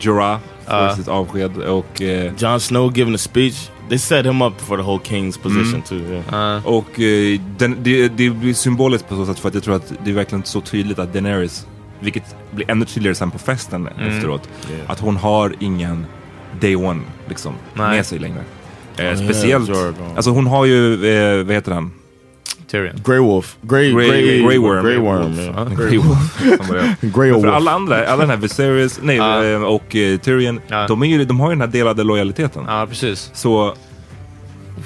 Jorah 0.00 0.38
får 0.66 0.74
Ja. 0.76 0.96
sitt 0.96 1.08
avsked. 1.08 1.56
Och, 1.56 2.02
eh, 2.02 2.32
Jon 2.38 2.60
Snow 2.60 2.96
giving 2.98 3.14
a 3.14 3.18
speech. 3.18 3.68
They 3.88 3.98
set 3.98 4.26
him 4.26 4.42
up 4.42 4.60
for 4.60 4.76
the 4.76 4.82
whole 4.82 5.00
king's 5.04 5.38
position 5.42 5.82
too. 5.82 5.98
Yeah. 5.98 6.22
Ja. 6.30 6.60
och 6.64 7.00
eh, 7.00 7.40
den, 7.58 7.76
det, 7.82 8.08
det 8.08 8.30
blir 8.30 8.54
symboliskt 8.54 9.08
på 9.08 9.14
så 9.16 9.26
sätt 9.26 9.38
för 9.38 9.48
att 9.48 9.54
jag 9.54 9.62
tror 9.62 9.76
att 9.76 9.92
det 10.04 10.10
är 10.10 10.14
verkligen 10.14 10.44
så 10.44 10.60
tydligt 10.60 10.98
att 10.98 11.12
Daenerys, 11.12 11.66
vilket 12.00 12.36
blir 12.50 12.70
ännu 12.70 12.84
tydligare 12.84 13.14
sen 13.14 13.30
på 13.30 13.38
festen 13.38 13.88
Mm. 13.98 14.08
efteråt, 14.16 14.48
att 14.86 15.00
hon 15.00 15.16
har 15.16 15.54
ingen 15.60 16.06
day 16.60 16.76
one 16.76 17.00
liksom, 17.28 17.54
Nej. 17.74 17.90
med 17.96 18.06
sig 18.06 18.18
längre. 18.18 18.40
Eh, 18.96 19.16
speciellt, 19.16 19.70
alltså 20.16 20.30
hon 20.30 20.46
har 20.46 20.64
ju, 20.66 21.06
eh, 21.14 21.44
vad 21.44 21.54
heter 21.54 21.72
han? 21.72 21.90
Tyrion. 22.72 23.00
Grey 23.04 23.18
Wolf. 23.18 23.56
Grey, 23.62 23.92
Grey- 23.92 24.08
Grey, 24.08 24.42
Grey 24.42 24.58
Worm. 24.58 24.84
Grey 24.84 24.98
Worm. 24.98 25.38
Ja, 25.56 25.64
Grey 25.84 25.98
Wolf. 25.98 26.42
Grey 27.00 27.30
Men 27.32 27.40
För 27.40 27.46
Wolf. 27.48 27.54
alla 27.56 27.70
andra, 27.72 28.06
alla 28.06 28.20
den 28.20 28.30
här 28.30 28.36
Viserys 28.36 29.00
nej, 29.02 29.18
eh, 29.52 29.62
och 29.62 29.96
eh, 29.96 30.18
Tyrion, 30.18 30.60
Ja. 30.68 30.86
de, 30.88 31.02
är 31.02 31.06
ju, 31.06 31.24
de 31.24 31.40
har 31.40 31.50
ju 31.50 31.54
den 31.54 31.60
här 31.60 31.68
delade 31.78 32.04
lojaliteten. 32.04 32.64
Ja, 32.66 32.86
precis. 32.88 33.30
Så 33.34 33.74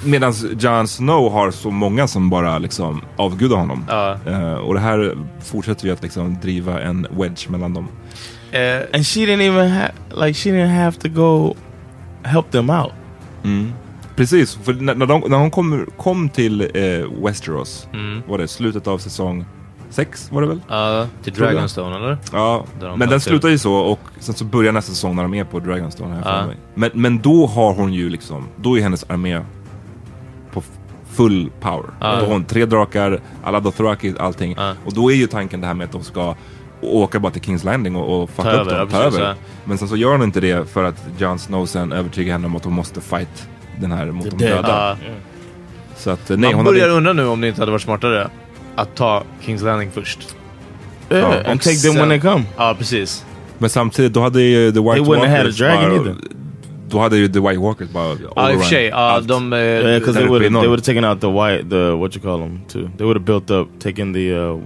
medan 0.05 0.35
Jon 0.59 0.89
Snow 0.89 1.33
har 1.33 1.51
så 1.51 1.71
många 1.71 2.07
som 2.09 2.31
bara 2.31 2.59
liksom 2.59 3.01
avgudar 3.17 3.57
honom. 3.57 3.85
Eh, 4.27 4.53
och 4.55 4.75
det 4.75 4.81
här 4.81 5.17
fortsätter 5.45 5.87
ju 5.87 5.93
att 5.93 6.03
liksom 6.03 6.37
driva 6.43 6.81
en 6.81 7.07
wedge 7.11 7.49
mellan 7.51 7.75
dem. 7.75 7.89
And 8.95 9.07
she 9.07 9.21
didn't 9.21 9.43
even 9.43 9.69
have, 9.71 9.93
like, 10.27 10.35
she 10.39 10.51
didn't 10.51 10.75
have 10.85 10.93
to 10.99 11.09
go 11.09 11.55
help 12.23 12.51
them 12.51 12.71
out. 12.71 12.93
Precis, 14.17 14.55
för 14.55 14.73
när, 14.75 14.95
när, 14.95 15.07
de, 15.07 15.23
när 15.29 15.37
hon 15.39 15.51
kom, 15.51 15.87
kom 15.97 16.29
till 16.29 16.61
eh, 16.61 17.23
Westeros, 17.25 17.89
Mm. 17.93 18.23
var 18.29 18.39
det 18.39 18.49
slutet 18.49 18.87
av 18.87 18.99
säsong 18.99 19.45
sex 19.91 20.31
var 20.33 20.41
det 20.43 20.49
väl? 20.49 20.61
ja, 20.69 21.07
till 21.23 21.33
Tror 21.33 21.47
jag. 21.47 21.55
Dragonstone, 21.55 21.97
eller? 21.97 22.19
Ja, 22.33 22.65
de 22.81 22.99
men 22.99 23.09
den 23.09 23.21
slutar 23.21 23.49
ju 23.49 23.59
så 23.59 23.75
och 23.75 24.01
sen 24.19 24.35
så 24.35 24.45
börjar 24.45 24.73
nästa 24.73 24.93
säsong 24.93 25.17
när 25.17 25.23
de 25.23 25.35
är 25.35 25.45
på 25.45 25.61
Dragonstone. 25.61 26.23
Här 26.25 26.47
mig. 26.47 26.57
men, 26.75 26.91
men 26.95 27.19
då 27.19 27.47
har 27.47 27.75
hon 27.75 27.93
ju 27.93 28.09
liksom, 28.11 28.45
då 28.57 28.79
är 28.79 28.83
hennes 28.83 29.05
armé 29.11 29.41
på 30.53 30.63
full 31.11 31.51
power. 31.61 31.91
Ja. 32.01 32.15
Då 32.17 32.21
har 32.27 32.33
hon 32.33 32.45
tre 32.45 32.65
drakar, 32.67 33.21
alla 33.45 33.61
Dothraki, 33.61 34.15
allting. 34.19 34.55
Ja. 34.59 34.73
Och 34.85 34.93
då 34.93 35.11
är 35.13 35.15
ju 35.17 35.27
tanken 35.27 35.61
det 35.61 35.67
här 35.67 35.75
med 35.75 35.85
att 35.85 35.93
de 35.93 36.03
ska 36.03 36.35
åka 36.81 37.21
bara 37.21 37.33
till 37.33 37.43
Kings 37.43 37.65
Landing 37.65 37.97
och, 37.97 38.23
och 38.23 38.31
fucka 38.31 38.53
upp 38.53 38.69
dem, 38.71 38.89
ta 38.89 38.99
över. 39.03 39.35
Men 39.65 39.79
sen 39.79 39.89
så 39.89 39.97
gör 39.97 40.13
hon 40.13 40.23
inte 40.23 40.41
det 40.41 40.69
för 40.69 40.85
att 40.85 41.07
Jon 41.19 41.39
Snow 41.39 41.67
sen 41.67 41.93
övertygar 41.93 42.33
henne 42.33 42.47
om 42.47 42.57
att 42.57 42.65
hon 42.65 42.73
måste 42.75 43.01
fight 43.01 43.49
den 43.81 43.93
här 43.93 44.07
mot 44.07 44.31
de 44.31 44.37
döda. 44.37 44.69
Ja. 44.69 44.97
Så 45.97 46.11
att 46.11 46.29
nej, 46.29 46.39
Man 46.39 46.55
hon 46.55 46.65
börjar 46.65 46.83
hade... 46.83 46.93
undra 46.93 47.13
nu 47.13 47.27
om 47.27 47.41
det 47.41 47.49
inte 47.49 47.61
hade 47.61 47.73
varit 47.73 47.83
smartare 47.83 48.29
att 48.75 48.95
ta 48.95 49.23
Kings 49.41 49.63
Landing 49.63 49.91
först. 49.91 50.37
Yeah, 51.11 51.33
Ja, 51.33 51.51
and 51.51 51.59
och 51.59 51.65
take 51.65 51.77
them 51.77 51.95
when 51.95 52.09
they 52.09 52.21
come. 52.21 52.45
Ja, 52.57 52.75
precis. 52.79 53.25
Men 53.59 53.71
samtidigt, 53.71 54.13
då 54.13 54.21
hade 54.21 54.43
ju 54.43 54.73
The 54.73 54.81
White 54.81 54.95
They 54.95 55.03
wouldn't 55.05 55.27
have 55.27 55.29
had 55.29 55.41
a 55.41 55.43
Walkers 55.43 55.59
dragon 55.59 55.91
bara, 55.91 55.93
either. 55.93 56.17
Då 56.89 56.99
hade 56.99 57.17
ju 57.17 57.29
The 57.29 57.41
White 57.41 57.59
Walkers 57.59 57.91
bara 57.91 58.11
all 58.11 58.19
Ja, 58.37 58.53
i 58.53 58.57
och 58.57 58.61
för 58.61 58.69
sig. 58.69 58.85
Ja, 58.87 59.21
de... 59.21 59.53
Yeah, 59.53 59.99
because 59.99 60.19
they 60.19 60.29
would 60.29 60.53
have 60.55 60.81
taken 60.81 61.05
out 61.05 61.21
the 61.21 61.31
white 61.31 61.71
the 61.71 61.91
what 61.91 62.17
you 62.17 62.23
call 62.23 62.39
them 62.39 62.61
too. 62.69 62.91
They 62.97 63.07
would 63.07 63.17
have 63.17 63.25
built 63.27 63.51
up, 63.51 63.69
taken 63.81 64.13
the 64.13 64.35
uh, 64.35 64.61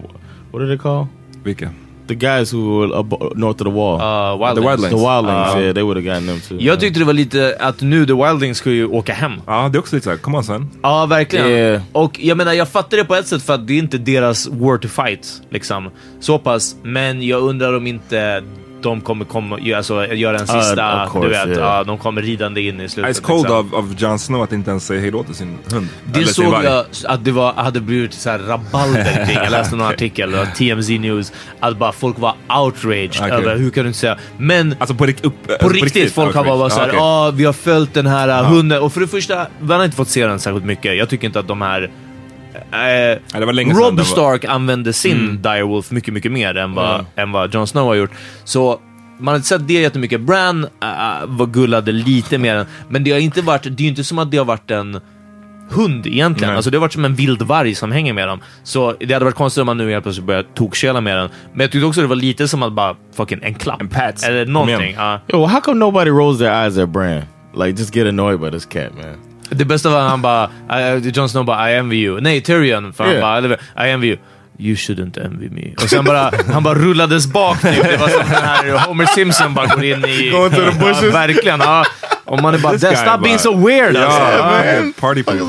what 0.50 0.62
are 0.62 0.66
they 0.66 0.78
called? 0.78 1.06
Vilka? 1.44 1.70
The 2.10 2.16
guys 2.16 2.52
who 2.52 2.78
were 2.80 2.98
up 3.00 3.06
north 3.36 3.62
of 3.62 3.66
the 3.66 3.70
wall. 3.70 3.98
Ja, 4.00 4.54
The 4.54 4.60
Wildlings. 4.60 4.66
Wildlings. 4.66 4.90
the 4.90 4.96
wildlings, 4.96 5.54
Uh, 5.54 5.60
yeah, 5.60 5.74
they 5.74 5.82
would 5.82 5.96
have 5.96 6.04
gotten 6.06 6.26
them 6.26 6.40
too. 6.48 6.56
Jag 6.60 6.80
tyckte 6.80 6.98
det 7.00 7.04
var 7.06 7.12
lite 7.12 7.56
att 7.60 7.80
nu 7.80 8.06
The 8.06 8.12
Wildlings 8.12 8.58
ska 8.58 8.70
ju 8.70 8.86
åka 8.86 9.12
hem. 9.12 9.32
Ja, 9.46 9.68
det 9.72 9.78
är 9.78 9.80
också 9.80 9.96
lite 9.96 10.04
såhär, 10.04 10.16
come 10.16 10.36
on 10.36 10.44
sen. 10.44 10.70
Ja, 10.82 11.06
verkligen. 11.06 11.46
Yeah. 11.48 11.82
Och 11.92 12.20
jag 12.20 12.36
menar, 12.36 12.52
jag 12.52 12.68
fattar 12.68 12.96
det 12.96 13.04
på 13.04 13.14
ett 13.14 13.26
sätt 13.26 13.42
för 13.42 13.54
att 13.54 13.66
det 13.66 13.72
är 13.72 13.78
inte 13.78 13.98
deras 13.98 14.46
war 14.48 14.78
to 14.78 14.88
fight, 14.88 15.42
liksom. 15.50 15.90
Så 16.20 16.38
pass. 16.38 16.76
Men 16.82 17.22
jag 17.26 17.42
undrar 17.42 17.76
om 17.76 17.86
inte 17.86 18.42
de 18.82 19.00
kommer 19.00 19.24
komma, 19.24 19.58
alltså, 19.76 20.06
göra 20.06 20.38
en 20.38 20.46
sista, 20.46 21.04
of 21.04 21.12
course, 21.12 21.28
du 21.28 21.34
vet, 21.34 21.58
yeah. 21.58 21.76
ja, 21.78 21.84
de 21.84 21.98
kommer 21.98 22.22
ridande 22.22 22.60
in 22.60 22.80
i 22.80 22.88
slutet. 22.88 23.16
Ice 23.16 23.20
cold 23.20 23.42
liksom. 23.42 23.74
av, 23.74 23.94
Jon 23.98 24.18
Snow 24.18 24.42
att 24.42 24.52
inte 24.52 24.70
ens 24.70 24.86
säga 24.86 25.00
hejdå 25.00 25.22
till 25.22 25.34
sin 25.34 25.58
hund. 25.72 25.88
Det 26.04 26.24
såg 26.24 26.54
jag 26.64 26.84
att 27.04 27.24
det 27.24 27.32
var, 27.32 27.52
hade 27.52 27.80
blivit 27.80 28.12
så 28.12 28.30
här 28.30 28.38
rabalder 28.38 29.26
kring. 29.26 29.36
Jag 29.36 29.50
läste 29.50 29.76
någon 29.76 29.86
artikel, 29.94 30.36
TMZ 30.56 30.88
News, 30.90 31.32
att 31.60 31.78
bara 31.78 31.92
folk 31.92 32.18
var 32.18 32.34
outraged 32.58 33.16
Okej. 33.20 33.30
över, 33.30 33.56
hur 33.56 33.70
kan 33.70 33.84
du 33.84 33.88
inte 33.88 33.98
säga? 33.98 34.18
Men 34.36 34.74
Alltså 34.78 34.94
på, 34.94 35.06
rikt, 35.06 35.24
upp, 35.24 35.46
på 35.46 35.52
alltså 35.52 35.68
riktigt, 35.68 36.12
folk 36.12 36.34
har 36.34 36.44
bara 36.44 36.56
varit 36.56 36.72
såhär, 36.72 36.92
ja 36.92 37.30
vi 37.34 37.44
har 37.44 37.52
följt 37.52 37.94
den 37.94 38.06
här 38.06 38.42
uh, 38.42 38.48
hunden. 38.48 38.82
Och 38.82 38.92
för 38.92 39.00
det 39.00 39.08
första, 39.08 39.46
vi 39.60 39.72
har 39.72 39.84
inte 39.84 39.96
fått 39.96 40.08
se 40.08 40.26
den 40.26 40.40
särskilt 40.40 40.64
mycket. 40.64 40.96
Jag 40.96 41.08
tycker 41.08 41.26
inte 41.26 41.40
att 41.40 41.48
de 41.48 41.62
här 41.62 41.90
eh, 42.72 43.38
det 43.40 43.46
var 43.46 43.52
länge 43.52 43.74
sedan 43.74 43.82
Rob 43.84 43.96
var- 43.96 44.04
Stark 44.04 44.44
använde 44.44 44.92
sin 44.92 45.20
Mm. 45.20 45.42
Direwolf 45.42 45.90
mycket, 45.90 46.14
mycket 46.14 46.32
mer 46.32 46.56
än 46.56 46.74
vad, 46.74 46.94
Mm. 46.94 47.06
än 47.16 47.32
vad 47.32 47.54
Jon 47.54 47.66
Snow 47.66 47.84
har 47.86 47.94
gjort. 47.94 48.10
Så 48.44 48.80
man 49.18 49.28
har 49.32 49.36
inte 49.36 49.48
sett 49.48 49.68
det 49.68 49.72
jättemycket. 49.74 50.20
Bran 50.20 50.64
äh, 50.64 50.88
var 51.26 51.46
gullade 51.46 51.92
lite 51.92 52.38
mer, 52.38 52.54
än, 52.56 52.66
men 52.88 53.04
det 53.04 53.10
har 53.12 53.18
inte 53.18 53.42
varit, 53.42 53.62
det 53.62 53.70
är 53.70 53.82
ju 53.82 53.88
inte 53.88 54.04
som 54.04 54.18
att 54.18 54.30
det 54.30 54.36
har 54.36 54.44
varit 54.44 54.70
en 54.70 55.00
hund 55.70 56.06
egentligen. 56.06 56.48
Nej. 56.50 56.56
Alltså 56.56 56.70
det 56.70 56.76
har 56.76 56.80
varit 56.80 56.92
som 56.92 57.04
en 57.04 57.14
vild 57.14 57.42
varg 57.42 57.74
som 57.74 57.92
hänger 57.92 58.12
med 58.12 58.28
dem. 58.28 58.40
Så 58.62 58.94
det 59.00 59.12
hade 59.14 59.24
varit 59.24 59.34
konstigt 59.34 59.60
om 59.60 59.66
man 59.66 59.76
nu 59.78 59.90
helt 59.90 60.02
plötsligt 60.02 60.26
börjar 60.26 60.42
tokkela 60.54 61.00
med 61.00 61.16
den. 61.16 61.28
Men 61.52 61.60
jag 61.60 61.70
tyckte 61.70 61.86
också 61.86 62.00
det 62.00 62.06
var 62.06 62.16
lite 62.16 62.48
som 62.48 62.62
att 62.62 62.72
bara 62.72 62.96
fucking 63.16 63.38
en 63.42 63.54
klapp. 63.54 63.80
En 63.80 63.88
pat. 63.88 64.22
Eller 64.24 64.46
någonting. 64.46 64.94
Ja. 64.96 65.20
Yo, 65.28 65.46
how 65.46 65.60
come 65.60 65.78
nobody 65.78 66.10
rolls 66.10 66.38
their 66.38 66.50
eyes 66.64 66.78
at 66.78 66.88
Bran? 66.88 67.22
Like, 67.64 67.78
just 67.80 67.96
get 67.96 68.06
annoyed 68.06 68.40
by 68.40 68.50
this 68.50 68.66
cat, 68.66 68.92
man. 68.96 69.29
Det 69.50 69.64
bästa 69.64 69.90
var 69.90 70.00
han 70.00 70.22
bara, 70.22 70.50
I- 70.98 71.10
Jon 71.14 71.28
Snow 71.28 71.44
bara 71.44 71.72
I 71.72 71.76
envy 71.76 71.96
you. 71.96 72.20
Nej, 72.20 72.40
Tyrion. 72.40 72.92
För 72.92 73.04
han 73.04 73.12
Yeah. 73.12 73.22
bara, 73.22 73.38
eller, 73.38 73.54
I 73.86 73.90
envy 73.90 74.06
you. 74.08 74.16
You 74.58 74.74
shouldn't 74.74 75.24
envy 75.26 75.50
me. 75.50 75.74
Och 75.82 75.90
sen 75.90 76.04
bara, 76.04 76.32
han 76.52 76.62
bara 76.62 76.74
rullades 76.74 77.26
bak 77.26 77.60
typ. 77.62 77.82
Det 77.82 77.96
var 77.96 78.08
som 78.08 78.18
den 78.18 78.42
här 78.44 78.86
Homer 78.86 79.06
Simpson 79.06 79.54
bara 79.54 79.66
går 79.66 79.84
in 79.84 80.04
i... 80.04 80.30
Going 80.30 80.50
to 80.50 80.56
the 80.56 80.78
bushes? 80.78 81.02
Ja, 81.02 81.10
verkligen. 81.10 81.60
Ja. 81.60 81.84
Och 82.24 82.42
man 82.42 82.54
är 82.54 82.58
bara, 82.58 82.78
stop 82.78 82.88
being 83.22 83.22
bara- 83.36 83.38
so 83.38 83.66
weird 83.66 83.96
Ja, 83.96 84.04
alltså. 84.04 84.80
man. 84.82 84.92
Party 84.92 85.22
people. 85.22 85.44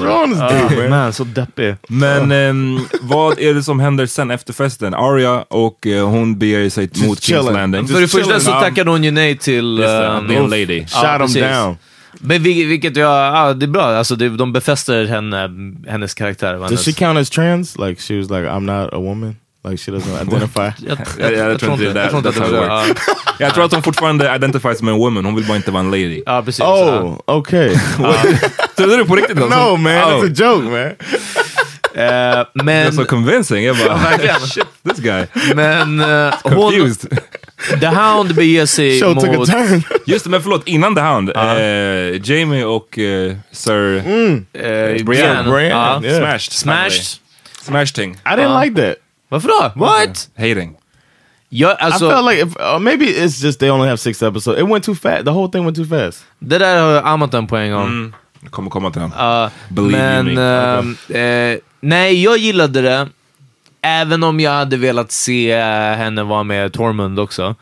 dude, 0.76 0.90
man? 0.90 1.14
så 1.14 1.24
deppig. 1.24 1.76
Men 1.88 2.32
ehm, 2.32 2.80
vad 3.02 3.40
är 3.40 3.54
det 3.54 3.64
som 3.64 3.80
händer 3.80 4.06
sen 4.06 4.32
efter 4.32 4.54
festen? 4.54 4.94
Arya 4.94 5.42
och 5.48 5.88
eh, 5.88 6.08
hon 6.08 6.40
beger 6.40 6.70
sig 6.70 6.90
mot 7.08 7.22
Kings. 7.24 7.46
Landing. 7.52 7.88
För 7.88 8.02
det 8.02 8.08
första 8.08 8.40
så 8.40 8.52
tackade 8.52 8.92
hon 8.92 9.04
ju 9.04 9.12
nej 9.12 9.38
till... 9.38 9.84
A 9.84 10.22
lady. 10.30 10.86
Shot 10.88 11.04
him 11.12 11.20
precis. 11.20 11.42
down. 11.42 11.78
Men 12.22 12.44
vil- 12.44 12.68
vilket 12.68 12.98
jag, 12.98 13.10
ja, 13.36 13.54
det 13.54 13.66
är 13.66 13.68
bra. 13.68 13.84
Alltså, 13.84 14.16
det, 14.16 14.30
de 14.30 14.54
befäster 14.54 15.06
henne, 15.06 15.50
hennes 15.88 16.14
karaktär. 16.14 16.70
Does 16.70 16.86
she 16.86 16.92
count 16.94 17.20
as 17.20 17.30
trans? 17.30 17.78
Like, 17.78 18.02
she 18.02 18.18
was 18.18 18.30
like, 18.30 18.48
I'm 18.50 18.60
not 18.84 18.94
a 18.94 18.98
woman? 19.00 19.36
Like, 19.68 19.78
she 19.78 19.92
doesn't 19.92 20.22
identify? 20.28 20.60
Jag, 20.88 20.98
Jag, 21.20 21.34
jag, 21.34 21.52
jag 21.52 21.60
tror 21.60 21.74
inte 21.74 21.86
det 21.94 22.02
jag 22.02 22.10
tror 22.10 22.20
att 23.64 23.72
det 23.72 23.76
det. 23.76 23.76
hon 23.76 23.84
fortfarande 23.84 24.36
identifies 24.36 24.78
som 24.78 24.88
en 24.88 24.96
woman, 24.96 25.26
hon 25.26 25.36
vill 25.36 25.46
bara 25.48 25.58
inte 25.58 25.72
vara 25.72 25.84
en 25.84 25.92
lady. 25.92 26.24
Ja, 26.26 26.42
precis. 26.42 26.62
Oh, 26.62 27.20
okay. 27.26 27.70
Trodde 28.78 28.98
du 28.98 29.06
på 29.06 29.16
riktigt? 29.16 29.38
alltså? 29.42 29.60
no, 29.72 29.78
man, 29.78 29.94
Oh. 29.94 30.24
it's 30.26 30.32
a 30.32 30.34
joke, 30.54 30.64
man. 30.64 30.92
Det 31.94 32.46
men, 32.64 32.88
är 32.88 32.92
så 32.92 33.06
convincing. 33.06 33.64
Jag 33.66 33.78
bara, 33.78 34.00
shit, 34.40 34.66
this 34.90 35.00
guy. 35.00 35.26
men 35.56 36.00
eh, 36.00 36.34
hon, 36.44 36.54
Confused. 36.54 37.20
The 37.80 37.88
Hound 37.88 38.36
beger 38.36 38.66
sig 38.66 39.00
Show 39.00 39.14
took 39.14 39.30
a 39.30 39.38
mot... 39.38 39.50
turn. 39.50 39.84
Just 40.06 40.24
det, 40.24 40.30
men 40.30 40.42
förlåt, 40.42 40.68
innan 40.68 40.96
The 40.96 41.02
Hound. 41.02 41.30
eh, 41.30 42.22
Jamie 42.32 42.66
och 42.66 43.00
eh, 43.00 43.36
Sir 43.52 43.98
eh, 43.98 44.04
Brienne. 45.04 45.04
Brienne, 45.04 45.68
Ja. 45.70 46.02
yeah. 46.04 46.18
Smashed. 46.20 46.52
Smashed. 46.54 47.20
Smashed 47.62 47.96
ting. 47.96 48.12
I 48.26 48.30
didn't 48.30 48.64
like 48.64 48.82
that. 48.82 48.96
Varför 49.30 49.48
då? 49.48 49.72
What? 49.76 50.30
Hating. 50.38 50.76
Jag, 51.50 51.76
alltså, 51.80 52.08
I 52.08 52.10
felt 52.12 52.26
like 52.32 52.42
if, 52.48 52.56
uh, 52.74 52.80
maybe 52.80 53.06
it's 53.06 53.44
just 53.46 53.60
they 53.60 53.70
only 53.70 53.88
have 53.88 53.98
six 53.98 54.22
episodes. 54.24 54.60
It 54.62 54.68
went 54.70 54.84
too 54.84 54.96
fast. 54.96 55.26
The 55.26 55.32
whole 55.32 55.52
thing 55.52 55.66
went 55.66 55.76
too 55.78 55.86
fast. 55.86 56.24
det 56.40 56.58
där 56.58 56.82
har 56.82 57.02
Amat 57.12 57.34
en 57.34 57.48
poäng 57.48 57.74
om. 57.74 57.82
Mm. 57.88 58.14
Jag 58.42 58.52
kommer 58.52 58.70
komma 58.70 58.92
till 58.92 59.02
den. 59.02 59.12
Ja, 59.18 59.50
Believe 59.70 59.98
you 59.98 60.24
men, 60.24 60.36
me. 60.36 60.42
ehm, 60.42 61.54
eh, 61.54 61.60
nej, 61.82 62.24
jag 62.24 62.38
gillade 62.38 62.82
det. 62.82 63.08
Även 63.84 64.24
om 64.24 64.40
jag 64.40 64.52
hade 64.52 64.78
velat 64.78 65.12
se 65.12 65.52
eh, 65.52 65.60
henne 65.98 66.24
vara 66.24 66.44
med 66.44 66.74
Tormund 66.74 67.20
också. 67.20 67.56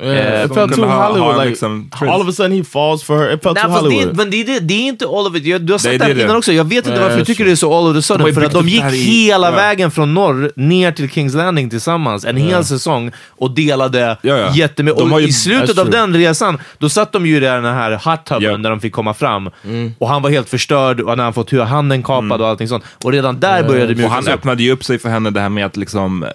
Yeah, 0.00 0.44
it 0.44 0.48
de 0.48 0.54
felt 0.54 0.74
too 0.74 0.84
Hollywood. 0.86 1.36
Like 1.36 1.48
liksom 1.48 1.90
tryst. 1.98 2.12
all 2.12 2.20
of 2.22 2.28
a 2.28 2.32
sudden 2.32 2.52
he 2.58 2.64
falls 2.64 3.02
for 3.02 3.18
her. 3.18 3.34
It 3.34 3.42
felt 3.42 3.54
Nej, 3.54 3.64
too 3.64 3.72
det, 3.74 3.80
Hollywood. 3.80 4.16
men 4.16 4.30
det, 4.30 4.40
är 4.40 4.44
det, 4.44 4.60
det 4.60 4.74
är 4.74 4.82
inte 4.88 5.04
all 5.04 5.26
of 5.26 5.36
it. 5.36 5.44
Jag, 5.44 5.60
du 5.60 5.72
har 5.72 5.78
sagt 5.78 5.92
Det 5.92 5.98
det, 5.98 6.04
är 6.04 6.14
här 6.14 6.24
innan 6.24 6.36
också. 6.36 6.52
Jag 6.52 6.64
vet 6.64 6.86
inte 6.86 6.98
Ja, 6.98 7.02
varför 7.02 7.18
du 7.18 7.24
tycker 7.24 7.44
det 7.44 7.50
är 7.50 7.56
så 7.56 7.78
all 7.78 7.84
of 7.86 7.92
the 7.92 7.98
De 7.98 8.02
sudden. 8.02 8.34
För 8.34 8.44
att 8.44 8.52
de 8.52 8.68
gick 8.68 8.82
hela 8.84 9.50
ja. 9.50 9.56
vägen 9.56 9.90
från 9.90 10.14
norr 10.14 10.52
ner 10.56 10.92
till 10.92 11.10
Kings 11.10 11.34
Landing 11.34 11.70
tillsammans. 11.70 12.24
En 12.24 12.36
hel 12.36 12.64
säsong. 12.64 13.10
Och 13.28 13.50
delade 13.50 14.16
ja. 14.22 14.54
jättemycket. 14.54 15.02
Och 15.02 15.20
ju- 15.20 15.28
i 15.28 15.32
slutet 15.32 15.78
av 15.78 15.90
den 15.90 16.14
resan, 16.16 16.58
då 16.78 16.88
satt 16.88 17.12
de 17.12 17.26
ju 17.26 17.36
i 17.36 17.40
den 17.40 17.64
här 17.64 17.90
hot 18.10 18.24
tubben 18.26 18.42
Ja. 18.50 18.56
där 18.56 18.70
de 18.70 18.80
fick 18.80 18.92
komma 18.92 19.14
fram. 19.14 19.50
Och 19.98 20.08
han 20.08 20.22
var 20.22 20.30
helt 20.30 20.48
förstörd 20.48 21.00
och 21.00 21.16
när 21.16 21.24
han 21.24 21.32
fått 21.32 21.52
handen 21.52 22.02
kapad 22.02 22.40
och 22.40 22.48
allting 22.48 22.68
sånt. 22.68 22.84
Och 23.04 23.12
redan 23.12 23.40
där 23.40 23.62
började 23.62 23.94
det 23.94 24.04
Och 24.04 24.10
han 24.10 24.28
öppnade 24.28 24.62
ju 24.62 24.70
upp 24.72 24.84
sig 24.84 24.98
för 24.98 25.08
henne 25.08 25.30
det 25.30 25.40
här 25.40 25.48
med 25.48 25.65
att 25.66 25.76
liksom 25.76 26.22
eh, 26.22 26.30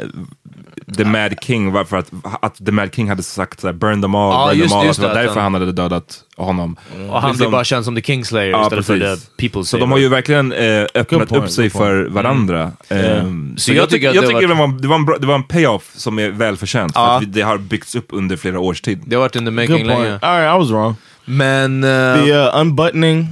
The 0.97 1.05
Mad 1.05 1.33
King, 1.41 1.71
varför 1.71 1.97
att, 1.97 2.11
att 2.41 2.65
The 2.65 2.71
Mad 2.71 2.95
King 2.95 3.09
hade 3.09 3.23
sagt 3.23 3.59
såhär, 3.59 3.73
burn 3.73 4.01
them 4.01 4.15
all, 4.15 4.31
Ja, 4.33 4.47
burn 4.47 4.57
just 4.59 4.69
them 4.71 4.79
all. 4.79 4.83
det, 4.85 4.87
Alltså, 4.87 4.87
just 4.87 4.99
det 4.99 5.07
var 5.07 5.13
det, 5.15 5.19
att 5.21 5.27
därför 5.27 5.41
han- 5.41 5.53
hade 5.53 5.71
dödat 5.71 6.19
honom. 6.37 6.75
Och 7.09 7.21
han 7.21 7.29
Liksom- 7.31 7.37
blev 7.37 7.51
bara 7.51 7.63
känd 7.63 7.85
som 7.85 7.95
The 7.95 8.01
Kingslayer 8.01 8.49
Ja, 8.51 8.63
istället 8.63 8.85
för 8.85 8.99
precis. 8.99 9.25
The 9.25 9.31
People 9.49 9.65
Så 9.65 9.77
de 9.77 9.91
har 9.91 9.97
ju 9.97 10.09
verkligen 10.09 10.51
eh, 10.53 10.81
öppnat 10.95 11.29
point, 11.29 11.31
upp 11.31 11.49
sig 11.49 11.69
för 11.69 12.03
varandra. 12.09 12.71
Ehm, 12.89 13.53
Så 13.57 13.73
jag 13.73 13.89
tycker 13.89 14.09
att 14.09 14.15
jag 14.15 14.23
det 14.23 14.27
tycker 14.27 14.41
har 14.47 14.55
det, 14.55 14.59
var, 14.61 14.81
det, 14.81 14.87
var 14.87 14.95
en 14.95 15.05
bra, 15.05 15.17
det 15.17 15.27
var 15.27 15.35
en 15.35 15.43
payoff 15.43 15.91
som 15.95 16.19
är 16.19 16.29
välförtjänt. 16.29 16.91
Ja. 16.95 17.19
För 17.19 17.25
att 17.27 17.33
det 17.33 17.41
har 17.41 17.57
byggts 17.57 17.95
upp 17.95 18.07
under 18.09 18.37
flera 18.37 18.59
års 18.59 18.81
tid. 18.81 18.99
Det 19.05 19.15
har 19.15 19.21
varit 19.21 19.35
in 19.35 19.45
the 19.45 19.51
making 19.51 19.85
länge. 19.87 20.19
All 20.21 20.39
right, 20.41 20.55
I 20.55 20.59
was 20.59 20.69
wrong. 20.69 20.95
Men... 21.25 21.83
eh, 21.83 22.23
The 22.23 22.33
uh, 22.33 22.59
unbuttoning 22.61 23.27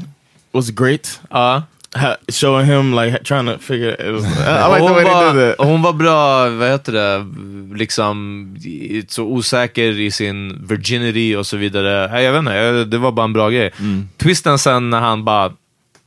was 0.52 0.70
great. 0.70 1.22
ja. 1.30 1.64
Showing 2.30 2.66
him 2.66 2.94
like 2.94 3.24
trying 3.24 3.46
to 3.48 3.58
figure. 3.58 3.96
It 4.00 4.14
was, 4.14 4.24
I, 4.24 4.28
I 4.28 4.68
like 4.68 4.78
the 4.78 4.88
hon, 4.88 4.96
way 4.96 5.04
they 5.04 5.14
var, 5.14 5.34
did 5.34 5.58
that. 5.58 5.68
hon 5.68 5.82
var 5.82 5.94
bra, 5.94 6.50
vad 6.50 6.70
heter 6.70 6.92
det, 6.94 7.26
liksom 7.78 8.56
så 9.08 9.24
osäker 9.24 10.00
i 10.00 10.12
sin 10.12 10.66
virginity 10.68 11.36
och 11.36 11.48
så 11.48 11.58
vidare. 11.58 12.22
Jag 12.24 12.32
vet 12.32 12.40
inte, 12.40 12.86
det 12.86 12.98
var 12.98 13.12
bara 13.12 13.24
en 13.24 13.34
bra 13.34 13.50
grej. 13.50 13.72
Twisten 14.18 14.60
sen 14.60 14.90
när 14.90 15.00
han 15.00 15.24
bara, 15.26 15.52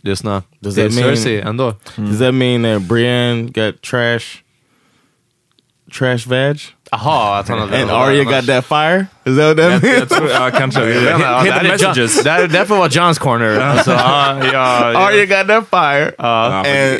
lyssna, 0.02 0.42
Does 0.60 0.74
det 0.74 0.82
är 0.82 0.88
that 0.88 0.98
mean- 0.98 1.16
Cersei 1.16 1.40
ändå. 1.40 1.74
Does 1.96 2.18
that 2.18 2.34
mean 2.34 2.62
that 2.62 2.82
Brienne 2.88 3.42
got 3.42 3.80
trash, 3.82 4.42
trash 5.98 6.26
vag, 6.26 6.58
Jaha, 6.94 7.38
att 7.38 7.48
han 7.48 7.58
hade... 7.58 7.82
and 7.82 7.90
Arya 7.90 8.24
got 8.24 8.46
that 8.46 8.64
fire? 8.66 9.06
Is 9.24 9.36
that 9.38 9.46
what 9.46 9.56
that 9.56 9.72
Jag, 9.72 9.82
means? 9.82 9.98
jag 9.98 10.08
tror, 10.08 10.30
ja, 10.30 10.50
kanske. 10.58 10.80
Jag 10.80 10.86
vet 10.88 10.96
inte, 10.98 11.10
ja, 11.10 11.16
det 11.18 11.26
här 11.26 11.42
Hidden 11.44 11.58
är 11.58 11.78
John- 11.78 11.88
messages. 11.88 12.22
Det 12.22 12.30
här- 12.30 12.46
det 12.46 12.58
här 12.58 12.88
Johns 12.88 13.18
corner. 13.18 13.60
Alltså, 13.60 13.90
ja, 13.90 14.36
ja, 14.52 14.58
Arya 15.08 15.24
got 15.26 15.48
that 15.48 15.64
fire, 15.70 16.12
Ja, 16.18 16.62
men, 16.64 16.90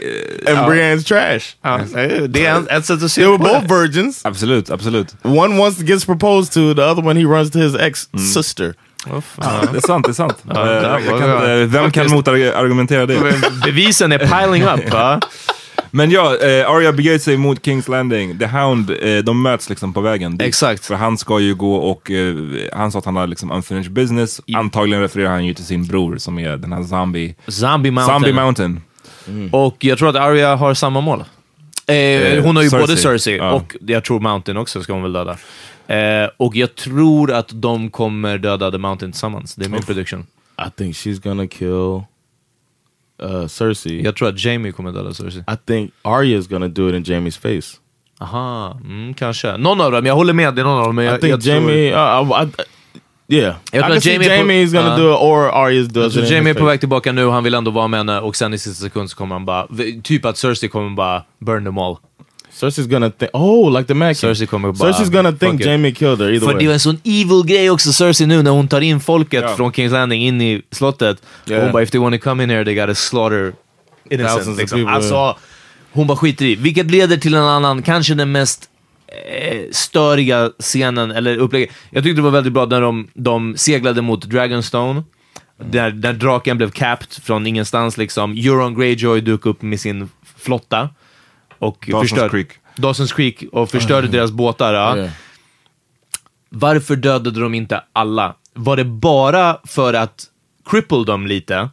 and 0.48 0.58
and 0.58 0.72
Brienne's 0.72 1.02
trash. 1.08 1.40
ja, 1.62 1.80
det 2.28 2.46
är 2.46 2.54
en- 2.54 2.68
ett 2.68 2.86
sätt 2.86 3.02
att 3.02 3.10
se 3.12 3.20
They 3.20 3.30
were 3.30 3.38
both 3.38 3.74
virgins. 3.80 4.20
Absolut, 4.24 4.70
absolut. 4.70 5.14
One 5.22 5.58
wants 5.58 5.78
to 5.78 5.84
gets 5.84 6.04
proposed 6.04 6.52
to, 6.52 6.74
the 6.74 6.82
other 6.82 7.06
one 7.06 7.20
he 7.20 7.26
runs 7.26 7.50
to 7.50 7.58
his 7.58 7.74
ex 7.76 8.08
sister. 8.34 8.74
Åh, 9.10 9.20
fan. 9.42 9.68
Det 9.72 9.78
är 9.78 9.80
sant, 9.86 10.06
det 10.06 10.10
är 10.10 10.14
sant. 10.14 10.36
Det 10.42 10.54
jag 10.54 10.90
var- 10.90 11.18
kan, 11.18 11.30
inte- 11.32 11.66
vem 11.78 11.90
kan 11.90 12.10
motargumentera 12.10 13.06
det? 13.06 13.18
Bevisen 13.64 14.12
är 14.12 14.18
piling 14.18 14.62
up. 14.64 14.80
Men 15.94 16.10
ja, 16.10 16.36
eh, 16.36 16.70
Arya 16.70 16.92
beger 16.92 17.18
sig 17.18 17.36
mot 17.36 17.64
Kings 17.64 17.88
Landing. 17.88 18.38
The 18.38 18.46
Hound, 18.46 18.90
eh, 18.90 19.18
de 19.18 19.42
möts 19.42 19.68
liksom 19.70 19.92
på 19.92 20.00
vägen 20.00 20.38
dit. 20.38 20.48
Exakt. 20.48 20.84
För 20.86 20.94
han 20.94 21.18
ska 21.18 21.40
ju 21.40 21.54
gå 21.54 21.74
och, 21.76 22.10
eh, 22.10 22.34
han 22.72 22.92
sa 22.92 22.98
att 22.98 23.04
han 23.04 23.16
har 23.16 23.26
liksom 23.26 23.50
unfinished 23.52 23.92
business. 23.92 24.40
Antagligen 24.54 25.02
refererar 25.02 25.30
han 25.30 25.44
ju 25.46 25.54
till 25.54 25.64
sin 25.64 25.86
bror 25.86 26.16
som 26.18 26.38
är 26.38 26.56
den 26.56 26.72
här 26.72 26.82
zombie, 26.82 27.34
Zombie 27.48 27.90
Mountain. 27.90 28.14
zombie 28.20 28.32
mountain. 28.32 28.80
Och 29.52 29.76
jag 29.84 29.98
tror 29.98 30.08
att 30.08 30.16
Arya 30.16 30.56
har 30.56 30.74
samma 30.74 31.00
mål. 31.00 31.24
Eh, 31.86 32.42
hon 32.44 32.56
har 32.56 32.62
ju 32.62 32.70
Cersei. 32.70 32.80
både 32.80 32.96
Cersei 32.96 33.36
Ja. 33.36 33.52
och 33.52 33.76
jag 33.80 34.04
tror 34.04 34.20
Mountain 34.20 34.56
också 34.56 34.82
ska 34.82 34.92
hon 34.92 35.02
väl 35.02 35.12
döda. 35.12 35.36
Eh, 35.86 36.30
och 36.36 36.56
jag 36.56 36.74
tror 36.74 37.32
att 37.32 37.48
de 37.52 37.90
kommer 37.90 38.38
döda 38.38 38.70
The 38.70 38.78
Mountain 38.78 39.12
tillsammans. 39.12 39.54
Det 39.54 39.64
är 39.64 39.68
min 39.68 39.82
prediction. 39.82 40.26
I 40.66 40.70
think 40.78 40.96
she's 40.96 41.22
gonna 41.28 41.46
kill 41.46 42.02
uh, 43.22 43.46
Cersei. 43.46 44.02
Jag 44.04 44.16
tror 44.16 44.28
att 44.28 44.44
Jamie 44.44 44.72
kommer 44.72 44.92
döda 44.92 45.14
Cersei. 45.14 45.40
I 45.40 45.56
think 45.66 45.92
Arya's 46.02 46.50
gonna 46.50 46.68
do 46.68 46.88
it 46.88 46.94
in 46.94 47.02
Jamie's 47.04 47.38
face. 47.40 47.78
Aha, 48.20 48.78
mm, 48.84 49.14
kanske. 49.14 49.56
Någon 49.56 49.80
av 49.80 49.92
dem, 49.92 50.06
jag 50.06 50.14
håller 50.14 50.32
med. 50.32 50.54
Det 50.54 50.60
är 50.62 50.64
någon 50.64 50.78
av 50.78 50.84
dem. 50.86 50.96
Men 50.96 51.04
I 51.04 51.08
jag, 51.08 51.20
think 51.20 51.32
jag 51.32 51.42
tror- 51.42 51.54
Jamie. 51.54 51.94
Uh, 51.94 52.42
I, 52.42 52.44
I, 53.28 53.34
yeah, 53.36 53.54
I 53.72 53.76
Jag 53.76 53.82
tror 53.84 53.88
can 53.88 53.96
att 53.96 54.04
Jamie 54.06 54.28
på- 54.28 54.34
Jamie's 54.34 54.72
gonna 54.74 54.88
Ja. 54.88 54.96
do 54.96 55.10
it, 55.12 55.18
or 55.20 55.50
Arya's 55.52 55.74
Jag 55.82 55.88
does 55.92 56.12
tror 56.12 56.24
it. 56.24 56.30
Jamie 56.30 56.50
är 56.50 56.54
på 56.58 56.64
väg 56.64 56.80
tillbaka 56.80 57.12
nu, 57.12 57.26
han 57.28 57.44
vill 57.44 57.54
ändå 57.54 57.70
vara 57.70 57.88
med 57.88 58.00
henne 58.00 58.20
och 58.20 58.36
sen 58.36 58.54
i 58.54 58.58
sista 58.58 58.84
sekund 58.84 59.10
så 59.10 59.16
kommer 59.16 59.34
han 59.34 59.44
bara... 59.44 59.66
Typ 60.02 60.24
att 60.24 60.36
Cersei 60.38 60.68
kommer 60.68 60.90
bara 60.90 61.22
burn 61.38 61.64
them 61.64 61.78
all. 61.78 61.96
Cersei's 62.62 62.86
gonna 62.86 63.10
think. 63.10 63.30
Oh, 63.34 63.70
like 63.78 63.86
the 63.86 63.94
Mac. 63.94 64.14
Cersei 64.14 64.46
kommer 64.46 64.72
bara... 64.72 64.92
Cersei's 64.92 65.10
gonna 65.12 65.32
think 65.32 65.60
it. 65.60 65.66
Jamie 65.66 65.92
killed 65.94 66.18
her 66.20 66.28
either 66.32 66.46
För 66.46 66.54
det 66.58 66.64
är 66.64 66.66
way. 66.66 66.74
en 66.74 66.80
sån 66.80 66.98
evil 67.04 67.42
grej 67.46 67.70
också, 67.70 67.92
Cersei 67.92 68.26
nu, 68.26 68.42
när 68.42 68.50
hon 68.50 68.68
tar 68.68 68.80
in 68.80 69.00
folket 69.00 69.42
Ja. 69.42 69.56
från 69.56 69.72
Kings 69.72 69.92
Landing 69.92 70.22
in 70.22 70.40
i 70.40 70.62
slottet. 70.70 71.22
Yeah. 71.46 71.62
hon 71.64 71.72
bara, 71.72 71.82
if 71.82 71.90
they 71.90 72.00
want 72.00 72.14
to 72.14 72.20
come 72.20 72.42
in 72.44 72.50
here 72.50 72.64
they 72.64 72.74
gotta 72.74 72.94
slaughter 72.94 73.52
Thousands 74.10 74.20
innocent. 74.20 74.48
of 74.48 74.58
Liksom. 74.58 74.78
people, 74.78 74.94
Alltså, 74.94 75.36
hon 75.92 76.06
bara 76.06 76.16
skiter 76.18 76.44
i. 76.44 76.54
Vilket 76.54 76.90
leder 76.90 77.16
till 77.16 77.34
en 77.34 77.44
annan, 77.44 77.82
kanske 77.82 78.14
den 78.14 78.32
mest 78.32 78.68
eh, 79.08 79.60
störiga 79.72 80.50
scenen, 80.58 81.10
eller 81.10 81.36
upplägget. 81.36 81.70
Jag 81.90 82.04
tyckte 82.04 82.18
det 82.18 82.22
var 82.24 82.30
väldigt 82.30 82.52
bra 82.52 82.66
när 82.66 82.80
de, 82.80 83.08
de 83.14 83.54
seglade 83.56 84.02
mot 84.02 84.24
Dragonstone. 84.30 85.02
Där, 85.70 85.90
där 85.90 86.12
draken 86.12 86.56
blev 86.56 86.70
capped 86.70 87.24
från 87.24 87.46
ingenstans 87.46 87.96
liksom. 87.96 88.32
Euron 88.32 88.74
Greyjoy 88.74 89.20
dök 89.20 89.46
upp 89.46 89.62
med 89.62 89.80
sin 89.80 90.08
flotta. 90.38 90.88
Och 91.62 91.88
Dawson's 91.88 92.00
förstörde, 92.00 92.28
Creek. 92.28 92.48
Dawson's 92.76 93.14
Creek 93.14 93.44
och 93.52 93.70
förstörde 93.70 94.08
deras 94.08 94.30
båtar. 94.30 94.74
Ja. 94.74 94.96
Yeah. 94.96 95.10
Varför 96.48 96.96
dödade 96.96 97.40
de 97.40 97.54
inte 97.54 97.84
alla? 97.92 98.34
Var 98.54 98.76
det 98.76 98.84
bara 98.84 99.58
för 99.64 99.94
att 99.94 100.26
cripple 100.64 101.04
dem 101.04 101.26
lite? 101.26 101.68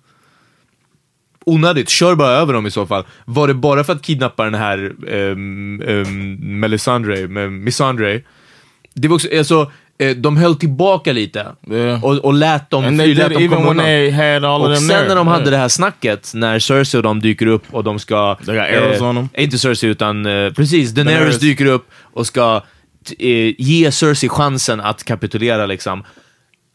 onödigt. 1.46 1.90
Kör 1.90 2.16
bara 2.16 2.32
över 2.32 2.54
dem 2.54 2.68
i 2.68 2.72
så 2.72 2.86
fall. 2.86 3.04
Var 3.26 3.48
det 3.48 3.54
bara 3.54 3.84
för 3.84 3.94
att 3.94 4.02
kidnappa 4.02 4.44
den 4.44 4.54
här 4.54 4.96
um, 5.08 5.82
um, 5.82 6.60
Melisandre, 6.60 7.28
med 7.28 7.52
Missandre? 7.52 8.22
Det 8.94 9.08
var 9.08 9.16
också, 9.16 9.38
alltså, 9.38 9.72
eh, 10.00 10.16
de 10.16 10.38
höll 10.38 10.56
tillbaka 10.56 11.14
lite 11.14 11.46
Yeah. 11.72 12.04
och, 12.06 12.16
och 12.18 12.34
lät 12.34 12.70
dem 12.70 12.86
And 12.86 13.02
fly, 13.02 13.14
lät 13.16 13.34
dem 13.34 13.50
komma 13.50 13.70
undan. 13.72 14.62
Och 14.62 14.78
sen 14.78 14.88
there. 14.90 15.08
när 15.08 15.16
de 15.16 15.28
hade 15.28 15.40
Yeah. 15.44 15.52
det 15.52 15.58
här 15.58 15.68
snacket, 15.68 16.32
när 16.36 16.60
Cersei 16.60 17.00
och 17.00 17.04
de 17.04 17.20
dyker 17.20 17.46
upp 17.48 17.64
och 17.72 17.84
de 17.84 18.00
ska... 18.00 18.36
They 18.46 18.56
got 18.56 18.64
arrows 18.66 19.02
on 19.02 19.16
them. 19.16 19.30
Inte 19.38 19.58
Cersei 19.58 19.90
utan, 19.90 20.26
eh, 20.26 20.54
precis, 20.54 20.92
Daenerys, 20.92 21.18
Daenerys. 21.20 21.40
dyker 21.40 21.66
upp 21.66 21.88
och 22.14 22.28
ska 22.28 22.62
eh, 23.20 23.54
ge 23.58 23.92
Cersei 23.92 24.30
chansen 24.30 24.80
att 24.82 25.04
kapitulera 25.04 25.66
liksom. 25.66 26.04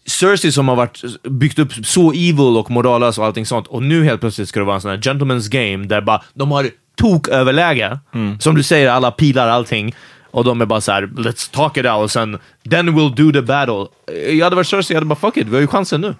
Cersei 0.06 0.52
som 0.52 0.68
har 0.68 0.76
varit 0.76 1.02
byggt 1.30 1.58
upp 1.58 1.72
så 1.86 2.12
evil 2.12 2.56
och 2.56 2.70
morallös 2.70 3.18
och 3.18 3.24
allting 3.24 3.46
sånt 3.46 3.66
och 3.66 3.82
nu 3.82 4.04
helt 4.04 4.20
plötsligt 4.20 4.48
ska 4.48 4.60
det 4.60 4.66
vara 4.66 4.74
en 4.76 4.80
sån 4.80 4.90
här 4.90 4.98
gentleman's 4.98 5.50
game 5.50 5.86
där 5.86 6.00
bara 6.00 6.22
de 6.34 6.50
har 6.52 6.68
tok-överläge. 6.96 7.98
Som 8.40 8.54
du 8.54 8.62
säger, 8.62 8.90
alla 8.90 9.10
pilar, 9.10 9.48
allting. 9.48 9.94
Och 10.34 10.44
de 10.44 10.60
är 10.60 10.66
bara 10.66 10.80
så 10.80 10.92
här: 10.92 11.06
let's 11.06 11.54
talk 11.54 11.76
it 11.76 11.86
out 11.86 12.02
och 12.02 12.10
sen 12.10 12.38
then 12.70 12.88
we'll 12.88 13.14
do 13.14 13.32
the 13.32 13.42
battle. 13.42 13.86
Jag 14.30 14.44
hade 14.44 14.56
varit 14.56 14.66
Cersei, 14.66 14.94
jag 14.94 14.96
hade 14.96 15.06
bara 15.06 15.18
fuck 15.18 15.36
it, 15.36 15.46
vi 15.46 15.54
har 15.54 15.60
ju 15.60 15.66
chansen 15.66 16.00
nu. 16.00 16.14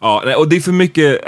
Ja, 0.00 0.36
och 0.36 0.48
det 0.48 0.56
är 0.56 0.60
för 0.60 0.72
mycket... 0.72 1.20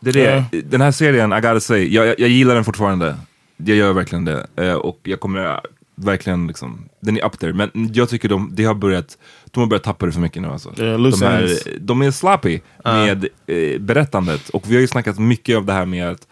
Det 0.00 0.10
är 0.10 0.44
det. 0.50 0.62
Den 0.62 0.80
här 0.80 0.92
serien, 0.92 1.32
I 1.32 1.36
gotta 1.36 1.60
say, 1.60 1.94
jag, 1.94 2.06
jag, 2.06 2.20
jag 2.20 2.28
gillar 2.28 2.54
den 2.54 2.64
fortfarande. 2.64 3.16
Jag 3.56 3.76
gör 3.76 3.92
verkligen 3.92 4.24
det. 4.24 4.46
Eh, 4.56 4.74
och 4.74 5.00
jag 5.02 5.20
kommer 5.20 5.60
verkligen 5.94 6.46
liksom, 6.46 6.88
den 7.00 7.16
är 7.16 7.24
up 7.24 7.38
there. 7.38 7.52
Men 7.52 7.70
jag 7.94 8.08
tycker 8.08 8.28
de, 8.28 8.50
de 8.54 8.64
har 8.64 8.74
börjat, 8.74 9.18
de 9.44 9.60
har 9.60 9.66
börjat 9.66 9.82
tappa 9.82 10.06
det 10.06 10.12
för 10.12 10.20
mycket 10.20 10.42
nu 10.42 10.48
alltså. 10.48 10.72
Yeah, 10.78 11.02
de, 11.02 11.22
är, 11.22 11.42
ends. 11.42 11.68
de 11.80 12.02
är 12.02 12.10
sloppy 12.10 12.60
med 12.84 13.26
eh, 13.46 13.80
berättandet. 13.80 14.48
Och 14.48 14.64
vi 14.66 14.74
har 14.74 14.80
ju 14.80 14.86
snackat 14.86 15.18
mycket 15.18 15.56
av 15.56 15.64
det 15.64 15.72
här 15.72 15.86
med 15.86 16.10
att 16.10 16.28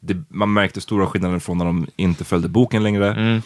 det, 0.00 0.22
man 0.28 0.52
märkte 0.52 0.80
stora 0.80 1.06
skillnader 1.06 1.38
från 1.38 1.58
när 1.58 1.64
de 1.64 1.86
inte 1.96 2.24
följde 2.24 2.48
boken 2.48 2.82
längre. 2.82 3.42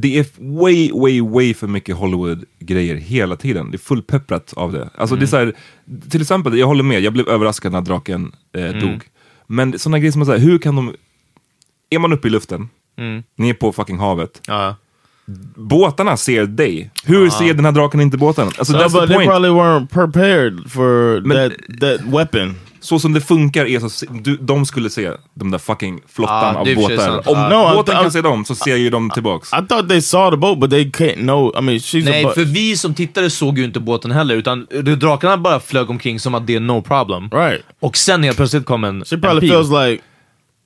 Det 0.00 0.18
är 0.18 0.26
way, 0.60 0.90
way, 0.92 1.20
way 1.20 1.54
för 1.54 1.66
mycket 1.66 1.96
Hollywood-grejer 1.96 2.94
hela 2.96 3.36
tiden. 3.36 3.70
Det 3.70 3.76
är 3.76 3.78
fullpepprat 3.78 4.52
av 4.56 4.72
det. 4.72 4.88
Alltså 4.96 5.16
det 5.16 5.24
är 5.24 5.26
så 5.26 5.36
här, 5.36 5.52
till 6.10 6.20
exempel, 6.20 6.58
jag 6.58 6.66
håller 6.66 6.82
med, 6.84 7.00
jag 7.00 7.12
blev 7.12 7.28
överraskad 7.28 7.72
när 7.72 7.80
draken 7.80 8.32
eh, 8.56 8.64
dog. 8.80 9.02
Men 9.46 9.78
sådana 9.78 9.98
grejer 9.98 10.12
som 10.12 10.28
här, 10.28 10.38
hur 10.38 10.58
kan 10.58 10.76
de... 10.76 10.94
Är 11.90 11.98
man 11.98 12.12
uppe 12.12 12.28
i 12.28 12.30
luften, 12.30 12.68
ni 13.36 13.48
är 13.48 13.54
på 13.54 13.72
fucking 13.72 13.98
havet, 13.98 14.40
Ja. 14.46 14.76
båtarna 15.56 16.16
ser 16.16 16.46
dig. 16.46 16.90
Hur 17.04 17.30
ser 17.30 17.54
den 17.54 17.64
här 17.64 17.72
draken 17.72 18.00
inte 18.00 18.16
båten? 18.18 18.46
Alltså 18.58 18.72
No, 18.72 18.78
that's 18.78 18.92
but 18.92 19.00
the 19.00 19.06
they 19.06 19.16
point. 19.16 19.28
probably 19.30 19.48
weren't 19.50 19.86
prepared 19.88 20.70
for 20.70 21.20
Men- 21.20 21.50
that 21.50 21.80
that 21.80 22.00
weapon. 22.14 22.54
Så 22.80 22.98
som 22.98 23.12
det 23.12 23.20
funkar 23.20 23.64
är 23.66 23.80
så, 23.88 24.06
du, 24.22 24.36
de 24.36 24.66
skulle 24.66 24.90
se 24.90 25.10
de 25.34 25.50
där 25.50 25.58
fucking 25.58 26.00
flottan 26.14 26.54
Ja, 26.54 26.60
av 26.60 26.74
båtar. 26.76 27.28
Om 27.28 27.38
Ja. 27.38 27.48
No, 27.70 27.76
båten 27.76 27.94
kan 27.94 28.12
se 28.12 28.20
dem 28.22 28.44
så 28.44 28.54
ser 28.54 28.76
ju 28.76 28.90
de 28.90 29.10
tillbaks. 29.10 29.52
I 29.52 29.56
thought 29.68 29.88
they 29.88 30.00
saw 30.00 30.30
the 30.30 30.40
boat, 30.40 30.58
but 30.60 30.70
they 30.70 30.84
can't 30.90 31.14
know. 31.16 31.52
I 31.58 31.60
mean, 31.62 31.78
she's 31.78 32.04
Nej, 32.04 32.24
a 32.24 32.30
för 32.34 32.44
vi 32.44 32.76
som 32.76 32.94
tittare 32.94 33.30
såg 33.30 33.58
ju 33.58 33.64
inte 33.64 33.80
båten 33.80 34.10
heller, 34.10 34.34
utan 34.34 34.66
drakarna 34.98 35.36
bara 35.36 35.60
flög 35.60 35.90
omkring 35.90 36.20
som 36.20 36.34
att 36.34 36.46
det 36.46 36.54
är 36.54 36.60
no 36.60 36.82
problem. 36.82 37.30
right. 37.32 37.62
Och 37.80 37.96
sen 37.96 38.22
helt 38.22 38.36
plötsligt 38.36 38.64
kom 38.66 38.84
en, 38.84 39.04
She 39.04 39.14
en 39.14 39.20
probably 39.20 39.40
pil. 39.40 39.50
feels 39.50 39.70
like 39.70 40.02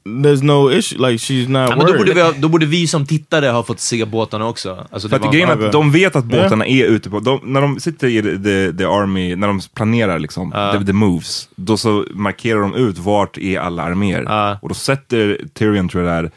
there's 0.04 0.42
no 0.42 0.70
issue. 0.70 0.98
Like 0.98 1.16
she's 1.18 1.48
not 1.48 1.70
Ja, 1.70 1.76
men 1.76 1.86
då, 1.86 1.98
borde 1.98 2.14
vi, 2.14 2.20
ha- 2.20 2.32
då 2.38 2.48
borde 2.48 2.66
vi 2.66 2.86
som 2.86 3.06
tittare 3.06 3.46
ha 3.46 3.62
fått 3.62 3.80
se 3.80 4.04
båtarna 4.04 4.48
också. 4.48 4.86
Alltså, 4.90 5.08
För 5.08 5.18
det 5.18 5.20
att 5.20 5.26
var, 5.26 5.32
grejen 5.32 5.48
är 5.48 5.66
att 5.66 5.72
de 5.72 5.92
vet 5.92 6.16
att 6.16 6.24
båtarna 6.24 6.66
är 6.66 6.84
ute 6.84 7.10
på, 7.10 7.20
de, 7.20 7.40
när 7.42 7.60
de 7.60 7.80
sitter 7.80 8.08
i 8.08 8.22
the, 8.22 8.36
the, 8.38 8.78
the 8.78 8.84
army, 8.84 9.36
när 9.36 9.46
de 9.46 9.60
planerar 9.74 10.18
liksom, 10.18 10.50
the, 10.50 10.84
the 10.86 10.92
moves, 10.92 11.48
då 11.56 11.76
så 11.76 12.06
markerar 12.14 12.60
de 12.60 12.74
ut 12.74 12.98
vart 12.98 13.38
är 13.38 13.60
alla 13.60 13.82
arméer. 13.82 14.22
Ja. 14.28 14.58
Och 14.62 14.68
då 14.68 14.74
sätter 14.74 15.40
Tyrion, 15.54 15.88
tror 15.88 16.04
jag 16.04 16.12
det 16.24 16.28
är, 16.28 16.30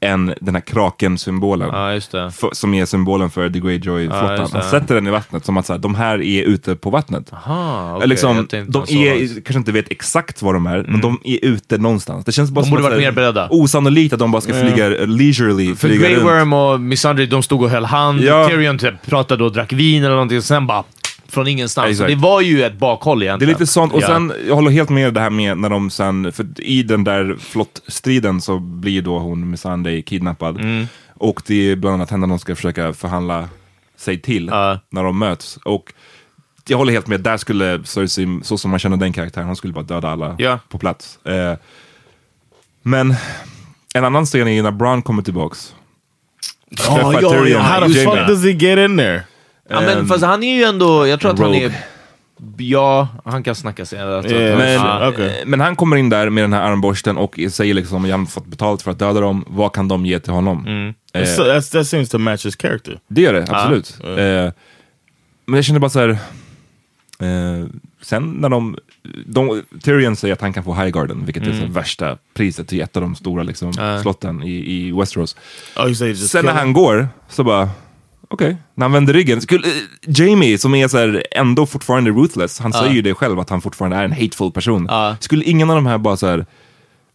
en, 0.00 0.34
den 0.40 0.54
här 0.54 0.62
kraken-symbolen. 0.62 1.68
Ja, 1.72 2.30
som 2.52 2.74
är 2.74 2.84
symbolen 2.84 3.30
för 3.30 3.50
The 3.50 3.58
Ja, 3.58 3.64
Greyjoy-flottan. 3.64 4.50
det. 4.52 4.58
Han 4.58 4.70
sätter 4.70 4.94
den 4.94 5.06
i 5.06 5.10
vattnet 5.10 5.44
som 5.44 5.56
att 5.56 5.66
så 5.66 5.72
här, 5.72 5.80
de 5.80 5.94
här 5.94 6.22
är 6.22 6.42
ute 6.42 6.76
på 6.76 6.90
vattnet. 6.90 7.32
Aha, 7.32 7.96
Eller 7.96 8.06
liksom, 8.06 8.48
de 8.50 8.82
är, 8.82 9.40
kanske 9.40 9.58
inte 9.58 9.72
vet 9.72 9.90
exakt 9.90 10.42
var 10.42 10.54
de 10.54 10.66
är, 10.66 10.84
men 10.88 11.00
de 11.00 11.20
är 11.24 11.44
ute 11.44 11.78
någonstans. 11.78 12.24
Det 12.24 12.32
känns 12.32 12.50
bara 12.50 12.60
De 12.60 12.66
som 12.66 12.70
borde 12.70 12.84
att, 12.86 12.92
varit 12.92 13.02
mer 13.02 13.12
beredda. 13.12 13.48
Osannolikt 13.50 14.12
att 14.12 14.18
de 14.18 14.30
bara 14.30 14.42
ska 14.42 14.52
flyga 14.52 14.88
leisurely, 14.88 15.74
För 15.74 15.88
flyga 15.88 16.08
Grey. 16.08 16.20
Worm 16.20 16.52
och 16.52 16.80
Missandei, 16.80 17.26
de 17.26 17.42
stod 17.42 17.62
och 17.62 17.70
höll 17.70 17.84
hand. 17.84 18.20
Ja. 18.20 18.48
Tyrion 18.48 18.78
typ 18.78 19.06
pratade 19.06 19.44
och 19.44 19.52
drack 19.52 19.72
vin 19.72 20.04
eller 20.04 20.14
någonting, 20.14 20.38
och 20.38 20.44
sen 20.44 20.66
bara 20.66 20.84
från 21.30 21.46
ingenstans. 21.46 21.86
Så 21.86 21.90
Exakt. 22.04 22.08
det 22.20 22.26
var 22.28 22.40
ju 22.40 22.62
ett 22.64 22.78
bakhåll 22.78 23.18
Det 23.20 23.24
är 23.24 23.26
egentligen. 23.26 23.52
lite 23.52 23.66
sånt, 23.66 23.92
och 23.92 24.02
sen, 24.02 24.32
jag 24.48 24.54
håller 24.54 24.70
helt 24.70 24.88
med 24.90 25.14
det 25.14 25.20
här 25.20 25.30
med 25.30 25.58
när 25.58 25.68
de 25.68 25.90
sen, 25.90 26.32
för 26.32 26.60
i 26.60 26.82
den 26.82 27.04
där 27.04 27.36
flottstriden 27.40 28.40
så 28.40 28.58
blir 28.58 29.02
då 29.02 29.18
hon 29.18 29.50
Missandei 29.50 30.02
kidnappad. 30.02 30.60
Mm. 30.60 30.86
Och 31.14 31.42
det 31.46 31.54
är 31.70 31.76
bland 31.76 31.94
annat 31.94 32.10
henne 32.10 32.26
de 32.26 32.38
ska 32.38 32.56
försöka 32.56 32.92
förhandla 32.92 33.48
sig 33.96 34.18
till 34.20 34.46
Ja. 34.52 34.78
när 34.90 35.04
de 35.04 35.18
möts. 35.18 35.56
Och 35.56 35.92
jag 36.68 36.78
håller 36.78 36.92
helt 36.92 37.06
med, 37.06 37.20
där 37.20 37.36
skulle 37.36 37.80
Cersei, 37.84 38.40
så 38.42 38.58
som 38.58 38.70
man 38.70 38.80
känner 38.80 38.96
den 38.96 39.12
karaktären, 39.12 39.46
hon 39.46 39.56
skulle 39.56 39.72
bara 39.72 39.84
döda 39.84 40.08
alla 40.08 40.34
Ja. 40.38 40.58
på 40.68 40.78
plats. 40.78 41.18
Eh, 41.26 41.54
men 42.82 43.14
en 43.94 44.04
annan 44.04 44.26
scen 44.26 44.48
är 44.48 44.62
när 44.62 44.70
Bron 44.70 45.02
kommer 45.02 45.22
tillbaks. 45.22 45.74
Ja, 46.70 47.12
Tyrion 47.20 47.48
ja, 47.48 47.58
How 47.58 47.88
the 47.88 47.94
fuck 48.04 48.28
does 48.28 48.44
he 48.44 48.50
get 48.50 48.78
in 48.90 48.96
there? 48.96 49.22
Ja, 49.70 49.80
men 49.80 49.98
Ehm, 49.98 50.06
fast 50.08 50.24
han 50.24 50.42
är 50.42 50.56
ju 50.56 50.62
ändå, 50.62 51.06
jag 51.06 51.20
tror 51.20 51.30
att 51.32 51.38
han 51.38 51.54
är... 51.54 51.72
Ja, 52.56 53.08
han 53.24 53.42
kan 53.42 53.54
snacka 53.54 53.84
sig. 53.84 53.98
Jag 53.98 54.22
tror 54.28 54.40
Yeah. 54.40 54.52
att 54.74 54.80
han- 54.80 55.12
Men, 55.14 55.24
ja. 55.26 55.26
eh, 55.26 55.32
men 55.46 55.60
han 55.60 55.76
kommer 55.76 55.96
in 55.96 56.08
där 56.08 56.30
med 56.30 56.44
den 56.44 56.52
här 56.52 56.62
armborsten 56.62 57.16
och 57.16 57.40
säger 57.50 57.74
liksom, 57.74 58.04
jag 58.04 58.18
har 58.18 58.26
fått 58.26 58.46
betalt 58.46 58.82
för 58.82 58.90
att 58.90 58.98
döda 58.98 59.20
dem, 59.20 59.44
vad 59.48 59.72
kan 59.72 59.88
de 59.88 60.06
ge 60.06 60.20
till 60.20 60.32
honom? 60.32 60.66
Mm. 60.66 60.94
Eh, 61.12 61.24
So 61.36 61.42
that's, 61.42 61.72
that 61.72 61.86
seems 61.86 62.08
to 62.08 62.18
match 62.18 62.46
his 62.46 62.56
character. 62.56 63.00
det 63.08 63.20
gör 63.22 63.32
det, 63.32 63.46
absolut. 63.50 63.98
Eh, 64.04 64.52
men 65.46 65.54
jag 65.54 65.64
känner 65.64 65.80
bara 65.80 65.90
så 65.90 65.98
här, 66.00 66.08
eh, 66.08 67.66
sen 68.02 68.22
när 68.22 68.48
de, 68.48 68.76
de, 69.26 69.62
Tyrion 69.82 70.16
säger 70.16 70.34
att 70.34 70.40
han 70.40 70.52
kan 70.52 70.64
få 70.64 70.74
Highgarden, 70.74 71.22
vilket 71.24 71.42
är 71.46 71.52
så 71.52 71.58
här 71.58 71.66
värsta 71.66 72.16
priset 72.34 72.68
till 72.68 72.80
ett 72.80 72.96
av 72.96 73.02
de 73.02 73.14
stora 73.14 73.42
liksom, 73.42 73.72
slotten 74.02 74.42
i, 74.42 74.50
i 74.72 74.92
Westeros. 74.92 75.36
Oh, 75.76 75.84
you 75.86 75.94
say 75.94 76.08
just 76.08 76.28
Sen 76.30 76.44
när 76.44 76.52
kill 76.52 76.58
han 76.58 76.66
him? 76.66 76.72
går, 76.74 77.08
så 77.28 77.44
bara, 77.44 77.68
okej, 78.30 78.56
när 78.74 78.84
han 78.84 78.92
vänder 78.92 79.12
ryggen. 79.14 79.40
Skulle, 79.40 79.66
eh, 79.66 79.72
Jamie, 80.06 80.58
som 80.58 80.74
är 80.74 80.88
så 80.88 80.98
här, 80.98 81.24
ändå 81.30 81.66
fortfarande 81.66 82.10
ruthless, 82.10 82.58
han 82.60 82.72
säger 82.72 82.92
ju 82.94 83.02
det 83.02 83.14
själv 83.14 83.40
att 83.40 83.50
han 83.50 83.60
fortfarande 83.60 83.96
är 83.96 84.04
en 84.04 84.12
hateful 84.12 84.52
person. 84.52 84.86
Skulle 85.20 85.44
ingen 85.44 85.70
av 85.70 85.76
de 85.76 85.86
här 85.86 85.98
bara 85.98 86.16
så 86.16 86.26
här, 86.26 86.46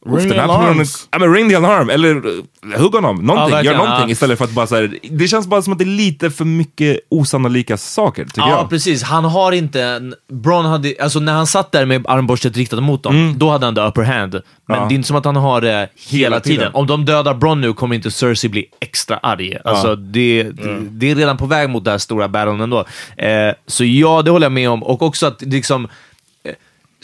Ring 0.05 0.15
"Uff, 0.15 0.23
the 0.33 0.39
alarms." 0.39 1.07
Ja, 1.11 1.19
men 1.19 1.33
ring 1.33 1.49
the 1.49 1.55
alarm, 1.55 1.89
eller 1.89 2.15
uh, 2.15 2.43
hugg 2.77 2.93
honom, 2.95 3.17
någonting, 3.17 3.63
gör 3.63 3.73
någonting 3.77 4.07
ja. 4.07 4.11
istället 4.11 4.37
för 4.37 4.45
att 4.45 4.51
bara 4.51 4.67
så 4.67 4.75
här, 4.75 4.97
det 5.11 5.27
känns 5.27 5.47
bara 5.47 5.61
som 5.61 5.73
att 5.73 5.79
det 5.79 5.85
är 5.85 5.97
lite 5.97 6.31
för 6.31 6.45
mycket 6.45 6.99
osannolika 7.09 7.77
saker, 7.77 8.25
tycker 8.25 8.41
Ja, 8.41 8.49
jag. 8.49 8.69
precis. 8.69 9.03
Han 9.03 9.25
har 9.25 9.51
inte 9.51 9.81
en... 9.83 10.13
Bron 10.31 10.65
hade, 10.65 10.93
alltså 11.01 11.19
när 11.19 11.33
han 11.33 11.47
satt 11.47 11.71
där 11.71 11.85
med 11.85 12.05
armborstet 12.07 12.57
riktat 12.57 12.83
mot 12.83 13.03
dem, 13.03 13.33
då 13.37 13.49
hade 13.49 13.65
han 13.65 13.75
the 13.75 13.81
upper 13.81 14.01
hand. 14.03 14.41
Men 14.67 14.77
Ja. 14.77 14.85
det 14.85 14.93
är 14.93 14.95
inte 14.95 15.07
som 15.07 15.17
att 15.17 15.25
han 15.25 15.35
har 15.35 15.61
det 15.61 15.67
hela, 15.69 15.89
Hela 16.09 16.39
tiden. 16.39 16.57
tiden. 16.57 16.71
Om 16.73 16.87
de 16.87 17.05
dödar 17.05 17.33
Bron 17.33 17.61
nu 17.61 17.73
kommer 17.73 17.95
inte 17.95 18.11
Cersei 18.11 18.49
bli 18.49 18.65
extra 18.81 19.17
arg. 19.17 19.57
Alltså, 19.65 19.95
det, 19.95 20.43
det, 20.43 20.77
det 20.89 21.11
är 21.11 21.15
redan 21.15 21.37
på 21.37 21.45
väg 21.45 21.69
mot 21.69 21.83
den 21.83 21.91
här 21.91 21.97
stora 21.97 22.27
battlen 22.27 22.61
ändå. 22.61 22.79
Eh, 23.17 23.53
så 23.67 23.85
ja, 23.85 24.21
det 24.21 24.31
håller 24.31 24.45
jag 24.45 24.51
med 24.51 24.69
om. 24.69 24.83
Och 24.83 25.01
också 25.01 25.25
att 25.25 25.41
liksom... 25.41 25.87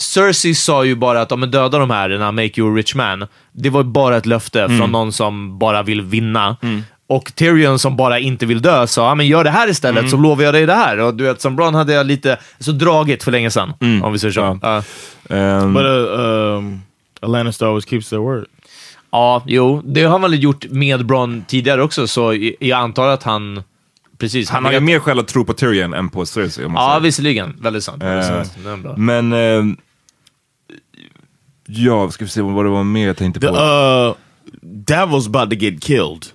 Cersei 0.02 0.56
sa 0.56 0.84
ju 0.86 0.96
bara 0.96 1.22
att 1.22 1.32
om 1.32 1.40
man 1.40 1.52
dödar 1.52 1.80
de 1.80 1.90
här, 1.90 2.10
den 2.10 2.22
här 2.22 2.32
make 2.32 2.52
you 2.62 2.72
a 2.74 2.76
rich 2.76 2.96
man, 2.96 3.28
det 3.52 3.70
var 3.70 3.84
bara 3.84 4.18
ett 4.18 4.26
löfte 4.26 4.68
från 4.78 4.92
någon 4.92 5.12
som 5.14 5.60
bara 5.60 5.84
vill 5.84 6.02
vinna. 6.02 6.58
Och 7.08 7.36
Tyrion 7.36 7.80
som 7.80 7.96
bara 7.96 8.20
inte 8.20 8.46
vill 8.46 8.62
dö 8.62 8.88
sa, 8.88 9.16
men 9.16 9.28
gör 9.28 9.44
det 9.44 9.50
här 9.50 9.70
istället 9.70 10.10
så 10.10 10.18
lovar 10.18 10.44
jag 10.44 10.54
dig 10.54 10.66
det 10.66 10.74
här. 10.74 10.98
Och 11.00 11.14
du 11.14 11.24
vet, 11.24 11.42
som 11.42 11.56
Bron 11.56 11.76
hade 11.76 11.94
jag 11.94 12.06
lite 12.06 12.38
så 12.60 12.72
dragit 12.72 13.24
för 13.24 13.32
länge 13.32 13.52
sedan, 13.52 13.74
om 14.04 14.12
vi 14.14 14.20
säger 14.20 14.32
så. 14.32 14.40
Ja. 14.40 14.58
Ja. 14.62 15.36
Ehm, 15.36 15.74
But 15.74 15.84
uh, 15.84 16.20
um, 16.20 16.82
a 17.22 17.28
Lannister 17.28 17.66
always 17.66 17.86
keeps 17.86 18.10
their 18.10 18.20
word. 18.20 18.46
Ja, 19.12 19.44
jo, 19.46 19.82
det 19.86 20.04
har 20.04 20.20
man 20.20 20.32
väl 20.32 20.44
gjort 20.44 20.66
med 20.70 21.06
Bron 21.06 21.44
tidigare 21.48 21.84
också, 21.84 22.08
så 22.08 22.34
jag 22.60 22.80
antar 22.80 23.08
att 23.08 23.24
han... 23.24 23.64
Precis. 24.18 24.50
han 24.50 24.66
har 24.66 24.72
ju 24.72 24.80
mer 24.80 25.00
skäl 25.00 25.20
att 25.20 25.28
tro 25.28 25.46
på 25.46 25.54
Tyrion 25.54 25.94
än 25.94 26.10
på 26.10 26.26
Cersei. 26.26 26.66
Om 26.66 26.72
man 26.72 26.84
Ja, 26.84 26.90
säger. 26.90 27.00
visserligen. 27.02 27.56
Väldigt 27.62 27.84
sant. 27.84 28.04
Väldigt 28.04 28.26
sant. 28.28 28.84
Bra. 28.84 28.98
Men, 28.98 29.34
ehm, 29.34 29.78
ja, 31.76 32.12
ska 32.12 32.26
vi 32.26 32.32
se 32.32 32.42
vad 32.42 32.66
det 32.66 32.70
var 32.70 32.84
mer 32.84 33.08
jag 33.08 33.18
tänkte 33.18 33.40
The 33.40 33.48
på. 33.48 33.54
uh, 33.54 34.14
Davil's 34.88 35.28
about 35.28 35.50
to 35.50 35.56
get 35.66 35.82
killed. 35.84 36.26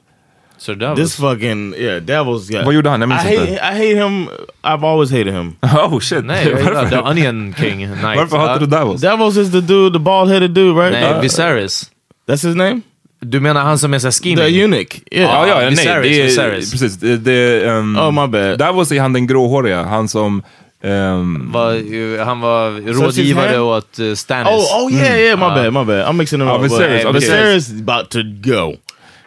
Det 0.67 0.75
där 0.75 0.97
This 0.97 1.17
fucking 1.17 1.75
yeah, 1.75 2.03
Davil's 2.03 2.53
got. 2.53 2.65
Vad 2.65 2.75
gjorde 2.75 2.91
han? 2.91 3.01
Jag 3.01 3.07
I 3.07 3.11
minns 3.11 3.23
hate, 3.23 3.35
inte. 3.35 3.53
I 3.53 3.59
hate 3.59 4.05
him. 4.09 4.29
I've 4.63 4.87
always 4.93 5.11
hated 5.11 5.35
him. 5.35 5.57
Oh 5.93 6.01
shit. 6.01 6.25
Nej, 6.25 6.53
Varför? 6.55 6.89
The 6.89 6.99
Onion 6.99 7.55
King 7.59 7.79
Knight. 7.87 8.17
Varför 8.17 8.37
hatar 8.39 8.59
du 8.59 8.65
Ja. 8.65 8.79
Davos? 8.79 9.01
Davos 9.01 9.37
is 9.37 9.53
the 9.53 9.61
dude, 9.61 9.93
the 9.99 9.99
bald 9.99 10.31
headed 10.31 10.51
dude, 10.51 10.81
right? 10.81 10.93
Nej, 10.93 11.15
Uh, 11.15 11.21
Viserys. 11.21 11.91
that's 12.29 12.47
his 12.47 12.57
name. 12.57 12.81
Du 13.21 13.41
menar 13.41 13.63
han 13.63 13.79
som 13.79 13.95
är 13.95 13.99
såhär 13.99 14.13
scheming? 14.13 14.37
The 14.37 14.61
eunuch. 14.63 15.01
Yeah. 15.11 15.31
Ja, 15.33 15.49
ja, 15.49 15.55
nej, 15.61 15.71
Viserys, 15.71 16.03
det 16.03 16.21
är, 16.21 16.25
Viserys. 16.27 16.71
precis. 16.73 16.97
Det, 16.97 17.17
det, 17.17 17.71
um, 17.71 17.97
Oh, 17.99 18.11
my 18.11 18.27
bad. 18.33 18.59
Davos 18.59 18.93
är 18.93 19.01
han 19.01 19.13
den 19.13 19.27
gråhåriga, 19.27 19.83
han 19.83 20.09
som... 20.09 20.43
Ehm, 20.87 21.53
Var, 21.53 22.25
han 22.25 22.41
var 22.41 22.71
rådgivare 22.93 23.61
åt 23.61 23.99
uh, 23.99 24.15
Stannis. 24.15 24.49
Oh, 24.49 24.85
oh 24.85 24.93
yeah, 24.93 25.19
yeah. 25.21 25.39
My 25.39 25.45
Ja. 25.45 25.55
bad, 25.55 25.73
my 25.73 25.85
bad. 25.85 26.07
I'm 26.07 26.13
mixing 26.13 26.39
them 26.39 26.49
Oh, 26.49 26.55
up. 26.57 26.63
Viserys, 26.63 27.05
okay. 27.05 27.21
Viserys 27.21 27.69
is 27.69 27.81
about 27.81 28.11
to 28.11 28.19
go. 28.23 28.77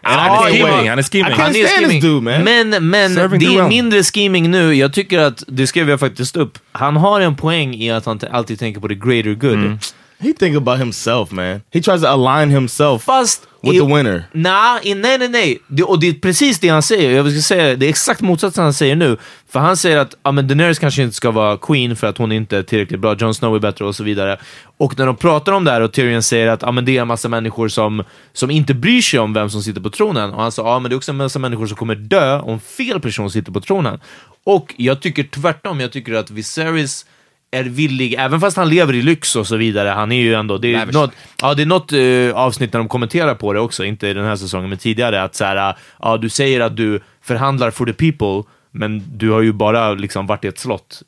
And 0.03 0.20
han 0.22 0.32
är 0.47 0.51
scheming, 0.51 0.64
wait. 0.64 0.89
han 0.89 0.99
är 0.99 1.03
scheming. 1.03 1.32
I 1.32 1.36
Han 1.36 1.55
är 1.55 1.88
this 1.89 2.01
dude, 2.01 2.22
man. 2.22 2.43
Men, 2.43 2.89
men 2.89 3.16
Serving 3.16 3.39
det 3.39 3.45
är 3.45 3.68
mindre 3.68 4.03
scheming 4.03 4.51
nu. 4.51 4.74
Jag 4.74 4.93
tycker 4.93 5.20
att, 5.20 5.43
det 5.47 5.68
skrev 5.68 5.89
jag 5.89 5.99
faktiskt 5.99 6.36
upp, 6.38 6.57
han 6.72 6.97
har 6.97 7.22
en 7.22 7.36
poäng 7.36 7.76
i 7.76 7.91
att 7.91 8.05
han 8.05 8.20
alltid 8.32 8.60
tänker 8.60 8.82
på 8.82 8.88
the 8.88 8.95
greater 8.95 9.34
good. 9.34 9.53
Mm. 9.53 9.80
He 10.20 10.34
think 10.34 10.57
about 10.57 10.80
himself, 10.80 11.32
man. 11.32 11.62
He 11.74 11.82
tries 11.82 12.01
to 12.01 12.07
align 12.07 12.49
himself 12.49 13.03
Fast 13.03 13.43
with 13.62 13.76
i- 13.76 13.80
the 13.80 13.86
winner. 13.95 14.24
Nah, 14.32 14.80
nej, 14.84 15.18
nej, 15.18 15.30
nej. 15.30 15.60
Det, 15.68 15.84
och 15.84 15.99
det 15.99 16.07
är 16.10 16.14
precis 16.14 16.60
det 16.60 16.70
han 16.70 16.82
säger. 16.82 17.12
Jag 17.12 17.32
ska 17.32 17.41
säga 17.41 17.76
det 17.76 17.86
är 17.86 17.89
exakt 17.89 18.22
motsatsen 18.22 18.64
han 18.64 18.74
säger 18.74 18.95
nu. 18.95 19.18
För 19.49 19.60
han 19.60 19.78
säger 19.78 19.97
att 19.97 20.16
ja, 20.24 20.32
men 20.32 20.47
Daenerys 20.47 20.80
kanske 20.80 21.03
inte 21.03 21.16
ska 21.16 21.32
vara 21.32 21.57
queen 21.57 21.95
för 21.95 22.07
att 22.07 22.18
hon 22.18 22.32
inte 22.32 22.57
är 22.57 22.64
tillräckligt 22.64 22.99
bra, 22.99 23.16
Jon 23.20 23.34
Snow 23.36 23.55
är 23.55 23.60
bättre 23.60 23.86
och 23.86 23.95
så 23.95 24.03
vidare. 24.03 24.38
Och 24.78 24.97
när 24.99 25.05
de 25.05 25.16
pratar 25.16 25.51
om 25.51 25.64
det 25.66 25.72
här 25.72 25.82
och 25.82 25.93
Tyrion 25.93 26.24
säger 26.24 26.47
att 26.47 26.62
ja, 26.62 26.72
men 26.72 26.86
det 26.86 26.97
är 26.97 27.01
en 27.01 27.07
massa 27.07 27.30
människor 27.30 27.68
som, 27.68 28.03
som 28.34 28.51
inte 28.51 28.74
bryr 28.74 29.01
sig 29.01 29.20
om 29.20 29.34
vem 29.34 29.49
som 29.49 29.62
sitter 29.64 29.82
på 29.82 29.89
tronen. 29.89 30.34
Och 30.34 30.41
han 30.41 30.51
sa 30.51 30.80
men 30.80 30.89
det 30.89 30.93
är 30.93 30.97
också 30.97 31.12
en 31.12 31.18
massa 31.18 31.39
människor 31.39 31.68
som 31.68 31.78
kommer 31.78 31.95
dö 31.95 32.39
om 32.39 32.60
fel 32.60 32.99
person 33.01 33.32
sitter 33.32 33.51
på 33.51 33.62
tronen. 33.62 33.99
Och 34.43 34.74
jag 34.78 35.01
tycker 35.01 35.24
tvärtom. 35.24 35.80
Jag 35.80 35.91
tycker 35.91 36.14
att 36.14 36.32
Viserys 36.32 37.05
är 37.52 37.64
villig, 37.64 38.16
även 38.18 38.39
fast 38.39 38.58
han 38.58 38.70
lever 38.70 38.95
i 38.95 39.02
lyx 39.02 39.36
och 39.36 39.47
så 39.47 39.56
vidare, 39.56 39.89
han 39.89 40.12
är 40.12 40.22
ju 40.22 40.34
ändå, 40.34 40.58
det 40.58 40.74
är 40.74 40.86
något, 40.86 41.12
ja, 41.41 41.54
det 41.54 41.62
är 41.62 41.66
något 41.66 41.91
eh, 41.91 42.43
avsnitt 42.43 42.74
när 42.74 42.78
de 42.78 42.88
kommenterar 42.88 43.36
på 43.36 43.54
det 43.54 43.60
också, 43.60 43.86
inte 43.86 44.08
i 44.08 44.14
den 44.14 44.26
här 44.26 44.36
säsongen, 44.36 44.70
men 44.70 44.78
tidigare, 44.78 45.24
att 45.24 45.36
så 45.36 45.45
här, 45.45 45.76
ja, 46.00 46.18
du 46.18 46.30
säger 46.30 46.60
att 46.60 46.78
du 46.78 47.00
förhandlar 47.22 47.72
for 47.72 47.86
the 47.86 47.93
people, 48.12 48.52
men 48.72 49.04
du 49.18 49.30
har 49.32 49.41
ju 49.41 49.54
bara 49.54 49.93
liksom 49.93 50.28
varit 50.28 50.45
i 50.45 50.47
ett 50.47 50.60
slott. 50.60 51.02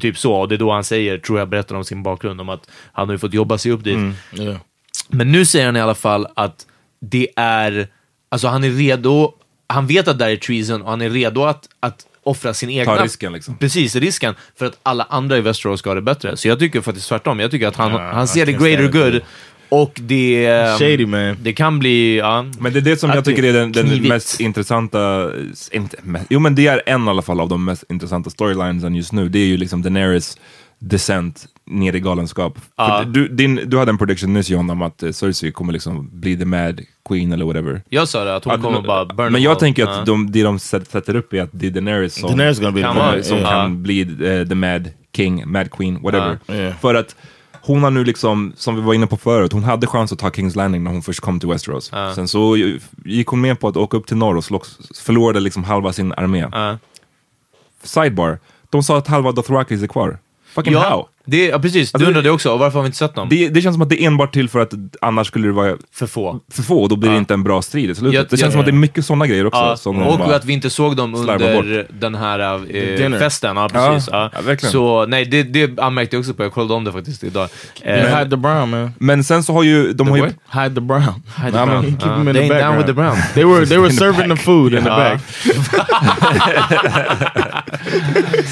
Typ 0.00 0.18
så, 0.18 0.32
och 0.32 0.48
det 0.48 0.54
är 0.54 0.58
då 0.58 0.72
han 0.72 0.84
säger, 0.84 1.18
tror 1.18 1.38
jag 1.38 1.48
berättar 1.48 1.74
om 1.74 1.84
sin 1.84 2.02
bakgrund, 2.02 2.40
om 2.40 2.48
att 2.48 2.70
han 2.92 3.08
har 3.08 3.14
ju 3.14 3.18
fått 3.18 3.34
jobba 3.34 3.58
sig 3.58 3.72
upp 3.72 3.84
dit. 3.84 3.98
Yeah. 4.32 4.56
Men 5.08 5.32
nu 5.32 5.44
säger 5.44 5.66
han 5.66 5.76
i 5.76 5.80
alla 5.80 5.94
fall 5.94 6.26
att 6.34 6.66
det 7.00 7.28
är, 7.36 7.88
alltså 8.28 8.48
han 8.48 8.64
är 8.64 8.70
redo, 8.70 9.32
han 9.66 9.86
vet 9.86 10.08
att 10.08 10.18
det 10.18 10.24
här 10.24 10.32
är 10.32 10.36
treason 10.36 10.82
och 10.82 10.90
han 10.90 11.02
är 11.02 11.10
redo 11.10 11.42
att, 11.42 11.68
att 11.80 12.05
offra 12.26 12.54
sin 12.54 12.70
egna... 12.70 13.04
risken, 13.04 13.32
liksom. 13.32 13.56
Precis, 13.56 13.96
risken 13.96 14.34
för 14.58 14.66
att 14.66 14.78
alla 14.82 15.06
andra 15.10 15.36
i 15.36 15.40
Västerås 15.40 15.80
ska 15.80 15.90
ha 15.90 15.94
det 15.94 16.02
bättre. 16.02 16.36
Så 16.36 16.48
jag 16.48 16.58
tycker 16.58 16.80
faktiskt 16.80 17.08
tvärtom, 17.08 17.40
jag 17.40 17.50
tycker 17.50 17.68
att 17.68 17.76
han, 17.76 17.92
Ja, 17.92 18.10
han 18.12 18.28
ser 18.28 18.46
the 18.46 18.52
greater 18.52 18.88
good 18.88 19.20
och 19.68 20.00
det... 20.02 20.46
ehm, 20.46 20.78
Shady, 20.78 21.06
man. 21.06 21.36
Det 21.42 21.52
kan 21.52 21.78
bli, 21.78 22.16
ja. 22.18 22.46
Men 22.58 22.72
det 22.72 22.78
är 22.78 22.80
det 22.80 22.96
som 22.96 23.10
jag 23.10 23.24
tycker 23.24 23.42
är 23.42 23.52
den, 23.52 23.72
den 23.72 24.08
mest 24.08 24.40
intressanta, 24.40 25.30
inte, 25.72 25.96
mest, 26.02 26.26
jo 26.30 26.40
men 26.40 26.54
det 26.54 26.66
är 26.66 26.82
en 26.86 27.06
i 27.06 27.10
alla 27.10 27.22
fall 27.22 27.40
av 27.40 27.48
de 27.48 27.64
mest 27.64 27.84
intressanta 27.88 28.30
storylinesen 28.30 28.94
just 28.94 29.12
nu. 29.12 29.28
Det 29.28 29.38
är 29.38 29.46
ju 29.46 29.56
liksom 29.56 29.82
Daenerys 29.82 30.38
descent 30.78 31.46
ner 31.66 31.94
i 31.96 32.00
galenskap. 32.00 32.58
Ja. 32.76 32.86
För 32.98 33.10
du, 33.10 33.28
din, 33.28 33.60
du 33.66 33.78
hade 33.78 33.90
en 33.90 33.98
prediction 33.98 34.32
nyss 34.32 34.50
John 34.50 34.70
om 34.70 34.82
att 34.82 35.02
eh, 35.02 35.10
Cersei 35.12 35.52
kommer 35.52 35.72
liksom 35.72 36.08
bli 36.20 36.36
the 36.38 36.44
mad 36.44 36.80
queen 37.08 37.32
eller 37.32 37.44
whatever. 37.44 37.82
Jag 37.88 38.08
sa 38.08 38.24
det, 38.24 38.36
att 38.36 38.44
hon 38.44 38.54
Ja, 38.56 38.60
kommer 38.62 38.80
bara 38.80 39.04
burn 39.04 39.32
Men 39.32 39.42
jag 39.42 39.50
all. 39.52 39.56
tänker 39.60 39.82
Ja. 39.82 39.90
att 40.00 40.06
de, 40.06 40.30
det 40.32 40.42
de 40.42 40.58
sätt- 40.58 40.90
sätter 40.90 41.16
upp 41.16 41.32
är 41.32 41.42
att 41.42 41.50
det 41.52 41.66
är 41.66 41.70
Daenerys 41.70 42.14
som, 42.14 42.28
Daenerys 42.28 42.58
gonna 42.58 42.72
be 42.72 42.80
the 42.80 42.86
Kan 42.86 42.96
vara, 42.96 43.22
som 43.22 43.38
yeah. 43.38 43.50
kan 43.50 43.82
bli 43.82 44.00
eh, 44.00 44.48
the 44.48 44.54
mad 44.54 44.90
king, 45.16 45.42
mad 45.52 45.70
queen, 45.70 46.02
whatever. 46.02 46.38
Ja. 46.46 46.54
Ja. 46.54 46.72
För 46.72 46.94
att 46.94 47.16
hon 47.62 47.82
har 47.82 47.90
nu 47.90 48.04
liksom, 48.04 48.52
som 48.56 48.74
vi 48.76 48.80
var 48.82 48.94
inne 48.94 49.06
på 49.06 49.16
förut, 49.16 49.52
hon 49.52 49.64
hade 49.64 49.86
chans 49.86 50.12
att 50.12 50.18
ta 50.18 50.30
Kings 50.30 50.56
Landing 50.56 50.84
när 50.84 50.90
hon 50.90 51.02
först 51.02 51.20
kom 51.20 51.40
till 51.40 51.48
Westeros. 51.48 51.90
Sen 52.14 52.28
så 52.28 52.56
gick 53.04 53.26
hon 53.26 53.40
med 53.40 53.60
på 53.60 53.68
att 53.68 53.76
åka 53.76 53.96
upp 53.96 54.06
till 54.06 54.16
norr 54.16 54.36
och 54.36 54.44
slogs, 54.44 54.78
förlorade 55.00 55.40
liksom 55.40 55.64
halva 55.64 55.92
sin 55.92 56.12
armé. 56.12 56.46
Ja. 56.52 56.78
Sidebar, 57.82 58.38
de 58.70 58.82
sa 58.82 58.98
att 58.98 59.06
halva 59.06 59.32
Dothrakis 59.32 59.82
är 59.82 59.86
kvar. 59.86 60.18
Fucking 60.46 60.74
how? 60.74 61.06
Ja, 61.28 61.30
det, 61.38 61.46
ja, 61.46 61.58
precis. 61.58 61.92
Du 61.92 61.96
Alltså, 61.96 62.08
undrade 62.08 62.30
också, 62.30 62.56
varför 62.56 62.78
har 62.78 62.82
vi 62.82 62.86
inte 62.86 62.98
sett 62.98 63.14
dem? 63.14 63.28
Det, 63.30 63.48
det 63.48 63.60
känns 63.62 63.74
som 63.74 63.82
att 63.82 63.88
det 63.88 64.02
är 64.02 64.06
enbart 64.06 64.32
till 64.32 64.48
för 64.48 64.60
att 64.60 64.72
annars 65.00 65.26
skulle 65.26 65.46
det 65.46 65.52
vara 65.52 65.76
För 65.94 66.06
få. 66.06 66.40
för 66.52 66.62
få 66.62 66.82
och 66.82 66.88
då 66.88 66.96
blir 66.96 67.10
det 67.10 67.16
inte 67.16 67.34
en 67.34 67.42
bra 67.42 67.62
strid 67.62 67.90
i 67.90 67.94
slutet. 67.94 68.14
Jag- 68.14 68.24
det 68.24 68.28
känns 68.30 68.40
jag- 68.42 68.52
som 68.52 68.60
att 68.60 68.66
det 68.66 68.70
är 68.70 68.72
mycket 68.72 69.04
sådana 69.06 69.26
grejer 69.26 69.46
också. 69.46 69.60
Ja, 69.60 69.76
som 69.76 70.02
och 70.02 70.34
att 70.36 70.44
vi 70.44 70.52
inte 70.52 70.70
såg 70.70 70.96
dem 70.96 71.14
under 71.14 71.86
den 72.00 72.14
här 72.14 72.38
eh, 73.12 73.18
festen. 73.18 73.56
Ja, 73.56 73.68
precis. 73.68 74.08
Ja, 74.12 74.30
Ja, 74.46 74.52
ja. 74.62 74.68
Så 74.68 75.06
nej, 75.06 75.24
det, 75.24 75.42
det 75.42 75.78
anmärkte 75.80 76.16
jag 76.16 76.20
också 76.20 76.34
på. 76.34 76.42
Jag 76.42 76.52
kollade 76.52 76.74
om 76.74 76.84
det 76.84 76.92
faktiskt 76.92 77.24
idag. 77.24 77.48
Yeah, 77.84 78.12
Eh, 78.12 78.18
hide 78.18 78.30
the 78.30 78.36
brown, 78.36 78.70
man. 78.70 78.90
Men 78.98 79.24
sen 79.24 79.42
så 79.42 79.52
har 79.52 79.62
ju, 79.62 79.92
de 79.92 80.08
har 80.08 80.16
ju? 80.16 80.22
Hide 80.52 80.74
the 80.74 80.80
brown. 80.80 81.02
hide 81.02 81.52
the 81.52 81.58
Ja, 81.58 81.66
brown. 81.66 81.68
men- 81.84 81.84
Keep 82.00 82.10
Ja, 82.10 82.16
them 82.16 82.28
in 82.28 82.34
they 82.34 82.48
the 82.48 82.54
ain't 82.54 82.60
down 82.60 82.76
with 82.76 82.86
the 82.86 82.92
brown. 82.92 83.16
They 83.34 83.44
were 83.44 83.66
they 83.66 83.78
were 83.82 83.90
serving 83.90 84.30
the 84.36 84.42
food 84.42 84.72
in 84.74 84.82
the 84.84 84.88
Ja. 84.90 84.96
back. 84.96 85.20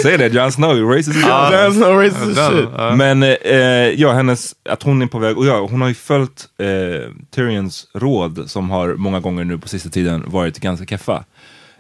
säg 0.03 0.19
det, 0.19 0.29
Jon 0.35 0.53
Snow, 0.53 0.91
racist 0.91 1.19
ja. 1.29 1.51
That's 1.53 1.79
no 1.79 2.01
racist 2.01 2.51
shit. 2.51 2.64
Men 2.97 3.23
eh, 3.23 4.01
ja, 4.01 4.13
hennes, 4.13 4.55
att 4.69 4.83
hon 4.83 5.03
är 5.03 5.07
på 5.07 5.19
väg, 5.19 5.39
och 5.39 5.47
ja, 5.47 5.67
hon 5.71 5.81
har 5.81 5.89
ju 5.89 5.95
följt 5.95 6.49
eh, 6.59 7.11
Tyrions 7.31 7.87
råd 7.95 8.51
som 8.51 8.71
har 8.71 8.95
många 8.95 9.21
gånger 9.21 9.45
nu 9.45 9.59
på 9.59 9.69
sista 9.69 9.89
tiden 9.89 10.25
varit 10.27 10.59
ganska 10.59 10.87
keffa. 10.87 11.25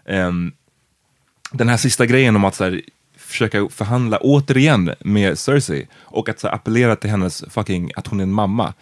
Ehm, 0.06 0.52
den 1.52 1.68
här 1.68 1.76
sista 1.76 2.06
grejen 2.06 2.36
om 2.36 2.44
att 2.44 2.54
så 2.54 2.64
här, 2.64 2.82
försöka 3.16 3.68
förhandla 3.68 4.18
återigen 4.18 4.94
med 5.00 5.38
Cersei 5.38 5.88
och 5.94 6.28
att 6.28 6.40
så 6.40 6.48
här, 6.48 6.54
appellera 6.54 6.96
till 6.96 7.10
hennes 7.10 7.44
fucking, 7.50 7.90
att 7.96 8.06
hon 8.06 8.20
är 8.20 8.24
en 8.24 8.32
mamma. 8.32 8.74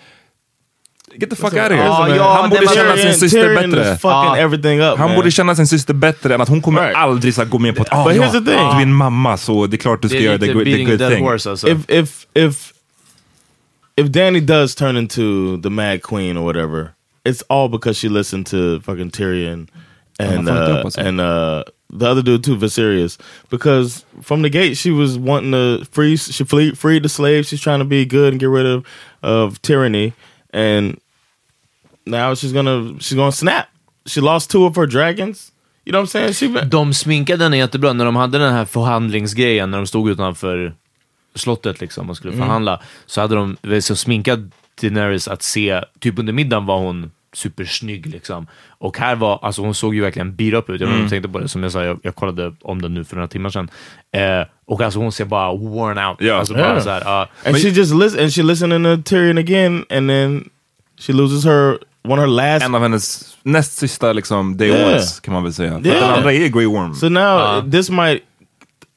Get 1.21 1.31
the 1.31 1.37
fuck 1.37 1.53
out 1.55 1.71
of 1.71 1.71
here. 1.73 1.85
Ja, 1.85 2.17
ja, 2.17 2.33
Han 2.41 2.51
borde 2.51 2.65
nej, 2.65 2.75
men- 2.77 2.85
känna 2.85 2.97
sin 2.97 3.15
syster 3.21 3.43
Tyrion 3.43 3.71
bättre. 3.71 3.93
is 3.95 4.01
fucking 4.01 4.35
everything 4.37 4.81
up, 4.81 4.99
Han 4.99 5.09
man. 5.09 5.17
borde 5.17 5.31
känna 5.31 5.55
sin 5.55 5.67
syster 5.67 5.95
bättre 5.95 6.35
än 6.35 6.41
att 6.41 6.49
hon 6.49 6.63
kommer 6.63 6.83
Right. 6.83 6.97
aldrig 6.97 7.35
så 7.35 7.41
här, 7.43 7.49
gå 7.49 7.59
med 7.59 7.77
på 7.77 7.83
att 7.83 7.89
ah, 7.93 8.05
But 8.09 8.17
ja, 8.17 8.23
here's 8.23 8.33
the 8.33 8.39
thing. 8.39 8.45
du 8.45 8.77
är 8.79 8.83
en 8.83 8.95
mamma 8.95 9.37
så 9.37 9.67
det 9.67 9.77
är 9.77 9.79
klart 9.79 10.03
du 10.03 10.09
ska 10.09 10.19
göra 10.19 10.39
the, 10.39 10.47
good- 10.53 10.65
the 10.65 10.85
good 10.85 10.99
thing. 11.11 11.25
horse 11.25 11.51
alltså. 11.51 11.69
if 11.69 11.79
if 11.91 12.27
if 12.35 12.73
if 13.97 14.07
Danny 14.09 14.41
does 14.41 14.75
turn 14.75 14.97
into 14.97 15.57
the 15.63 15.71
Mad 15.71 16.03
Queen 16.03 16.37
or 16.39 16.45
whatever, 16.45 16.89
it's 17.29 17.43
all 17.49 17.69
because 17.69 17.99
she 18.01 18.09
listened 18.09 18.47
to 18.47 18.81
fucking 18.81 19.11
Tyrion 19.11 19.69
and 20.19 20.49
fucked 20.49 20.69
up 20.71 20.85
uh, 20.99 21.07
and 21.09 21.21
uh, 21.21 21.63
the 21.99 22.07
other 22.07 22.23
dude 22.23 22.43
too, 22.45 22.57
Viserys. 22.57 23.19
Because 23.51 24.05
from 24.23 24.43
the 24.43 24.49
gate, 24.49 24.77
she 24.77 24.91
was 24.91 25.19
wanting 25.19 25.53
to 25.53 25.85
free. 25.93 26.17
She 26.17 26.45
flee, 26.45 26.75
freed 26.75 27.03
the 27.03 27.09
slaves. 27.09 27.49
She's 27.49 27.61
trying 27.61 27.81
to 27.81 27.85
be 27.85 28.05
good 28.07 28.33
and 28.33 28.41
get 28.41 28.49
rid 28.49 28.67
of 28.67 28.85
of 29.23 29.61
tyranny. 29.63 30.13
And 30.55 30.99
now 32.07 32.35
she's 32.35 32.53
gonna 32.53 32.99
she's 32.99 33.17
gonna 33.17 33.33
snap. 33.33 33.67
She 34.07 34.21
lost 34.21 34.51
two 34.51 34.67
of 34.67 34.77
her 34.77 34.87
dragons. 34.87 35.53
You 35.85 35.93
know 35.93 36.01
what 36.03 36.09
I'm 36.15 36.33
saying? 36.35 36.59
She 36.61 36.65
De 36.65 36.95
sminkade 36.95 37.45
henne 37.45 37.57
jättebra 37.57 37.93
när 37.93 38.05
de 38.05 38.17
hade 38.17 38.39
den 38.39 38.53
här 38.53 38.65
förhandlingsgrejen, 38.65 39.71
när 39.71 39.79
de 39.79 39.87
stod 39.87 40.11
utanför 40.11 40.75
slottet 41.35 41.81
liksom 41.81 42.11
och 42.11 42.17
skulle 42.17 42.33
förhandla. 42.37 42.81
Så 43.07 43.21
hade 43.21 43.35
de 43.35 43.57
så 43.81 43.97
sminkat 43.97 44.39
Daenerys 44.83 45.29
att 45.29 45.43
se, 45.43 45.81
typ 46.01 46.19
under 46.19 46.33
middagen 46.33 46.67
var 46.67 46.79
hon 46.79 47.11
supersnygg 47.33 48.07
liksom. 48.07 48.47
Och 48.69 48.99
här 48.99 49.17
var, 49.17 49.39
alltså 49.43 49.63
hon 49.63 49.75
såg 49.75 49.95
ju 49.95 50.01
verkligen 50.01 50.37
beat 50.37 50.55
up 50.55 50.71
ut. 50.71 50.81
Jag 50.81 50.91
du 50.91 51.09
tänkte 51.09 51.29
på 51.29 51.39
det, 51.39 51.49
som 51.49 51.63
jag 51.63 51.73
sa, 51.73 51.85
jag, 51.85 52.01
jag 52.03 52.15
kollade 52.15 52.53
om 52.63 52.83
den 52.83 52.95
nu 52.95 53.05
för 53.05 53.17
några 53.17 53.29
timmar 53.29 53.51
sedan. 53.51 53.71
Eh, 54.13 54.47
och 54.67 54.81
alltså 54.81 54.99
hon 54.99 55.13
ser 55.13 55.25
bara 55.25 55.55
worn 55.55 55.99
out. 55.99 56.17
Ja. 56.21 56.35
Alltså 56.35 56.55
bara 56.55 56.75
Ja. 56.75 56.81
så 56.81 56.91
här, 56.91 57.03
ja. 57.05 57.29
and 57.47 57.57
she 57.57 57.69
just 57.69 57.95
listen 57.95 58.21
and 58.23 58.33
she 58.35 58.43
listening 58.43 58.85
to 58.85 59.03
Tyrion 59.11 59.39
again, 59.39 59.85
and 59.91 60.09
then 60.11 60.51
she 61.01 61.13
loses 61.13 61.45
her 61.45 61.79
one 62.05 62.19
of 62.19 62.23
her 62.23 62.31
last 62.31 62.65
En 62.65 62.75
av 62.75 62.83
hennes 62.83 63.37
näst 63.43 63.79
sista 63.79 64.13
liksom 64.13 64.57
day 64.57 64.69
Yeah. 64.69 64.93
ones 64.93 65.21
kan 65.21 65.35
man 65.35 65.43
väl 65.43 65.53
säga. 65.53 65.71
För 65.71 65.87
Yeah. 65.87 66.01
Den 66.01 66.15
andra 66.15 66.33
är 66.33 66.49
Grey 66.49 66.67
Worm. 66.67 66.95
So 66.95 67.09
now 67.09 67.21
uh-huh. 67.21 67.71
this 67.71 67.91
might, 67.91 68.23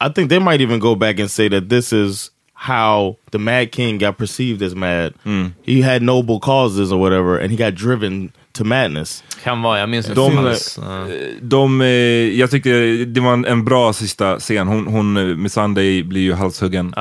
I 0.08 0.14
think 0.16 0.30
they 0.30 0.40
might 0.40 0.62
even 0.62 0.80
go 0.80 0.96
back 0.96 1.20
and 1.20 1.32
say 1.32 1.50
that 1.50 1.70
this 1.70 1.94
is 1.94 2.32
how 2.54 3.16
the 3.32 3.38
Mad 3.38 3.72
King 3.72 3.98
got 4.00 4.18
perceived 4.18 4.62
as 4.62 4.76
mad. 4.76 5.14
Hmm. 5.24 5.46
He 5.64 5.82
had 5.82 6.02
noble 6.02 6.40
causes 6.40 6.92
or 6.92 7.00
whatever, 7.00 7.38
and 7.38 7.52
he 7.52 7.58
got 7.58 7.76
driven 7.76 8.32
to 8.56 8.64
madness. 8.64 9.24
Kan 9.44 9.62
vara, 9.62 9.80
jag 9.80 9.90
minns 9.90 10.10
inte. 10.10 10.22
De-. 10.22 10.56
Ja. 10.78 11.08
De, 11.42 11.82
eh, 11.82 11.88
jag 12.40 12.52
tyckte 12.52 12.70
det 13.06 13.22
var 13.22 13.34
en, 13.34 13.46
en 13.46 13.66
bra 13.66 13.94
sista 13.94 14.40
scen. 14.40 14.68
Hon, 14.68 14.88
hon 14.88 15.18
eh, 15.18 15.24
med 15.24 15.52
Sunday 15.52 16.04
blir 16.04 16.22
ju 16.22 16.34
halshuggen. 16.34 16.94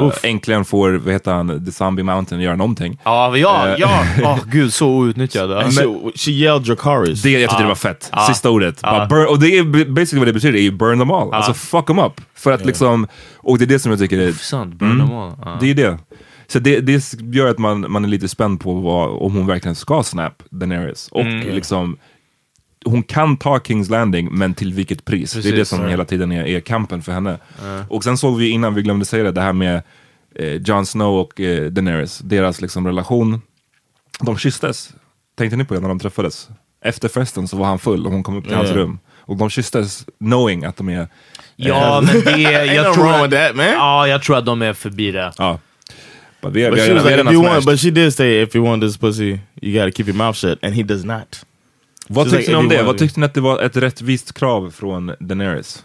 Uff. 0.00 0.24
äntligen 0.24 0.64
får, 0.64 0.92
vad 0.92 1.12
heter 1.12 1.32
han, 1.32 1.64
The 1.66 1.72
Zombie 1.72 2.02
Mountain 2.02 2.40
göra 2.40 2.56
någonting. 2.56 3.00
Ja, 3.04 3.36
ja, 3.36 3.76
ja. 3.78 4.04
Åh 4.24 4.38
gud, 4.46 4.72
så 4.72 4.88
outnyttjad. 4.88 5.50
Ja. 5.50 5.62
And 5.62 5.72
she, 5.74 5.84
she 6.14 6.30
yelled 6.30 6.62
Dracarys. 6.62 7.22
Det, 7.22 7.30
jag 7.30 7.50
tyckte 7.50 7.62
det 7.62 7.68
var 7.68 7.74
fett. 7.74 8.10
Ja. 8.12 8.26
Sista 8.28 8.50
ordet. 8.50 8.80
Bara 8.80 9.06
burn, 9.06 9.26
och 9.26 9.40
det 9.40 9.58
är 9.58 9.64
basically 9.84 10.18
vad 10.18 10.28
det 10.28 10.32
betyder, 10.32 10.58
är 10.58 10.62
ju 10.62 10.70
burn 10.70 10.98
them 10.98 11.10
all. 11.10 11.34
Alltså 11.34 11.54
fuck 11.54 11.86
them 11.86 11.98
up. 11.98 12.20
För 12.34 12.52
att 12.52 12.64
liksom, 12.64 13.06
och 13.36 13.58
det 13.58 13.64
är 13.64 13.66
det 13.66 13.78
som 13.78 13.90
jag 13.90 13.98
tycker 13.98 14.18
är, 14.18 14.32
Sant, 14.32 14.74
burn 14.74 14.98
them 14.98 15.12
all. 15.12 15.32
Det 15.60 15.70
är 15.70 15.74
det. 15.74 15.98
Så 16.48 16.58
det, 16.58 16.80
det 16.80 17.14
gör 17.32 17.46
att 17.50 17.58
man, 17.58 17.86
man 17.92 18.04
är 18.04 18.08
lite 18.08 18.28
spänd 18.28 18.60
på 18.60 18.74
vad, 18.74 19.10
om 19.22 19.34
hon 19.36 19.46
verkligen 19.46 19.74
ska 19.74 20.02
snap 20.02 20.42
Daenerys. 20.50 21.08
Och 21.08 21.20
Mm. 21.20 21.54
liksom, 21.54 21.96
hon 22.84 23.02
kan 23.02 23.36
ta 23.36 23.60
Kings 23.60 23.88
Landing, 23.90 24.28
men 24.32 24.54
till 24.54 24.72
vilket 24.72 25.04
pris? 25.04 25.32
det 25.32 25.38
är 25.38 25.42
det 25.42 25.50
Precis, 25.50 25.68
som 25.68 25.82
ja. 25.82 25.88
hela 25.88 26.04
tiden 26.04 26.32
är, 26.32 26.44
är 26.46 26.60
kampen 26.60 27.02
för 27.02 27.12
henne. 27.12 27.38
Och 27.88 28.04
sen 28.04 28.18
såg 28.18 28.36
vi 28.38 28.48
innan, 28.48 28.74
vi 28.74 28.82
glömde 28.82 29.04
säga 29.04 29.24
det, 29.24 29.32
det 29.32 29.40
här 29.40 29.52
med 29.52 29.82
eh, 30.34 30.54
Jon 30.54 30.86
Snow 30.86 31.20
och 31.20 31.40
eh, 31.40 31.70
Daenerys, 31.70 32.18
deras 32.18 32.60
liksom 32.60 32.86
relation. 32.86 33.40
De 34.20 34.38
kysstes. 34.38 34.90
Tänkte 35.38 35.56
ni 35.56 35.64
på 35.64 35.74
det 35.74 35.80
när 35.80 35.88
de 35.88 35.98
träffades? 35.98 36.48
Efter 36.84 37.08
festen 37.08 37.48
så 37.48 37.56
var 37.56 37.66
han 37.66 37.78
full 37.78 38.06
och 38.06 38.12
hon 38.12 38.22
kom 38.22 38.36
upp 38.36 38.44
till 38.46 38.56
hans 38.56 38.68
Ja. 38.70 38.76
rum. 38.76 38.98
Och 39.18 39.36
de 39.36 39.50
kysstes 39.50 40.04
knowing 40.18 40.64
att 40.64 40.76
de 40.76 40.88
är... 40.88 41.08
Ja, 41.56 42.02
men 42.06 42.20
det... 42.24 42.40
Jag 42.74 42.94
tror 42.94 43.12
att, 43.24 43.30
that, 43.30 43.56
man. 43.56 43.66
Ja, 43.66 44.08
jag 44.08 44.22
tror 44.22 44.36
att 44.38 44.46
de 44.46 44.62
är 44.62 44.72
förbi 44.72 45.10
det. 45.12 45.32
Ja. 45.38 45.58
But 46.42 46.52
vi, 46.52 46.70
But 46.70 46.80
she 46.80 46.94
was 46.94 47.04
like, 47.04 47.20
if 47.20 47.32
you 47.32 47.42
want, 47.42 47.64
but 47.64 47.78
she 47.80 47.90
did 47.90 48.14
say 48.14 48.42
if 48.42 48.54
you 48.56 48.64
want 48.64 48.82
this 48.82 48.96
pussy, 48.96 49.40
you 49.62 49.72
gotta 49.80 49.90
keep 49.90 50.06
your 50.08 50.16
mouth 50.16 50.36
shut, 50.36 50.58
and 50.64 50.74
he 50.74 50.82
does 50.82 51.04
not. 51.04 51.46
Vad 52.08 52.24
tyckte 52.24 52.38
like, 52.38 52.50
ni 52.52 52.56
om 52.56 52.68
det? 52.68 52.82
Vad 52.82 52.98
tyckte 52.98 53.20
ni 53.20 53.26
att 53.26 53.34
det 53.34 53.40
var 53.40 53.60
ett 53.60 53.76
rättvist 53.76 54.32
krav 54.34 54.70
från 54.70 55.12
Daenerys? 55.20 55.84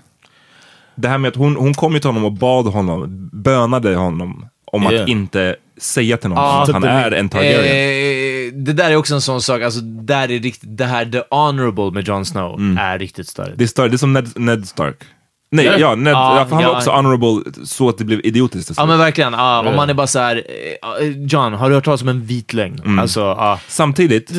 Det 0.96 1.08
här 1.08 1.18
med 1.18 1.30
att 1.30 1.36
hon, 1.36 1.56
hon 1.56 1.74
kom 1.74 1.94
ju 1.94 2.00
till 2.00 2.10
honom 2.10 2.26
och 2.26 2.32
bad 2.32 2.66
honom, 2.66 3.30
bönade 3.34 3.96
honom 3.96 4.46
om 4.66 4.84
Yeah. 4.84 5.04
att 5.04 5.10
inte 5.10 5.56
säga 5.78 6.18
till 6.18 6.30
någon 6.30 6.38
Ja. 6.38 6.64
att 6.64 6.72
han 6.72 6.84
är 6.84 7.12
en 7.12 7.30
Targaryen. 7.30 8.48
Eh, 8.48 8.54
det 8.54 8.74
där 8.74 8.92
är 8.92 8.96
också 8.96 9.14
en 9.14 9.22
sån 9.22 9.42
sak, 9.42 9.62
alltså 9.62 9.82
där 9.82 10.32
är 10.32 10.40
riktigt, 10.40 10.78
det 10.78 10.86
här 10.86 11.06
the 11.06 11.22
honorable 11.30 11.92
med 11.92 12.08
Jon 12.08 12.26
Snow 12.26 12.78
är 12.80 13.00
riktigt 13.00 13.28
större. 13.28 13.54
Det 13.56 13.64
är, 13.64 13.68
större, 13.68 13.88
det 13.90 13.96
är 13.96 13.98
som 13.98 14.14
Ned, 14.14 14.40
Ned 14.40 14.68
Stark. 14.68 14.98
Nej, 15.54 15.66
Ja. 15.66 15.96
Ned, 15.96 16.14
Ja, 16.14 16.40
ja, 16.40 16.46
för 16.46 16.56
han 16.56 16.64
var 16.64 16.72
ja. 16.72 16.78
också 16.78 16.92
honorable 16.92 17.52
så 17.66 17.90
att 17.90 17.98
det 17.98 18.04
blev 18.04 18.22
idiotiskt 18.24 18.72
Ja 18.78 18.86
men 18.86 19.00
verkligen, 19.00 19.34
ja, 19.34 19.70
om 19.70 19.76
man 19.76 19.90
är 19.90 19.94
bara 19.94 20.08
såhär, 20.08 20.44
eh, 21.02 21.08
John, 21.08 21.54
har 21.54 21.70
du 21.70 21.76
hört 21.76 21.86
talas 21.86 22.02
om 22.02 22.08
en 22.08 22.26
vit 22.26 22.54
lögn? 22.54 23.00
Alltså, 23.00 23.20
ja. 23.20 23.60
Samtidigt 23.68 24.32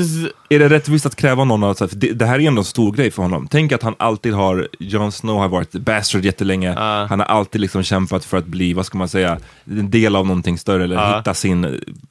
är 0.49 0.59
det 0.59 0.69
rättvist 0.69 1.07
att 1.07 1.17
kräva 1.17 1.45
någon 1.45 1.65
att, 1.65 1.79
för 1.79 1.89
det, 1.93 2.13
det 2.13 2.27
här 2.27 2.39
är 2.39 2.49
ändå 2.49 2.61
en 2.61 2.65
stor 2.65 2.93
grej 2.93 3.11
för 3.11 3.23
honom. 3.23 3.49
Tänk 3.51 3.73
att 3.73 3.83
han 3.83 3.95
alltid 3.99 4.35
har, 4.35 4.69
Jon 4.79 5.13
Snow 5.13 5.39
har 5.39 5.49
varit 5.49 5.73
bastard 5.73 6.25
jättelänge, 6.25 6.75
han 7.09 7.21
har 7.21 7.27
alltid 7.27 7.61
liksom 7.61 7.83
kämpat 7.83 8.25
för 8.25 8.37
att 8.37 8.47
bli, 8.47 8.73
vad 8.73 8.87
ska 8.87 8.99
man 8.99 9.09
säga, 9.09 9.39
en 9.65 9.91
del 9.91 10.17
av 10.17 10.27
någonting 10.27 10.59
större 10.59 10.85
eller 10.85 11.17
hitta 11.17 11.35
sin 11.35 11.65
eh, 11.65 11.71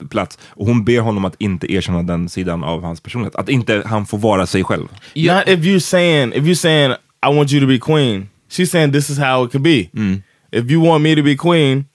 plats. 0.10 0.40
Och 0.50 0.66
hon 0.66 0.84
ber 0.86 1.00
honom 1.00 1.26
att 1.26 1.36
inte 1.38 1.74
erkänna 1.74 2.04
den 2.04 2.30
sidan 2.30 2.64
av 2.64 2.84
hans 2.84 3.02
personlighet, 3.02 3.36
att 3.36 3.50
inte 3.50 3.84
han 3.86 4.06
får 4.06 4.18
vara 4.18 4.46
sig 4.46 4.64
själv. 4.64 4.88
Not 5.16 5.48
if 5.48 5.60
you're 5.60 5.80
saying 5.80 6.34
if 6.34 6.44
you're 6.44 6.54
saying 6.54 6.92
I 7.26 7.36
want 7.36 7.52
you 7.54 7.62
to 7.62 7.68
be 7.68 7.78
queen. 7.78 8.28
She's 8.52 8.70
saying 8.72 8.92
this 8.92 9.10
is 9.10 9.18
how 9.18 9.44
it 9.46 9.52
could 9.52 9.64
be. 9.64 9.90
Mm. 9.96 10.22
If 10.52 10.70
you 10.72 10.82
want 10.82 11.04
me 11.04 11.16
to 11.16 11.24
be 11.24 11.36
queen, 11.36 11.86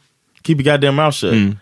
keep 0.42 0.58
your 0.58 0.64
goddamn 0.64 0.94
mouth 0.96 1.14
shut. 1.14 1.34
Mm. 1.34 1.56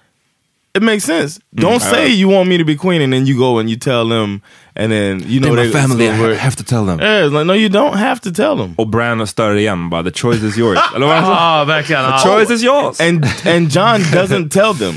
It 0.76 0.82
makes 0.82 1.04
sense. 1.04 1.38
Mm. 1.38 1.60
Don't 1.60 1.80
say 1.82 2.08
you 2.08 2.28
want 2.28 2.48
me 2.48 2.58
to 2.58 2.64
be 2.64 2.76
queen 2.76 3.02
and 3.02 3.12
then 3.12 3.26
you 3.26 3.36
go 3.38 3.58
and 3.58 3.68
you 3.70 3.76
tell 3.76 4.08
them 4.08 4.40
and 4.76 4.90
then 4.92 5.20
you 5.26 5.40
know 5.40 5.54
They're 5.54 5.64
my 5.66 5.72
they- 5.72 5.80
family, 5.80 6.08
I 6.08 6.16
so 6.18 6.34
have 6.34 6.56
to 6.56 6.64
tell 6.64 6.84
them. 6.86 6.98
Yeah, 7.00 7.24
it's 7.26 7.32
like, 7.34 7.46
no, 7.46 7.54
you 7.54 7.68
don't 7.68 7.96
have 7.98 8.20
to 8.22 8.30
tell 8.32 8.56
them. 8.56 8.74
Och 8.78 8.88
Bran 8.88 9.26
stör 9.26 9.54
igen, 9.56 9.90
bara 9.90 10.02
the 10.02 10.10
choice 10.12 10.42
is 10.42 10.56
yours. 10.56 10.78
Eller 10.96 11.06
vad 11.06 11.16
han 11.22 11.66
verkligen. 11.66 12.02
The 12.04 12.18
choice 12.28 12.50
is 12.54 12.62
yours! 12.62 13.00
And 13.00 13.24
and 13.46 13.70
John 13.76 14.00
doesn't 14.00 14.48
tell 14.60 14.74
them. 14.74 14.94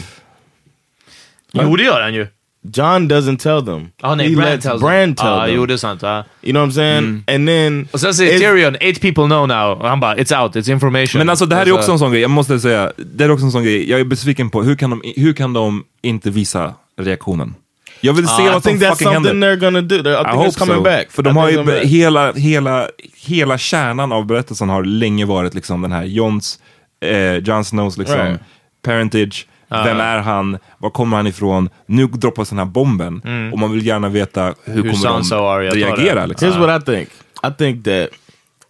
Jo, 1.53 1.75
det 1.75 1.83
gör 1.83 2.01
han 2.01 2.13
ju. 2.13 2.27
John 2.73 3.07
doesn't 3.09 3.37
tell 3.37 3.65
them. 3.65 3.89
Ja, 4.01 4.15
nej, 4.15 4.29
he 4.29 4.35
Bran 4.35 4.45
lets 4.49 4.65
tells 4.65 4.81
Bran 4.81 4.91
them. 4.93 5.15
tell 5.15 5.27
Ja, 5.27 5.45
them. 5.45 5.55
jo, 5.55 5.65
det 5.65 5.73
är 5.73 5.77
sant. 5.77 6.01
Ja. 6.01 6.23
You 6.41 6.51
know 6.53 6.61
what 6.65 6.69
I'm 6.69 6.75
saying? 6.75 7.23
And 7.27 7.47
then 7.47 7.87
Och 7.91 7.99
sen 7.99 8.13
säger 8.13 8.39
Tyrion, 8.39 8.75
eight 8.79 9.01
people 9.01 9.23
know 9.25 9.47
now. 9.47 9.77
Och 9.81 9.89
han 9.89 9.99
bara, 9.99 10.15
it's 10.15 10.43
out, 10.43 10.55
it's 10.55 10.71
information. 10.71 11.19
Men 11.19 11.29
alltså 11.29 11.45
det 11.45 11.55
här 11.55 11.65
är 11.65 11.71
också 11.71 11.91
en 11.91 11.99
sån 11.99 12.11
grej, 12.11 12.21
jag 12.21 12.31
måste 12.31 12.59
säga, 12.59 12.91
det 12.97 13.23
är 13.23 13.31
också 13.31 13.45
en 13.45 13.51
sån 13.51 13.63
grej, 13.63 13.89
jag 13.89 13.99
är 13.99 14.03
besviken 14.03 14.49
på, 14.49 14.63
hur 14.63 14.75
kan 14.75 14.89
de, 14.89 15.01
hur 15.15 15.33
kan 15.33 15.53
de 15.53 15.83
inte 16.01 16.29
visa 16.29 16.73
reaktionen? 16.99 17.55
Jag 18.01 18.13
vill 18.13 18.27
se 18.27 18.43
I 18.43 18.45
vad 18.45 18.53
som 18.53 18.61
think 18.61 18.81
that's 18.81 18.89
fucking 18.89 19.07
händer. 19.07 19.29
something 19.29 19.49
they're 19.49 19.55
gonna 19.59 19.81
do. 19.81 19.95
They're- 19.95 20.09
I 20.17 20.21
I 20.21 20.23
think 20.23 20.35
hope 20.35 20.49
it's 20.49 20.59
coming 20.59 20.75
so. 20.77 20.81
back. 20.83 21.11
För 21.11 21.21
I 21.21 21.25
de 21.25 21.37
har 21.37 21.47
think 21.51 21.67
ju, 21.69 21.87
hela, 21.87 22.31
hela, 22.31 22.87
hela 23.25 23.57
kärnan 23.57 24.11
av 24.11 24.25
berättelsen 24.25 24.69
har 24.69 24.83
länge 24.83 25.25
varit 25.25 25.53
liksom 25.53 25.81
den 25.81 25.91
här 25.91 26.03
Jons, 26.03 26.59
eh, 27.05 27.33
Jon 27.37 27.65
Snows 27.65 27.97
liksom, 27.97 28.17
Right. 28.17 28.39
parentage, 28.85 29.47
vem 29.69 29.99
är 29.99 30.17
han, 30.17 30.57
var 30.77 30.89
kommer 30.89 31.17
han 31.17 31.27
ifrån, 31.27 31.69
nu 31.85 32.07
droppas 32.07 32.49
den 32.49 32.57
här 32.57 32.65
bomben 32.65 33.21
och 33.53 33.59
man 33.59 33.71
vill 33.71 33.85
gärna 33.85 34.09
veta 34.09 34.55
hur, 34.63 34.73
Hur 34.73 34.81
kommer 34.81 34.93
Sansa 34.93 35.35
de 35.35 35.59
reagera. 35.59 36.25
Liksom. 36.25 36.49
Here's 36.49 36.59
what 36.59 36.81
I 36.81 36.85
think. 36.85 37.09
I 37.43 37.49
think 37.57 37.83
that 37.85 38.09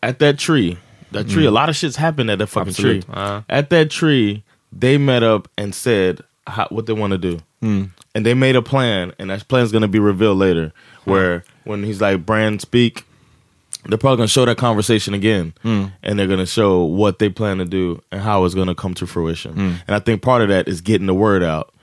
at 0.02 0.20
that 0.20 0.40
tree, 0.40 0.78
that 1.12 1.30
tree, 1.30 1.48
a 1.48 1.52
lot 1.52 1.70
of 1.70 1.76
shit's 1.76 1.98
happened 1.98 2.30
at 2.32 2.40
that 2.40 2.50
fucking 2.50 2.70
Absolute. 2.70 3.06
tree. 3.06 3.44
At 3.50 3.70
that 3.70 3.90
tree, 3.92 4.44
they 4.80 4.98
met 4.98 5.24
up 5.24 5.48
and 5.58 5.74
said 5.76 6.22
how, 6.46 6.68
what 6.70 6.86
they 6.86 6.94
want 6.94 7.12
to 7.12 7.18
do, 7.18 7.40
and 7.62 8.26
they 8.26 8.34
made 8.34 8.56
a 8.56 8.62
plan, 8.62 9.14
and 9.20 9.30
that 9.30 9.48
plan's 9.48 9.72
gonna 9.72 9.88
be 9.88 10.00
revealed 10.00 10.38
later. 10.38 10.72
Where 11.06 11.44
when 11.64 11.84
he's 11.84 12.02
like 12.02 12.26
Bran 12.26 12.60
speak, 12.60 13.04
they're 13.86 13.98
probably 13.98 14.18
gonna 14.18 14.28
show 14.28 14.46
that 14.46 14.58
conversation 14.58 15.14
again, 15.14 15.54
mm. 15.64 15.92
and 16.04 16.20
they're 16.20 16.28
gonna 16.28 16.46
show 16.46 16.84
what 16.84 17.20
they 17.20 17.30
plan 17.30 17.58
to 17.58 17.66
do 17.66 18.02
and 18.12 18.22
how 18.22 18.46
it's 18.46 18.56
gonna 18.56 18.76
come 18.76 18.94
to 18.96 19.08
fruition. 19.08 19.54
Mm. 19.54 19.76
And 19.88 19.96
I 19.96 20.00
think 20.00 20.22
part 20.22 20.42
of 20.42 20.50
that 20.50 20.68
is 20.68 20.82
getting 20.82 21.08
the 21.08 21.14
word 21.14 21.44
out. 21.44 21.74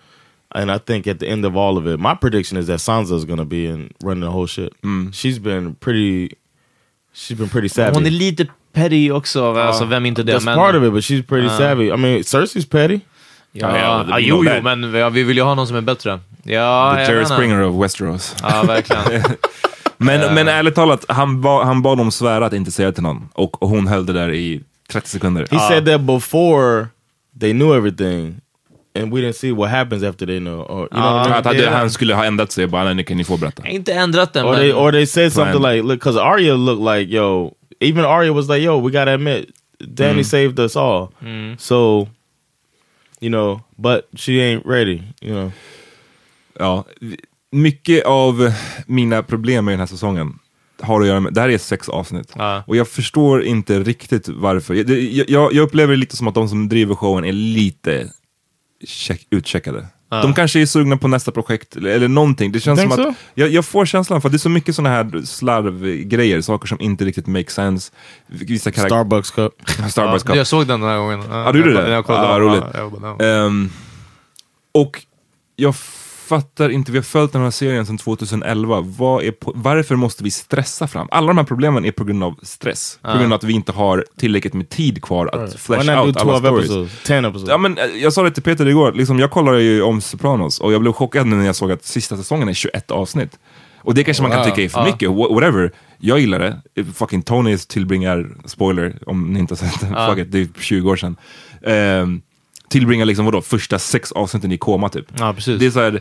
And 0.55 0.71
I 0.71 0.79
think 0.79 1.07
at 1.07 1.19
the 1.19 1.27
end 1.27 1.45
of 1.45 1.57
all 1.57 1.77
of 1.77 1.87
it, 1.87 1.99
my 1.99 2.15
prediction 2.15 2.57
is 2.57 2.67
that 2.69 2.79
Sansa 2.79 3.13
is 3.13 3.25
gonna 3.25 3.45
be 3.45 3.67
in 3.67 3.91
running 4.03 4.21
the 4.21 4.31
whole 4.31 4.47
shit. 4.47 4.73
Mm. 4.83 5.13
She's 5.13 5.39
been 5.39 5.75
pretty, 5.77 6.37
she's 7.13 7.39
been 7.39 7.49
pretty 7.49 7.69
savvy. 7.69 7.95
Hon 7.95 8.07
är 8.07 8.11
lite 8.11 8.47
petty 8.73 9.11
också, 9.11 9.55
alltså 9.55 9.85
vem 9.85 10.05
är 10.05 10.09
inte 10.09 10.23
det? 10.23 10.33
That's 10.33 10.45
men, 10.45 10.57
part 10.57 10.75
of 10.75 10.83
it, 10.85 10.93
but 10.93 11.05
she's 11.05 11.23
pretty 11.23 11.49
savvy. 11.49 11.91
I 11.93 11.97
mean, 11.97 12.23
Cersei's 12.23 12.67
petty. 12.67 13.01
Ja, 13.53 13.71
Ja, 13.71 13.79
ja, 13.79 14.03
det- 14.03 14.21
jo, 14.23 14.37
no, 14.37 14.45
jo, 14.45 14.51
that- 14.51 14.63
men 14.63 14.95
ja, 14.95 15.09
vi 15.09 15.23
vill 15.23 15.37
ju 15.37 15.43
ha 15.43 15.55
någon 15.55 15.67
som 15.67 15.77
är 15.77 15.81
bättre. 15.81 16.21
Ja, 16.43 16.95
The 16.97 17.13
Jerry. 17.13 17.25
Springer 17.25 17.61
of 17.61 17.75
Westeros. 17.75 18.37
Ja, 18.43 18.63
verkligen. 18.63 19.23
Men, 19.99 20.35
men 20.35 20.49
ärligt 20.49 20.75
talat, 20.75 21.05
han, 21.09 21.41
ba, 21.41 21.65
han 21.65 21.83
bad 21.83 21.99
dem 21.99 22.11
svära 22.11 22.47
att 22.47 22.53
inte 22.53 22.71
säga 22.71 22.93
till 22.93 23.03
någon. 23.03 23.29
Och, 23.33 23.63
och 23.63 23.69
hon 23.69 23.87
höll 23.87 24.07
det 24.07 24.13
där 24.13 24.33
i 24.33 24.61
30 24.93 25.09
sekunder. 25.09 25.47
He 25.51 25.59
said 25.59 25.87
that 25.87 26.01
before 26.01 26.87
they 27.41 27.53
knew 27.53 27.77
everything, 27.77 28.41
and 28.95 29.13
we 29.13 29.21
didn't 29.21 29.33
see 29.33 29.53
what 29.53 29.71
happens 29.71 30.03
after 30.03 30.27
they 30.27 30.39
know. 30.41 30.61
Or 30.61 30.81
you 30.81 30.89
know 30.89 31.15
what 31.15 31.27
I 31.27 31.31
mean? 31.31 31.69
Att 31.69 31.75
han, 31.75 31.91
skulle 31.91 32.15
ha 32.15 32.25
ändrat 32.25 32.53
sig, 32.53 32.67
bara 32.67 32.95
nej, 32.95 33.05
kan 33.05 33.17
ni 33.17 33.25
få 33.25 33.37
berätta. 33.37 33.69
Inte 33.69 33.93
ändrat 33.93 34.33
den, 34.33 34.45
Or 34.45 34.51
men... 34.51 34.61
they 34.61 34.73
or 34.73 34.93
they 34.93 35.07
said 35.07 35.33
something 35.33 35.63
like, 35.63 35.83
look, 35.83 36.01
because 36.01 36.21
Arya 36.21 36.55
looked 36.55 36.99
like, 36.99 37.15
yo, 37.15 37.55
even 37.81 38.05
Arya 38.05 38.33
was 38.33 38.49
like, 38.49 38.63
yo, 38.65 38.79
we 38.79 38.91
gotta 38.91 39.15
admit, 39.15 39.51
Danny 39.95 40.25
saved 40.25 40.59
us 40.61 40.77
all. 40.77 41.09
So, 41.59 42.09
you 43.21 43.31
know, 43.31 43.61
but 43.79 44.09
she 44.17 44.41
ain't 44.41 44.67
ready. 44.67 45.03
You 45.21 45.35
know, 45.35 45.53
Ja, 46.59 46.85
mycket 47.55 48.05
av 48.05 48.53
mina 48.87 49.23
problem 49.23 49.65
med 49.65 49.73
den 49.73 49.79
här 49.81 49.87
säsongen 49.87 50.39
har 50.81 51.01
att 51.01 51.07
göra 51.07 51.21
med, 51.21 51.35
det 51.35 51.41
här 51.41 51.49
är 51.49 51.59
sex 51.59 51.89
avsnitt. 51.89 52.33
Ja. 52.37 52.65
Och 52.67 52.77
jag 52.77 52.89
förstår 52.89 53.43
inte 53.43 53.81
riktigt 53.81 54.29
varför. 54.29 54.75
Jag, 54.75 54.91
jag, 55.31 55.53
jag 55.53 55.63
upplever 55.63 55.93
det 55.93 55.97
lite 55.97 56.17
som 56.17 56.29
att 56.29 56.35
de 56.35 56.49
som 56.49 56.69
driver 56.69 56.95
showen 56.95 57.25
är 57.25 57.33
lite 57.33 58.11
check, 58.87 59.27
utcheckade. 59.31 59.87
De 60.23 60.35
kanske 60.35 60.61
är 60.61 60.67
sugna 60.67 60.97
på 60.97 61.09
nästa 61.09 61.33
projekt 61.33 61.77
eller, 61.77 61.91
eller 61.91 62.09
någonting. 62.09 62.53
Det 62.53 62.61
känns 62.61 62.81
som 62.81 62.91
Think 62.91 63.01
att, 63.01 63.15
so? 63.15 63.21
jag, 63.35 63.49
jag 63.51 63.65
får 63.65 63.87
känslan 63.87 64.21
för 64.21 64.29
att 64.29 64.33
det 64.33 64.37
är 64.37 64.39
så 64.39 64.49
mycket 64.49 64.75
sådana 64.75 64.95
här 64.95 65.23
slarvgrejer, 65.25 66.41
saker 66.41 66.67
som 66.69 66.81
inte 66.81 67.05
riktigt 67.05 67.27
make 67.27 67.51
sense. 67.51 67.93
Vissa 68.27 68.71
karak- 68.71 68.87
Starbucks 68.87 69.31
cup. 69.31 69.53
Starbucks 69.91 70.25
Ja, 70.25 70.29
cup. 70.29 70.37
jag 70.37 70.47
såg 70.47 70.67
den 70.67 70.81
den 70.81 70.91
här 70.91 70.99
gången. 70.99 71.23
Ja, 71.31 71.53
du 71.53 71.59
gjorde 71.59 71.73
jag, 71.73 71.85
det? 71.85 71.91
Jag 71.91 72.05
kollade. 72.07 72.27
Ja, 72.27 72.39
roligt. 72.41 72.65
Ja, 72.73 72.79
jag 72.81 72.93
bara, 72.93 73.17
ja. 73.19 73.25
Ehm, 73.47 73.71
och 74.75 75.03
jag 75.57 75.75
fattar 76.25 76.69
inte, 76.71 76.93
vi 76.93 76.99
har 76.99 77.03
följt 77.03 77.33
den 77.33 77.43
här 77.43 77.51
serien 77.51 77.87
sedan 77.87 77.99
2011. 77.99 78.81
Vad 78.81 79.25
är 79.25 79.35
varför 79.55 79.97
måste 79.97 80.25
vi 80.25 80.31
stressa 80.31 80.87
fram? 80.89 81.09
Alla 81.11 81.27
de 81.27 81.39
här 81.39 81.45
problemen 81.45 81.85
är 81.85 81.93
på 81.93 82.05
grund 82.05 82.25
av 82.25 82.35
stress. 82.43 82.99
På 83.03 83.19
grund 83.19 83.33
av 83.33 83.37
att 83.37 83.45
vi 83.45 83.53
inte 83.53 83.73
har 83.73 84.05
tillräckligt 84.19 84.55
med 84.55 84.69
tid 84.69 85.03
kvar 85.03 85.27
att 85.33 85.55
Why 85.55 85.59
flesh 85.59 85.87
not 85.87 85.97
do 85.97 86.07
out 86.07 86.17
alla 86.17 86.33
12 86.41 86.45
stories. 86.47 86.65
episodes, 86.71 87.03
10 87.05 87.19
episodes? 87.19 87.49
Ja, 87.49 87.59
men, 87.59 87.79
eh, 87.79 87.85
jag 87.85 88.13
sa 88.13 88.23
det 88.23 88.31
till 88.31 88.43
Peter 88.43 88.67
igår, 88.67 88.93
liksom, 88.93 89.19
jag 89.19 89.31
kollade 89.31 89.63
ju 89.63 89.83
om 89.83 90.01
Sopranos 90.01 90.61
och 90.61 90.73
jag 90.73 90.81
blev 90.81 90.93
chockad 90.93 91.27
när 91.27 91.47
jag 91.47 91.57
såg 91.57 91.73
att 91.73 91.85
sista 91.85 92.17
säsongen 92.17 92.49
är 92.49 92.53
21 92.55 92.91
avsnitt. 92.91 93.39
Och 93.79 93.95
det 93.95 94.05
kanske 94.05 94.23
man 94.23 94.31
kan 94.33 94.41
Wow. 94.41 94.47
tycka 94.47 94.63
är 94.63 94.69
för 94.69 94.81
Ja. 94.81 94.87
mycket, 94.87 95.09
wha- 95.11 95.35
whatever. 95.35 95.73
Jag 95.99 96.19
gillar 96.21 96.39
det. 96.39 96.85
Fucking 96.95 97.23
Tony 97.23 97.59
tillbringar, 97.59 98.27
spoiler 98.45 98.99
om 99.07 99.33
ni 99.33 99.39
inte 99.41 99.53
har 99.53 99.57
sett 99.57 99.81
det, 99.81 100.07
fuck 100.09 100.19
it, 100.19 100.33
det 100.33 100.39
är 100.41 100.49
20 100.61 100.91
år 100.91 100.97
sedan. 100.97 101.17
Ehm, 101.67 102.23
tillbringar 102.75 103.07
liksom 103.07 103.25
vadå, 103.25 103.43
första 103.43 103.79
sex 103.79 104.13
avsnitten 104.13 104.53
i 104.53 104.59
koma 104.59 104.89
typ. 104.89 105.07
Ja, 105.19 105.33
precis. 105.33 105.61
Det 105.61 105.67
är 105.67 105.71
så 105.71 105.81
här, 105.81 105.95
eh, 105.95 106.01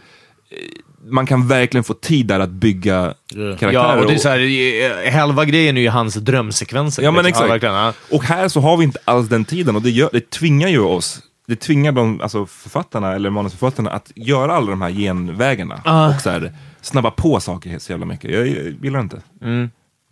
man 1.06 1.26
kan 1.26 1.48
verkligen 1.48 1.84
få 1.84 1.94
tid 1.94 2.26
där 2.26 2.40
att 2.40 2.50
bygga 2.50 3.14
karaktärer. 3.34 3.74
Ja, 3.74 4.00
och 4.00 4.08
det 4.08 4.14
är 4.14 4.18
så 4.18 4.30
här, 4.30 5.08
eh, 5.08 5.14
halva 5.14 5.46
grejen 5.46 5.78
är 5.78 5.82
ju 5.82 5.90
hans 5.90 6.16
drömsekvenser. 6.16 7.04
Ja, 7.04 7.12
men 7.12 7.26
liksom. 7.26 7.46
exakt. 7.46 7.64
ja. 7.64 7.94
Och 8.12 8.24
här 8.24 8.48
så 8.48 8.60
har 8.60 8.78
vi 8.78 8.84
inte 8.84 9.00
alls 9.06 9.30
den 9.30 9.46
tiden 9.46 9.76
och 9.76 9.82
det, 9.82 9.90
gör, 9.90 10.10
det 10.12 10.30
tvingar 10.30 10.68
ju 10.68 10.80
oss, 10.80 11.20
det 11.48 11.56
tvingar 11.56 11.92
de, 11.92 12.22
alltså 12.22 12.46
författarna 12.46 13.16
eller 13.16 13.30
manusförfattarna 13.30 13.90
att 13.90 14.12
göra 14.16 14.56
alla 14.56 14.70
de 14.70 14.82
här 14.82 14.92
genvägarna 14.92 15.76
och 16.16 16.22
så 16.22 16.30
här, 16.30 16.54
snabba 16.82 17.12
på 17.12 17.40
saker 17.40 17.80
så 17.80 17.92
jävla 17.92 18.06
mycket. 18.06 18.32
Jag, 18.32 18.48
jag 18.48 18.76
gillar 18.84 19.00
inte. 19.00 19.22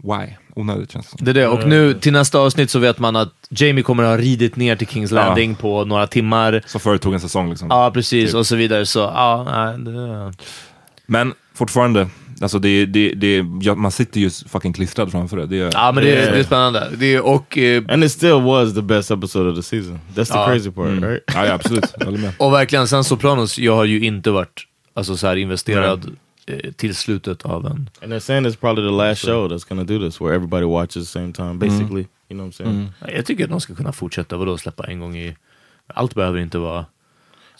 Why? 0.03 0.35
Onödigt 0.55 0.91
känns 0.91 1.05
det 1.05 1.17
som. 1.17 1.25
Det 1.25 1.31
är 1.31 1.33
det. 1.33 1.47
Och 1.47 1.67
nu 1.67 1.93
till 1.93 2.13
nästa 2.13 2.39
avsnitt 2.39 2.69
så 2.69 2.79
vet 2.79 2.99
man 2.99 3.15
att 3.15 3.33
Jamie 3.49 3.83
kommer 3.83 4.03
att 4.03 4.09
ha 4.09 4.17
ridit 4.17 4.55
ner 4.55 4.75
till 4.75 4.87
Kings 4.87 5.11
Landing 5.11 5.55
på 5.55 5.85
några 5.85 6.07
timmar. 6.07 6.61
Som 6.65 6.79
förut 6.81 7.01
tog 7.01 7.13
en 7.13 7.19
säsong 7.19 7.49
liksom. 7.49 7.67
Ja, 7.71 7.91
precis. 7.93 8.29
Typ. 8.31 8.35
Och 8.39 8.47
så 8.47 8.55
vidare. 8.55 8.85
Så 8.85 8.99
ja, 8.99 9.47
nej, 9.51 9.93
det... 9.93 10.33
Men 11.05 11.33
fortfarande, 11.53 12.07
alltså 12.41 12.59
det, 12.59 12.85
det, 12.85 13.09
det, 13.13 13.45
ja, 13.61 13.75
man 13.75 13.91
sitter 13.91 14.19
ju 14.19 14.29
fucking 14.29 14.73
klistrad 14.73 15.11
framför 15.11 15.37
det. 15.37 15.45
det 15.45 15.55
gör, 15.55 15.69
Ja, 15.73 15.91
men 15.91 16.03
det, 16.03 16.15
är- 16.15 16.31
det 16.31 16.39
är 16.39 16.43
spännande. 16.43 16.87
Det 16.97 17.05
är, 17.15 17.21
och, 17.21 17.57
eh, 17.57 17.83
And 17.89 18.03
it 18.03 18.11
still 18.11 18.41
was 18.41 18.73
the 18.73 18.81
best 18.81 19.11
episode 19.11 19.49
of 19.49 19.55
the 19.55 19.63
season. 19.63 19.99
That's 20.15 20.25
the 20.25 20.37
Ah. 20.39 20.47
crazy 20.47 20.71
part, 20.71 20.87
right? 20.87 21.23
ja, 21.33 21.45
ja, 21.45 21.53
absolut. 21.53 21.85
Jag 21.99 22.05
håller 22.05 22.17
med. 22.19 22.33
och 22.39 22.53
verkligen, 22.53 22.87
sen 22.87 23.03
Sopranos, 23.03 23.59
jag 23.59 23.75
har 23.75 23.85
ju 23.85 23.99
inte 24.05 24.31
varit 24.31 24.61
alltså, 24.93 25.17
så 25.17 25.27
här 25.27 25.35
investerad 25.35 26.05
eh, 26.05 26.11
till 26.77 26.95
slutet 26.95 27.45
av 27.45 27.65
en... 27.65 27.89
And 28.01 28.13
they're 28.13 28.19
saying 28.19 28.45
it's 28.45 28.59
probably 28.59 28.83
the 28.83 28.95
last 29.07 29.25
show 29.25 29.49
that's 29.49 29.69
gonna 29.69 29.83
do 29.83 29.99
this, 29.99 30.21
where 30.21 30.35
everybody 30.35 30.65
watches 30.65 30.97
at 30.97 31.13
the 31.13 31.19
same 31.19 31.33
time, 31.33 31.59
basically. 31.59 32.07
You 32.29 32.37
know 32.37 32.45
what 32.45 32.53
I'm 32.53 32.63
saying? 32.63 32.91
Mm. 33.01 33.15
Jag 33.15 33.25
tycker 33.25 33.43
att 33.43 33.49
de 33.49 33.61
ska 33.61 33.75
kunna 33.75 33.91
fortsätta, 33.91 34.37
vadå 34.37 34.57
släppa 34.57 34.83
en 34.83 34.99
gång 34.99 35.17
i... 35.17 35.35
Allt 35.87 36.15
behöver 36.15 36.39
inte 36.39 36.57
vara... 36.57 36.85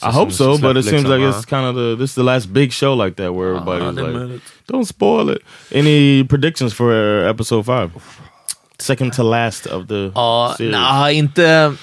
I 0.04 0.12
hope 0.12 0.32
so, 0.32 0.58
but 0.58 0.78
it 0.78 0.86
seems 0.86 1.04
liksom, 1.04 1.12
like 1.12 1.24
ja. 1.24 1.30
it's 1.30 1.46
kind 1.46 1.66
of 1.68 1.76
the 1.76 1.96
this 1.96 2.10
is 2.10 2.16
the 2.16 2.24
last 2.24 2.48
big 2.50 2.74
show 2.74 2.96
like 3.06 3.16
that 3.24 3.34
where 3.34 3.56
Ah, 3.56 3.60
everybody's 3.60 4.30
like, 4.32 4.42
don't 4.68 4.86
spoil 4.86 5.30
it. 5.30 5.42
Any 5.72 6.24
predictions 6.24 6.74
for 6.74 6.92
uh, 6.92 7.30
episode 7.30 7.66
five? 7.66 7.92
Second 8.80 9.14
to 9.14 9.24
last 9.24 9.68
of 9.68 9.88
the 9.88 10.12
Ja, 10.16 10.56
series. 10.58 10.72
nej, 10.72 11.16
inte, 11.16 11.74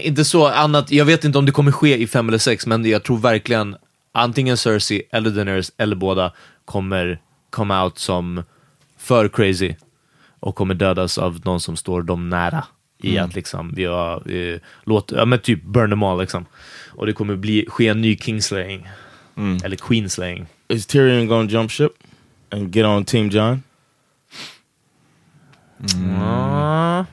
inte 0.00 0.24
så 0.24 0.46
annat. 0.46 0.90
Jag 0.90 1.04
vet 1.04 1.24
inte 1.24 1.38
om 1.38 1.46
det 1.46 1.52
kommer 1.52 1.72
ske 1.72 1.96
i 1.96 2.06
fem 2.06 2.28
eller 2.28 2.38
sex, 2.38 2.66
men 2.66 2.84
jag 2.84 3.02
tror 3.02 3.18
verkligen 3.18 3.76
antingen 4.16 4.56
Cersei 4.56 5.02
eller 5.10 5.30
Daenerys 5.30 5.72
eller 5.76 5.96
båda 5.96 6.32
kommer 6.64 7.18
come 7.50 7.80
out 7.82 7.98
som 7.98 8.42
för 8.98 9.28
crazy 9.28 9.74
och 10.40 10.54
kommer 10.54 10.74
dödas 10.74 11.18
av 11.18 11.40
någon 11.44 11.60
som 11.60 11.76
står 11.76 12.02
dem 12.02 12.28
nära 12.30 12.64
i 13.02 13.10
Mm. 13.16 13.24
att 13.24 13.34
liksom, 13.34 13.74
ja, 13.76 14.22
eh, 14.26 14.60
låt, 14.84 15.12
ja 15.12 15.24
men 15.24 15.38
typ 15.38 15.62
burn 15.62 15.90
them 15.90 16.02
all 16.02 16.20
liksom. 16.20 16.46
Och 16.94 17.06
det 17.06 17.12
kommer 17.12 17.36
bli, 17.36 17.66
ske 17.68 17.88
en 17.88 18.00
ny 18.00 18.16
kingslaying. 18.16 18.88
Eller 19.64 19.76
queenslaying. 19.76 20.46
Is 20.68 20.86
Tyrion 20.86 21.26
gonna 21.28 21.50
jump 21.50 21.70
ship 21.70 21.92
and 22.50 22.74
get 22.76 22.86
on 22.86 23.04
Team 23.04 23.28
John? 23.30 23.62
Jag 25.78 26.98
vet, 26.98 27.06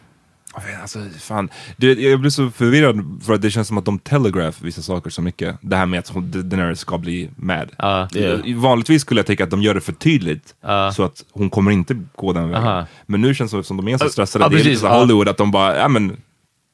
Alltså, 0.81 0.99
fan. 1.19 1.49
Du, 1.77 2.01
jag 2.01 2.19
blir 2.19 2.29
så 2.31 2.49
förvirrad 2.49 3.21
för 3.25 3.33
att 3.33 3.41
det 3.41 3.51
känns 3.51 3.67
som 3.67 3.77
att 3.77 3.85
de 3.85 3.99
telegraph 3.99 4.57
vissa 4.63 4.81
saker 4.81 5.09
så 5.09 5.21
mycket. 5.21 5.55
Det 5.61 5.75
här 5.75 5.85
med 5.85 5.99
att 5.99 6.13
Daenerys 6.23 6.79
ska 6.79 6.97
bli 6.97 7.29
mad. 7.35 7.69
Ja. 7.77 8.07
Jag- 8.13 8.55
Vanligtvis 8.55 9.01
skulle 9.01 9.19
jag 9.19 9.25
tänka 9.25 9.43
att 9.43 9.49
de 9.49 9.61
gör 9.61 9.73
det 9.73 9.81
för 9.81 9.93
tydligt 9.93 10.55
så 10.95 11.03
att 11.03 11.23
hon 11.31 11.49
kommer 11.49 11.71
inte 11.71 12.01
gå 12.15 12.33
den 12.33 12.49
vägen. 12.49 12.67
Aha. 12.67 12.85
Men 13.05 13.21
nu 13.21 13.35
känns 13.35 13.51
det 13.51 13.63
som 13.63 13.79
att 13.79 13.85
de 13.85 13.93
är 13.93 13.97
så 13.97 14.09
stressade. 14.09 14.45
ja, 14.45 14.49
det 14.49 14.59
är 14.59 14.63
lite 14.63 14.79
så. 14.79 14.87
Hollywood 14.87 15.27
att 15.29 15.37
de 15.37 15.51
bara, 15.51 15.77
ja 15.77 15.87
men 15.87 16.17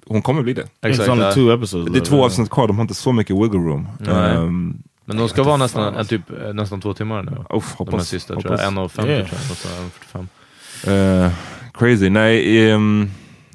hon 0.08 0.22
kommer 0.22 0.42
bli 0.42 0.54
det. 0.54 0.68
Two 1.34 1.52
episodes 1.52 1.94
Det 1.94 2.00
är 2.00 2.06
två 2.06 2.16
yeah. 2.16 2.26
avsnitt 2.26 2.50
kvar, 2.50 2.68
de 2.68 2.76
har 2.78 2.82
inte 2.82 2.94
så 2.94 3.12
mycket 3.14 3.36
wiggle 3.36 3.60
room. 3.60 3.88
Nej. 4.00 4.36
Ehm, 4.36 4.78
Men 5.06 5.18
de 5.18 5.30
ska 5.30 5.44
vara 5.44 5.58
nästan, 5.58 5.96
eh, 5.96 6.04
typ, 6.04 6.22
eh, 6.46 6.54
nästan 6.54 6.82
två 6.82 6.94
timmar 6.94 7.24
nu. 7.24 7.32
Uff, 7.32 7.38
de 7.50 7.56
här 7.56 7.76
hoppas- 7.78 8.08
sista 8.08 8.34
hoppas. 8.34 8.48
tror 8.48 8.60
jag. 8.60 8.68
1.50 8.68 9.08
Yeah. 9.08 9.28
tror 9.28 9.40
jag. 9.42 9.52
och 9.52 9.58
så 9.58 9.68
1.45. 9.68 11.26
eh, 11.26 11.32
crazy. 11.74 12.10
Nej, 12.10 12.70
ehm, 12.72 13.10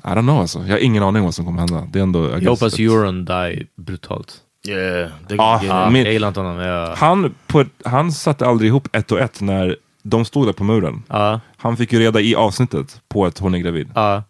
I 0.04 0.08
don't 0.08 0.20
know 0.22 0.40
alltså. 0.40 0.58
Jag 0.58 0.68
har 0.74 0.78
ingen 0.78 1.02
aning 1.02 1.22
vad 1.24 1.34
som 1.34 1.44
kommer 1.44 1.58
hända. 1.58 1.86
Det 1.92 1.98
är 1.98 2.02
ändå... 2.02 2.30
Jag 2.42 2.50
hoppas 2.50 2.78
Euron 2.78 3.24
die 3.24 3.66
brutalt. 3.76 4.36
Yeah, 4.68 5.10
they 5.28 5.36
Ja, 5.36 5.58
get 5.62 5.68
Ja, 5.70 5.90
min- 5.90 6.04
jag 6.04 6.12
gillar 6.12 6.28
inte 6.28 6.40
honom. 6.40 6.56
Jag, 6.56 6.96
Han, 6.96 7.34
på, 7.46 7.64
han 7.84 8.12
satte 8.12 8.46
aldrig 8.46 8.68
ihop 8.68 8.88
ett 8.92 9.12
och 9.12 9.20
ett 9.20 9.40
när 9.40 9.76
de 10.02 10.24
stod 10.24 10.46
där 10.46 10.52
på 10.52 10.64
muren. 10.64 11.02
ja, 11.08 11.40
Han 11.56 11.76
fick 11.76 11.92
ju 11.92 11.98
reda 11.98 12.20
i 12.20 12.34
avsnittet 12.34 13.00
på 13.08 13.26
att 13.26 13.38
hon 13.38 13.54
är 13.54 13.58
gravid. 13.58 13.90
ja, 13.94 14.22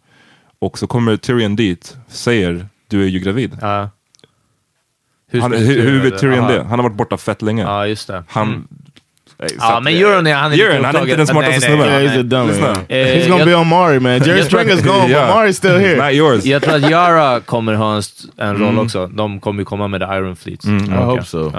Och 0.59 0.77
så 0.79 0.87
kommer 0.87 1.17
Tyrion 1.17 1.55
dit, 1.55 1.97
säger 2.07 2.67
du 2.87 3.03
är 3.03 3.07
ju 3.07 3.19
gravid. 3.19 3.57
Han, 3.61 3.89
skulle 5.31 5.57
hur, 5.57 5.81
hur 5.81 5.83
Tyrion 5.83 6.01
vet 6.11 6.19
Tyrion 6.19 6.47
det? 6.47 6.63
Han 6.63 6.79
har 6.79 6.83
varit 6.83 6.97
borta 6.97 7.17
fett 7.17 7.41
länge. 7.41 7.61
Ja, 7.63 7.87
just 7.87 8.07
det. 8.07 8.23
Han... 8.27 8.47
Mm. 8.47 8.67
Så 9.39 9.55
Ja, 9.59 9.77
att- 9.77 9.83
men 9.83 9.93
Euron 9.93 10.27
är, 10.27 10.33
han 10.33 10.53
är 10.53 10.57
Euron, 10.59 10.75
lite 10.75 10.85
han 10.87 10.95
är 10.95 10.99
inte 11.01 11.11
den 11.15 11.19
upptagen. 11.21 11.27
smartaste 11.27 11.69
Nej, 11.69 11.77
nej, 11.77 11.77
snubben. 11.77 11.87
Yeah, 11.87 12.03
nej, 12.03 12.17
he's 12.17 12.19
a 12.19 12.23
dummy. 12.23 12.51
Lyssna. 12.51 12.85
yeah. 12.89 13.09
Eh, 13.09 13.15
He's 13.17 13.29
gonna 13.29 13.45
be 13.45 13.55
on 13.55 13.67
Mari, 13.67 13.99
man. 13.99 14.11
Jerry 14.11 14.39
Jag 14.39 14.49
tror 14.49 14.59
att- 14.59 14.67
Springer's 14.67 14.83
gone, 14.87 15.09
Yeah. 15.09 15.27
but 15.27 15.35
Mari's 15.45 15.51
still 15.53 15.77
here. 15.77 15.95
Not 16.05 16.13
yours. 16.13 16.45
Jag 16.45 16.61
tror 16.63 16.75
att 16.75 16.89
Yara 16.91 17.39
kommer 17.39 17.73
ha 17.73 17.93
en, 17.93 17.99
st- 17.99 18.27
en 18.37 18.57
roll 18.57 18.79
också. 18.79 19.07
De 19.07 19.39
kommer 19.39 19.61
ju 19.61 19.65
komma 19.65 19.87
med 19.87 20.01
The 20.01 20.05
Iron 20.15 20.35
Fleet. 20.35 20.63
Mm, 20.65 20.85
I 20.93 20.95
hope 20.97 21.23
so. 21.25 21.47
I 21.49 21.51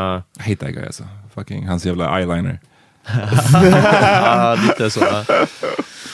hate 0.42 0.56
that 0.56 0.70
guy 0.74 0.86
alltså. 0.86 1.02
Fucking, 1.34 1.66
hans 1.66 1.86
jävla 1.86 2.18
eyeliner. 2.18 2.58
Ja, 3.52 4.56
lite 4.68 4.90
så. 4.90 5.00
ja. 5.00 5.24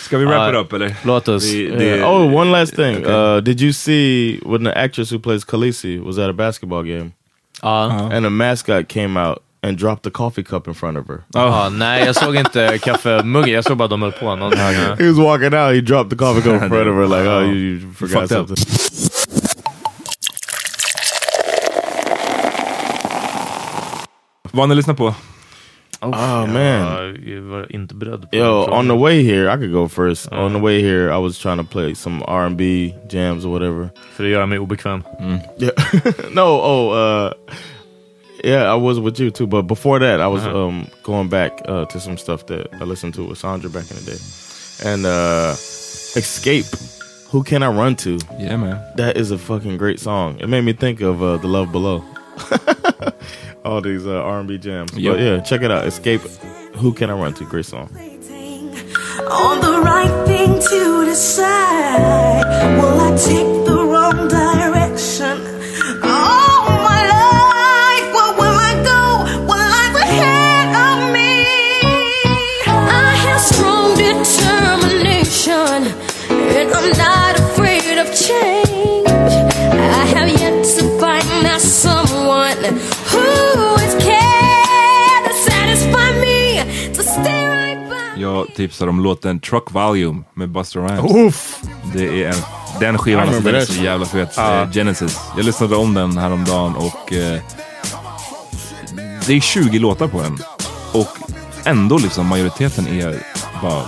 Ska 0.01 0.19
vi 0.19 0.25
wrap 0.25 0.35
Ja. 0.55 0.61
it 0.61 0.67
up 0.67 0.73
eller? 0.73 0.95
Låt 1.05 1.29
oss. 1.29 1.51
Det- 1.53 1.85
Yeah. 1.85 2.11
Oh, 2.13 2.35
one 2.37 2.51
last 2.61 2.77
thing. 2.77 2.97
Okay. 2.97 3.13
Uh, 3.15 3.37
did 3.43 3.61
you 3.61 3.73
see 3.73 4.39
when 4.47 4.65
the 4.65 4.73
actress 4.73 5.13
who 5.13 5.19
plays 5.19 5.45
Khaleesi 5.45 5.99
was 6.05 6.19
at 6.19 6.31
a 6.31 6.33
basketball 6.33 6.83
game 6.85 7.11
Ja. 7.63 8.11
and 8.13 8.27
a 8.27 8.31
mascot 8.31 8.89
came 8.89 9.21
out 9.21 9.39
and 9.63 9.79
dropped 9.79 10.03
the 10.03 10.11
coffee 10.11 10.43
cup 10.45 10.69
in 10.69 10.75
front 10.75 10.99
of 10.99 11.09
her? 11.09 11.23
Ja, 11.35 11.69
nej, 11.73 12.05
jag 12.07 12.17
såg 12.17 12.37
inte 12.37 12.79
kaffemuggen. 12.79 13.55
Jag 13.55 13.65
såg 13.65 13.77
bara 13.77 13.85
att 13.85 13.91
de 13.91 14.03
höll 14.03 14.13
på. 14.13 14.37
Någon, 14.37 14.53
ja. 14.57 14.95
He 14.99 15.09
was 15.09 15.19
walking 15.19 15.55
out, 15.55 15.75
he 15.75 15.81
dropped 15.81 16.11
the 16.11 16.17
coffee 16.17 16.43
cup 16.43 16.63
in 16.63 16.69
front 16.69 16.89
of 16.89 16.97
her 16.97 17.07
like, 17.07 17.29
oh, 17.29 17.43
you, 17.43 17.55
you 17.55 17.93
forgot 17.93 18.29
Fucked 18.29 18.39
up. 18.39 18.49
something. 18.49 18.67
Vad 24.55 24.69
ni 24.69 24.75
lyssnar 24.75 24.95
på? 24.95 25.15
Oh, 26.01 26.47
man. 26.47 27.17
Jag 27.27 27.41
var 27.43 27.73
inte 27.73 27.95
beredd 27.95 28.31
på 28.31 28.37
Yo, 28.37 28.67
den 28.67 28.75
on 28.79 28.89
the 28.89 28.97
way 28.97 29.23
here, 29.23 29.55
I 29.55 29.57
could 29.57 29.73
go 29.73 29.89
first. 29.89 30.33
On 30.33 30.53
the 30.53 30.59
way 30.61 30.83
here, 30.83 31.19
I 31.19 31.23
was 31.23 31.39
trying 31.39 31.59
to 31.59 31.65
play 31.73 31.95
some 31.95 32.25
R&B 32.29 32.93
jams 33.11 33.45
or 33.45 33.51
whatever. 33.51 33.89
För 34.17 34.25
att 34.25 34.31
göra 34.31 34.47
mig 34.47 34.59
obekväm. 34.59 35.03
Mm. 35.21 35.39
Yeah. 35.59 35.75
no, 36.33 36.41
oh, 36.41 36.97
uh, 36.97 37.33
yeah, 38.43 38.65
I 38.65 38.75
was 38.75 38.99
with 39.01 39.19
you 39.19 39.31
too. 39.31 39.47
But 39.47 39.63
before 39.63 39.99
that, 39.99 40.21
I 40.21 40.27
was 40.29 40.45
um, 40.45 40.89
going 41.03 41.29
back 41.29 41.61
uh, 41.67 41.85
to 41.87 42.01
some 42.01 42.17
stuff 42.19 42.47
that 42.47 42.73
I 42.75 42.85
listened 42.85 43.15
to 43.15 43.25
with 43.25 43.39
Sandra 43.39 43.71
back 43.71 43.91
in 43.91 43.97
the 43.97 44.03
day. 44.13 44.19
And 44.85 45.07
uh, 45.07 45.51
Escape, 45.53 46.67
Who 47.31 47.43
Can 47.45 47.63
I 47.63 47.69
Run 47.69 47.97
To? 47.97 48.19
Yeah 48.39 48.57
man. 48.57 48.83
That 48.97 49.17
is 49.17 49.31
a 49.31 49.39
fucking 49.39 49.77
great 49.79 50.01
song. 50.01 50.39
It 50.41 50.49
made 50.49 50.63
me 50.65 50.73
think 50.73 51.01
of 51.01 51.23
uh, 51.23 51.37
The 51.39 51.47
Love 51.49 51.71
Below. 51.73 52.05
All 53.65 53.81
these 53.81 54.07
uh, 54.07 54.21
R&B 54.23 54.59
jams. 54.59 54.93
Yep. 54.99 55.15
But 55.15 55.21
yeah, 55.23 55.41
check 55.41 55.63
it 55.63 55.71
out. 55.71 55.87
Escape, 55.87 56.21
Who 56.77 56.93
Can 56.93 57.11
I 57.11 57.15
Run 57.15 57.33
To? 57.35 57.45
Great 57.45 57.65
song. 57.67 57.91
on 59.31 59.61
the 59.61 59.81
right 59.85 60.27
thing 60.27 60.59
to 60.59 61.05
decide. 61.05 62.43
Will 62.79 63.01
I 63.01 63.11
take 63.17 63.67
the 63.67 63.72
tipsar 88.63 88.87
om 88.87 89.01
låten 89.01 89.41
Truck 89.41 89.71
Volume 89.71 90.23
med 90.35 90.49
Buster 90.49 90.81
Rhymes. 90.81 91.15
Oof. 91.15 91.61
Det 91.95 92.25
är 92.25 92.29
en, 92.29 92.35
den 92.81 92.99
skivan, 92.99 93.29
alltså, 93.29 93.43
den 93.43 93.55
är 93.55 93.65
så 93.65 93.83
jävla 93.83 94.07
fet. 94.07 94.35
Ja. 94.37 94.63
Eh, 94.63 94.71
Genesis. 94.71 95.21
Jag 95.37 95.45
lyssnade 95.45 95.77
om 95.77 95.95
den 95.95 96.19
häromdagen 96.19 96.77
och 96.77 97.13
eh, 97.13 97.41
det 99.27 99.33
är 99.35 99.41
20 99.41 99.79
låtar 99.79 100.09
på 100.09 100.23
den. 100.23 100.39
Och 100.93 101.09
ändå 101.65 101.99
liksom 101.99 102.27
majoriteten 102.27 102.87
är 102.87 103.19
bara 103.63 103.83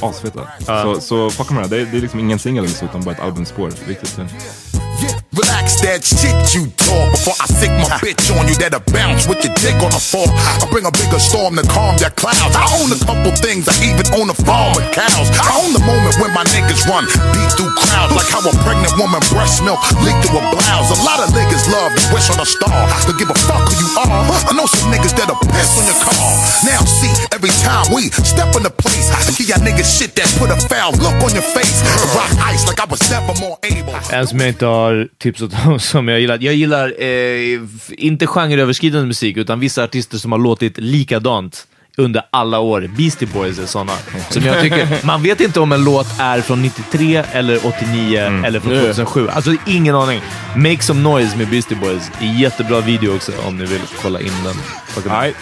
asfeta. 0.00 0.40
Så, 0.66 1.00
så 1.00 1.30
fucka 1.30 1.54
med 1.54 1.62
det. 1.62 1.68
Det 1.76 1.82
är, 1.82 1.86
det 1.86 1.96
är 1.96 2.00
liksom 2.00 2.20
ingen 2.20 2.38
singel 2.38 2.64
utan 2.82 3.00
bara 3.00 3.14
ett 3.14 3.20
albumspår. 3.20 3.70
Riktigt 3.86 4.08
fint. 4.08 4.32
That 5.80 6.04
shit 6.04 6.36
you 6.52 6.68
talk 6.76 7.08
before 7.10 7.34
I 7.40 7.46
sick 7.48 7.72
my 7.80 7.88
bitch 8.04 8.28
on 8.36 8.44
you 8.46 8.54
that'll 8.60 8.84
bounce 8.92 9.24
with 9.24 9.40
your 9.40 9.54
dick 9.58 9.74
on 9.80 9.90
the 9.90 9.98
floor. 9.98 10.28
I 10.28 10.64
bring 10.68 10.84
a 10.84 10.92
bigger 10.92 11.18
storm 11.18 11.56
to 11.56 11.64
calm 11.66 11.96
your 11.96 12.12
clouds. 12.14 12.52
I 12.52 12.68
own 12.78 12.92
a 12.92 13.00
couple 13.00 13.32
things, 13.40 13.64
I 13.64 13.74
even 13.88 14.06
own 14.14 14.28
a 14.28 14.36
farm 14.36 14.76
with 14.76 14.86
cows. 14.92 15.32
I 15.40 15.56
own 15.56 15.72
the 15.72 15.82
moment 15.82 16.20
when 16.20 16.30
my 16.36 16.44
niggas 16.52 16.84
run, 16.84 17.08
beat 17.32 17.50
through 17.56 17.72
crowds 17.74 18.12
like 18.12 18.28
how 18.28 18.44
a 18.44 18.52
pregnant 18.62 18.92
woman 19.00 19.24
breast 19.32 19.64
milk 19.64 19.80
leak 20.04 20.14
through 20.22 20.38
a 20.38 20.44
blouse. 20.52 20.92
A 20.92 20.98
lot 21.02 21.18
of 21.24 21.32
niggas 21.32 21.64
love 21.72 21.90
to 21.96 22.02
wish 22.12 22.28
on 22.28 22.38
a 22.38 22.46
star, 22.46 22.70
to 23.08 23.12
give 23.16 23.32
a 23.32 23.38
fuck 23.48 23.64
who 23.66 23.74
you 23.80 23.88
are. 23.98 24.08
I 24.46 24.52
know 24.52 24.68
some 24.68 24.92
niggas 24.92 25.16
that'll 25.16 25.40
piss 25.48 25.80
on 25.80 25.88
your 25.88 25.98
car. 26.04 26.28
Now 26.68 26.84
see, 26.84 27.10
every 27.32 27.50
time 27.64 27.88
we 27.90 28.12
step 28.22 28.52
in 28.54 28.62
the 28.62 28.74
place, 28.74 29.08
I 29.10 29.24
give 29.32 29.48
y'all 29.48 29.64
niggas 29.64 29.88
shit 29.88 30.14
that 30.20 30.28
put 30.36 30.52
a 30.52 30.60
foul 30.68 30.92
look 31.00 31.16
on 31.24 31.32
your 31.32 31.46
face. 31.56 31.80
Rock 32.14 32.30
ice 32.52 32.68
like 32.68 32.78
I 32.78 32.86
was 32.86 33.00
never 33.10 33.32
more 33.40 33.58
able. 33.64 33.96
En 34.12 34.26
som 34.26 34.40
jag 34.40 34.48
inte 34.48 34.66
som 35.78 36.08
jag 36.08 36.20
gillar. 36.20 36.38
Jag 36.40 36.54
gillar 36.54 37.02
eh, 37.02 37.60
inte 37.88 38.26
genreöverskridande 38.26 39.06
musik, 39.06 39.36
utan 39.36 39.60
vissa 39.60 39.84
artister 39.84 40.18
som 40.18 40.32
har 40.32 40.38
låtit 40.38 40.78
likadant 40.78 41.66
under 41.96 42.22
alla 42.30 42.58
år. 42.58 42.90
Beastie 42.96 43.28
Boys 43.28 43.58
är 43.58 43.66
sådana. 43.66 43.92
Som 44.30 44.42
jag 44.44 44.60
tycker, 44.60 44.88
man 45.06 45.22
vet 45.22 45.40
inte 45.40 45.60
om 45.60 45.72
en 45.72 45.84
låt 45.84 46.06
är 46.18 46.40
från 46.40 46.62
93 46.62 47.24
eller 47.32 47.66
89 47.66 48.18
eller 48.44 48.60
från 48.60 48.72
2007. 48.72 49.28
Alltså 49.28 49.54
ingen 49.66 49.94
aning. 49.94 50.20
Make 50.56 50.82
some 50.82 51.00
noise 51.00 51.36
med 51.36 51.48
Beastie 51.48 51.76
Boys. 51.76 52.10
Jättebra 52.38 52.80
video 52.80 53.14
också 53.14 53.32
om 53.46 53.58
ni 53.58 53.64
vill 53.64 53.80
kolla 54.02 54.20
in 54.20 54.32
den. 54.44 54.56
Nej. 55.06 55.34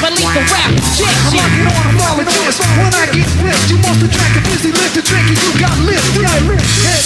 Release 0.00 0.32
the 0.32 0.42
rap 0.48 0.70
rejection. 0.72 1.40
I'm 1.40 1.64
not 1.64 1.84
an 1.84 2.24
apologist. 2.24 2.58
When 2.80 2.92
I 2.92 3.04
get 3.12 3.28
pissed, 3.40 3.66
you 3.70 3.78
must 3.84 4.00
attract 4.00 4.34
a 4.36 4.42
busy 4.48 4.70
lift 4.72 4.94
to 4.96 5.02
drink 5.04 5.26
and 5.28 5.38
you 5.38 5.52
got 5.60 5.76
lift. 5.84 6.08
Yeah, 6.16 6.28
head. 6.86 7.04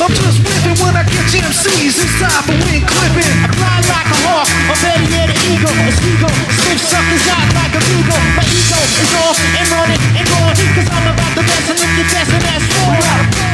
I'm 0.00 1.52
seas. 1.52 1.96
It's 2.04 2.14
time 2.20 2.42
for 2.44 2.56
wind 2.66 2.84
clipping. 2.84 3.34
I 3.40 3.48
fly 3.56 3.76
like 3.88 4.08
a 4.12 4.18
hawk, 4.26 4.48
or 4.70 4.76
better 4.84 5.06
yet, 5.08 5.28
an 5.32 5.38
eagle. 5.48 5.72
A 5.72 5.92
seagull, 5.92 6.36
sniff 6.60 6.80
suckers 6.92 7.24
out 7.32 7.48
like 7.56 7.74
a 7.78 7.82
beagle. 7.88 8.20
My 8.36 8.44
ego 8.44 8.80
is 9.02 9.12
off 9.24 9.38
and 9.58 9.66
running 9.72 10.02
and 10.18 10.26
going, 10.28 10.56
cause 10.76 10.88
I'm 10.92 11.06
about 11.12 11.32
the 11.38 11.44
best, 11.48 11.66
and 11.72 11.78
if 11.84 11.90
you're 11.96 12.10
testing, 12.12 12.42
that's 12.44 12.66
more. 12.74 13.44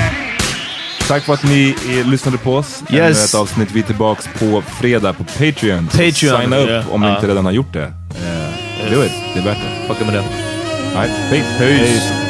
Tack 1.09 1.25
för 1.25 1.33
att 1.33 1.43
ni 1.43 1.77
eh, 1.89 2.07
lyssnade 2.07 2.39
på 2.39 2.55
oss. 2.57 2.83
Yes. 2.91 3.17
Ännu 3.17 3.25
ett 3.25 3.35
avsnitt. 3.35 3.71
Vi 3.73 3.81
är 3.81 3.85
tillbaks 3.85 4.29
på 4.39 4.63
fredag 4.63 5.13
på 5.13 5.25
Patreon. 5.25 5.87
Patreon, 5.87 6.13
Signa 6.13 6.57
upp 6.57 6.71
ja. 6.71 6.83
om 6.91 7.01
ni 7.01 7.11
inte 7.11 7.29
redan 7.29 7.45
har 7.45 7.53
gjort 7.53 7.73
det. 7.73 7.93
Uh, 8.91 8.97
do 8.97 9.05
it. 9.05 9.13
Det 9.35 9.41
är 9.41 9.45
värt 9.45 9.59
det. 9.59 9.87
Fucka 9.87 10.05
med 10.05 10.15
det. 10.15 10.21
Right. 10.95 11.31
Peace. 11.31 11.59
Peace. 11.59 12.13
Imagine 12.13 12.30